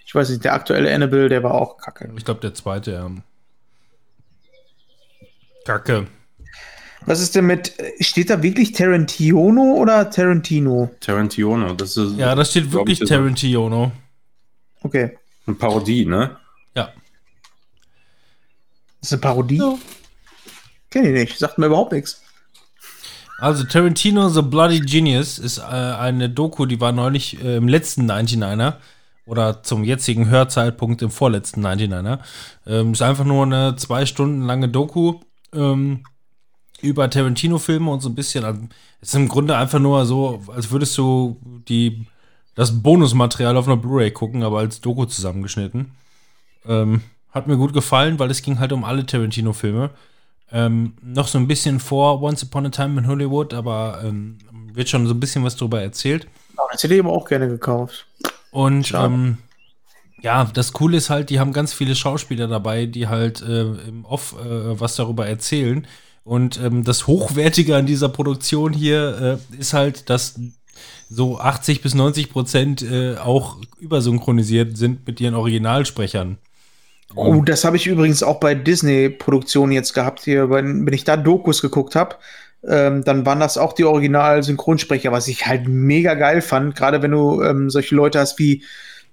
[0.04, 2.10] Ich weiß nicht, der aktuelle Annabelle, der war auch kacke.
[2.16, 3.10] Ich glaube, der zweite, ja.
[5.64, 6.08] Kacke.
[7.06, 10.90] Was ist denn mit, steht da wirklich Tarantino oder Tarantino?
[10.98, 13.92] Tarantino, das ist Ja, da steht wirklich ich, das Tarantino.
[14.82, 15.16] Okay.
[15.46, 16.36] eine Parodie, ne?
[16.74, 16.92] Ja.
[19.00, 19.62] Das ist eine Parodie?
[20.90, 22.20] Kenn ich nicht, sagt mir überhaupt nichts.
[23.40, 28.10] Also Tarantino The Bloody Genius ist äh, eine Doku, die war neulich äh, im letzten
[28.10, 28.74] 99er
[29.24, 32.18] oder zum jetzigen Hörzeitpunkt im vorletzten 99er.
[32.66, 35.20] Ähm, ist einfach nur eine zwei Stunden lange Doku
[35.54, 36.04] ähm,
[36.82, 38.44] über Tarantino-Filme und so ein bisschen.
[38.44, 38.60] Also,
[39.00, 42.06] ist im Grunde einfach nur so, als würdest du die,
[42.54, 45.92] das Bonusmaterial auf einer Blu-ray gucken, aber als Doku zusammengeschnitten.
[46.66, 49.90] Ähm, hat mir gut gefallen, weil es ging halt um alle Tarantino-Filme.
[50.52, 54.38] Ähm, noch so ein bisschen vor Once Upon a Time in Hollywood, aber ähm,
[54.72, 56.26] wird schon so ein bisschen was drüber erzählt.
[56.56, 58.06] Oh, das hätte ich aber auch gerne gekauft.
[58.50, 59.38] Und ähm,
[60.22, 64.04] ja, das Coole ist halt, die haben ganz viele Schauspieler dabei, die halt äh, im
[64.04, 65.86] Off äh, was darüber erzählen.
[66.24, 70.38] Und ähm, das Hochwertige an dieser Produktion hier äh, ist halt, dass
[71.08, 76.38] so 80 bis 90 Prozent äh, auch übersynchronisiert sind mit ihren Originalsprechern.
[77.14, 81.16] Oh, das habe ich übrigens auch bei Disney-Produktionen jetzt gehabt hier, wenn, wenn ich da
[81.16, 82.16] Dokus geguckt habe.
[82.66, 86.76] Ähm, dann waren das auch die Original-Synchronsprecher, was ich halt mega geil fand.
[86.76, 88.62] Gerade wenn du ähm, solche Leute hast wie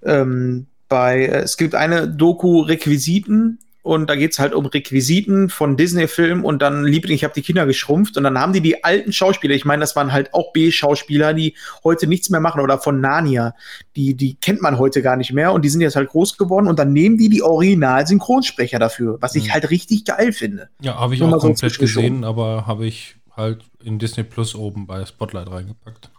[0.04, 5.76] ähm, bei, äh, es gibt eine Doku Requisiten und da geht's halt um Requisiten von
[5.76, 9.12] Disney-Filmen und dann Liebling, ich habe die Kinder geschrumpft und dann haben die die alten
[9.12, 13.00] Schauspieler, ich meine, das waren halt auch B-Schauspieler, die heute nichts mehr machen oder von
[13.00, 13.54] Narnia,
[13.96, 16.68] die, die kennt man heute gar nicht mehr und die sind jetzt halt groß geworden
[16.68, 19.52] und dann nehmen die die Original-Synchronsprecher dafür, was ich Mhm.
[19.52, 20.68] halt richtig geil finde.
[20.80, 22.08] Ja, habe ich Nur auch so komplett zwischengeschoben.
[22.20, 26.10] gesehen, aber habe ich halt in Disney Plus oben bei Spotlight reingepackt.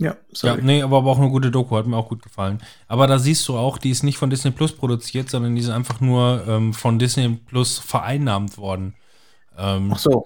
[0.00, 0.62] Ja, Ja, sorry.
[0.62, 2.60] nee, aber, aber auch eine gute Doku, hat mir auch gut gefallen.
[2.88, 5.68] Aber da siehst du auch, die ist nicht von Disney Plus produziert, sondern die ist
[5.68, 8.94] einfach nur ähm, von Disney Plus vereinnahmt worden.
[9.58, 10.24] Ähm, Ach so.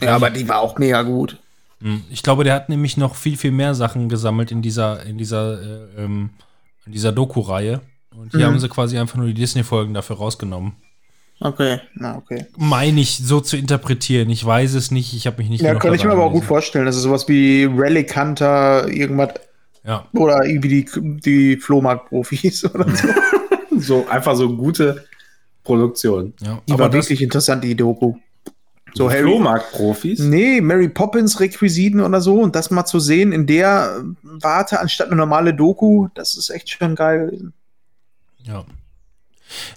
[0.00, 1.38] Ja, aber die war auch mega gut.
[1.80, 5.18] mh, ich glaube, der hat nämlich noch viel, viel mehr Sachen gesammelt in dieser, in
[5.18, 6.30] dieser, äh, ähm,
[6.86, 7.82] in dieser Doku-Reihe.
[8.16, 8.52] Und hier Mhm.
[8.54, 10.72] haben sie quasi einfach nur die Disney-Folgen dafür rausgenommen.
[11.42, 12.46] Okay, na okay.
[12.58, 14.28] Meine ich so zu interpretieren.
[14.28, 16.44] Ich weiß es nicht, ich habe mich nicht Ja, kann ich mir aber auch gut
[16.44, 16.84] vorstellen.
[16.84, 19.30] Das ist sowas wie Relic Hunter, irgendwas,
[19.84, 20.06] Ja.
[20.12, 20.86] oder irgendwie die,
[21.20, 23.08] die Flohmarkt-Profis oder so.
[23.82, 25.06] So einfach so gute
[25.64, 26.34] Produktion.
[26.42, 26.60] ja.
[26.68, 28.14] Die aber war wirklich interessant, die Doku.
[28.92, 29.22] So Harry.
[29.22, 30.18] Flohmarkt-Profis.
[30.18, 35.06] Nee, Mary Poppins Requisiten oder so und das mal zu sehen in der Warte anstatt
[35.06, 37.52] eine normale Doku, das ist echt schon geil gewesen.
[38.42, 38.64] Ja.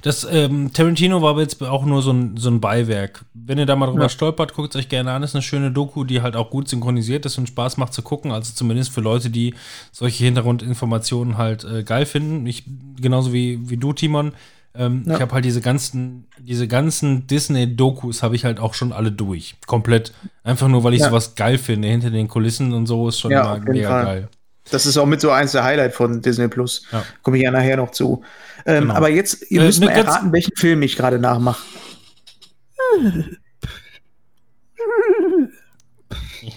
[0.02, 3.26] Das ähm, Tarantino war aber jetzt auch nur so ein, so ein Beiwerk.
[3.34, 4.10] Wenn ihr da mal drüber Ja.
[4.10, 5.24] stolpert, guckt es euch gerne an.
[5.24, 8.32] Ist eine schöne Doku, die halt auch gut synchronisiert ist und Spaß macht zu gucken.
[8.32, 9.53] Also zumindest für Leute, die
[9.92, 12.45] solche Hintergrundinformationen halt äh, geil finden.
[12.45, 12.64] Ich,
[13.00, 14.34] genauso wie, wie du, Timon.
[14.76, 15.16] Ähm, Ja.
[15.16, 19.56] Ich habe halt diese ganzen, diese ganzen Disney-Dokus habe ich halt auch schon alle durch.
[19.68, 20.14] Komplett.
[20.43, 21.10] Einfach nur, weil ich Ja.
[21.10, 21.88] sowas geil finde.
[21.90, 24.30] Hinter den Kulissen und so ist schon Ja, mega geil.
[24.72, 26.85] Das ist auch mit so eins der Highlight von Disney Plus.
[26.92, 27.06] Ja.
[27.22, 28.24] Komme ich ja nachher noch zu.
[28.66, 28.93] Ähm, Genau.
[28.95, 31.61] Aber jetzt, ihr Äh, müsst ne, mal erraten, welchen Film ich gerade nachmache.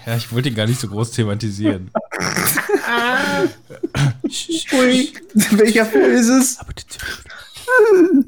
[0.06, 1.90] Ja, ich wollte ihn gar nicht so groß thematisieren.
[5.52, 6.58] Welcher Film ist es?
[6.58, 6.86] Aber bitte,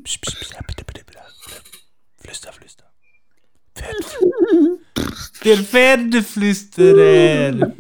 [0.05, 1.19] Psst, psst, psst, bitte, bitte, bitte.
[2.21, 2.85] Flüster, flüster.
[5.45, 7.73] Der Pferdeflüsterer.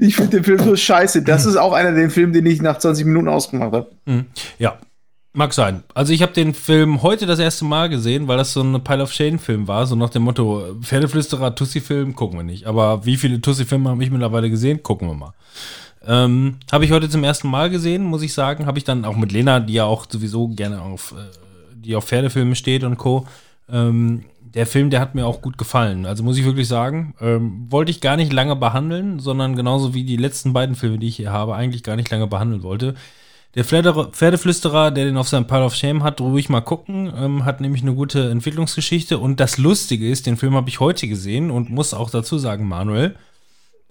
[0.00, 1.22] Ich finde den Film so scheiße.
[1.22, 3.90] Das ist auch einer der Filme, den ich nach 20 Minuten ausgemacht habe.
[4.58, 4.78] Ja,
[5.32, 5.82] mag sein.
[5.94, 9.02] Also ich habe den Film heute das erste Mal gesehen, weil das so ein Pile
[9.02, 9.86] of Shame-Film war.
[9.86, 12.66] So nach dem Motto, Pferdeflüsterer, Tussi-Film, gucken wir nicht.
[12.66, 14.82] Aber wie viele Tussi-Filme habe ich mittlerweile gesehen?
[14.82, 15.34] Gucken wir mal.
[16.06, 18.66] Ähm, habe ich heute zum ersten Mal gesehen, muss ich sagen.
[18.66, 22.06] Habe ich dann auch mit Lena, die ja auch sowieso gerne auf, äh, die auf
[22.06, 23.26] Pferdefilme steht und Co.
[23.70, 24.24] Ähm,
[24.54, 26.06] der Film, der hat mir auch gut gefallen.
[26.06, 30.04] Also muss ich wirklich sagen, ähm, wollte ich gar nicht lange behandeln, sondern genauso wie
[30.04, 32.94] die letzten beiden Filme, die ich hier habe, eigentlich gar nicht lange behandeln wollte.
[33.54, 37.44] Der Pferde- Pferdeflüsterer, der den auf seinem Pile of Shame hat, ruhig mal gucken, ähm,
[37.44, 39.18] hat nämlich eine gute Entwicklungsgeschichte.
[39.18, 42.68] Und das Lustige ist, den Film habe ich heute gesehen und muss auch dazu sagen,
[42.68, 43.16] Manuel,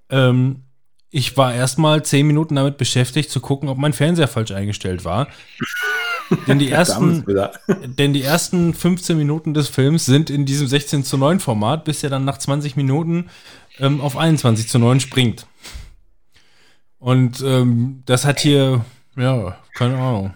[0.10, 0.64] ähm,
[1.12, 5.28] ich war erstmal zehn Minuten damit beschäftigt zu gucken, ob mein Fernseher falsch eingestellt war.
[6.48, 7.26] denn, die ersten,
[7.98, 12.04] denn die ersten 15 Minuten des Films sind in diesem 16 zu 9 Format, bis
[12.04, 13.30] er dann nach 20 Minuten
[13.80, 15.48] ähm, auf 21 zu 9 springt.
[17.00, 18.86] Und ähm, das hat hier,
[19.16, 20.34] ja, keine Ahnung.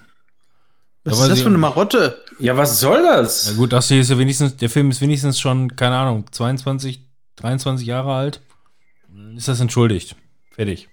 [1.03, 2.23] Was Da ist das für eine Marotte?
[2.39, 3.49] Ja, was soll das?
[3.49, 7.01] Ja gut, das hier ist ja wenigstens, der Film ist wenigstens schon, keine Ahnung, 22,
[7.35, 8.41] 23 Jahre alt.
[9.35, 10.15] Ist das entschuldigt.
[10.51, 10.88] Fertig.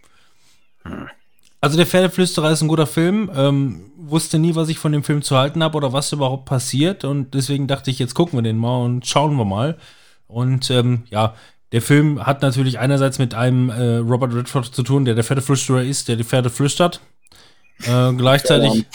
[1.61, 3.31] Also der Pferdeflüsterer ist ein guter Film.
[3.35, 7.05] Ähm, wusste nie, was ich von dem Film zu halten habe oder was überhaupt passiert.
[7.05, 9.79] Und deswegen dachte ich, jetzt gucken wir den mal und schauen wir mal.
[10.27, 11.35] Und ähm, ja,
[11.73, 15.83] der Film hat natürlich einerseits mit einem äh, Robert Redford zu tun, der der Pferdeflüsterer
[15.83, 17.01] ist, der die Pferde flüstert.
[17.85, 18.87] Äh, gleichzeitig,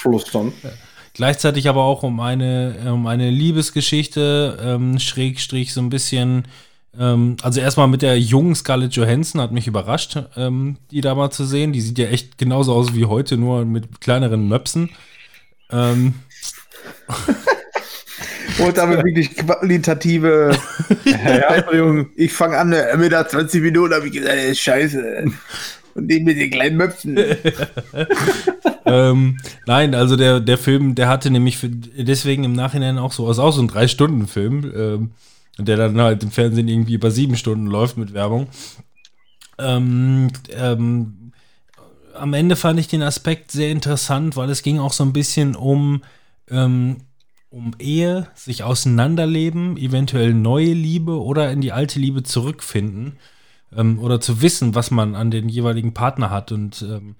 [1.13, 6.47] gleichzeitig aber auch um eine, um eine Liebesgeschichte, ähm, Schrägstrich so ein bisschen,
[6.99, 11.31] ähm, also erstmal mit der jungen Scarlett Johansson hat mich überrascht, ähm, die da mal
[11.31, 11.73] zu sehen.
[11.73, 14.89] Die sieht ja echt genauso aus wie heute, nur mit kleineren Möpsen.
[15.71, 16.15] Ähm,
[18.59, 20.57] Und damit wirklich qualitative
[21.49, 22.07] Einbringung.
[22.15, 25.25] Ich fange an, äh, mit der 20 Minuten habe ich gesagt, ey, scheiße.
[25.93, 27.17] Und den mit den kleinen Möpfen.
[28.85, 33.29] ähm, nein, also der, der Film, der hatte nämlich für, deswegen im Nachhinein auch so,
[33.31, 35.11] ist auch so ein Drei-Stunden-Film, ähm,
[35.57, 38.47] der dann halt im Fernsehen irgendwie über sieben Stunden läuft mit Werbung.
[39.57, 41.31] Ähm, ähm,
[42.13, 45.55] am Ende fand ich den Aspekt sehr interessant, weil es ging auch so ein bisschen
[45.55, 46.01] um,
[46.49, 46.97] ähm,
[47.49, 53.17] um Ehe, sich auseinanderleben, eventuell neue Liebe oder in die alte Liebe zurückfinden
[53.75, 56.51] ähm, oder zu wissen, was man an den jeweiligen Partner hat.
[56.51, 57.15] Und ähm,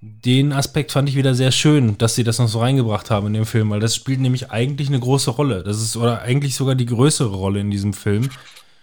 [0.00, 3.34] den Aspekt fand ich wieder sehr schön, dass sie das noch so reingebracht haben in
[3.34, 5.62] dem Film, weil das spielt nämlich eigentlich eine große Rolle.
[5.62, 8.30] Das ist oder eigentlich sogar die größere Rolle in diesem Film,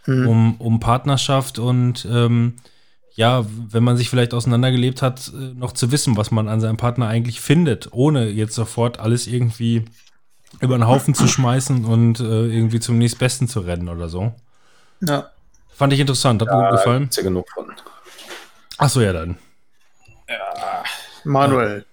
[0.06, 2.54] um, um Partnerschaft und ähm,
[3.16, 6.78] ja, wenn man sich vielleicht auseinandergelebt hat, äh, noch zu wissen, was man an seinem
[6.78, 9.86] Partner eigentlich findet, ohne jetzt sofort alles irgendwie
[10.62, 14.34] über den Haufen zu schmeißen und äh, irgendwie zum nächstbesten zu rennen oder so.
[15.02, 15.32] Ja.
[15.74, 17.02] Fand ich interessant, hat mir gut gefallen.
[17.02, 17.66] Gibt's ja genug von.
[18.78, 19.38] Achso, ja dann.
[21.28, 21.86] Manuel.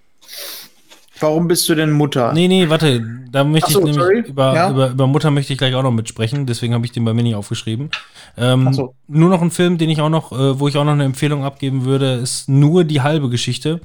[1.21, 2.33] Warum bist du denn Mutter?
[2.33, 4.21] Nee, nee, warte, da möchte so, ich nämlich sorry.
[4.27, 4.71] über, Ja.
[4.71, 7.23] über, über Mutter möchte ich gleich auch noch mitsprechen, deswegen habe ich den bei mir
[7.23, 7.91] nicht aufgeschrieben.
[8.37, 8.95] Ähm, so.
[9.07, 11.45] Nur noch ein Film, den ich auch noch, äh, wo ich auch noch eine Empfehlung
[11.45, 13.81] abgeben würde, ist nur die halbe Geschichte.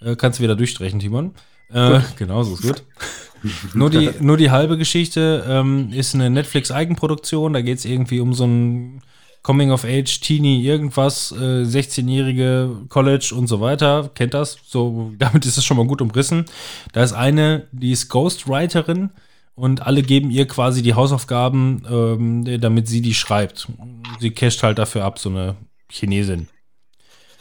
[0.00, 1.34] Äh, kannst du wieder durchstreichen, Timon.
[1.72, 2.82] Äh, genau, so ist gut.
[3.74, 7.52] nur, die, nur die halbe Geschichte ähm, ist eine Netflix-Eigenproduktion.
[7.52, 8.44] Da geht es irgendwie um so
[9.40, 14.10] ein Coming-of-Age, Teenie, irgendwas, äh, 16-jährige College und so weiter.
[14.14, 14.58] Kennt das?
[14.66, 16.44] So, damit ist es schon mal gut umrissen.
[16.92, 19.10] Da ist eine, die ist Ghostwriterin
[19.54, 23.68] und alle geben ihr quasi die Hausaufgaben, ähm, damit sie die schreibt.
[24.18, 25.56] Sie casht halt dafür ab, so eine
[25.90, 26.48] Chinesin.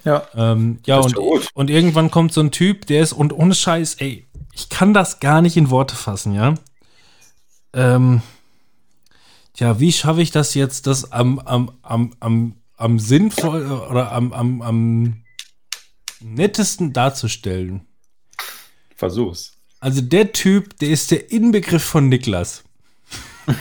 [0.06, 0.24] Ja.
[0.36, 1.18] Ähm, ja, und,
[1.54, 5.20] und irgendwann kommt so ein Typ, der ist, und ohne Scheiß, ey, ich kann das
[5.20, 6.56] gar nicht in Worte fassen, ja.
[7.74, 8.22] Ähm,
[9.60, 14.32] tja, wie schaffe ich das jetzt, das am, am, am, am, am sinnvoll oder am,
[14.32, 15.24] am, am
[16.22, 17.82] nettesten darzustellen?
[18.96, 19.58] Versuch's.
[19.82, 22.64] Also der Typ, der ist der Inbegriff von Niklas.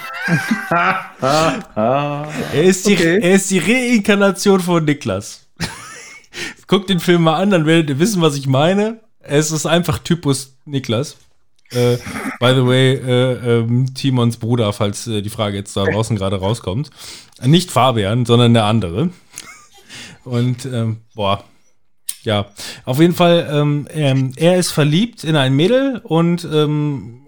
[1.21, 3.19] Er ist die, Okay.
[3.21, 5.49] er ist die Reinkarnation von Niklas.
[6.67, 9.01] Guckt den Film mal an, dann werdet ihr wissen, was ich meine.
[9.19, 11.17] Es ist einfach Typus Niklas.
[11.71, 11.97] Äh,
[12.41, 16.37] by the way, äh, ähm, Timons Bruder, falls äh, die Frage jetzt da draußen gerade
[16.37, 16.91] rauskommt.
[17.45, 19.11] Nicht Fabian, sondern der andere.
[20.25, 21.45] Und ähm, boah,
[22.23, 22.47] ja,
[22.85, 27.23] auf jeden Fall, ähm, ähm, er ist verliebt in ein Mädel und ähm,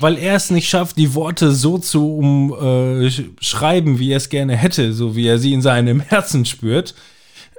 [0.00, 4.92] weil er es nicht schafft, die Worte so zu umschreiben, wie er es gerne hätte,
[4.92, 6.94] so wie er sie in seinem Herzen spürt,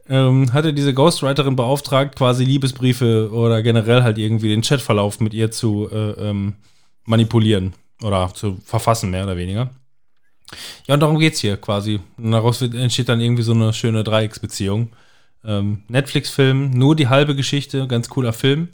[0.09, 5.33] ähm, hat er diese Ghostwriterin beauftragt, quasi Liebesbriefe oder generell halt irgendwie den Chatverlauf mit
[5.33, 6.55] ihr zu äh, ähm,
[7.05, 9.69] manipulieren oder zu verfassen, mehr oder weniger.
[10.87, 11.99] Ja, und darum geht's hier quasi.
[12.17, 14.89] Und daraus entsteht dann irgendwie so eine schöne Dreiecksbeziehung.
[15.45, 18.69] Ähm, Netflix-Film, nur die halbe Geschichte, ganz cooler Film.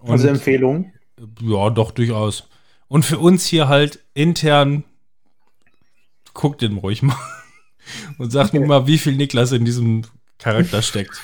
[0.00, 0.90] Und, Also Empfehlung.
[1.42, 2.48] ja, doch, durchaus.
[2.88, 4.84] Und für uns hier halt intern,
[6.32, 7.16] guckt den ruhig mal.
[8.18, 10.04] Und sagt mir mal, wie viel Niklas in diesem
[10.42, 11.20] Charakter steckt.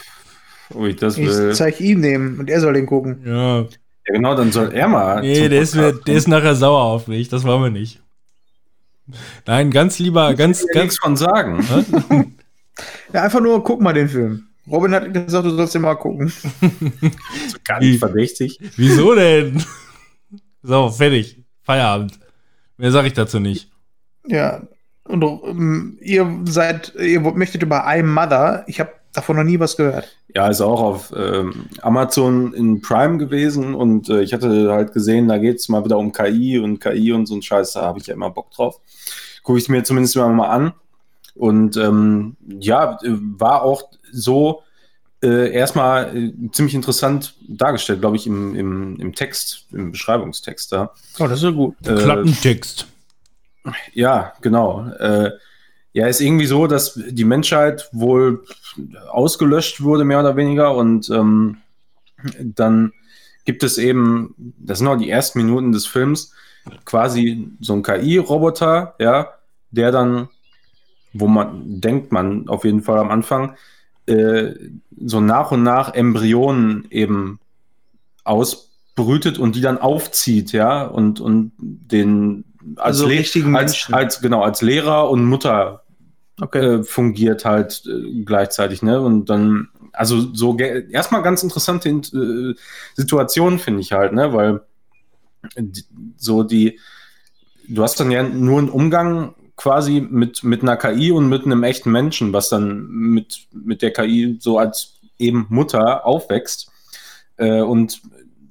[0.74, 1.54] Ui, das Ich will.
[1.54, 3.22] zeig ihm den und er soll den gucken.
[3.24, 3.60] Ja.
[3.60, 3.66] Ja,
[4.14, 5.20] genau, dann soll er mal.
[5.20, 7.28] Nee, der ist, mir, der ist nachher sauer auf mich.
[7.28, 8.02] Das wollen wir nicht.
[9.46, 10.72] Nein, ganz lieber, ganz, kommen.
[10.74, 10.84] ganz.
[10.84, 12.34] nichts von sagen.
[13.12, 14.44] Ja, einfach nur guck mal den Film.
[14.70, 16.32] Robin hat gesagt, du sollst den mal gucken.
[17.64, 18.60] Gar nicht verdächtig.
[18.76, 19.60] Wieso denn?
[20.62, 21.42] So, fertig.
[21.64, 22.20] Feierabend.
[22.76, 23.70] Mehr sage ich dazu nicht.
[24.26, 24.62] Ja.
[25.04, 28.62] Und ähm, ihr seid, ihr möchtet über I Mother.
[28.68, 30.16] Ich habe Davon noch nie was gehört.
[30.32, 35.26] Ja, ist auch auf ähm, Amazon in Prime gewesen und äh, ich hatte halt gesehen,
[35.26, 37.98] da geht es mal wieder um KI und KI und so ein Scheiß, da habe
[37.98, 38.78] ich ja immer Bock drauf.
[39.42, 40.72] Gucke ich mir zumindest immer mal an.
[41.34, 44.62] Und ähm, ja, äh, war auch so
[45.20, 50.92] äh, erstmal äh, ziemlich interessant dargestellt, glaube ich, im, im, im Text, im Beschreibungstext da.
[51.18, 51.74] Oh, das ist ja gut.
[51.84, 52.86] Äh, Klappentext.
[53.94, 54.92] ja, genau.
[55.92, 58.44] Ja, ist irgendwie so, dass die Menschheit wohl
[59.10, 60.74] ausgelöscht wurde, mehr oder weniger.
[60.74, 61.58] Und ähm,
[62.40, 62.92] dann
[63.44, 66.32] gibt es eben, das sind auch die ersten Minuten des Films,
[66.84, 69.32] quasi so ein KI-Roboter, ja,
[69.70, 70.28] der dann,
[71.12, 73.56] wo man denkt man auf jeden Fall am Anfang,
[74.06, 74.54] äh,
[75.04, 77.40] so nach und nach Embryonen eben
[78.24, 82.44] ausbrütet und die dann aufzieht, ja, und, und den
[82.76, 85.84] als, Also richtigen als, als genau als Lehrer und Mutter
[86.52, 89.00] äh, fungiert halt äh, gleichzeitig, ne?
[89.00, 92.54] Und dann, also so erstmal ganz interessante äh,
[92.94, 94.32] Situation finde ich halt, ne?
[94.32, 94.60] Weil
[96.16, 96.78] so die,
[97.68, 101.64] du hast dann ja nur einen Umgang quasi mit, mit einer KI und mit einem
[101.64, 106.70] echten Menschen, was dann mit, mit der KI so als eben Mutter aufwächst.
[107.36, 108.00] Äh, und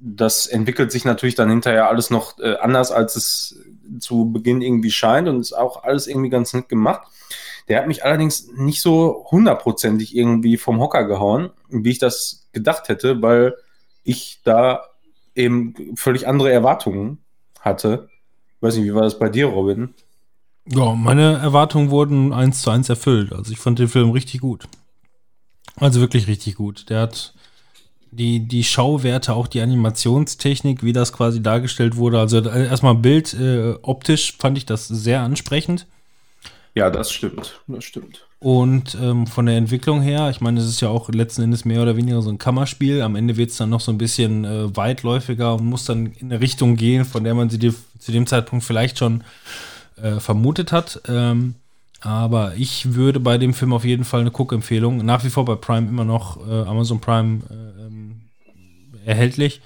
[0.00, 3.58] das entwickelt sich natürlich dann hinterher alles noch äh, anders, als es
[3.98, 7.02] zu Beginn irgendwie scheint und ist auch alles irgendwie ganz nett gemacht.
[7.68, 12.88] Der hat mich allerdings nicht so hundertprozentig irgendwie vom Hocker gehauen, wie ich das gedacht
[12.88, 13.54] hätte, weil
[14.04, 14.84] ich da
[15.34, 17.18] eben völlig andere Erwartungen
[17.60, 18.08] hatte.
[18.60, 19.94] Weiß nicht, wie war das bei dir, Robin?
[20.66, 23.32] Ja, meine Erwartungen wurden eins zu eins erfüllt.
[23.32, 24.68] Also ich fand den Film richtig gut.
[25.76, 26.90] Also wirklich richtig gut.
[26.90, 27.34] Der hat
[28.10, 32.18] die, die Schauwerte, auch die Animationstechnik, wie das quasi dargestellt wurde.
[32.18, 35.86] Also äh, erstmal Bild, äh, optisch fand ich das sehr ansprechend.
[36.74, 37.60] Ja, das stimmt.
[37.66, 38.24] Das stimmt.
[38.40, 41.82] Und ähm, von der Entwicklung her, ich meine, es ist ja auch letzten Endes mehr
[41.82, 43.02] oder weniger so ein Kammerspiel.
[43.02, 46.30] Am Ende wird es dann noch so ein bisschen äh, weitläufiger und muss dann in
[46.30, 49.24] eine Richtung gehen, von der man sie die, zu dem Zeitpunkt vielleicht schon
[50.00, 51.00] äh, vermutet hat.
[51.08, 51.56] Ähm,
[52.00, 55.56] aber ich würde bei dem Film auf jeden Fall eine Guck-Empfehlung, nach wie vor bei
[55.56, 57.77] Prime immer noch äh, Amazon Prime äh,
[59.08, 59.60] erhältlich.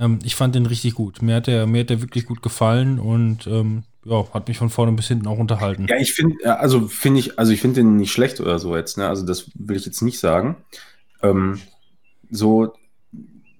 [0.00, 1.22] Ähm, ich fand den richtig gut.
[1.22, 4.70] Mir hat der, mir hat der wirklich gut gefallen und ähm, ja, hat mich von
[4.70, 5.86] vorne bis hinten auch unterhalten.
[5.88, 8.76] Ja, ich finde, äh, also finde ich, also ich finde den nicht schlecht oder so
[8.76, 9.08] jetzt, ne?
[9.08, 10.56] Also das will ich jetzt nicht sagen.
[11.22, 11.60] Ähm,
[12.30, 12.74] so,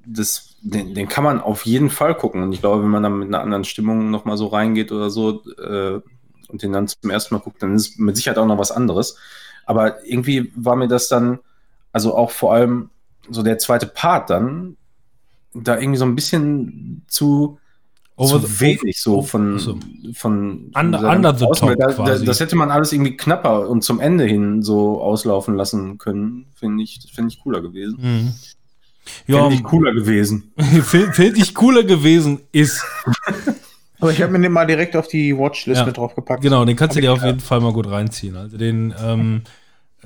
[0.06, 2.42] das, den, den kann man auf jeden Fall gucken.
[2.42, 5.42] Und ich glaube, wenn man dann mit einer anderen Stimmung nochmal so reingeht oder so
[5.58, 6.00] äh,
[6.48, 8.70] und den dann zum ersten Mal guckt, dann ist es mit Sicherheit auch noch was
[8.70, 9.18] anderes.
[9.64, 11.40] Aber irgendwie war mir das dann,
[11.92, 12.90] also auch vor allem
[13.28, 14.76] so der zweite Part dann,
[15.62, 17.58] da irgendwie so ein bisschen zu,
[18.16, 19.78] Over zu the- wenig so over- von, so.
[20.14, 21.76] von, Under- von under the Auswahl.
[21.76, 22.24] top da, da, quasi.
[22.24, 26.82] Das hätte man alles irgendwie knapper und zum Ende hin so auslaufen lassen können, finde
[26.82, 27.98] ich, finde ich cooler gewesen.
[28.00, 28.32] Mhm.
[29.28, 30.52] Ja, Finde ich cooler gewesen.
[30.82, 32.84] Finde ich cooler gewesen ist.
[34.00, 35.86] Aber ich habe mir den mal direkt auf die Watchlist Ja.
[35.86, 36.42] mit draufgepackt.
[36.42, 38.36] Genau, den kannst du dir auf jeden Fall mal gut reinziehen.
[38.36, 39.42] Also den, ähm,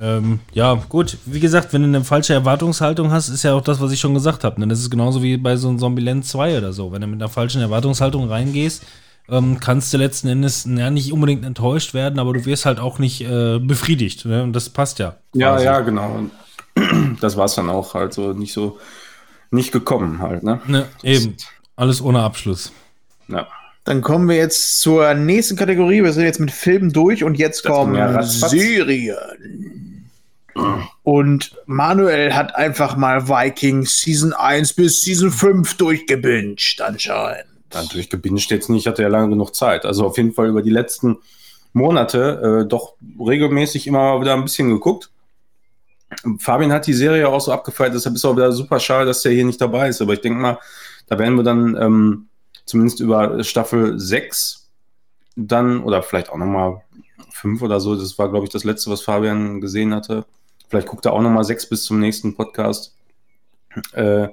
[0.01, 3.81] ähm, ja, gut, wie gesagt, wenn du eine falsche Erwartungshaltung hast, ist ja auch das,
[3.81, 4.61] was ich schon gesagt habe.
[4.61, 4.69] Ne?
[4.69, 6.91] Das ist genauso wie bei so einem Zombieland 2 oder so.
[6.93, 8.85] Wenn du mit einer falschen Erwartungshaltung reingehst,
[9.29, 12.99] ähm, kannst du letzten Endes ja, nicht unbedingt enttäuscht werden, aber du wirst halt auch
[12.99, 14.25] nicht äh, befriedigt.
[14.25, 14.43] Ne?
[14.43, 15.17] Und das passt ja.
[15.35, 15.65] Ja, quasi.
[15.67, 16.11] ja, genau.
[16.15, 16.31] Und
[17.21, 18.79] Das war es dann auch halt so nicht so,
[19.51, 20.61] nicht gekommen halt, ne?
[20.67, 21.37] Ne, eben.
[21.77, 22.73] Alles ohne Abschluss.
[23.29, 23.47] Ja.
[23.85, 26.03] Dann kommen wir jetzt zur nächsten Kategorie.
[26.03, 28.23] Wir sind jetzt mit Filmen durch und jetzt Das kommen ja.
[28.23, 29.90] Serien.
[31.03, 37.47] Und Manuel hat einfach mal Vikings Season 1 bis Season 5 durchgebinged anscheinend.
[37.73, 39.85] Natürlich gebinged jetzt nicht, ich hatte ja lange genug Zeit.
[39.85, 41.19] Also auf jeden Fall über die letzten
[41.73, 45.11] Monate äh, doch regelmäßig immer mal wieder ein bisschen geguckt.
[46.39, 49.33] Fabian hat die Serie auch so abgefeiert, deshalb ist auch wieder super schade, dass der
[49.33, 50.03] hier nicht dabei ist.
[50.03, 50.59] Aber ich denke mal,
[51.07, 52.29] da werden wir dann ähm,
[52.65, 54.69] zumindest über Staffel 6
[55.37, 56.83] dann, oder vielleicht auch nochmal
[57.31, 60.25] 5 oder so, das war, glaube ich, das letzte, was Fabian gesehen hatte.
[60.71, 62.95] Vielleicht guckt er auch nochmal 6 bis zum nächsten Podcast.
[63.93, 64.29] Äh,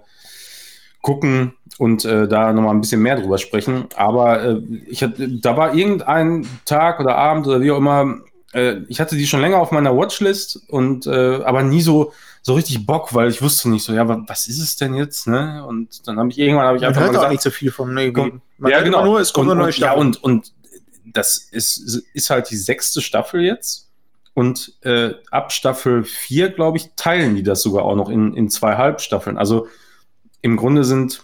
[1.01, 3.85] gucken und äh, da nochmal ein bisschen mehr drüber sprechen.
[3.95, 8.19] Aber äh, ich hatte, da war irgendein Tag oder Abend oder wie auch immer,
[8.53, 12.55] äh, ich hatte die schon länger auf meiner Watchlist und äh, aber nie so, so
[12.55, 15.27] richtig Bock, weil ich wusste nicht so, ja, wa- was ist es denn jetzt?
[15.27, 15.63] Ne?
[15.65, 17.51] Und dann habe ich irgendwann habe ich Man einfach mal hört auch gesagt, nicht so
[17.51, 18.41] viel vom nee, Komm.
[18.57, 19.05] Man ja, genau.
[19.05, 19.99] Nur, es kommt und, eine neue und, ja, Staffel.
[20.01, 20.53] und, und
[21.05, 23.86] das ist, ist halt die sechste Staffel jetzt.
[24.37, 28.51] Und äh, ab Staffel 4, glaube ich, teilen die das sogar auch noch in, in
[28.51, 29.35] zwei Halbstaffeln.
[29.35, 29.67] Also
[30.41, 31.23] im Grunde sind,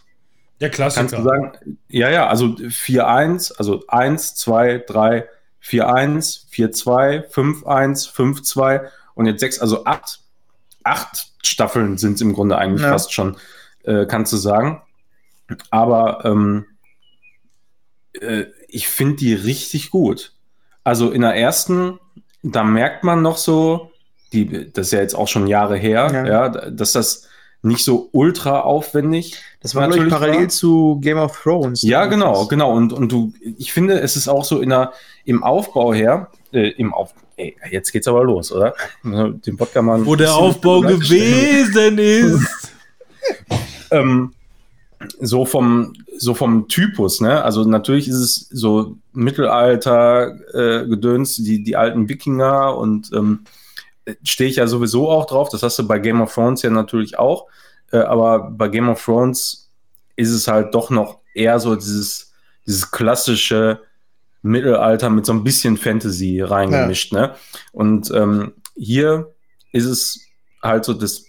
[0.60, 5.28] Der kannst du sagen, ja, ja, also 4-1, also 1, 2, 3,
[5.64, 8.82] 4-1, 4-2, 5-1, 5-2
[9.14, 10.20] und jetzt 6, also 8
[10.84, 12.90] acht Staffeln sind es im Grunde eigentlich Ja.
[12.90, 13.38] fast schon,
[13.84, 14.82] äh, kannst du sagen.
[15.70, 16.66] Aber ähm,
[18.20, 20.34] äh, ich finde die richtig gut.
[20.84, 22.00] Also in der ersten,
[22.44, 23.92] da merkt man noch so,
[24.34, 26.26] die, das ist ja jetzt auch schon Jahre her, Ja.
[26.26, 27.28] ja, dass das
[27.66, 30.50] nicht so ultra aufwendig Das war, natürlich parallel war.
[30.50, 31.82] zu Game of Thrones.
[31.82, 32.74] Ja, genau, genau.
[32.74, 34.92] Und, und du, ich finde, es ist auch so in der,
[35.24, 38.74] im Aufbau her, äh, im Auf, ey, jetzt geht's aber los, oder?
[39.04, 42.72] Den Podcast mal Wo der Aufbau gewesen ist.
[43.92, 44.34] ähm,
[45.20, 47.44] so vom so vom Typus, ne?
[47.44, 53.46] Also natürlich ist es so Mittelalter äh, Gedöns, die die alten Wikinger und ähm,
[54.24, 55.50] stehe ich ja sowieso auch drauf.
[55.50, 57.48] Das hast du bei Game of Thrones ja natürlich auch,
[57.92, 59.72] äh, aber bei Game of Thrones
[60.16, 62.34] ist es halt doch noch eher so dieses
[62.66, 63.82] dieses klassische
[64.42, 67.36] Mittelalter mit so ein bisschen Fantasy reingemischt, ne?
[67.72, 69.34] Und ähm, hier
[69.72, 70.20] ist es
[70.62, 71.26] halt so das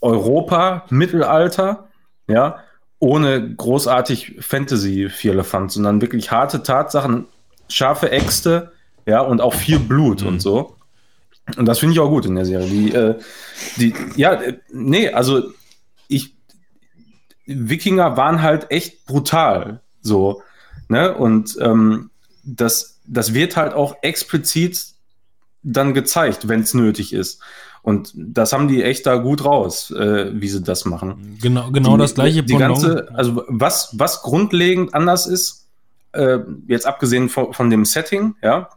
[0.00, 1.89] Europa, Mittelalter,
[2.30, 2.62] ja,
[2.98, 7.26] ohne großartig Fantasy-Vierlefanz, sondern wirklich harte Tatsachen,
[7.68, 8.72] scharfe Äxte,
[9.06, 10.76] ja, und auch viel Blut und so.
[11.56, 12.68] Und das finde ich auch gut in der Serie.
[12.68, 13.18] Die, äh,
[13.76, 15.50] die, ja, äh, nee, also
[16.08, 16.34] ich,
[17.46, 20.42] Wikinger waren halt echt brutal, so,
[20.88, 22.10] ne, und ähm,
[22.44, 24.94] das, das wird halt auch explizit
[25.62, 27.40] dann gezeigt, wenn es nötig ist.
[27.82, 31.38] Und das haben die echt da gut raus, äh, wie sie das machen.
[31.40, 32.82] Genau, genau Die- das gleiche Die Pendant.
[32.82, 35.66] ganze, also was, was grundlegend anders ist,
[36.12, 38.68] äh, jetzt abgesehen von, von dem Setting, ja,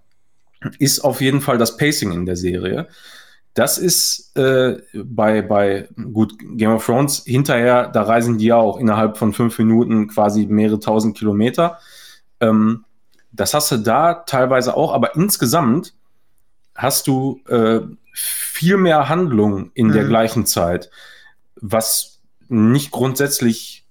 [0.80, 2.88] ist auf jeden Fall das Pacing in der Serie.
[3.56, 8.80] Das ist äh, bei, bei, gut, Game of Thrones hinterher, da reisen die ja auch
[8.80, 11.77] innerhalb von fünf Minuten quasi mehrere tausend Kilometer.
[12.40, 12.85] Ähm,
[13.32, 15.93] das hast du da teilweise auch, aber insgesamt
[16.75, 17.81] hast du äh,
[18.13, 20.09] viel mehr Handlung in der Mhm.
[20.09, 20.89] gleichen Zeit,
[21.55, 23.85] was nicht grundsätzlich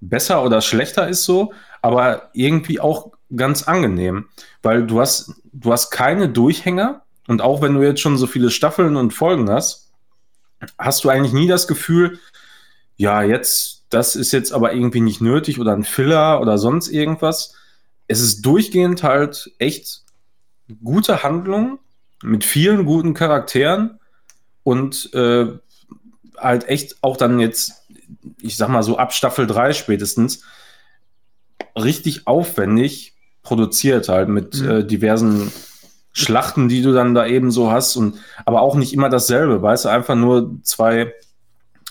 [0.00, 1.52] besser oder schlechter ist so,
[1.82, 4.26] aber irgendwie auch ganz angenehm,
[4.62, 8.50] weil du hast, du hast keine Durchhänger und auch wenn du jetzt schon so viele
[8.50, 9.90] Staffeln und Folgen hast,
[10.78, 12.18] hast du eigentlich nie das Gefühl,
[12.96, 17.54] ja, jetzt, das ist jetzt aber irgendwie nicht nötig oder ein Filler oder sonst irgendwas.
[18.08, 20.02] Es ist durchgehend halt echt
[20.82, 21.78] gute Handlung
[22.22, 23.98] mit vielen guten Charakteren
[24.62, 25.46] und äh,
[26.36, 27.84] halt echt auch dann jetzt,
[28.40, 30.42] ich sag mal so ab Staffel 3 spätestens,
[31.76, 34.70] richtig aufwendig produziert halt mit Mhm.
[34.70, 35.52] äh, diversen
[36.12, 39.84] Schlachten, die du dann da eben so hast und aber auch nicht immer dasselbe, weißt
[39.84, 41.14] du, einfach nur zwei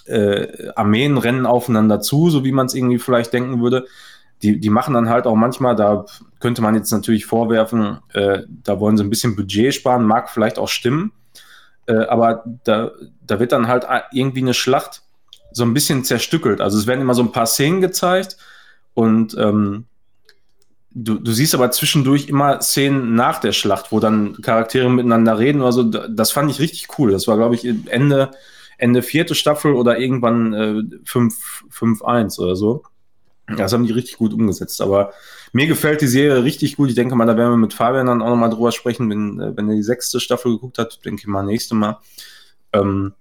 [0.05, 3.87] äh, Armeen rennen aufeinander zu, so wie man es irgendwie vielleicht denken würde.
[4.41, 6.05] Die, die machen dann halt auch manchmal, da
[6.39, 10.57] könnte man jetzt natürlich vorwerfen, äh, da wollen sie ein bisschen Budget sparen, mag vielleicht
[10.57, 11.11] auch stimmen,
[11.87, 12.91] äh, aber da,
[13.25, 15.01] da wird dann halt irgendwie eine Schlacht
[15.51, 16.61] so ein bisschen zerstückelt.
[16.61, 18.37] Also es werden immer so ein paar Szenen gezeigt
[18.93, 19.85] und ähm,
[20.91, 25.61] du, du siehst aber zwischendurch immer Szenen nach der Schlacht, wo dann Charaktere miteinander reden
[25.61, 25.83] oder so.
[25.83, 27.11] Da- Das fand ich richtig cool.
[27.11, 28.31] Das war, glaube ich, Ende,
[28.77, 32.83] Ende vierte Staffel oder irgendwann äh, 5 5-1 oder so.
[33.57, 34.81] Das haben die richtig gut umgesetzt.
[34.81, 35.13] Aber
[35.53, 36.89] mir gefällt die Serie richtig gut.
[36.89, 39.57] Ich denke mal, da werden wir mit Fabian dann auch nochmal drüber sprechen, wenn, äh,
[39.57, 41.03] wenn er die sechste Staffel geguckt hat.
[41.05, 41.99] Denke ich mal, nächste Mal.
[42.73, 43.13] Ähm,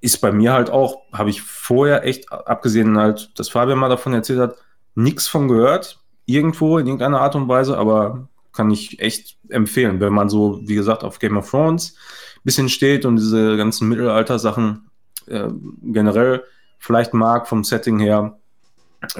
[0.00, 4.12] ist bei mir halt auch, habe ich vorher echt, abgesehen halt, dass Fabian mal davon
[4.12, 4.56] erzählt hat,
[4.94, 6.00] nichts von gehört.
[6.26, 10.74] Irgendwo in irgendeiner Art und Weise, aber kann ich echt empfehlen, wenn man so, wie
[10.74, 11.94] gesagt, auf Game of Thrones
[12.36, 14.90] ein bisschen steht und diese ganzen Mittelalter-Sachen
[15.26, 15.48] äh,
[15.82, 16.42] generell
[16.78, 18.38] vielleicht mag vom Setting her,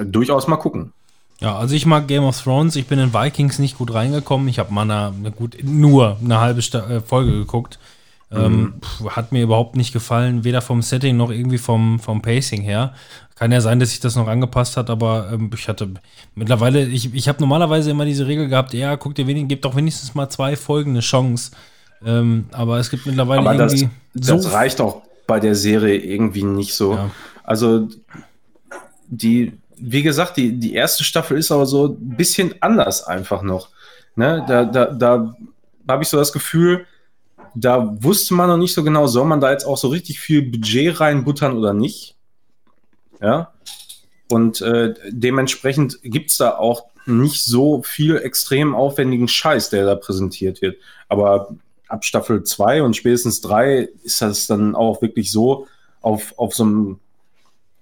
[0.03, 0.93] durchaus mal gucken.
[1.39, 2.75] Ja, also ich mag Game of Thrones.
[2.75, 4.47] Ich bin in Vikings nicht gut reingekommen.
[4.49, 7.79] Ich habe mal eine, eine gut nur eine halbe äh, Folge geguckt.
[8.31, 12.61] Ähm, pf, hat mir überhaupt nicht gefallen, weder vom Setting noch irgendwie vom, vom Pacing
[12.61, 12.93] her.
[13.35, 15.89] Kann ja sein, dass sich das noch angepasst hat, aber ähm, ich hatte
[16.35, 19.75] mittlerweile, ich, ich habe normalerweise immer diese Regel gehabt, ja, guck dir wenig, gib doch
[19.75, 21.51] wenigstens mal zwei Folgen eine Chance.
[22.05, 26.43] Ähm, aber es gibt mittlerweile Aber das, irgendwie das reicht auch bei der Serie irgendwie
[26.43, 26.93] nicht so.
[26.93, 27.09] Ja.
[27.43, 27.87] Also
[29.07, 33.69] die, wie gesagt, die, die erste Staffel ist aber so ein bisschen anders einfach noch.
[34.15, 34.43] Ne?
[34.47, 35.35] Da, da, da
[35.87, 36.85] habe ich so das Gefühl,
[37.55, 40.41] da wusste man noch nicht so genau, soll man da jetzt auch so richtig viel
[40.43, 42.15] Budget reinbuttern oder nicht.
[43.21, 43.53] Ja.
[44.29, 49.95] Und äh, dementsprechend gibt es da auch nicht so viel extrem aufwendigen Scheiß, der da
[49.95, 50.77] präsentiert wird.
[51.07, 51.55] Aber
[51.87, 55.67] ab Staffel 2 und spätestens 3 ist das dann auch wirklich so
[56.01, 56.99] auf, auf so einem,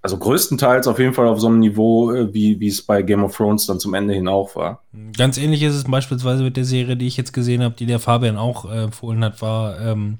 [0.07, 3.23] also größtenteils auf jeden Fall auf so einem Niveau, äh, wie, wie es bei Game
[3.23, 4.83] of Thrones dann zum Ende hin auch war.
[5.17, 7.99] Ganz ähnlich ist es beispielsweise mit der Serie, die ich jetzt gesehen habe, die der
[7.99, 10.19] Fabian auch äh, empfohlen hat, war ähm,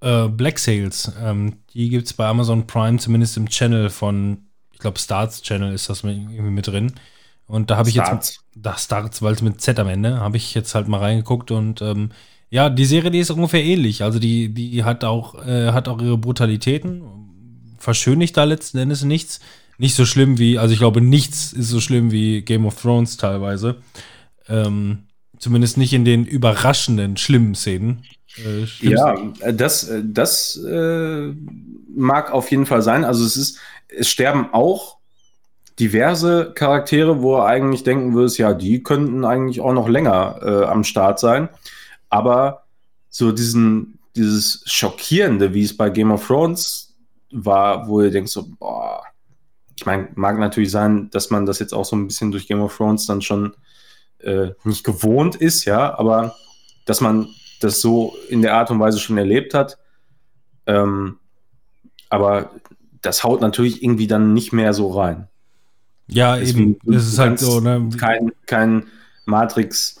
[0.00, 4.38] Äh, Black Sails, ähm, die gibt es bei Amazon Prime, zumindest im Channel von,
[4.72, 6.92] ich glaube, Starts Channel ist das mit- irgendwie mit drin.
[7.46, 8.36] Und da habe ich Starts.
[8.36, 11.50] jetzt, da Starts, weil es mit Z am Ende, habe ich jetzt halt mal reingeguckt
[11.50, 12.10] und ähm,
[12.50, 14.02] ja, die Serie, die ist ungefähr ähnlich.
[14.02, 17.02] Also die, die hat auch, äh, hat auch ihre Brutalitäten,
[17.78, 19.40] verschönigt da letzten Endes nichts.
[19.78, 23.16] Nicht so schlimm wie, also ich glaube, nichts ist so schlimm wie Game of Thrones
[23.16, 23.76] teilweise.
[24.48, 25.04] Ähm,
[25.38, 28.04] zumindest nicht in den überraschenden, schlimmen Szenen.
[28.36, 31.32] Äh, Ja, äh, das, äh, das äh,
[31.94, 33.04] mag auf jeden Fall sein.
[33.04, 33.58] Also es ist,
[33.88, 34.98] es sterben auch
[35.78, 40.64] diverse Charaktere, wo du eigentlich denken würdest, ja, die könnten eigentlich auch noch länger äh,
[40.64, 41.48] am Start sein.
[42.08, 42.64] Aber
[43.10, 46.87] so diesen, dieses Schockierende, wie es bei Game of Thrones
[47.30, 49.02] war, wo ihr denkt so, boah,
[49.76, 52.60] ich meine, mag natürlich sein, dass man das jetzt auch so ein bisschen durch Game
[52.60, 53.54] of Thrones dann schon
[54.18, 56.34] äh, nicht gewohnt ist, ja, aber
[56.84, 57.28] dass man
[57.60, 59.78] das so in der Art und Weise schon erlebt hat.
[60.66, 61.18] Ähm,
[62.08, 62.50] aber
[63.02, 65.28] das haut natürlich irgendwie dann nicht mehr so rein.
[66.08, 66.78] Ja, Deswegen, eben.
[66.84, 67.88] Das du ist halt so, ne?
[67.98, 68.84] Kein, kein
[69.26, 69.97] Matrix,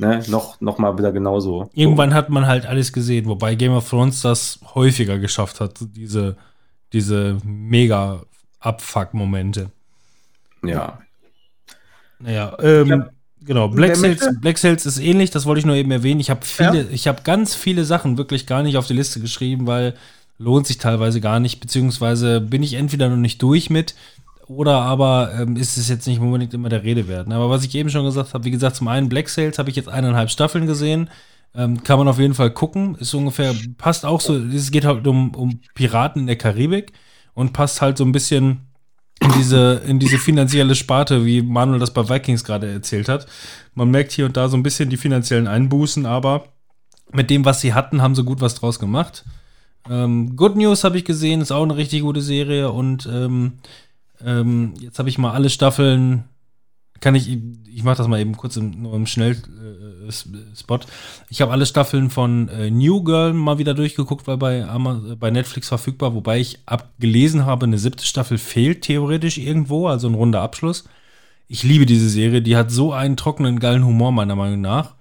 [0.00, 1.70] ne, noch, noch mal wieder genauso.
[1.74, 6.36] Irgendwann hat man halt alles gesehen, wobei Game of Thrones das häufiger geschafft hat, diese,
[6.92, 8.22] diese mega
[8.58, 9.70] Abfuck-Momente.
[10.64, 10.98] Ja.
[12.18, 13.04] Naja, ähm,
[13.42, 13.68] genau.
[13.68, 14.32] Black möchte?
[14.40, 16.20] Black Sails ist ähnlich, das wollte ich nur eben erwähnen.
[16.20, 19.66] Ich habe viele, ich habe ganz viele Sachen wirklich gar nicht auf die Liste geschrieben,
[19.66, 19.94] weil
[20.38, 23.94] lohnt sich teilweise gar nicht, beziehungsweise bin ich entweder noch nicht durch mit
[24.50, 27.28] oder aber ähm, ist es jetzt nicht unbedingt immer der Rede wert.
[27.28, 27.36] ne?
[27.36, 29.76] Aber was ich eben schon gesagt habe, wie gesagt, zum einen Black Sails habe ich
[29.76, 31.08] jetzt eineinhalb Staffeln gesehen.
[31.54, 32.96] Ähm, kann man auf jeden Fall gucken.
[32.96, 36.92] Ist ungefähr, passt auch so, es geht halt um, um Piraten in der Karibik
[37.32, 38.66] und passt halt so ein bisschen
[39.22, 43.26] in diese, in diese finanzielle Sparte, wie Manuel das bei Vikings gerade erzählt hat.
[43.74, 46.46] Man merkt hier und da so ein bisschen die finanziellen Einbußen, aber
[47.12, 49.24] mit dem, was sie hatten, haben sie gut was draus gemacht.
[49.88, 53.60] Ähm, Good News habe ich gesehen, ist auch eine richtig gute Serie und ähm,
[54.24, 56.24] ähm, jetzt habe ich mal alle Staffeln.
[57.00, 57.30] Kann ich,
[57.66, 60.86] ich mache das mal eben kurz im, nur im Schnellspot.
[61.30, 65.30] Ich habe alle Staffeln von äh, New Girl mal wieder durchgeguckt, weil bei, Ama- bei
[65.30, 70.42] Netflix verfügbar, wobei ich abgelesen habe, eine siebte Staffel fehlt theoretisch irgendwo, also ein runder
[70.42, 70.84] Abschluss.
[71.48, 74.94] Ich liebe diese Serie, die hat so einen trockenen, geilen Humor, meiner Meinung nach.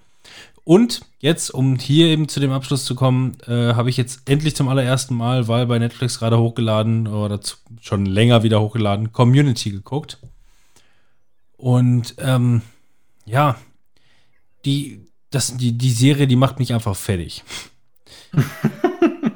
[0.63, 4.55] Und jetzt, um hier eben zu dem Abschluss zu kommen, äh, habe ich jetzt endlich
[4.55, 9.71] zum allerersten Mal, weil bei Netflix gerade hochgeladen oder zu, schon länger wieder hochgeladen, Community
[9.71, 10.19] geguckt.
[11.57, 12.61] Und ähm,
[13.25, 13.57] ja,
[14.65, 17.43] die, das, die, die Serie, die macht mich einfach fertig.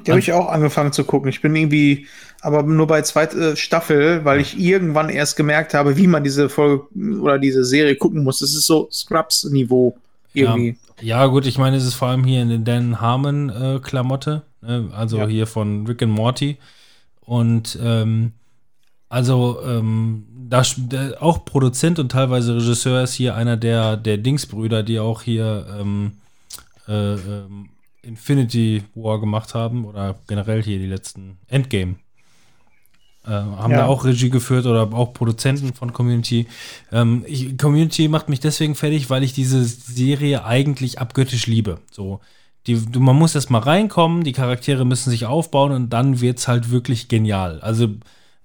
[0.06, 1.28] Die habe ich auch angefangen zu gucken.
[1.30, 2.06] Ich bin irgendwie,
[2.40, 6.86] aber nur bei zweiter Staffel, weil ich irgendwann erst gemerkt habe, wie man diese Folge
[7.20, 8.40] oder diese Serie gucken muss.
[8.40, 9.96] Das ist so Scrubs-Niveau
[10.34, 10.68] irgendwie.
[10.68, 10.83] Ja,
[11.26, 14.90] gut, ich meine, es ist vor allem hier eine Dan Harmon-Klamotte, ne?
[14.94, 15.26] also Ja.
[15.26, 16.58] hier von Rick and Morty.
[17.20, 18.32] Und ähm,
[19.08, 24.18] also ähm, da, sch- der, auch Produzent und teilweise Regisseur ist hier einer der, der
[24.18, 26.12] Dingsbrüder, die auch hier ähm,
[26.88, 27.70] äh, ähm,
[28.02, 31.96] Infinity War gemacht haben oder generell hier die letzten Endgame.
[33.26, 33.78] Äh, haben Ja.
[33.78, 36.46] da auch Regie geführt oder auch Produzenten von Community.
[36.92, 41.78] Ähm, ich, Community macht mich deswegen fertig, weil ich diese Serie eigentlich abgöttisch liebe.
[41.90, 42.20] So,
[42.66, 46.70] die, man muss erst mal reinkommen, die Charaktere müssen sich aufbauen und dann wird's halt
[46.70, 47.60] wirklich genial.
[47.60, 47.88] Also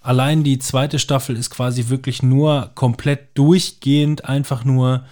[0.01, 5.03] allein die zweite Staffel ist quasi wirklich nur komplett durchgehend einfach nur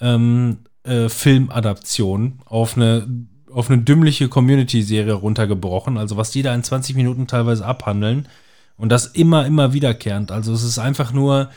[0.00, 3.06] ähm, äh, Filmadaption auf eine
[3.50, 5.96] auf eine dümmliche Community-Serie runtergebrochen.
[5.96, 8.26] Also was die da in 20 Minuten teilweise abhandeln
[8.76, 10.30] und das immer, immer wiederkehrend.
[10.30, 11.50] Also es ist einfach nur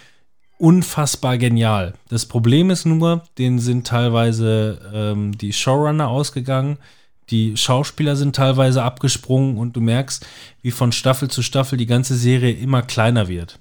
[0.58, 1.94] unfassbar genial.
[2.10, 6.78] Das Problem ist nur, denen sind teilweise ähm, die Showrunner ausgegangen,
[7.30, 10.26] die Schauspieler sind teilweise abgesprungen und du merkst,
[10.62, 13.60] wie von Staffel zu Staffel die ganze Serie immer kleiner wird.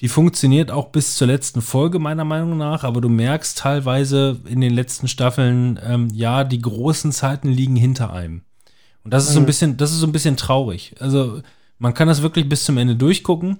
[0.00, 4.60] Die funktioniert auch bis zur letzten Folge meiner Meinung nach, aber du merkst teilweise in
[4.60, 8.42] den letzten Staffeln, ähm, ja, die großen Zeiten liegen hinter einem.
[9.04, 10.94] Und das ist so ein bisschen, das ist so ein bisschen traurig.
[10.98, 11.40] Also
[11.78, 13.58] man kann das wirklich bis zum Ende durchgucken,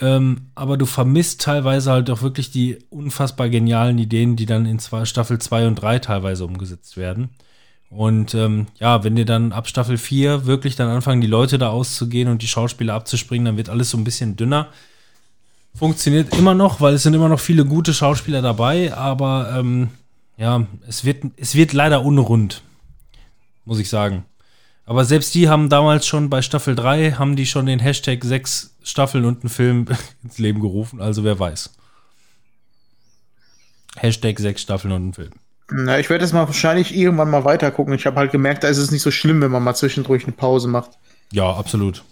[0.00, 4.78] ähm, aber du vermisst teilweise halt auch wirklich die unfassbar genialen Ideen, die dann in
[4.78, 7.30] zwei, Staffel 2 und 3 teilweise umgesetzt werden.
[7.90, 11.70] Und ähm, ja, wenn dir dann ab Staffel 4 wirklich dann anfangen, die Leute da
[11.70, 14.68] auszugehen und die Schauspieler abzuspringen, dann wird alles so ein bisschen dünner.
[15.74, 19.88] Funktioniert immer noch, weil es sind immer noch viele gute Schauspieler dabei, aber ähm,
[20.36, 22.62] ja, es wird, es wird leider unrund,
[23.64, 24.24] muss ich sagen.
[24.88, 28.74] Aber selbst die haben damals schon bei Staffel 3 haben die schon den Hashtag sechs
[28.82, 29.84] Staffeln und einen Film
[30.24, 31.74] ins Leben gerufen, also wer weiß.
[33.96, 35.32] Hashtag sechs Staffeln und ein Film.
[35.70, 37.92] Na, ich werde das mal wahrscheinlich irgendwann mal weiter gucken.
[37.92, 40.32] Ich habe halt gemerkt, da ist es nicht so schlimm, wenn man mal zwischendurch eine
[40.32, 40.92] Pause macht.
[41.32, 42.02] Ja, absolut.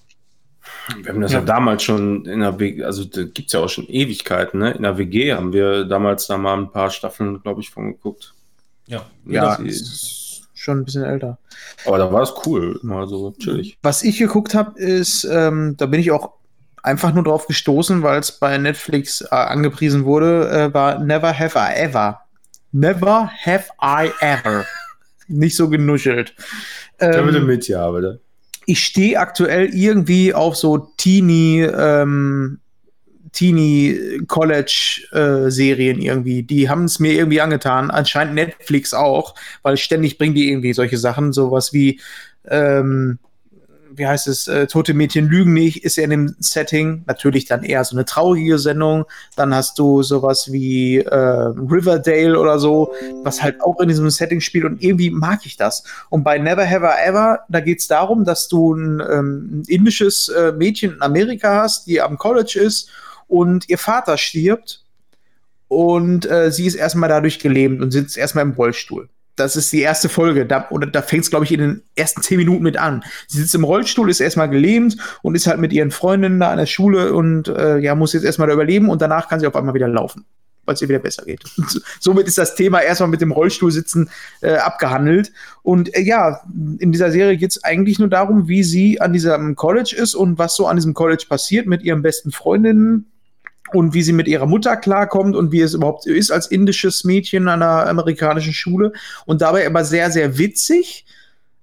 [1.02, 1.44] Wir haben das ja, Ja.
[1.46, 4.72] damals schon in der WG, also da gibt es ja auch schon Ewigkeiten, ne?
[4.72, 8.34] In der WG haben wir damals da mal ein paar Staffeln, glaube ich, von geguckt.
[8.86, 9.06] Ja.
[9.24, 10.25] Ja, das ist
[10.66, 11.38] schon ein bisschen älter.
[11.86, 13.78] Aber da war es cool, immer so chillig.
[13.82, 16.32] Was ich geguckt habe, ist, ähm, da bin ich auch
[16.82, 21.58] einfach nur drauf gestoßen, weil es bei Netflix äh, angepriesen wurde, äh, war Never Have
[21.58, 22.20] I Ever.
[22.72, 24.64] Never Have I Ever.
[25.28, 26.34] Nicht so genuschelt.
[27.00, 28.20] Ja, bitte Ähm, mit, ja, bitte.
[28.66, 32.58] ich stehe aktuell irgendwie auf so Teenie, ähm,
[33.36, 36.42] Teenie College äh, Serien irgendwie.
[36.42, 37.90] Die haben es mir irgendwie angetan.
[37.90, 42.00] Anscheinend Netflix auch, weil ständig bringen die irgendwie solche Sachen, sowas wie
[42.48, 43.18] ähm,
[43.96, 47.62] wie heißt es, äh, Tote Mädchen lügen nicht, ist ja in dem Setting natürlich dann
[47.62, 49.04] eher so eine traurige Sendung.
[49.36, 52.92] Dann hast du sowas wie äh, Riverdale oder so,
[53.22, 55.84] was halt auch in diesem Setting spielt und irgendwie mag ich das.
[56.10, 59.62] Und bei Never Have I Ever, da geht es darum, dass du ein, ähm, ein
[59.66, 62.90] indisches äh, Mädchen in Amerika hast, die am College ist
[63.28, 64.84] und ihr Vater stirbt
[65.68, 69.08] und äh, sie ist erstmal dadurch gelähmt und sitzt erstmal im Rollstuhl.
[69.36, 70.46] Das ist die erste Folge.
[70.46, 73.04] Da, da fängt es, glaube ich, in den ersten zehn Minuten mit an.
[73.28, 76.58] Sie sitzt im Rollstuhl, ist erstmal gelähmt und ist halt mit ihren Freundinnen da an
[76.58, 79.54] der Schule und äh, ja, muss jetzt erstmal da überleben und danach kann sie auf
[79.54, 80.24] einmal wieder laufen,
[80.64, 81.44] weil es ihr wieder besser geht.
[81.58, 84.08] Und somit ist das Thema erstmal mit dem Rollstuhl sitzen
[84.40, 85.32] äh, abgehandelt.
[85.62, 86.40] Und äh, ja,
[86.78, 90.38] in dieser Serie geht es eigentlich nur darum, wie sie an diesem College ist und
[90.38, 93.04] was so an diesem College passiert mit ihren besten Freundinnen
[93.76, 97.48] und wie sie mit ihrer Mutter klarkommt und wie es überhaupt ist als indisches Mädchen
[97.48, 98.92] an einer amerikanischen Schule
[99.26, 101.04] und dabei aber sehr, sehr witzig.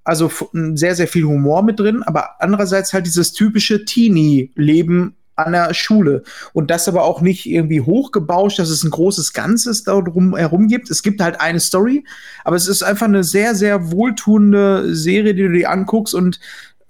[0.06, 0.30] Also
[0.74, 6.24] sehr, sehr viel Humor mit drin, aber andererseits halt dieses typische Teenie-Leben an der Schule.
[6.54, 10.90] Und das aber auch nicht irgendwie hochgebauscht, dass es ein großes Ganzes darum herum gibt.
[10.92, 12.04] Es gibt halt eine Story,
[12.44, 16.40] aber es ist einfach eine sehr, sehr wohltuende Serie, die du dir anguckst und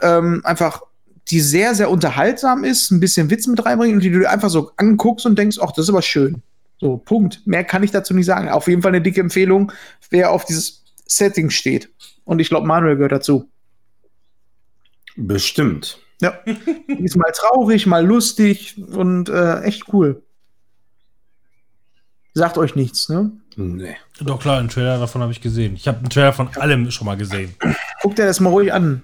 [0.01, 0.81] ähm, einfach
[1.33, 4.49] die sehr, sehr unterhaltsam ist, ein bisschen Witz mit reinbringt und die du dir einfach
[4.49, 6.43] so anguckst und denkst, ach, das ist aber schön.
[6.79, 7.41] So, Punkt.
[7.45, 8.49] Mehr kann ich dazu nicht sagen.
[8.49, 9.71] Auf jeden Fall eine dicke Empfehlung,
[10.11, 11.89] wer auf dieses Setting steht.
[12.23, 13.49] Und ich glaube, Manuel gehört dazu.
[15.15, 15.97] Bestimmt.
[16.21, 16.37] Ja.
[16.99, 20.21] Ist mal traurig, mal lustig und äh, echt cool.
[22.35, 23.31] Sagt euch nichts, ne?
[23.55, 23.95] Nee.
[24.19, 25.75] Doch klar, einen Trailer davon habe ich gesehen.
[25.75, 27.55] Ich habe einen Trailer von allem schon mal gesehen.
[28.01, 29.03] Guckt dir das mal ruhig an,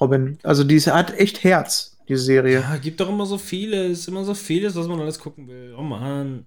[0.00, 0.38] Robin.
[0.42, 2.60] Also, die hat echt Herz, diese Serie.
[2.60, 5.74] Ja, gibt doch immer so vieles, immer so vieles, was man alles gucken will.
[5.78, 6.44] Oh Mann.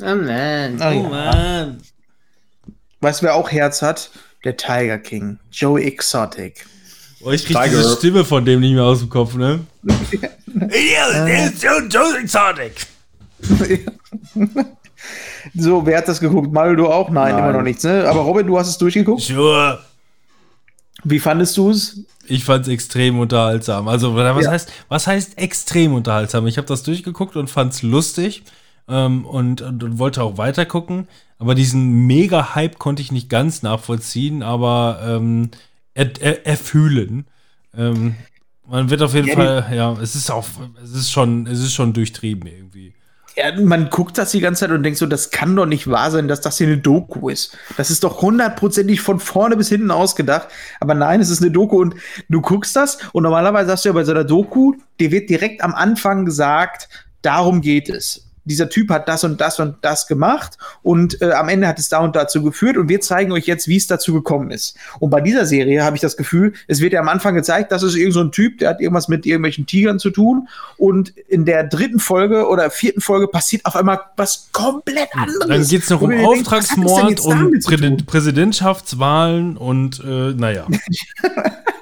[0.00, 1.08] Ah, Oh ja.
[1.08, 1.78] Mann.
[3.00, 4.10] Weißt du, wer auch Herz hat?
[4.44, 5.38] Der Tiger King.
[5.50, 6.64] Joey Exotic.
[7.20, 7.68] Oh, ich krieg Tiger.
[7.78, 9.60] diese Stimme von dem nicht mehr aus dem Kopf, ne?
[10.60, 12.86] Ja, der ist Joe, Joe Exotic.
[15.54, 16.52] So, wer hat das geguckt?
[16.52, 17.08] Mario, du auch?
[17.10, 17.42] Nein, Nein.
[17.44, 18.04] immer noch nichts, ne?
[18.08, 19.22] Aber Robin, du hast es durchgeguckt.
[19.22, 19.82] Sure.
[21.04, 22.04] Wie fandest du es?
[22.26, 23.88] Ich fand's extrem unterhaltsam.
[23.88, 24.50] Also, was Ja.
[24.50, 26.46] heißt, was heißt extrem unterhaltsam?
[26.46, 28.42] Ich habe das durchgeguckt und fand's lustig
[28.88, 31.08] ähm, und, und, und wollte auch weiter gucken.
[31.38, 35.50] Aber diesen Mega-Hype konnte ich nicht ganz nachvollziehen, aber ähm,
[35.94, 37.26] er, er, erfühlen.
[37.74, 38.16] Ähm,
[38.66, 40.46] man wird auf jeden Ja, Fall, ja, es ist auch,
[40.82, 42.94] es ist schon, es ist schon durchtrieben irgendwie.
[43.36, 46.10] Ja, man guckt das die ganze Zeit und denkt so, das kann doch nicht wahr
[46.10, 47.56] sein, dass das hier eine Doku ist.
[47.76, 50.48] Das ist doch hundertprozentig von vorne bis hinten ausgedacht.
[50.80, 51.94] Aber nein, es ist eine Doku und
[52.28, 55.62] du guckst das und normalerweise hast du ja bei so einer Doku, dir wird direkt
[55.62, 56.88] am Anfang gesagt,
[57.22, 58.27] darum geht es.
[58.48, 61.88] Dieser Typ hat das und das und das gemacht und äh, am Ende hat es
[61.88, 64.76] da und dazu geführt und wir zeigen euch jetzt, wie es dazu gekommen ist.
[64.98, 67.82] Und bei dieser Serie habe ich das Gefühl, es wird ja am Anfang gezeigt, das
[67.82, 71.44] ist irgend so ein Typ, der hat irgendwas mit irgendwelchen Tigern zu tun und in
[71.44, 75.48] der dritten Folge oder vierten Folge passiert auf einmal was komplett anderes.
[75.48, 77.96] Dann geht's noch Wo um Auftragsmord jetzt und Prä?
[78.06, 80.66] Präsidentschaftswahlen und äh, naja.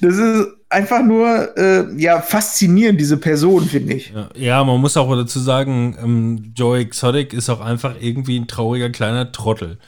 [0.00, 4.12] Das ist einfach nur äh, ja faszinierend, diese Person, finde ich.
[4.14, 8.48] Ja, ja, man muss auch dazu sagen, ähm, Joey Exotic ist auch einfach irgendwie ein
[8.48, 9.78] trauriger kleiner Trottel.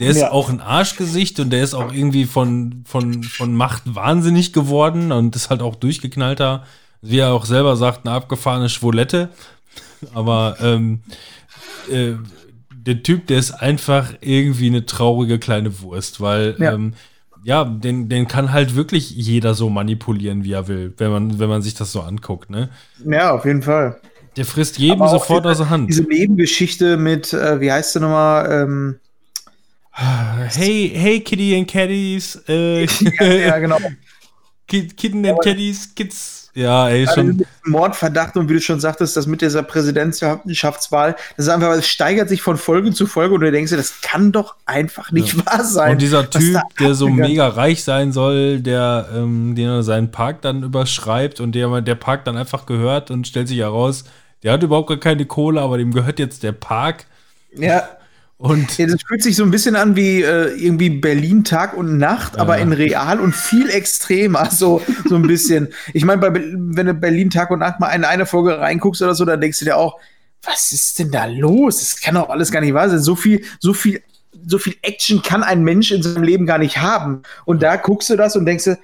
[0.00, 0.32] Der ist Ja.
[0.32, 5.36] auch ein Arschgesicht und der ist auch irgendwie von, von, von Macht wahnsinnig geworden und
[5.36, 6.64] ist halt auch durchgeknallter,
[7.00, 9.28] wie er auch selber sagt, eine abgefahrene Schwolette.
[10.12, 11.00] Aber ähm,
[11.90, 12.14] äh,
[12.74, 16.94] der Typ, der ist einfach irgendwie eine traurige kleine Wurst, weil ja, ähm,
[17.44, 21.48] ja den, den kann halt wirklich jeder so manipulieren, wie er will, wenn man, wenn
[21.48, 22.70] man sich das so anguckt, ne?
[23.04, 24.00] Ja, auf jeden Fall.
[24.36, 25.88] Der frisst jedem sofort aus der Hand.
[25.88, 28.50] Diese Nebengeschichte mit, äh, wie heißt sie nochmal?
[28.50, 28.98] Ähm,
[29.96, 32.84] Hey, hey, Kitty and Caddies, äh,
[33.46, 33.78] ja, genau.
[34.66, 36.43] Kid, Kitten and Caddies, Kids.
[36.54, 37.46] Ja, ey, Also schon.
[37.64, 42.28] Mordverdacht und wie du schon sagtest, das mit dieser Präsidentschaftswahl, das ist einfach, es steigert
[42.28, 45.64] sich von Folge zu Folge und du denkst dir, das kann doch einfach nicht wahr
[45.64, 45.92] sein.
[45.92, 50.62] Und dieser Typ, der so mega reich sein soll, der, ähm, den seinen Park dann
[50.62, 54.04] überschreibt und der, der Park dann einfach gehört und stellt sich heraus,
[54.44, 57.06] der hat überhaupt gar keine Kohle, aber dem gehört jetzt der Park.
[57.56, 57.88] Ja,
[58.36, 61.98] Und Ja, das fühlt sich so ein bisschen an wie äh, irgendwie Berlin Tag und
[61.98, 65.68] Nacht, aber in real und viel extremer, so, so ein bisschen.
[65.92, 69.24] Ich meine, wenn du Berlin Tag und Nacht mal in eine Folge reinguckst oder so,
[69.24, 69.98] dann denkst du dir auch,
[70.42, 71.78] was ist denn da los?
[71.78, 73.00] Das kann doch alles gar nicht wahr sein.
[73.00, 74.02] So viel, so viel,
[74.46, 77.22] so viel Action kann ein Mensch in seinem Leben gar nicht haben.
[77.44, 78.78] Und da guckst du das und denkst dir,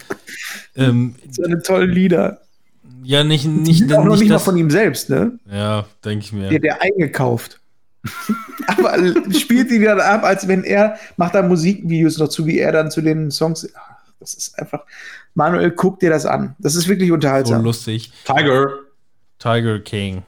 [0.77, 2.43] Ähm, seine tollen Lieder.
[3.03, 5.33] ja, nicht, nicht, auch noch nicht nicht mal von ihm selbst, ne?
[5.51, 6.49] Ja, denke ich mir.
[6.49, 7.59] Die hat er eingekauft.
[8.67, 8.97] Aber
[9.33, 12.91] spielt die dann ab, als wenn er macht da Musikvideos noch zu, wie er dann
[12.91, 13.71] zu den Songs.
[14.21, 14.85] Das ist einfach.
[15.35, 16.55] Manuel, guck dir das an.
[16.59, 17.63] Das ist wirklich so unterhaltsam.
[17.65, 18.13] lustig.
[18.25, 18.71] Tiger.
[19.39, 20.23] Tiger King.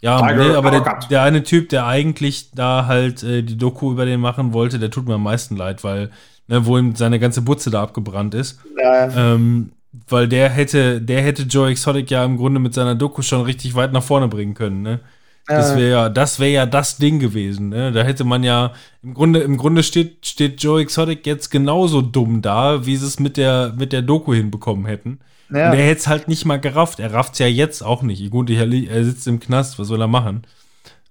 [0.00, 1.10] Ja, Tiger nee, aber der, Uppercut.
[1.10, 4.90] der eine Typ, der eigentlich da halt äh, die Doku über den machen wollte, der
[4.90, 6.10] tut mir am meisten leid, weil,
[6.46, 8.60] ne, wo ihm seine ganze Butze da abgebrannt ist.
[8.78, 9.72] Ja, Ähm,
[10.08, 13.74] weil der hätte, der hätte Joe Exotic ja im Grunde mit seiner Doku schon richtig
[13.76, 15.00] weit nach vorne bringen können, ne?
[15.46, 17.92] Das wäre ja, das wäre ja das Ding gewesen, ne?
[17.92, 22.40] Da hätte man ja, im Grunde, im Grunde steht, steht Joe Exotic jetzt genauso dumm
[22.40, 25.18] da, wie sie es mit der, mit der Doku hinbekommen hätten.
[25.50, 25.70] Ja.
[25.70, 26.98] Und er hätte es halt nicht mal gerafft.
[26.98, 28.30] Er rafft es ja jetzt auch nicht.
[28.30, 30.44] Gut, er, er sitzt im Knast, was soll er machen?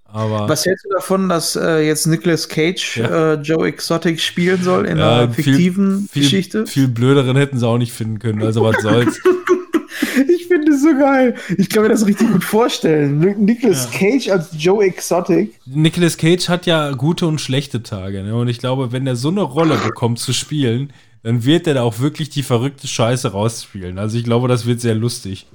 [0.06, 3.32] Aber Was hältst du davon, dass äh, jetzt Nicolas Cage Ja.
[3.32, 6.66] äh, Joe Exotic spielen soll in Ja, einer viel- fiktiven viel, Geschichte?
[6.66, 8.42] viel blöderen hätten sie auch nicht finden können.
[8.42, 9.20] Also was soll's.
[10.28, 10.43] Ich
[10.74, 11.34] es so geil.
[11.58, 13.18] Ich kann mir das richtig gut vorstellen.
[13.20, 15.54] Ni- Nicolas Cage als Joe Exotic.
[15.66, 18.22] Nicolas Cage hat ja gute und schlechte Tage.
[18.22, 18.34] Ne?
[18.34, 21.82] Und ich glaube, wenn er so eine Rolle bekommt zu spielen, dann wird er da
[21.82, 23.98] auch wirklich die verrückte Scheiße rausspielen.
[23.98, 25.46] Also ich glaube, das wird sehr lustig.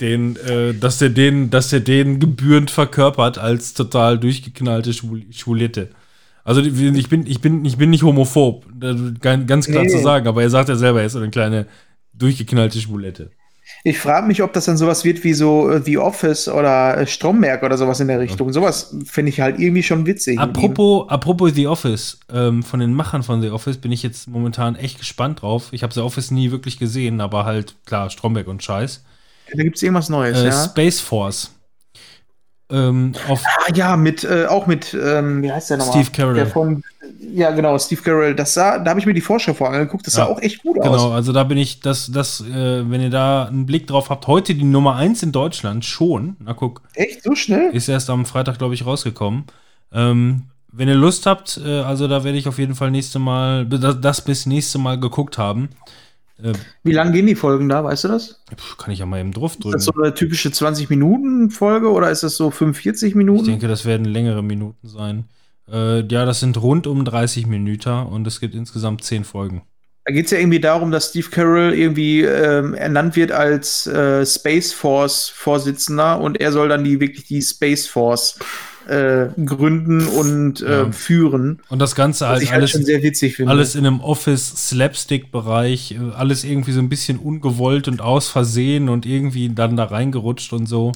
[0.00, 5.90] Den, äh, dass er den, dass er den gebührend verkörpert als total durchgeknallte Schwul Schwulette.
[6.42, 6.72] Also ich
[7.08, 9.90] bin, ich bin, ich bin nicht homophob, ist ganz klar Nee.
[9.90, 11.66] zu sagen, aber er sagt ja selber, er ist eine kleine
[12.14, 13.30] durchgeknallte Schwulette.
[13.82, 17.06] Ich frage mich, ob das dann sowas wird wie so äh, The Office oder äh,
[17.06, 18.52] Stromberg oder sowas in der Richtung.
[18.52, 20.38] Sowas finde ich halt irgendwie schon witzig.
[20.38, 24.76] Apropos, apropos The Office, ähm, von den Machern von The Office bin ich jetzt momentan
[24.76, 25.68] echt gespannt drauf.
[25.72, 29.02] Ich habe The Office nie wirklich gesehen, aber halt, klar, Stromberg und Scheiß.
[29.52, 30.64] Da gibt es irgendwas Neues, Äh, ja.
[30.64, 31.50] Space Force.
[32.70, 36.04] Ähm, Ah, ja, mit, äh, auch mit, ähm, wie heißt der nochmal?
[36.04, 36.34] Steve Carell.
[36.34, 36.82] Der von,
[37.34, 38.34] ja, genau, Steve Carell.
[38.34, 40.06] Das sah, da habe ich mir die Vorschau vor angeguckt.
[40.06, 40.28] Das sah Ja.
[40.28, 41.12] auch echt gut genau, aus.
[41.12, 44.54] also da bin ich, das, das, äh, wenn ihr da einen Blick drauf habt, heute
[44.54, 46.36] die Nummer 1 in Deutschland schon.
[46.40, 47.70] Na guck, Echt so schnell?
[47.72, 49.44] ist erst am Freitag, glaube ich, rausgekommen.
[49.92, 53.66] Ähm, wenn ihr Lust habt, äh, also da werde ich auf jeden Fall nächste Mal,
[53.66, 55.68] das, das bis nächste Mal geguckt haben.
[56.42, 56.52] Äh,
[56.84, 58.40] Wie lang gehen die Folgen da, weißt du das?
[58.78, 59.72] kann ich ja mal eben drauf Ist drücken.
[59.76, 63.40] das so eine typische 20-Minuten-Folge oder ist das so 45 Minuten?
[63.44, 65.24] Ich denke, das werden längere Minuten sein.
[65.72, 69.62] Äh, ja, das sind rund um 30 Minuten und es gibt insgesamt 10 Folgen.
[70.06, 74.24] Da geht es ja irgendwie darum, dass Steve Carell irgendwie ähm, ernannt wird als äh,
[74.24, 78.38] Space Force Vorsitzender und er soll dann die wirklich die Space Force
[78.88, 80.90] äh, gründen und äh, Ja.
[80.90, 81.60] führen.
[81.68, 83.52] Und das Ganze halt halt alles, schon sehr witzig finde.
[83.52, 89.06] alles in einem Office-Slapstick-Bereich, äh, alles irgendwie so ein bisschen ungewollt und aus Versehen und
[89.06, 90.92] irgendwie dann da reingerutscht und so.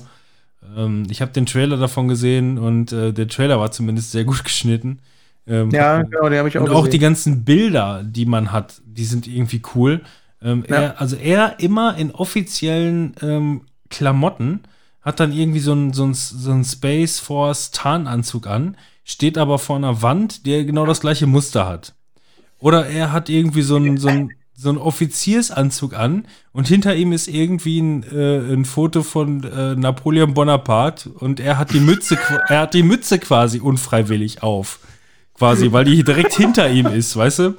[0.77, 4.45] Ähm, ich habe den Trailer davon gesehen und äh, der Trailer war zumindest sehr gut
[4.45, 5.01] geschnitten.
[5.47, 8.81] Ähm, ja, genau, den habe ich auch und auch die ganzen Bilder, die man hat,
[8.87, 10.01] die sind irgendwie cool.
[10.43, 10.77] Ähm, Ja.
[10.77, 14.61] er, also er immer in offiziellen ähm, Klamotten
[15.03, 19.77] hat dann irgendwie so einen so so ein Space Force Tarnanzug an, steht aber vor
[19.77, 21.95] einer Wand, der genau das gleiche Muster hat.
[22.59, 27.13] Oder er hat irgendwie so einen so ein, so einen Offiziersanzug an und hinter ihm
[27.13, 32.19] ist irgendwie ein, äh, ein Foto von äh, Napoleon Bonaparte und er hat die Mütze,
[32.49, 34.79] er hat die Mütze quasi unfreiwillig auf
[35.35, 37.55] quasi, weil die direkt hinter ihm ist, weißt du?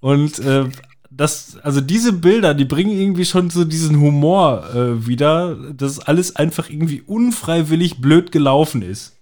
[0.00, 0.64] Und äh,
[1.10, 6.36] das, also diese Bilder, die bringen irgendwie schon so diesen Humor äh, wieder, dass alles
[6.36, 9.18] einfach irgendwie unfreiwillig blöd gelaufen ist.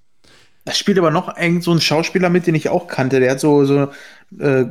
[0.70, 3.18] Da spielt aber noch irgend so ein Schauspieler mit, den ich auch kannte.
[3.18, 3.88] Der hat so, so
[4.38, 4.64] äh,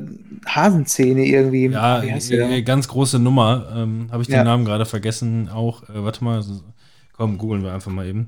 [0.46, 1.66] Hasenzähne irgendwie.
[1.66, 3.68] Ja, äh, ganz große Nummer.
[3.76, 4.44] Ähm, Habe ich den Ja.
[4.46, 5.50] Namen gerade vergessen.
[5.50, 6.42] Auch, äh, warte mal,
[7.12, 8.28] komm, googeln wir einfach mal eben.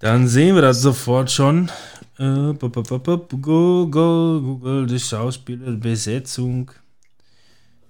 [0.00, 1.70] Dann sehen wir das sofort schon.
[2.18, 3.86] Äh, Google,
[4.40, 6.72] Google, die Schauspielerbesetzung.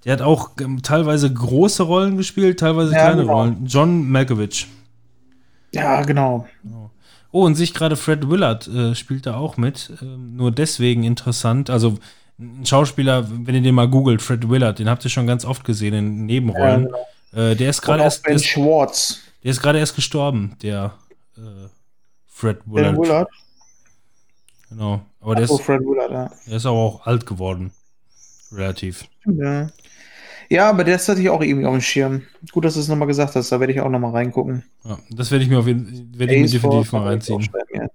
[0.04, 3.32] Der hat auch ähm, teilweise große Rollen gespielt, teilweise Ja, kleine genau.
[3.40, 3.64] Rollen.
[3.64, 4.66] John Malkovich.
[5.72, 6.46] Ja, genau.
[7.30, 9.92] Oh, und sich gerade Fred Willard äh, spielt da auch mit.
[10.00, 11.68] Ähm, nur deswegen interessant.
[11.68, 11.98] Also
[12.38, 15.64] ein Schauspieler, wenn ihr den mal googelt, Fred Willard, den habt ihr schon ganz oft
[15.64, 16.88] gesehen in Nebenrollen.
[16.88, 16.98] Ja,
[17.32, 17.50] genau.
[17.50, 19.20] äh, der ist gerade erst, Ben ist, Schwartz.
[19.42, 20.94] der ist gerade erst gestorben, der
[21.36, 21.68] äh,
[22.26, 22.98] Fred Ben Willard.
[22.98, 23.28] Willard.
[24.70, 25.00] Genau.
[25.20, 26.30] Aber der ist, Willard, ja.
[26.46, 27.72] der ist aber auch alt geworden.
[28.52, 29.04] Relativ.
[29.26, 29.68] Ja.
[30.50, 32.22] Ja, aber das hatte ich auch irgendwie auf dem Schirm.
[32.52, 34.64] Gut, dass du es nochmal gesagt hast, da werde ich auch nochmal reingucken.
[34.84, 37.46] Ja, das werde ich mir auf jeden Ace definitiv mal reinziehen.
[37.74, 37.88] ja.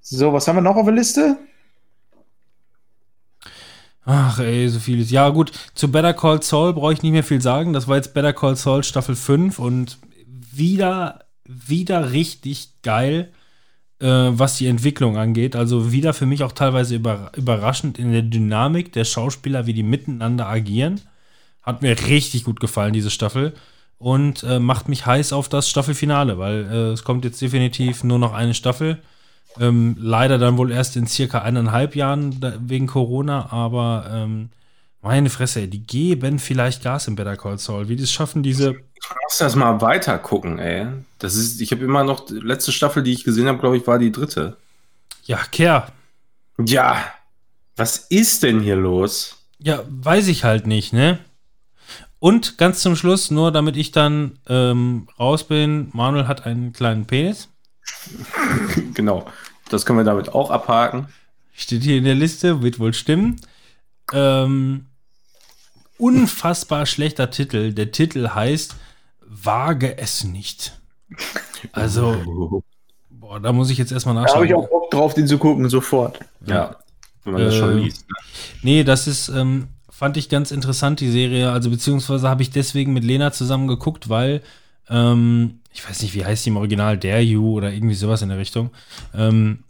[0.00, 1.38] So, was haben wir noch auf der Liste?
[4.04, 5.10] Ach ey, so vieles.
[5.10, 7.72] Ja, gut, zu Better Call Saul brauche ich nicht mehr viel sagen.
[7.72, 13.32] Das war jetzt Better Call Saul Staffel 5 und wieder, wieder richtig geil,
[14.08, 15.54] was die Entwicklung angeht.
[15.56, 19.82] Also wieder für mich auch teilweise über, überraschend in der Dynamik der Schauspieler, wie die
[19.82, 21.00] miteinander agieren.
[21.62, 23.52] Hat mir richtig gut gefallen, diese Staffel.
[23.98, 28.18] Und äh, macht mich heiß auf das Staffelfinale, weil äh, es kommt jetzt definitiv nur
[28.18, 28.98] noch eine Staffel.
[29.60, 34.48] Ähm, leider dann wohl erst in circa eineinhalb Jahren wegen Corona, aber ähm,
[35.02, 37.88] meine Fresse, ey, die geben vielleicht Gas im Better Call Saul.
[37.88, 38.70] Wie die es schaffen, diese.
[38.70, 40.86] Ich muss das mal weiter gucken, ey.
[41.18, 43.86] Das ist, ich habe immer noch, die letzte Staffel, die ich gesehen habe, glaube ich,
[43.86, 44.56] war die dritte.
[45.24, 45.92] Ja, Kerr.
[46.64, 47.04] Ja,
[47.76, 49.36] was ist denn hier los?
[49.58, 51.18] Ja, weiß ich halt nicht, ne?
[52.20, 57.06] Und ganz zum Schluss, nur damit ich dann ähm, raus bin, Manuel hat einen kleinen
[57.06, 57.48] Penis.
[58.94, 59.26] Genau,
[59.70, 61.08] das können wir damit auch abhaken.
[61.52, 63.40] Steht hier in der Liste, wird wohl stimmen.
[64.12, 64.86] Ähm,
[66.02, 67.72] unfassbar schlechter Titel.
[67.72, 68.74] Der Titel heißt
[69.20, 70.78] Wage es nicht.
[71.72, 72.62] Also,
[73.10, 74.46] boah, da muss ich jetzt erstmal Da habe nachschauen.
[74.48, 76.18] ich auch Bock drauf, den zu gucken, sofort.
[76.46, 76.76] Ja,
[77.24, 78.08] wenn man das schon Äh, liest.
[78.08, 78.14] Ne?
[78.62, 81.52] Nee, das ist, ähm, fand ich ganz interessant, die Serie.
[81.52, 84.42] Also, beziehungsweise habe ich deswegen mit Lena zusammen geguckt, weil,
[84.88, 88.28] ähm, ich weiß nicht, wie heißt die im Original, Dare You oder irgendwie sowas in
[88.28, 88.70] der Richtung.
[89.14, 89.64] Ähm,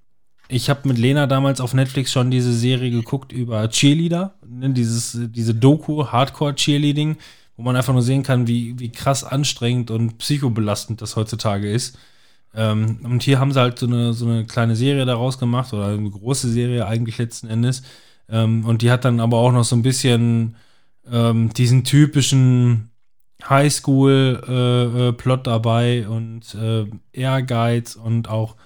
[0.52, 5.18] ich habe mit Lena damals auf Netflix schon diese Serie geguckt über Cheerleader, ne, dieses,
[5.30, 7.16] diese Doku, Hardcore-Cheerleading,
[7.56, 11.98] wo man einfach nur sehen kann, wie, wie krass anstrengend und psychobelastend das heutzutage ist.
[12.54, 15.86] Ähm, und hier haben sie halt so eine, so eine kleine Serie daraus gemacht, oder
[15.86, 17.82] eine große Serie eigentlich letzten Endes.
[18.28, 20.56] Ähm, und die hat dann aber auch noch so ein bisschen
[21.10, 22.90] ähm, diesen typischen
[23.48, 28.56] Highschool-Plot dabei und äh, Ehrgeiz und auch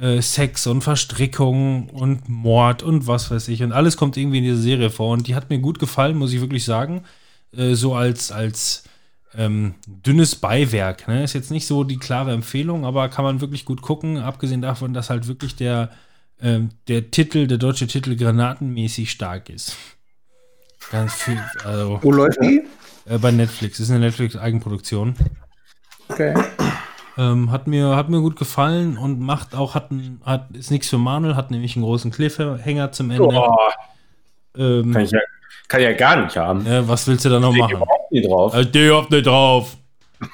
[0.00, 3.62] äh, Sex und Verstrickung und Mord und was weiß ich.
[3.62, 5.12] Und alles kommt irgendwie in dieser Serie vor.
[5.12, 7.04] Und die hat mir gut gefallen, muss ich wirklich sagen.
[7.56, 8.84] Äh, so als, als
[9.34, 11.08] ähm, dünnes Beiwerk.
[11.08, 11.24] Ne?
[11.24, 14.18] Ist jetzt nicht so die klare Empfehlung, aber kann man wirklich gut gucken.
[14.18, 15.90] Abgesehen davon, dass halt wirklich der,
[16.40, 19.76] ähm, der Titel, der deutsche Titel granatenmäßig stark ist.
[20.90, 22.62] Ganz viel, also Wo läuft die?
[23.04, 23.80] äh, bei Netflix.
[23.80, 25.16] Ist eine Netflix-Eigenproduktion.
[26.08, 26.34] Okay.
[27.18, 30.88] Ähm, hat, mir, hat mir gut gefallen und macht auch, hat, ein, hat ist nichts
[30.88, 33.24] für Manuel, hat nämlich einen großen Cliffhanger zum Ende.
[33.24, 33.56] Oh,
[34.56, 35.18] Ähm, kann, ich ja,
[35.66, 36.64] kann ich ja gar nicht haben.
[36.64, 37.72] ja, was willst du da noch Ich machen?
[37.76, 38.54] überhaupt nie drauf.
[38.56, 39.76] Ich steh überhaupt nicht drauf.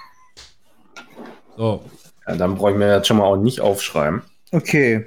[1.57, 1.85] So.
[2.27, 4.23] Ja, dann brauche ich mir das schon mal auch nicht aufschreiben.
[4.53, 5.07] Okay.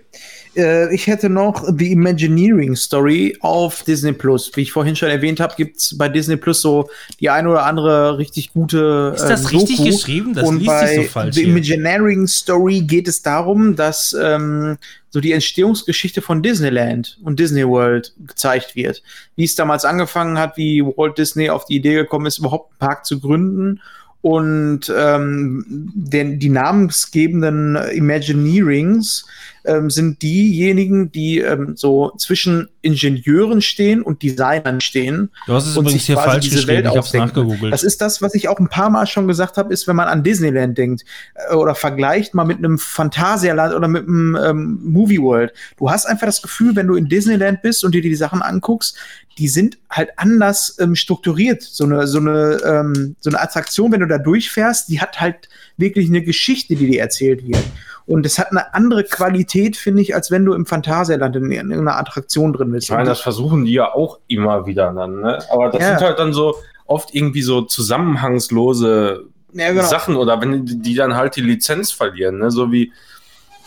[0.58, 4.52] Äh, ich hätte noch The Imagineering Story auf Disney Plus.
[4.56, 7.66] Wie ich vorhin schon erwähnt habe, gibt es bei Disney Plus so die ein oder
[7.66, 9.14] andere richtig gute.
[9.16, 9.90] Ist das ähm, richtig Doku.
[9.90, 10.34] geschrieben?
[10.34, 11.50] Das und liest bei sich so falsch The hier.
[11.52, 14.78] Imagineering Story geht es darum, dass ähm,
[15.10, 19.04] so die Entstehungsgeschichte von Disneyland und Disney World gezeigt wird.
[19.36, 22.80] Wie es damals angefangen hat, wie Walt Disney auf die Idee gekommen ist, überhaupt einen
[22.80, 23.80] Park zu gründen.
[24.22, 29.26] Und ähm, denn die namensgebenden Imagineerings
[29.68, 35.30] ähm, sind diejenigen, die ähm, so zwischen Ingenieuren stehen und Designern stehen.
[35.46, 36.78] Du hast es und übrigens hier falsch diese geschrieben.
[36.78, 37.28] Welt Ich hab's ausdenken.
[37.28, 37.74] nachgegoogelt.
[37.74, 40.08] Das ist das, was ich auch ein paar Mal schon gesagt habe, ist, wenn man
[40.08, 41.04] an Disneyland denkt
[41.50, 45.54] äh, oder vergleicht mal mit einem Phantasialand oder mit einem ähm, Movie World.
[45.78, 48.98] Du hast einfach das Gefühl, wenn du in Disneyland bist und dir die Sachen anguckst,
[49.38, 51.62] die sind halt anders ähm, strukturiert.
[51.62, 55.50] So eine, so, eine, ähm, so eine Attraktion, wenn du da durchfährst, die hat halt
[55.78, 57.64] wirklich eine Geschichte, die dir erzählt wird.
[58.08, 61.98] Und es hat eine andere Qualität, finde ich, als wenn du im Phantasialand in irgendeiner
[61.98, 62.86] Attraktion drin bist.
[62.86, 65.40] Ich meine, das versuchen die ja auch immer wieder dann, ne?
[65.52, 65.90] Aber das Ja.
[66.00, 66.56] sind halt dann so
[66.86, 69.84] oft irgendwie so zusammenhangslose ja, genau.
[69.84, 72.52] Sachen oder wenn die, dann halt die Lizenz verlieren, ne?
[72.52, 72.92] So wie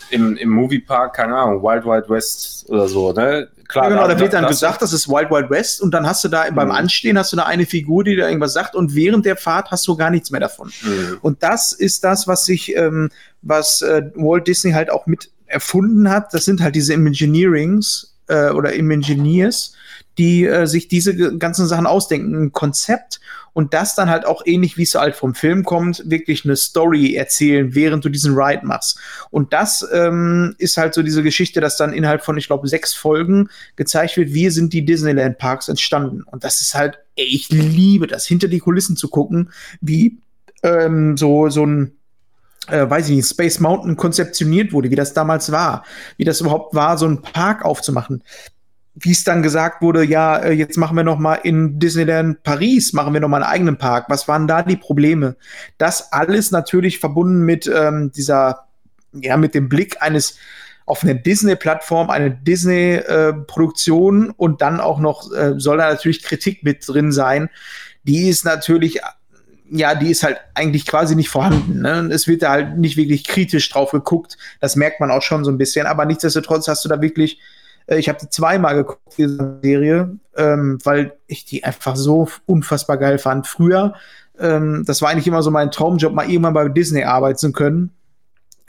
[0.09, 3.47] im, im Moviepark, keine Ahnung, Wild Wild West oder so, ne?
[3.67, 6.05] Klar, Ja, genau, da wird dann das- gesagt, das ist Wild Wild West und dann
[6.05, 6.73] hast du da beim Mhm.
[6.73, 9.87] Anstehen hast du da eine Figur, die da irgendwas sagt und während der Fahrt hast
[9.87, 10.71] du gar nichts mehr davon.
[10.83, 11.19] Mhm.
[11.21, 13.09] Und das ist das, was sich, ähm,
[13.41, 16.33] was äh, Walt Disney halt auch mit erfunden hat.
[16.33, 19.73] Das sind halt diese Imagineerings äh, oder Imagineers,
[20.17, 23.19] die äh, sich diese ganzen Sachen ausdenken, ein Konzept
[23.53, 27.15] und das dann halt auch ähnlich wie es halt vom Film kommt, wirklich eine Story
[27.15, 28.99] erzählen, während du diesen Ride machst.
[29.29, 32.93] Und das ähm, ist halt so diese Geschichte, dass dann innerhalb von, ich glaube, sechs
[32.93, 36.23] Folgen gezeigt wird, wie sind die Disneyland Parks entstanden.
[36.23, 40.17] Und das ist halt, ey, ich liebe das, hinter die Kulissen zu gucken, wie
[40.63, 41.91] ähm, so, so ein
[42.67, 45.83] äh, weiß ich nicht, Space Mountain konzeptioniert wurde, wie das damals war,
[46.17, 48.23] wie das überhaupt war, so einen Park aufzumachen.
[48.93, 52.93] Wie es dann gesagt wurde, ja, äh, jetzt machen wir noch mal in Disneyland Paris,
[52.93, 54.05] machen wir noch mal einen eigenen Park.
[54.09, 55.37] Was waren da die Probleme?
[55.77, 58.67] Das alles natürlich verbunden mit ähm, dieser,
[59.13, 60.37] ja, mit dem Blick eines
[60.85, 66.85] auf eine Disney-Plattform, eine Disney-Produktion und dann auch noch äh, soll da natürlich Kritik mit
[66.87, 67.49] drin sein.
[68.03, 68.99] Die ist natürlich
[69.73, 71.81] ja, die ist halt eigentlich quasi nicht vorhanden.
[71.81, 71.99] Ne?
[71.99, 74.37] Und Es wird da halt nicht wirklich kritisch drauf geguckt.
[74.59, 75.87] Das merkt man auch schon so ein bisschen.
[75.87, 77.39] Aber nichtsdestotrotz hast du da wirklich,
[77.87, 82.97] äh, ich habe die zweimal geguckt, diese Serie, ähm, weil ich die einfach so unfassbar
[82.97, 83.47] geil fand.
[83.47, 83.93] Früher,
[84.39, 87.91] ähm, das war eigentlich immer so mein Traumjob, mal irgendwann bei Disney arbeiten zu können.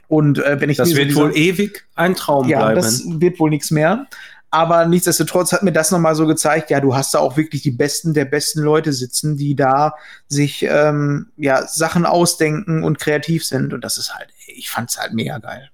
[0.08, 2.76] Und äh, wenn ich Das diese- wird wohl ewig ein Traum ja, bleiben.
[2.76, 4.06] das wird wohl nichts mehr.
[4.54, 7.70] Aber nichtsdestotrotz hat mir das nochmal so gezeigt, ja, du hast da auch wirklich die
[7.70, 9.94] besten der besten Leute sitzen, die da
[10.28, 13.72] sich ähm, ja, Sachen ausdenken und kreativ sind.
[13.72, 15.70] Und das ist halt, ich fand's halt mega geil.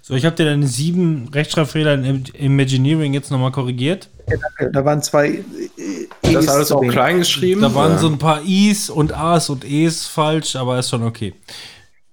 [0.00, 4.08] So, ich habe dir deine sieben Rechtschreibfehler in Im- Imagineering jetzt nochmal korrigiert.
[4.72, 5.28] Da waren zwei.
[5.28, 5.42] Äh,
[6.22, 7.60] das E's alles auch klein geschrieben.
[7.60, 8.00] Da waren oder?
[8.00, 11.34] so ein paar I's und A's und E's falsch, aber ist schon okay.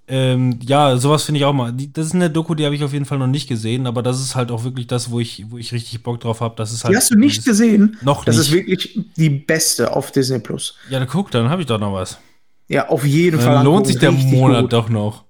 [0.07, 1.73] Ähm, ja, sowas finde ich auch mal.
[1.73, 4.03] Die, das ist eine Doku, die habe ich auf jeden Fall noch nicht gesehen, aber
[4.03, 6.53] das ist halt auch wirklich das, wo ich, wo ich richtig Bock drauf habe.
[6.57, 6.93] Das ist halt.
[6.93, 7.97] Die hast du nicht gesehen?
[8.01, 8.47] Noch Das nicht.
[8.47, 10.75] ist wirklich die beste auf Disney Plus.
[10.89, 12.19] Ja, dann guck, dann habe ich doch noch was.
[12.67, 13.55] Ja, auf jeden Fall.
[13.55, 14.73] Dann lohnt sich der Monat gut.
[14.73, 15.23] doch noch.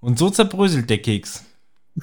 [0.00, 1.44] Und so zerbröselt der Keks.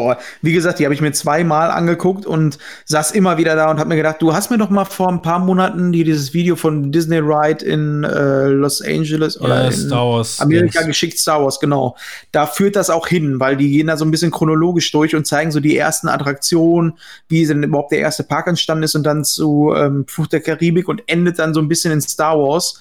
[0.00, 2.56] Boah, wie gesagt, die habe ich mir zweimal angeguckt und
[2.86, 5.20] saß immer wieder da und habe mir gedacht, du hast mir doch mal vor ein
[5.20, 9.72] paar Monaten die, dieses Video von Disney Ride in äh, Los Angeles oder Ja, in
[9.72, 10.40] Star Wars.
[10.40, 10.86] Amerika Dings.
[10.86, 11.96] geschickt, Star Wars, genau.
[12.32, 15.26] Da führt das auch hin, weil die gehen da so ein bisschen chronologisch durch und
[15.26, 16.94] zeigen so die ersten Attraktionen,
[17.28, 20.88] wie denn überhaupt der erste Park entstanden ist und dann zu ähm, Flucht der Karibik
[20.88, 22.80] und endet dann so ein bisschen in Star Wars.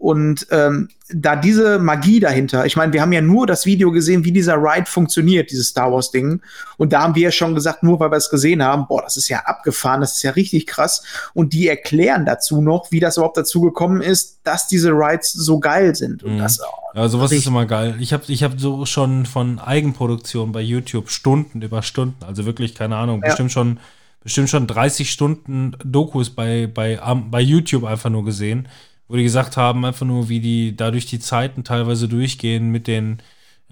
[0.00, 4.24] Und ähm, da diese Magie dahinter, ich meine, wir haben ja nur das Video gesehen,
[4.24, 6.40] wie dieser Ride funktioniert, dieses Star Wars-Ding.
[6.78, 9.18] Und da haben wir ja schon gesagt, nur weil wir es gesehen haben, boah, das
[9.18, 11.02] ist ja abgefahren, das ist ja richtig krass.
[11.34, 15.60] Und die erklären dazu noch, wie das überhaupt dazu gekommen ist, dass diese Rides so
[15.60, 16.22] geil sind.
[16.22, 16.38] Und Mhm.
[16.38, 16.60] das,
[16.94, 17.96] Ja, sowas ist immer geil.
[18.00, 22.74] Ich habe ich hab so schon von Eigenproduktion bei YouTube Stunden über Stunden, also wirklich,
[22.74, 23.28] keine Ahnung, Ja.
[23.28, 23.78] bestimmt schon
[24.22, 28.68] bestimmt schon 30 Stunden Dokus bei, bei, am- bei YouTube einfach nur gesehen,
[29.10, 33.18] wo die gesagt haben, einfach nur, wie die dadurch die Zeiten teilweise durchgehen mit den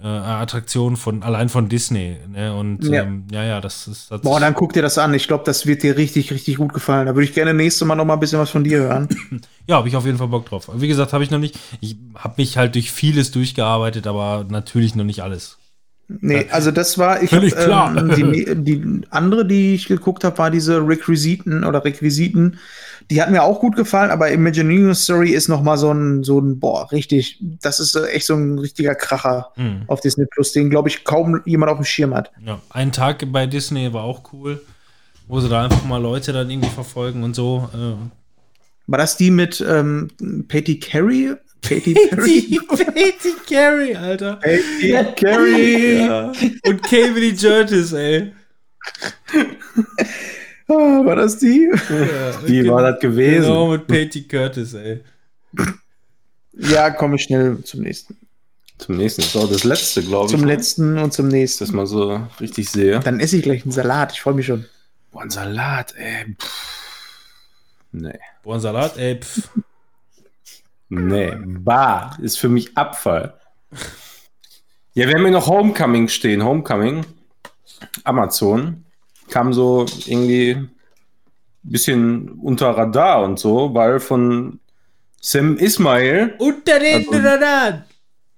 [0.03, 2.17] äh, Attraktionen von allein von Disney.
[2.29, 2.55] Ne?
[2.55, 3.03] Und Ja.
[3.03, 4.11] ähm, ja, ja, das ist.
[4.11, 5.15] Das Boah, dann guck dir das an.
[5.15, 7.07] Ich glaube, das wird dir richtig, richtig gut gefallen.
[7.07, 9.09] Da würde ich gerne nächstes Mal noch mal ein bisschen was von dir hören.
[9.69, 10.71] Ja, habe ich auf jeden Fall Bock drauf.
[10.73, 11.59] Wie gesagt, habe ich noch nicht.
[11.83, 15.58] Ich habe mich halt durch vieles durchgearbeitet, aber natürlich noch nicht alles.
[16.09, 17.97] Nee, also das war, ich Völlig hab, klar.
[17.97, 22.59] Ähm, die, die andere, die ich geguckt habe, war diese Requisiten oder Requisiten.
[23.11, 26.41] Die hat mir auch gut gefallen, aber Imagineering Story ist noch mal so ein, so
[26.41, 29.83] ein, boah, richtig, das ist äh, echt so ein richtiger Kracher Hm.
[29.87, 32.31] auf Disney Plus, den, glaube ich, kaum jemand auf dem Schirm hat.
[32.45, 34.63] Ja, ein Tag bei Disney war auch cool,
[35.27, 37.69] wo sie da einfach mal Leute dann irgendwie verfolgen und so.
[37.75, 37.95] Äh.
[38.87, 40.09] War das die mit ähm,
[40.49, 41.35] Patty Carey?
[41.61, 42.61] Patty Perry?
[42.69, 44.37] Katy Carey, Alter.
[44.37, 45.99] Patty Carey!
[45.99, 46.33] Ja.
[46.65, 48.33] Und Kevin Lee Curtis, ey.
[50.69, 51.71] Ah, war das die?
[52.47, 53.43] Wie war das gewesen?
[53.43, 55.03] Genau, mit Patty Curtis, ey.
[56.53, 58.17] Ja, komme ich schnell zum nächsten.
[58.79, 59.23] Zum nächsten.
[59.23, 60.31] Das ist auch das letzte, glaube ich.
[60.31, 61.65] Zum letzten und zum nächsten.
[61.65, 63.01] das mal so richtig sehe.
[63.01, 64.13] Dann esse ich gleich einen Salat.
[64.13, 64.67] Ich freue mich schon.
[65.11, 66.37] Boah, ein Salat, ey.
[66.39, 66.79] Pff.
[67.93, 68.19] Nee.
[68.43, 69.21] Boah, ein Salat, ey.
[69.21, 69.49] Pff.
[70.91, 71.33] Nee.
[71.45, 73.35] Bar ist für mich Abfall.
[74.95, 76.43] Ja, wir haben hier noch Homecoming stehen.
[76.45, 77.05] Homecoming.
[78.05, 78.85] Amazon.
[79.31, 80.71] Kam so irgendwie ein
[81.63, 84.59] bisschen unter Radar und so, weil von
[85.21, 86.35] Sam Ismail.
[86.39, 87.85] Unter den Also- Radar.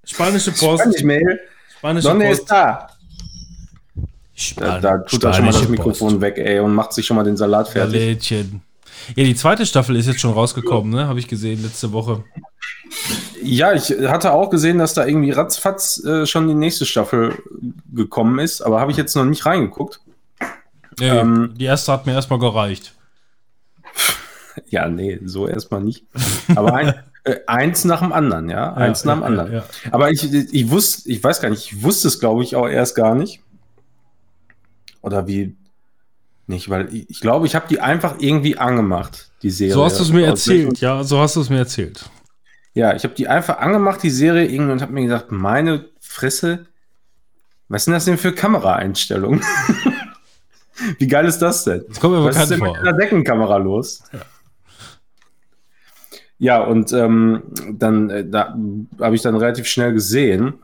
[0.05, 0.87] Spanische Post.
[0.87, 1.41] Ismail.
[1.79, 2.41] Spanische Sonne Post.
[2.41, 2.87] ist da.
[2.87, 2.97] Da,
[4.35, 6.21] Span da tut er schon mal das Mikrofon Post.
[6.23, 7.93] weg, ey, und macht sich schon mal den Salat fertig.
[7.93, 8.63] Lädchen.
[9.17, 11.07] Ja, die zweite Staffel ist jetzt schon rausgekommen, ne?
[11.07, 12.25] Habe ich gesehen letzte Woche.
[13.43, 17.43] Ja, ich hatte auch gesehen, dass da irgendwie ratzfatz äh, schon die nächste Staffel
[17.93, 20.01] gekommen ist, aber habe ich jetzt noch nicht reingeguckt.
[20.99, 21.55] Nee, Ähm.
[21.57, 22.95] die erste hat mir erstmal gereicht.
[24.69, 26.05] Ja, nee, so erstmal nicht.
[26.55, 26.93] Aber ein,
[27.25, 28.73] äh, eins nach dem anderen, ja.
[28.75, 29.53] Eins nach dem anderen.
[29.53, 29.65] Ja, ja.
[29.91, 32.95] Aber ich, ich wusste, ich weiß gar nicht, ich wusste es, glaube ich, auch erst
[32.97, 33.41] gar nicht.
[35.03, 35.57] Oder wie.
[36.51, 39.75] Nicht, weil ich, ich glaube, ich habe die einfach irgendwie angemacht, die Serie.
[39.75, 42.11] So hast du es mir Aus erzählt, ja, so hast du es mir erzählt.
[42.75, 46.67] Ja, ich habe die einfach angemacht, die Serie, irgendwie und habe mir gedacht, meine Fresse,
[47.69, 49.43] was sind das denn für Kameraeinstellungen?
[50.99, 51.85] Wie geil ist das denn?
[51.89, 52.73] Das kommt mir Was ist denn vor.
[52.73, 54.03] mit einer Deckenkamera los?
[56.39, 58.57] Ja, und ähm, dann äh, da
[58.99, 60.55] habe ich dann relativ schnell gesehen,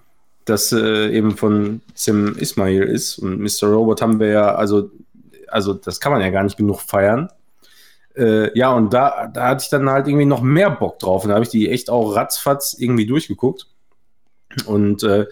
[0.47, 3.18] dass äh, eben von Sim Ismail ist.
[3.18, 3.68] Und Mr.
[3.68, 4.90] Robot haben wir ja, also,
[5.49, 7.28] also das kann man ja gar nicht genug feiern.
[8.16, 11.25] Äh, ja, und da, da hatte ich dann halt irgendwie noch mehr Bock drauf.
[11.25, 13.66] Und da habe ich die echt auch ratzfatz irgendwie durchgeguckt.
[14.65, 15.26] Und äh,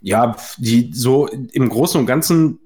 [0.00, 2.60] ja, die so im Großen und Ganzen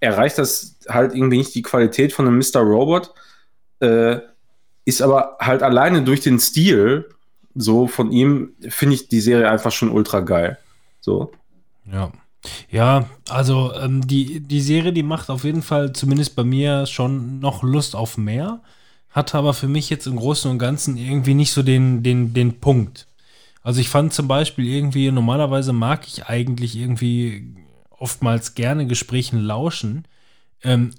[0.00, 2.60] erreicht das halt irgendwie nicht die Qualität von einem Mr.
[2.60, 3.12] Robot,
[3.80, 4.18] äh,
[4.84, 7.08] ist aber halt alleine durch den Stil
[7.54, 10.58] so von ihm, finde ich die Serie einfach schon ultra geil.
[11.00, 11.32] So.
[11.90, 12.12] Ja.
[12.70, 17.38] Ja, also ähm, die, die Serie, die macht auf jeden Fall zumindest bei mir schon
[17.40, 18.60] noch Lust auf mehr,
[19.10, 22.60] hat aber für mich jetzt im Großen und Ganzen irgendwie nicht so den, den, den
[22.60, 23.06] Punkt.
[23.62, 27.56] Also ich fand zum Beispiel irgendwie, normalerweise mag ich eigentlich irgendwie
[27.90, 30.06] oftmals gerne Gesprächen lauschen.
[30.62, 30.92] Ähm,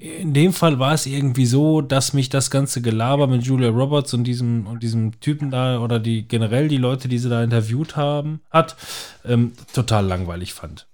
[0.00, 4.14] in dem Fall war es irgendwie so, dass mich das ganze Gelaber mit Julia Roberts
[4.14, 7.96] und diesem und diesem Typen da oder die generell die Leute, die sie da interviewt
[7.96, 8.76] haben, hat,
[9.24, 10.86] ähm, total langweilig fand.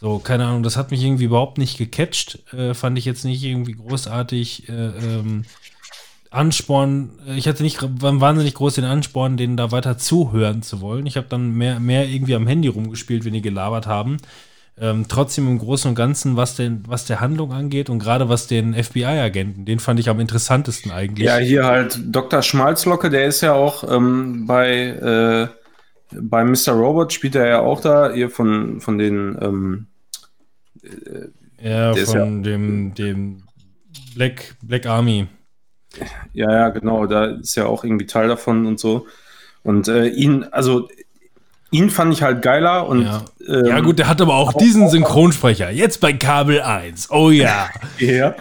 [0.00, 2.52] So, keine Ahnung, das hat mich irgendwie überhaupt nicht gecatcht.
[2.52, 5.44] Äh, fand ich jetzt nicht irgendwie großartig äh, ähm,
[6.30, 7.10] Ansporn.
[7.36, 11.06] Ich hatte nicht wahnsinnig groß den Ansporn, denen da weiter zuhören zu wollen.
[11.06, 14.18] Ich habe dann mehr, mehr irgendwie am Handy rumgespielt, wenn die gelabert haben.
[14.80, 18.46] Ähm, trotzdem im Großen und Ganzen, was, den, was der Handlung angeht und gerade was
[18.46, 21.26] den FBI-Agenten, den fand ich am interessantesten eigentlich.
[21.26, 22.42] Ja, hier halt Dr.
[22.42, 25.48] Schmalzlocke, der ist ja auch ähm, bei,
[26.12, 26.72] äh, bei Mr.
[26.72, 29.86] Robot, spielt er ja auch da, hier von, von den, ähm,
[31.60, 33.42] Ja, Der ist von dem, dem
[34.14, 35.26] Black, Black Army.
[36.32, 39.06] ja, ja, genau, da ist ja auch irgendwie Teil davon und so.
[39.62, 40.88] Und äh, ihn, also
[41.70, 43.24] ihn fand ich halt geiler und Ja.
[43.46, 45.70] ähm, ja, gut, der hat aber auch diesen Synchronsprecher.
[45.70, 47.10] Jetzt bei Kabel 1.
[47.10, 47.68] Oh ja.
[47.98, 48.34] Ja.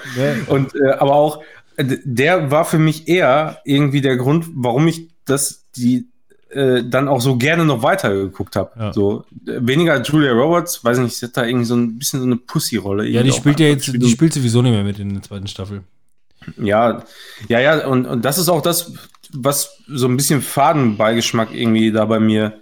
[0.47, 1.41] Und äh, aber auch
[1.75, 6.07] äh, der war für mich eher irgendwie der Grund, warum ich das die
[6.49, 8.72] äh, dann auch so gerne noch weiter geguckt habe.
[8.80, 8.93] Ja.
[8.93, 12.25] So äh, weniger Julia Roberts, weiß nicht, sie hat da irgendwie so ein bisschen so
[12.25, 13.06] eine Pussy-Rolle.
[13.07, 15.83] Ja, die spielt ja jetzt, die spielt sowieso nicht mehr mit in der zweiten Staffel.
[16.57, 17.03] Ja,
[17.49, 18.93] ja, ja, und, und das ist auch das,
[19.33, 22.61] was so ein bisschen Fadenbeigeschmack irgendwie da bei mir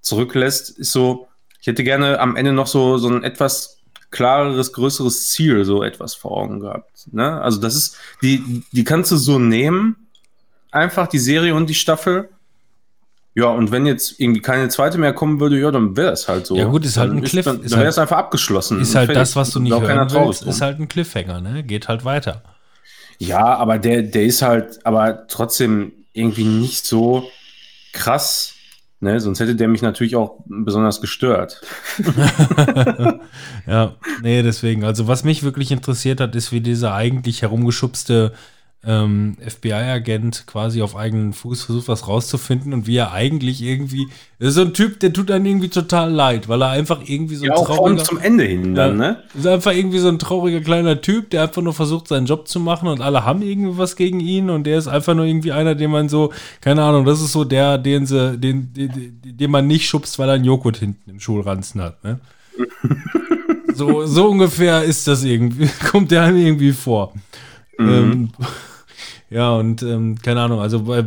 [0.00, 1.28] zurücklässt, ist so,
[1.60, 3.78] ich hätte gerne am Ende noch so, so ein etwas
[4.10, 7.06] klareres, größeres Ziel, so etwas vor Augen gehabt.
[7.12, 7.40] Ne?
[7.40, 10.08] Also das ist, die, die kannst du so nehmen,
[10.72, 12.28] einfach die Serie und die Staffel.
[13.34, 16.46] Ja, und wenn jetzt irgendwie keine zweite mehr kommen würde, ja, dann wäre das halt
[16.46, 16.56] so.
[16.56, 18.80] Ja, gut, ist halt Dann ein Cliff- Dann, ist dann wäre halt- es einfach abgeschlossen.
[18.80, 19.20] Ist halt fertig.
[19.20, 21.62] das, was du nicht hören willst, ist halt ein Cliffhanger, ne?
[21.62, 22.42] Geht halt weiter.
[23.18, 27.30] Ja, aber der, der ist halt, aber trotzdem irgendwie nicht so
[27.92, 28.54] krass.
[29.00, 29.18] Ne?
[29.18, 31.60] Sonst hätte der mich natürlich auch besonders gestört.
[33.66, 34.84] Ja, nee, deswegen.
[34.84, 38.32] Also, was mich wirklich interessiert hat, ist, wie dieser eigentlich herumgeschubste
[38.82, 44.08] ähm, FBI-Agent quasi auf eigenen Fuß versucht, was rauszufinden und wie er eigentlich irgendwie.
[44.38, 47.34] Das ist so ein Typ, der tut einem irgendwie total leid, weil er einfach irgendwie
[47.34, 48.02] so ein Ja, auch trauriger.
[48.02, 49.22] zum Ende hin dann, ne?
[49.34, 52.58] Ist einfach irgendwie so ein trauriger kleiner Typ, der einfach nur versucht, seinen Job zu
[52.58, 55.74] machen und alle haben irgendwie was gegen ihn und der ist einfach nur irgendwie einer,
[55.74, 59.66] den man so, keine Ahnung, das ist so der, den sie, den, den, den, man
[59.66, 62.18] nicht schubst, weil er einen Joghurt hinten im Schulranzen hat, ne?
[63.74, 67.12] so, so ungefähr ist das irgendwie, kommt der einem irgendwie vor.
[67.78, 68.30] Ähm,
[69.30, 71.04] ja, und ähm, keine Ahnung, also äh,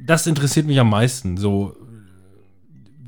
[0.00, 1.76] das interessiert mich am meisten, so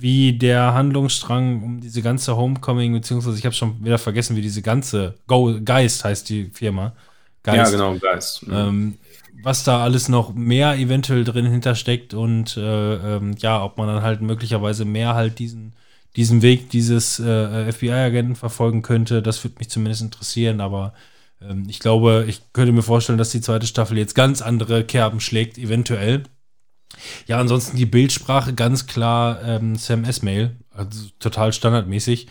[0.01, 4.63] wie der Handlungsstrang um diese ganze Homecoming, beziehungsweise ich habe schon wieder vergessen, wie diese
[4.63, 6.95] ganze Go Geist heißt die Firma.
[7.47, 7.73] Ja, Geist.
[7.73, 8.47] genau, Geist.
[8.51, 8.95] Ähm,
[9.43, 14.03] was da alles noch mehr eventuell drin hintersteckt und äh, ähm, ja, ob man dann
[14.03, 15.73] halt möglicherweise mehr halt diesen,
[16.17, 20.93] diesen Weg dieses äh, FBI-Agenten verfolgen könnte, das würde mich zumindest interessieren, aber
[21.43, 25.21] ähm, ich glaube, ich könnte mir vorstellen, dass die zweite Staffel jetzt ganz andere Kerben
[25.21, 26.25] schlägt, eventuell.
[27.27, 32.27] Ja, ansonsten die Bildsprache ganz klar ähm, Sam Esmail, also total standardmäßig,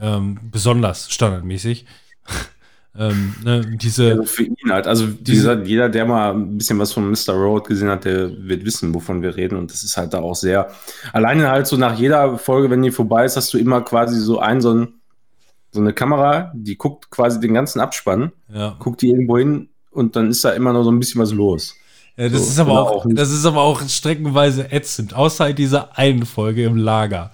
[0.00, 1.86] ähm, besonders standardmäßig.
[2.98, 4.86] ähm, ne, diese, Also für ihn halt.
[4.86, 7.34] Also gesagt, jeder, der mal ein bisschen was von Mr.
[7.34, 9.56] Road gesehen hat, der wird wissen, wovon wir reden.
[9.56, 10.70] Und das ist halt da auch sehr.
[11.12, 14.40] Alleine halt so nach jeder Folge, wenn die vorbei ist, hast du immer quasi so
[14.40, 14.99] ein, so, ein,
[15.72, 18.76] so eine Kamera, die guckt quasi den ganzen Abspann, ja.
[18.78, 21.76] guckt die irgendwo hin und dann ist da immer noch so ein bisschen was los.
[22.16, 25.56] Ja, das So, ist aber oder auch, das ist aber auch streckenweise ätzend, außer in
[25.56, 27.32] dieser einen Folge im Lager.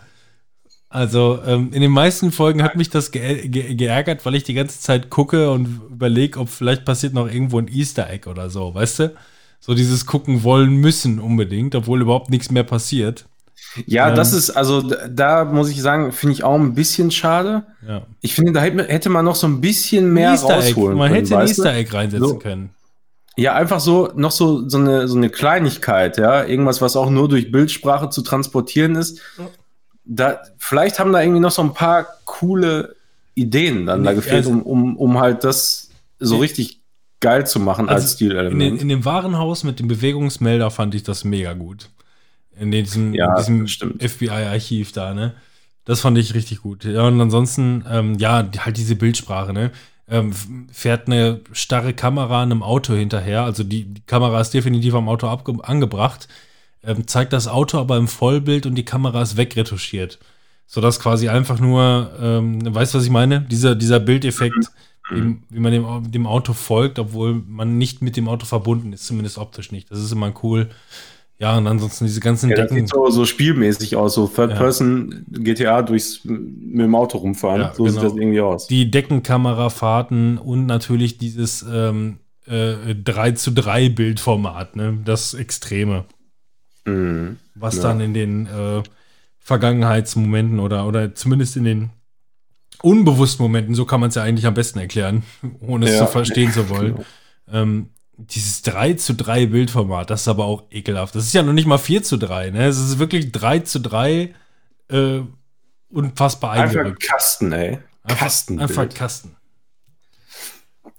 [0.88, 4.54] Also ähm, in den meisten Folgen hat mich das ge ge geärgert, weil ich die
[4.54, 8.74] ganze Zeit gucke und überlege, ob vielleicht passiert noch irgendwo ein Easter Egg oder so,
[8.74, 9.14] weißt du?
[9.60, 13.26] So dieses gucken wollen müssen unbedingt, obwohl überhaupt nichts mehr passiert.
[13.86, 14.16] Ja, Ähm.
[14.16, 17.64] das ist, also da- da muss ich sagen, finde ich auch ein bisschen schade.
[17.86, 18.02] Ja.
[18.22, 20.68] Ich finde, da hätte, man noch so ein bisschen mehr Easter Egg.
[20.68, 21.24] rausholen Man können.
[21.24, 21.46] hätte ein?
[21.46, 22.36] Easter Egg reinsetzen So.
[22.38, 22.70] können.
[23.36, 26.44] Ja, einfach so, noch so, so, eine, so eine Kleinigkeit, ja.
[26.44, 29.20] Irgendwas, was auch nur durch Bildsprache zu transportieren ist.
[30.04, 32.94] Da, vielleicht haben da irgendwie noch so ein paar coole
[33.34, 36.40] Ideen dann da Nee, gefehlt, also- um, um, um halt das so Nee.
[36.42, 36.80] richtig
[37.20, 38.60] geil zu machen als Also in, Stilelement.
[38.62, 41.88] den, in dem Warenhaus mit dem Bewegungsmelder fand ich das mega gut.
[42.58, 43.66] In diesem, Ja, diesem.
[43.66, 45.34] FBI-Archiv da, ne?
[45.84, 46.84] Das fand ich richtig gut.
[46.84, 49.70] Ja, und ansonsten, ähm, ja, halt diese Bildsprache, ne?
[50.08, 50.32] Ähm,
[50.72, 55.26] fährt eine starre Kamera einem Auto hinterher, also die, die Kamera ist definitiv am Auto
[55.26, 56.28] angebracht,
[56.84, 60.18] ähm, zeigt das Auto aber im Vollbild und die Kamera ist wegretuschiert.
[60.68, 63.40] Sodass quasi einfach nur, ähm, weißt du, was ich meine?
[63.42, 64.70] Dieser, dieser Bildeffekt,
[65.10, 69.06] wie, wie man dem, dem Auto folgt, obwohl man nicht mit dem Auto verbunden ist,
[69.06, 69.90] zumindest optisch nicht.
[69.90, 70.68] Das ist immer cool.
[71.38, 72.86] Ja, und ansonsten diese ganzen ja, das Decken.
[72.86, 74.56] sieht so, so spielmäßig aus, so Third Ja.
[74.56, 77.60] Person GTA durchs mit dem Auto rumfahren.
[77.60, 77.94] Ja, so genau.
[78.00, 78.66] sieht das irgendwie aus.
[78.68, 84.98] die Deckenkamerafahrten und natürlich dieses ähm, äh, 3 zu 3 Bildformat, ne?
[85.04, 86.04] Das Extreme,
[86.86, 87.36] Mhm.
[87.54, 87.82] was Ja.
[87.82, 88.82] dann in den äh,
[89.38, 91.90] Vergangenheitsmomenten oder, oder zumindest in den
[92.82, 95.22] unbewussten Momenten, so kann man es ja eigentlich am besten erklären,
[95.60, 96.94] ohne es zu verstehen zu wollen.
[97.48, 97.62] Genau.
[97.62, 101.14] Ähm, dieses 3 zu 3 Bildformat, das ist aber auch ekelhaft.
[101.14, 102.66] Das ist ja noch nicht mal 4 zu 3, ne?
[102.66, 104.34] Es ist wirklich 3 zu 3
[104.88, 105.20] äh,
[105.90, 107.02] unfassbar Einfach eingerückt.
[107.02, 107.78] Kasten, ey.
[108.02, 108.60] Einfach, Kasten.
[108.60, 109.36] einfach Kasten.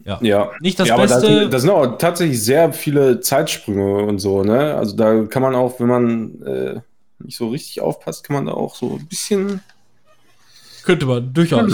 [0.04, 0.20] Ja.
[0.22, 0.52] Ja.
[0.62, 1.50] Nicht das ja, aber da Beste.
[1.50, 4.76] da sind auch tatsächlich sehr viele Zeitsprünge und so, ne?
[4.76, 6.80] Also da kann man auch, wenn man äh,
[7.20, 9.62] nicht so richtig aufpasst, kann man da auch so ein bisschen.
[10.84, 11.74] Könnte man durchaus.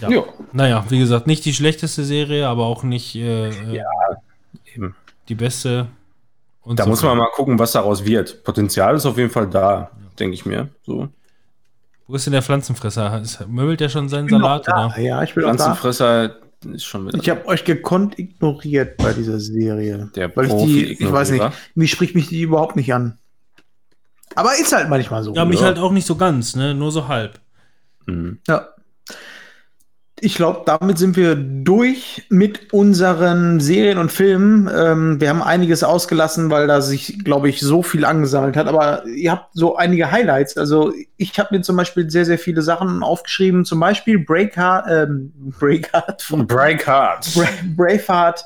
[0.00, 0.10] Ja.
[0.10, 0.24] Ja.
[0.52, 3.82] Naja, wie gesagt, nicht die schlechteste Serie, aber auch nicht äh, äh,
[4.74, 4.94] eben.
[5.28, 5.88] die beste.
[6.62, 8.44] Und Da so muss man mal gucken, was daraus wird.
[8.44, 10.68] Potenzial ist auf jeden Fall da, denke ich mir.
[10.82, 11.08] So.
[12.06, 13.20] Wo ist denn der Pflanzenfresser?
[13.22, 14.68] Ist- Möbelt der schon seinen Salat?
[14.68, 14.94] Oder?
[14.98, 15.44] Ja, ich bin.
[15.44, 16.36] Pflanzenfresser
[16.72, 17.18] ist schon wieder.
[17.18, 20.10] Ich habe euch gekonnt ignoriert bei dieser Serie.
[20.14, 23.18] Der weil ich die, ich weiß nicht, mich spricht mich die überhaupt nicht an.
[24.34, 25.34] Aber ist halt manchmal so.
[25.34, 25.66] Ja, mich Ja.
[25.66, 26.74] halt auch nicht so ganz, ne?
[26.74, 27.40] Nur so halb.
[28.06, 28.38] Mhm.
[28.46, 28.68] Ja.
[30.22, 34.70] Ich glaube, damit sind wir durch mit unseren Serien und Filmen.
[34.74, 38.68] Ähm, wir haben einiges ausgelassen, weil da sich, glaube ich, so viel angesammelt hat.
[38.68, 40.56] Aber ihr habt so einige Highlights.
[40.56, 43.64] Also ich habe mir zum Beispiel sehr, sehr viele Sachen aufgeschrieben.
[43.64, 47.34] Zum Beispiel Breakheart, ähm, Breakheart von Breakheart.
[47.34, 48.44] Bra Braveheart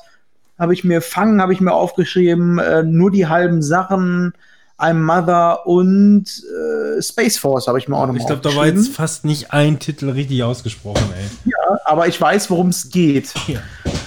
[0.57, 4.33] habe ich mir Fangen habe ich mir aufgeschrieben, äh, nur die halben Sachen,
[4.77, 8.67] I'm Mother und äh, Space Force habe ich mir auch noch Ich glaube, da war
[8.67, 11.53] jetzt fast nicht ein Titel richtig ausgesprochen, ey.
[11.85, 13.33] aber ich weiß, worum es geht.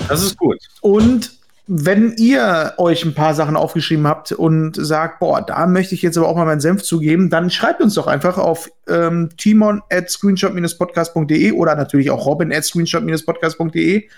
[0.09, 0.59] Das ist gut.
[0.81, 1.39] Und
[1.71, 6.17] wenn ihr euch ein paar Sachen aufgeschrieben habt und sagt, boah, da möchte ich jetzt
[6.17, 10.11] aber auch mal meinen Senf zugeben, dann schreibt uns doch einfach auf ähm, timon at
[10.11, 14.09] screenshot-podcast.de oder natürlich auch robin at screenshot-podcast.de.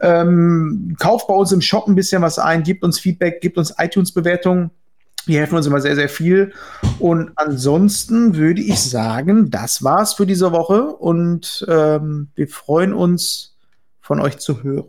[0.00, 3.74] Ähm, kauft bei uns im Shop ein bisschen was ein, gebt uns Feedback, gebt uns
[3.78, 4.70] iTunes-Bewertungen.
[5.28, 6.52] Die helfen uns immer sehr, sehr viel.
[6.98, 13.54] Und ansonsten würde ich sagen, das war's für diese Woche und ähm, wir freuen uns,
[14.00, 14.88] von euch zu hören.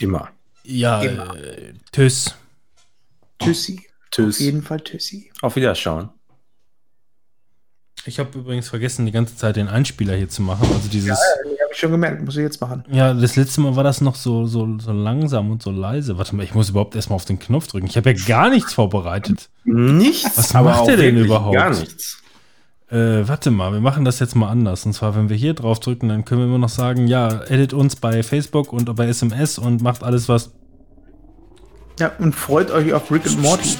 [0.00, 0.30] Immer.
[0.64, 1.36] Ja, Immer.
[1.36, 2.34] äh, tschüss.
[3.40, 3.86] Tschüssi.
[4.10, 4.36] Tschüss.
[4.36, 5.30] Auf jeden Fall Tschüssi.
[5.40, 6.10] Auf Wiederschauen.
[8.06, 10.66] Ich habe übrigens vergessen, die ganze Zeit den Einspieler hier zu machen.
[10.72, 11.08] Also dieses.
[11.08, 11.14] Ja,
[11.70, 12.82] habe ich schon gemerkt, muss ich jetzt machen.
[12.90, 16.18] Ja, das letzte Mal war das noch so, so, so langsam und so leise.
[16.18, 17.86] Warte mal, ich muss überhaupt erstmal auf den Knopf drücken.
[17.86, 19.48] Ich habe ja gar nichts vorbereitet.
[19.64, 20.36] Nichts.
[20.36, 21.54] Was macht der denn überhaupt?
[21.54, 22.20] Gar nichts.
[22.90, 24.84] Äh, warte mal, wir machen das jetzt mal anders.
[24.84, 27.72] Und zwar, wenn wir hier drauf drücken, dann können wir immer noch sagen, ja, edit
[27.72, 30.50] uns bei Facebook und bei SMS und macht alles, was.
[32.00, 33.76] Ja, und freut euch auf Rick und Morty.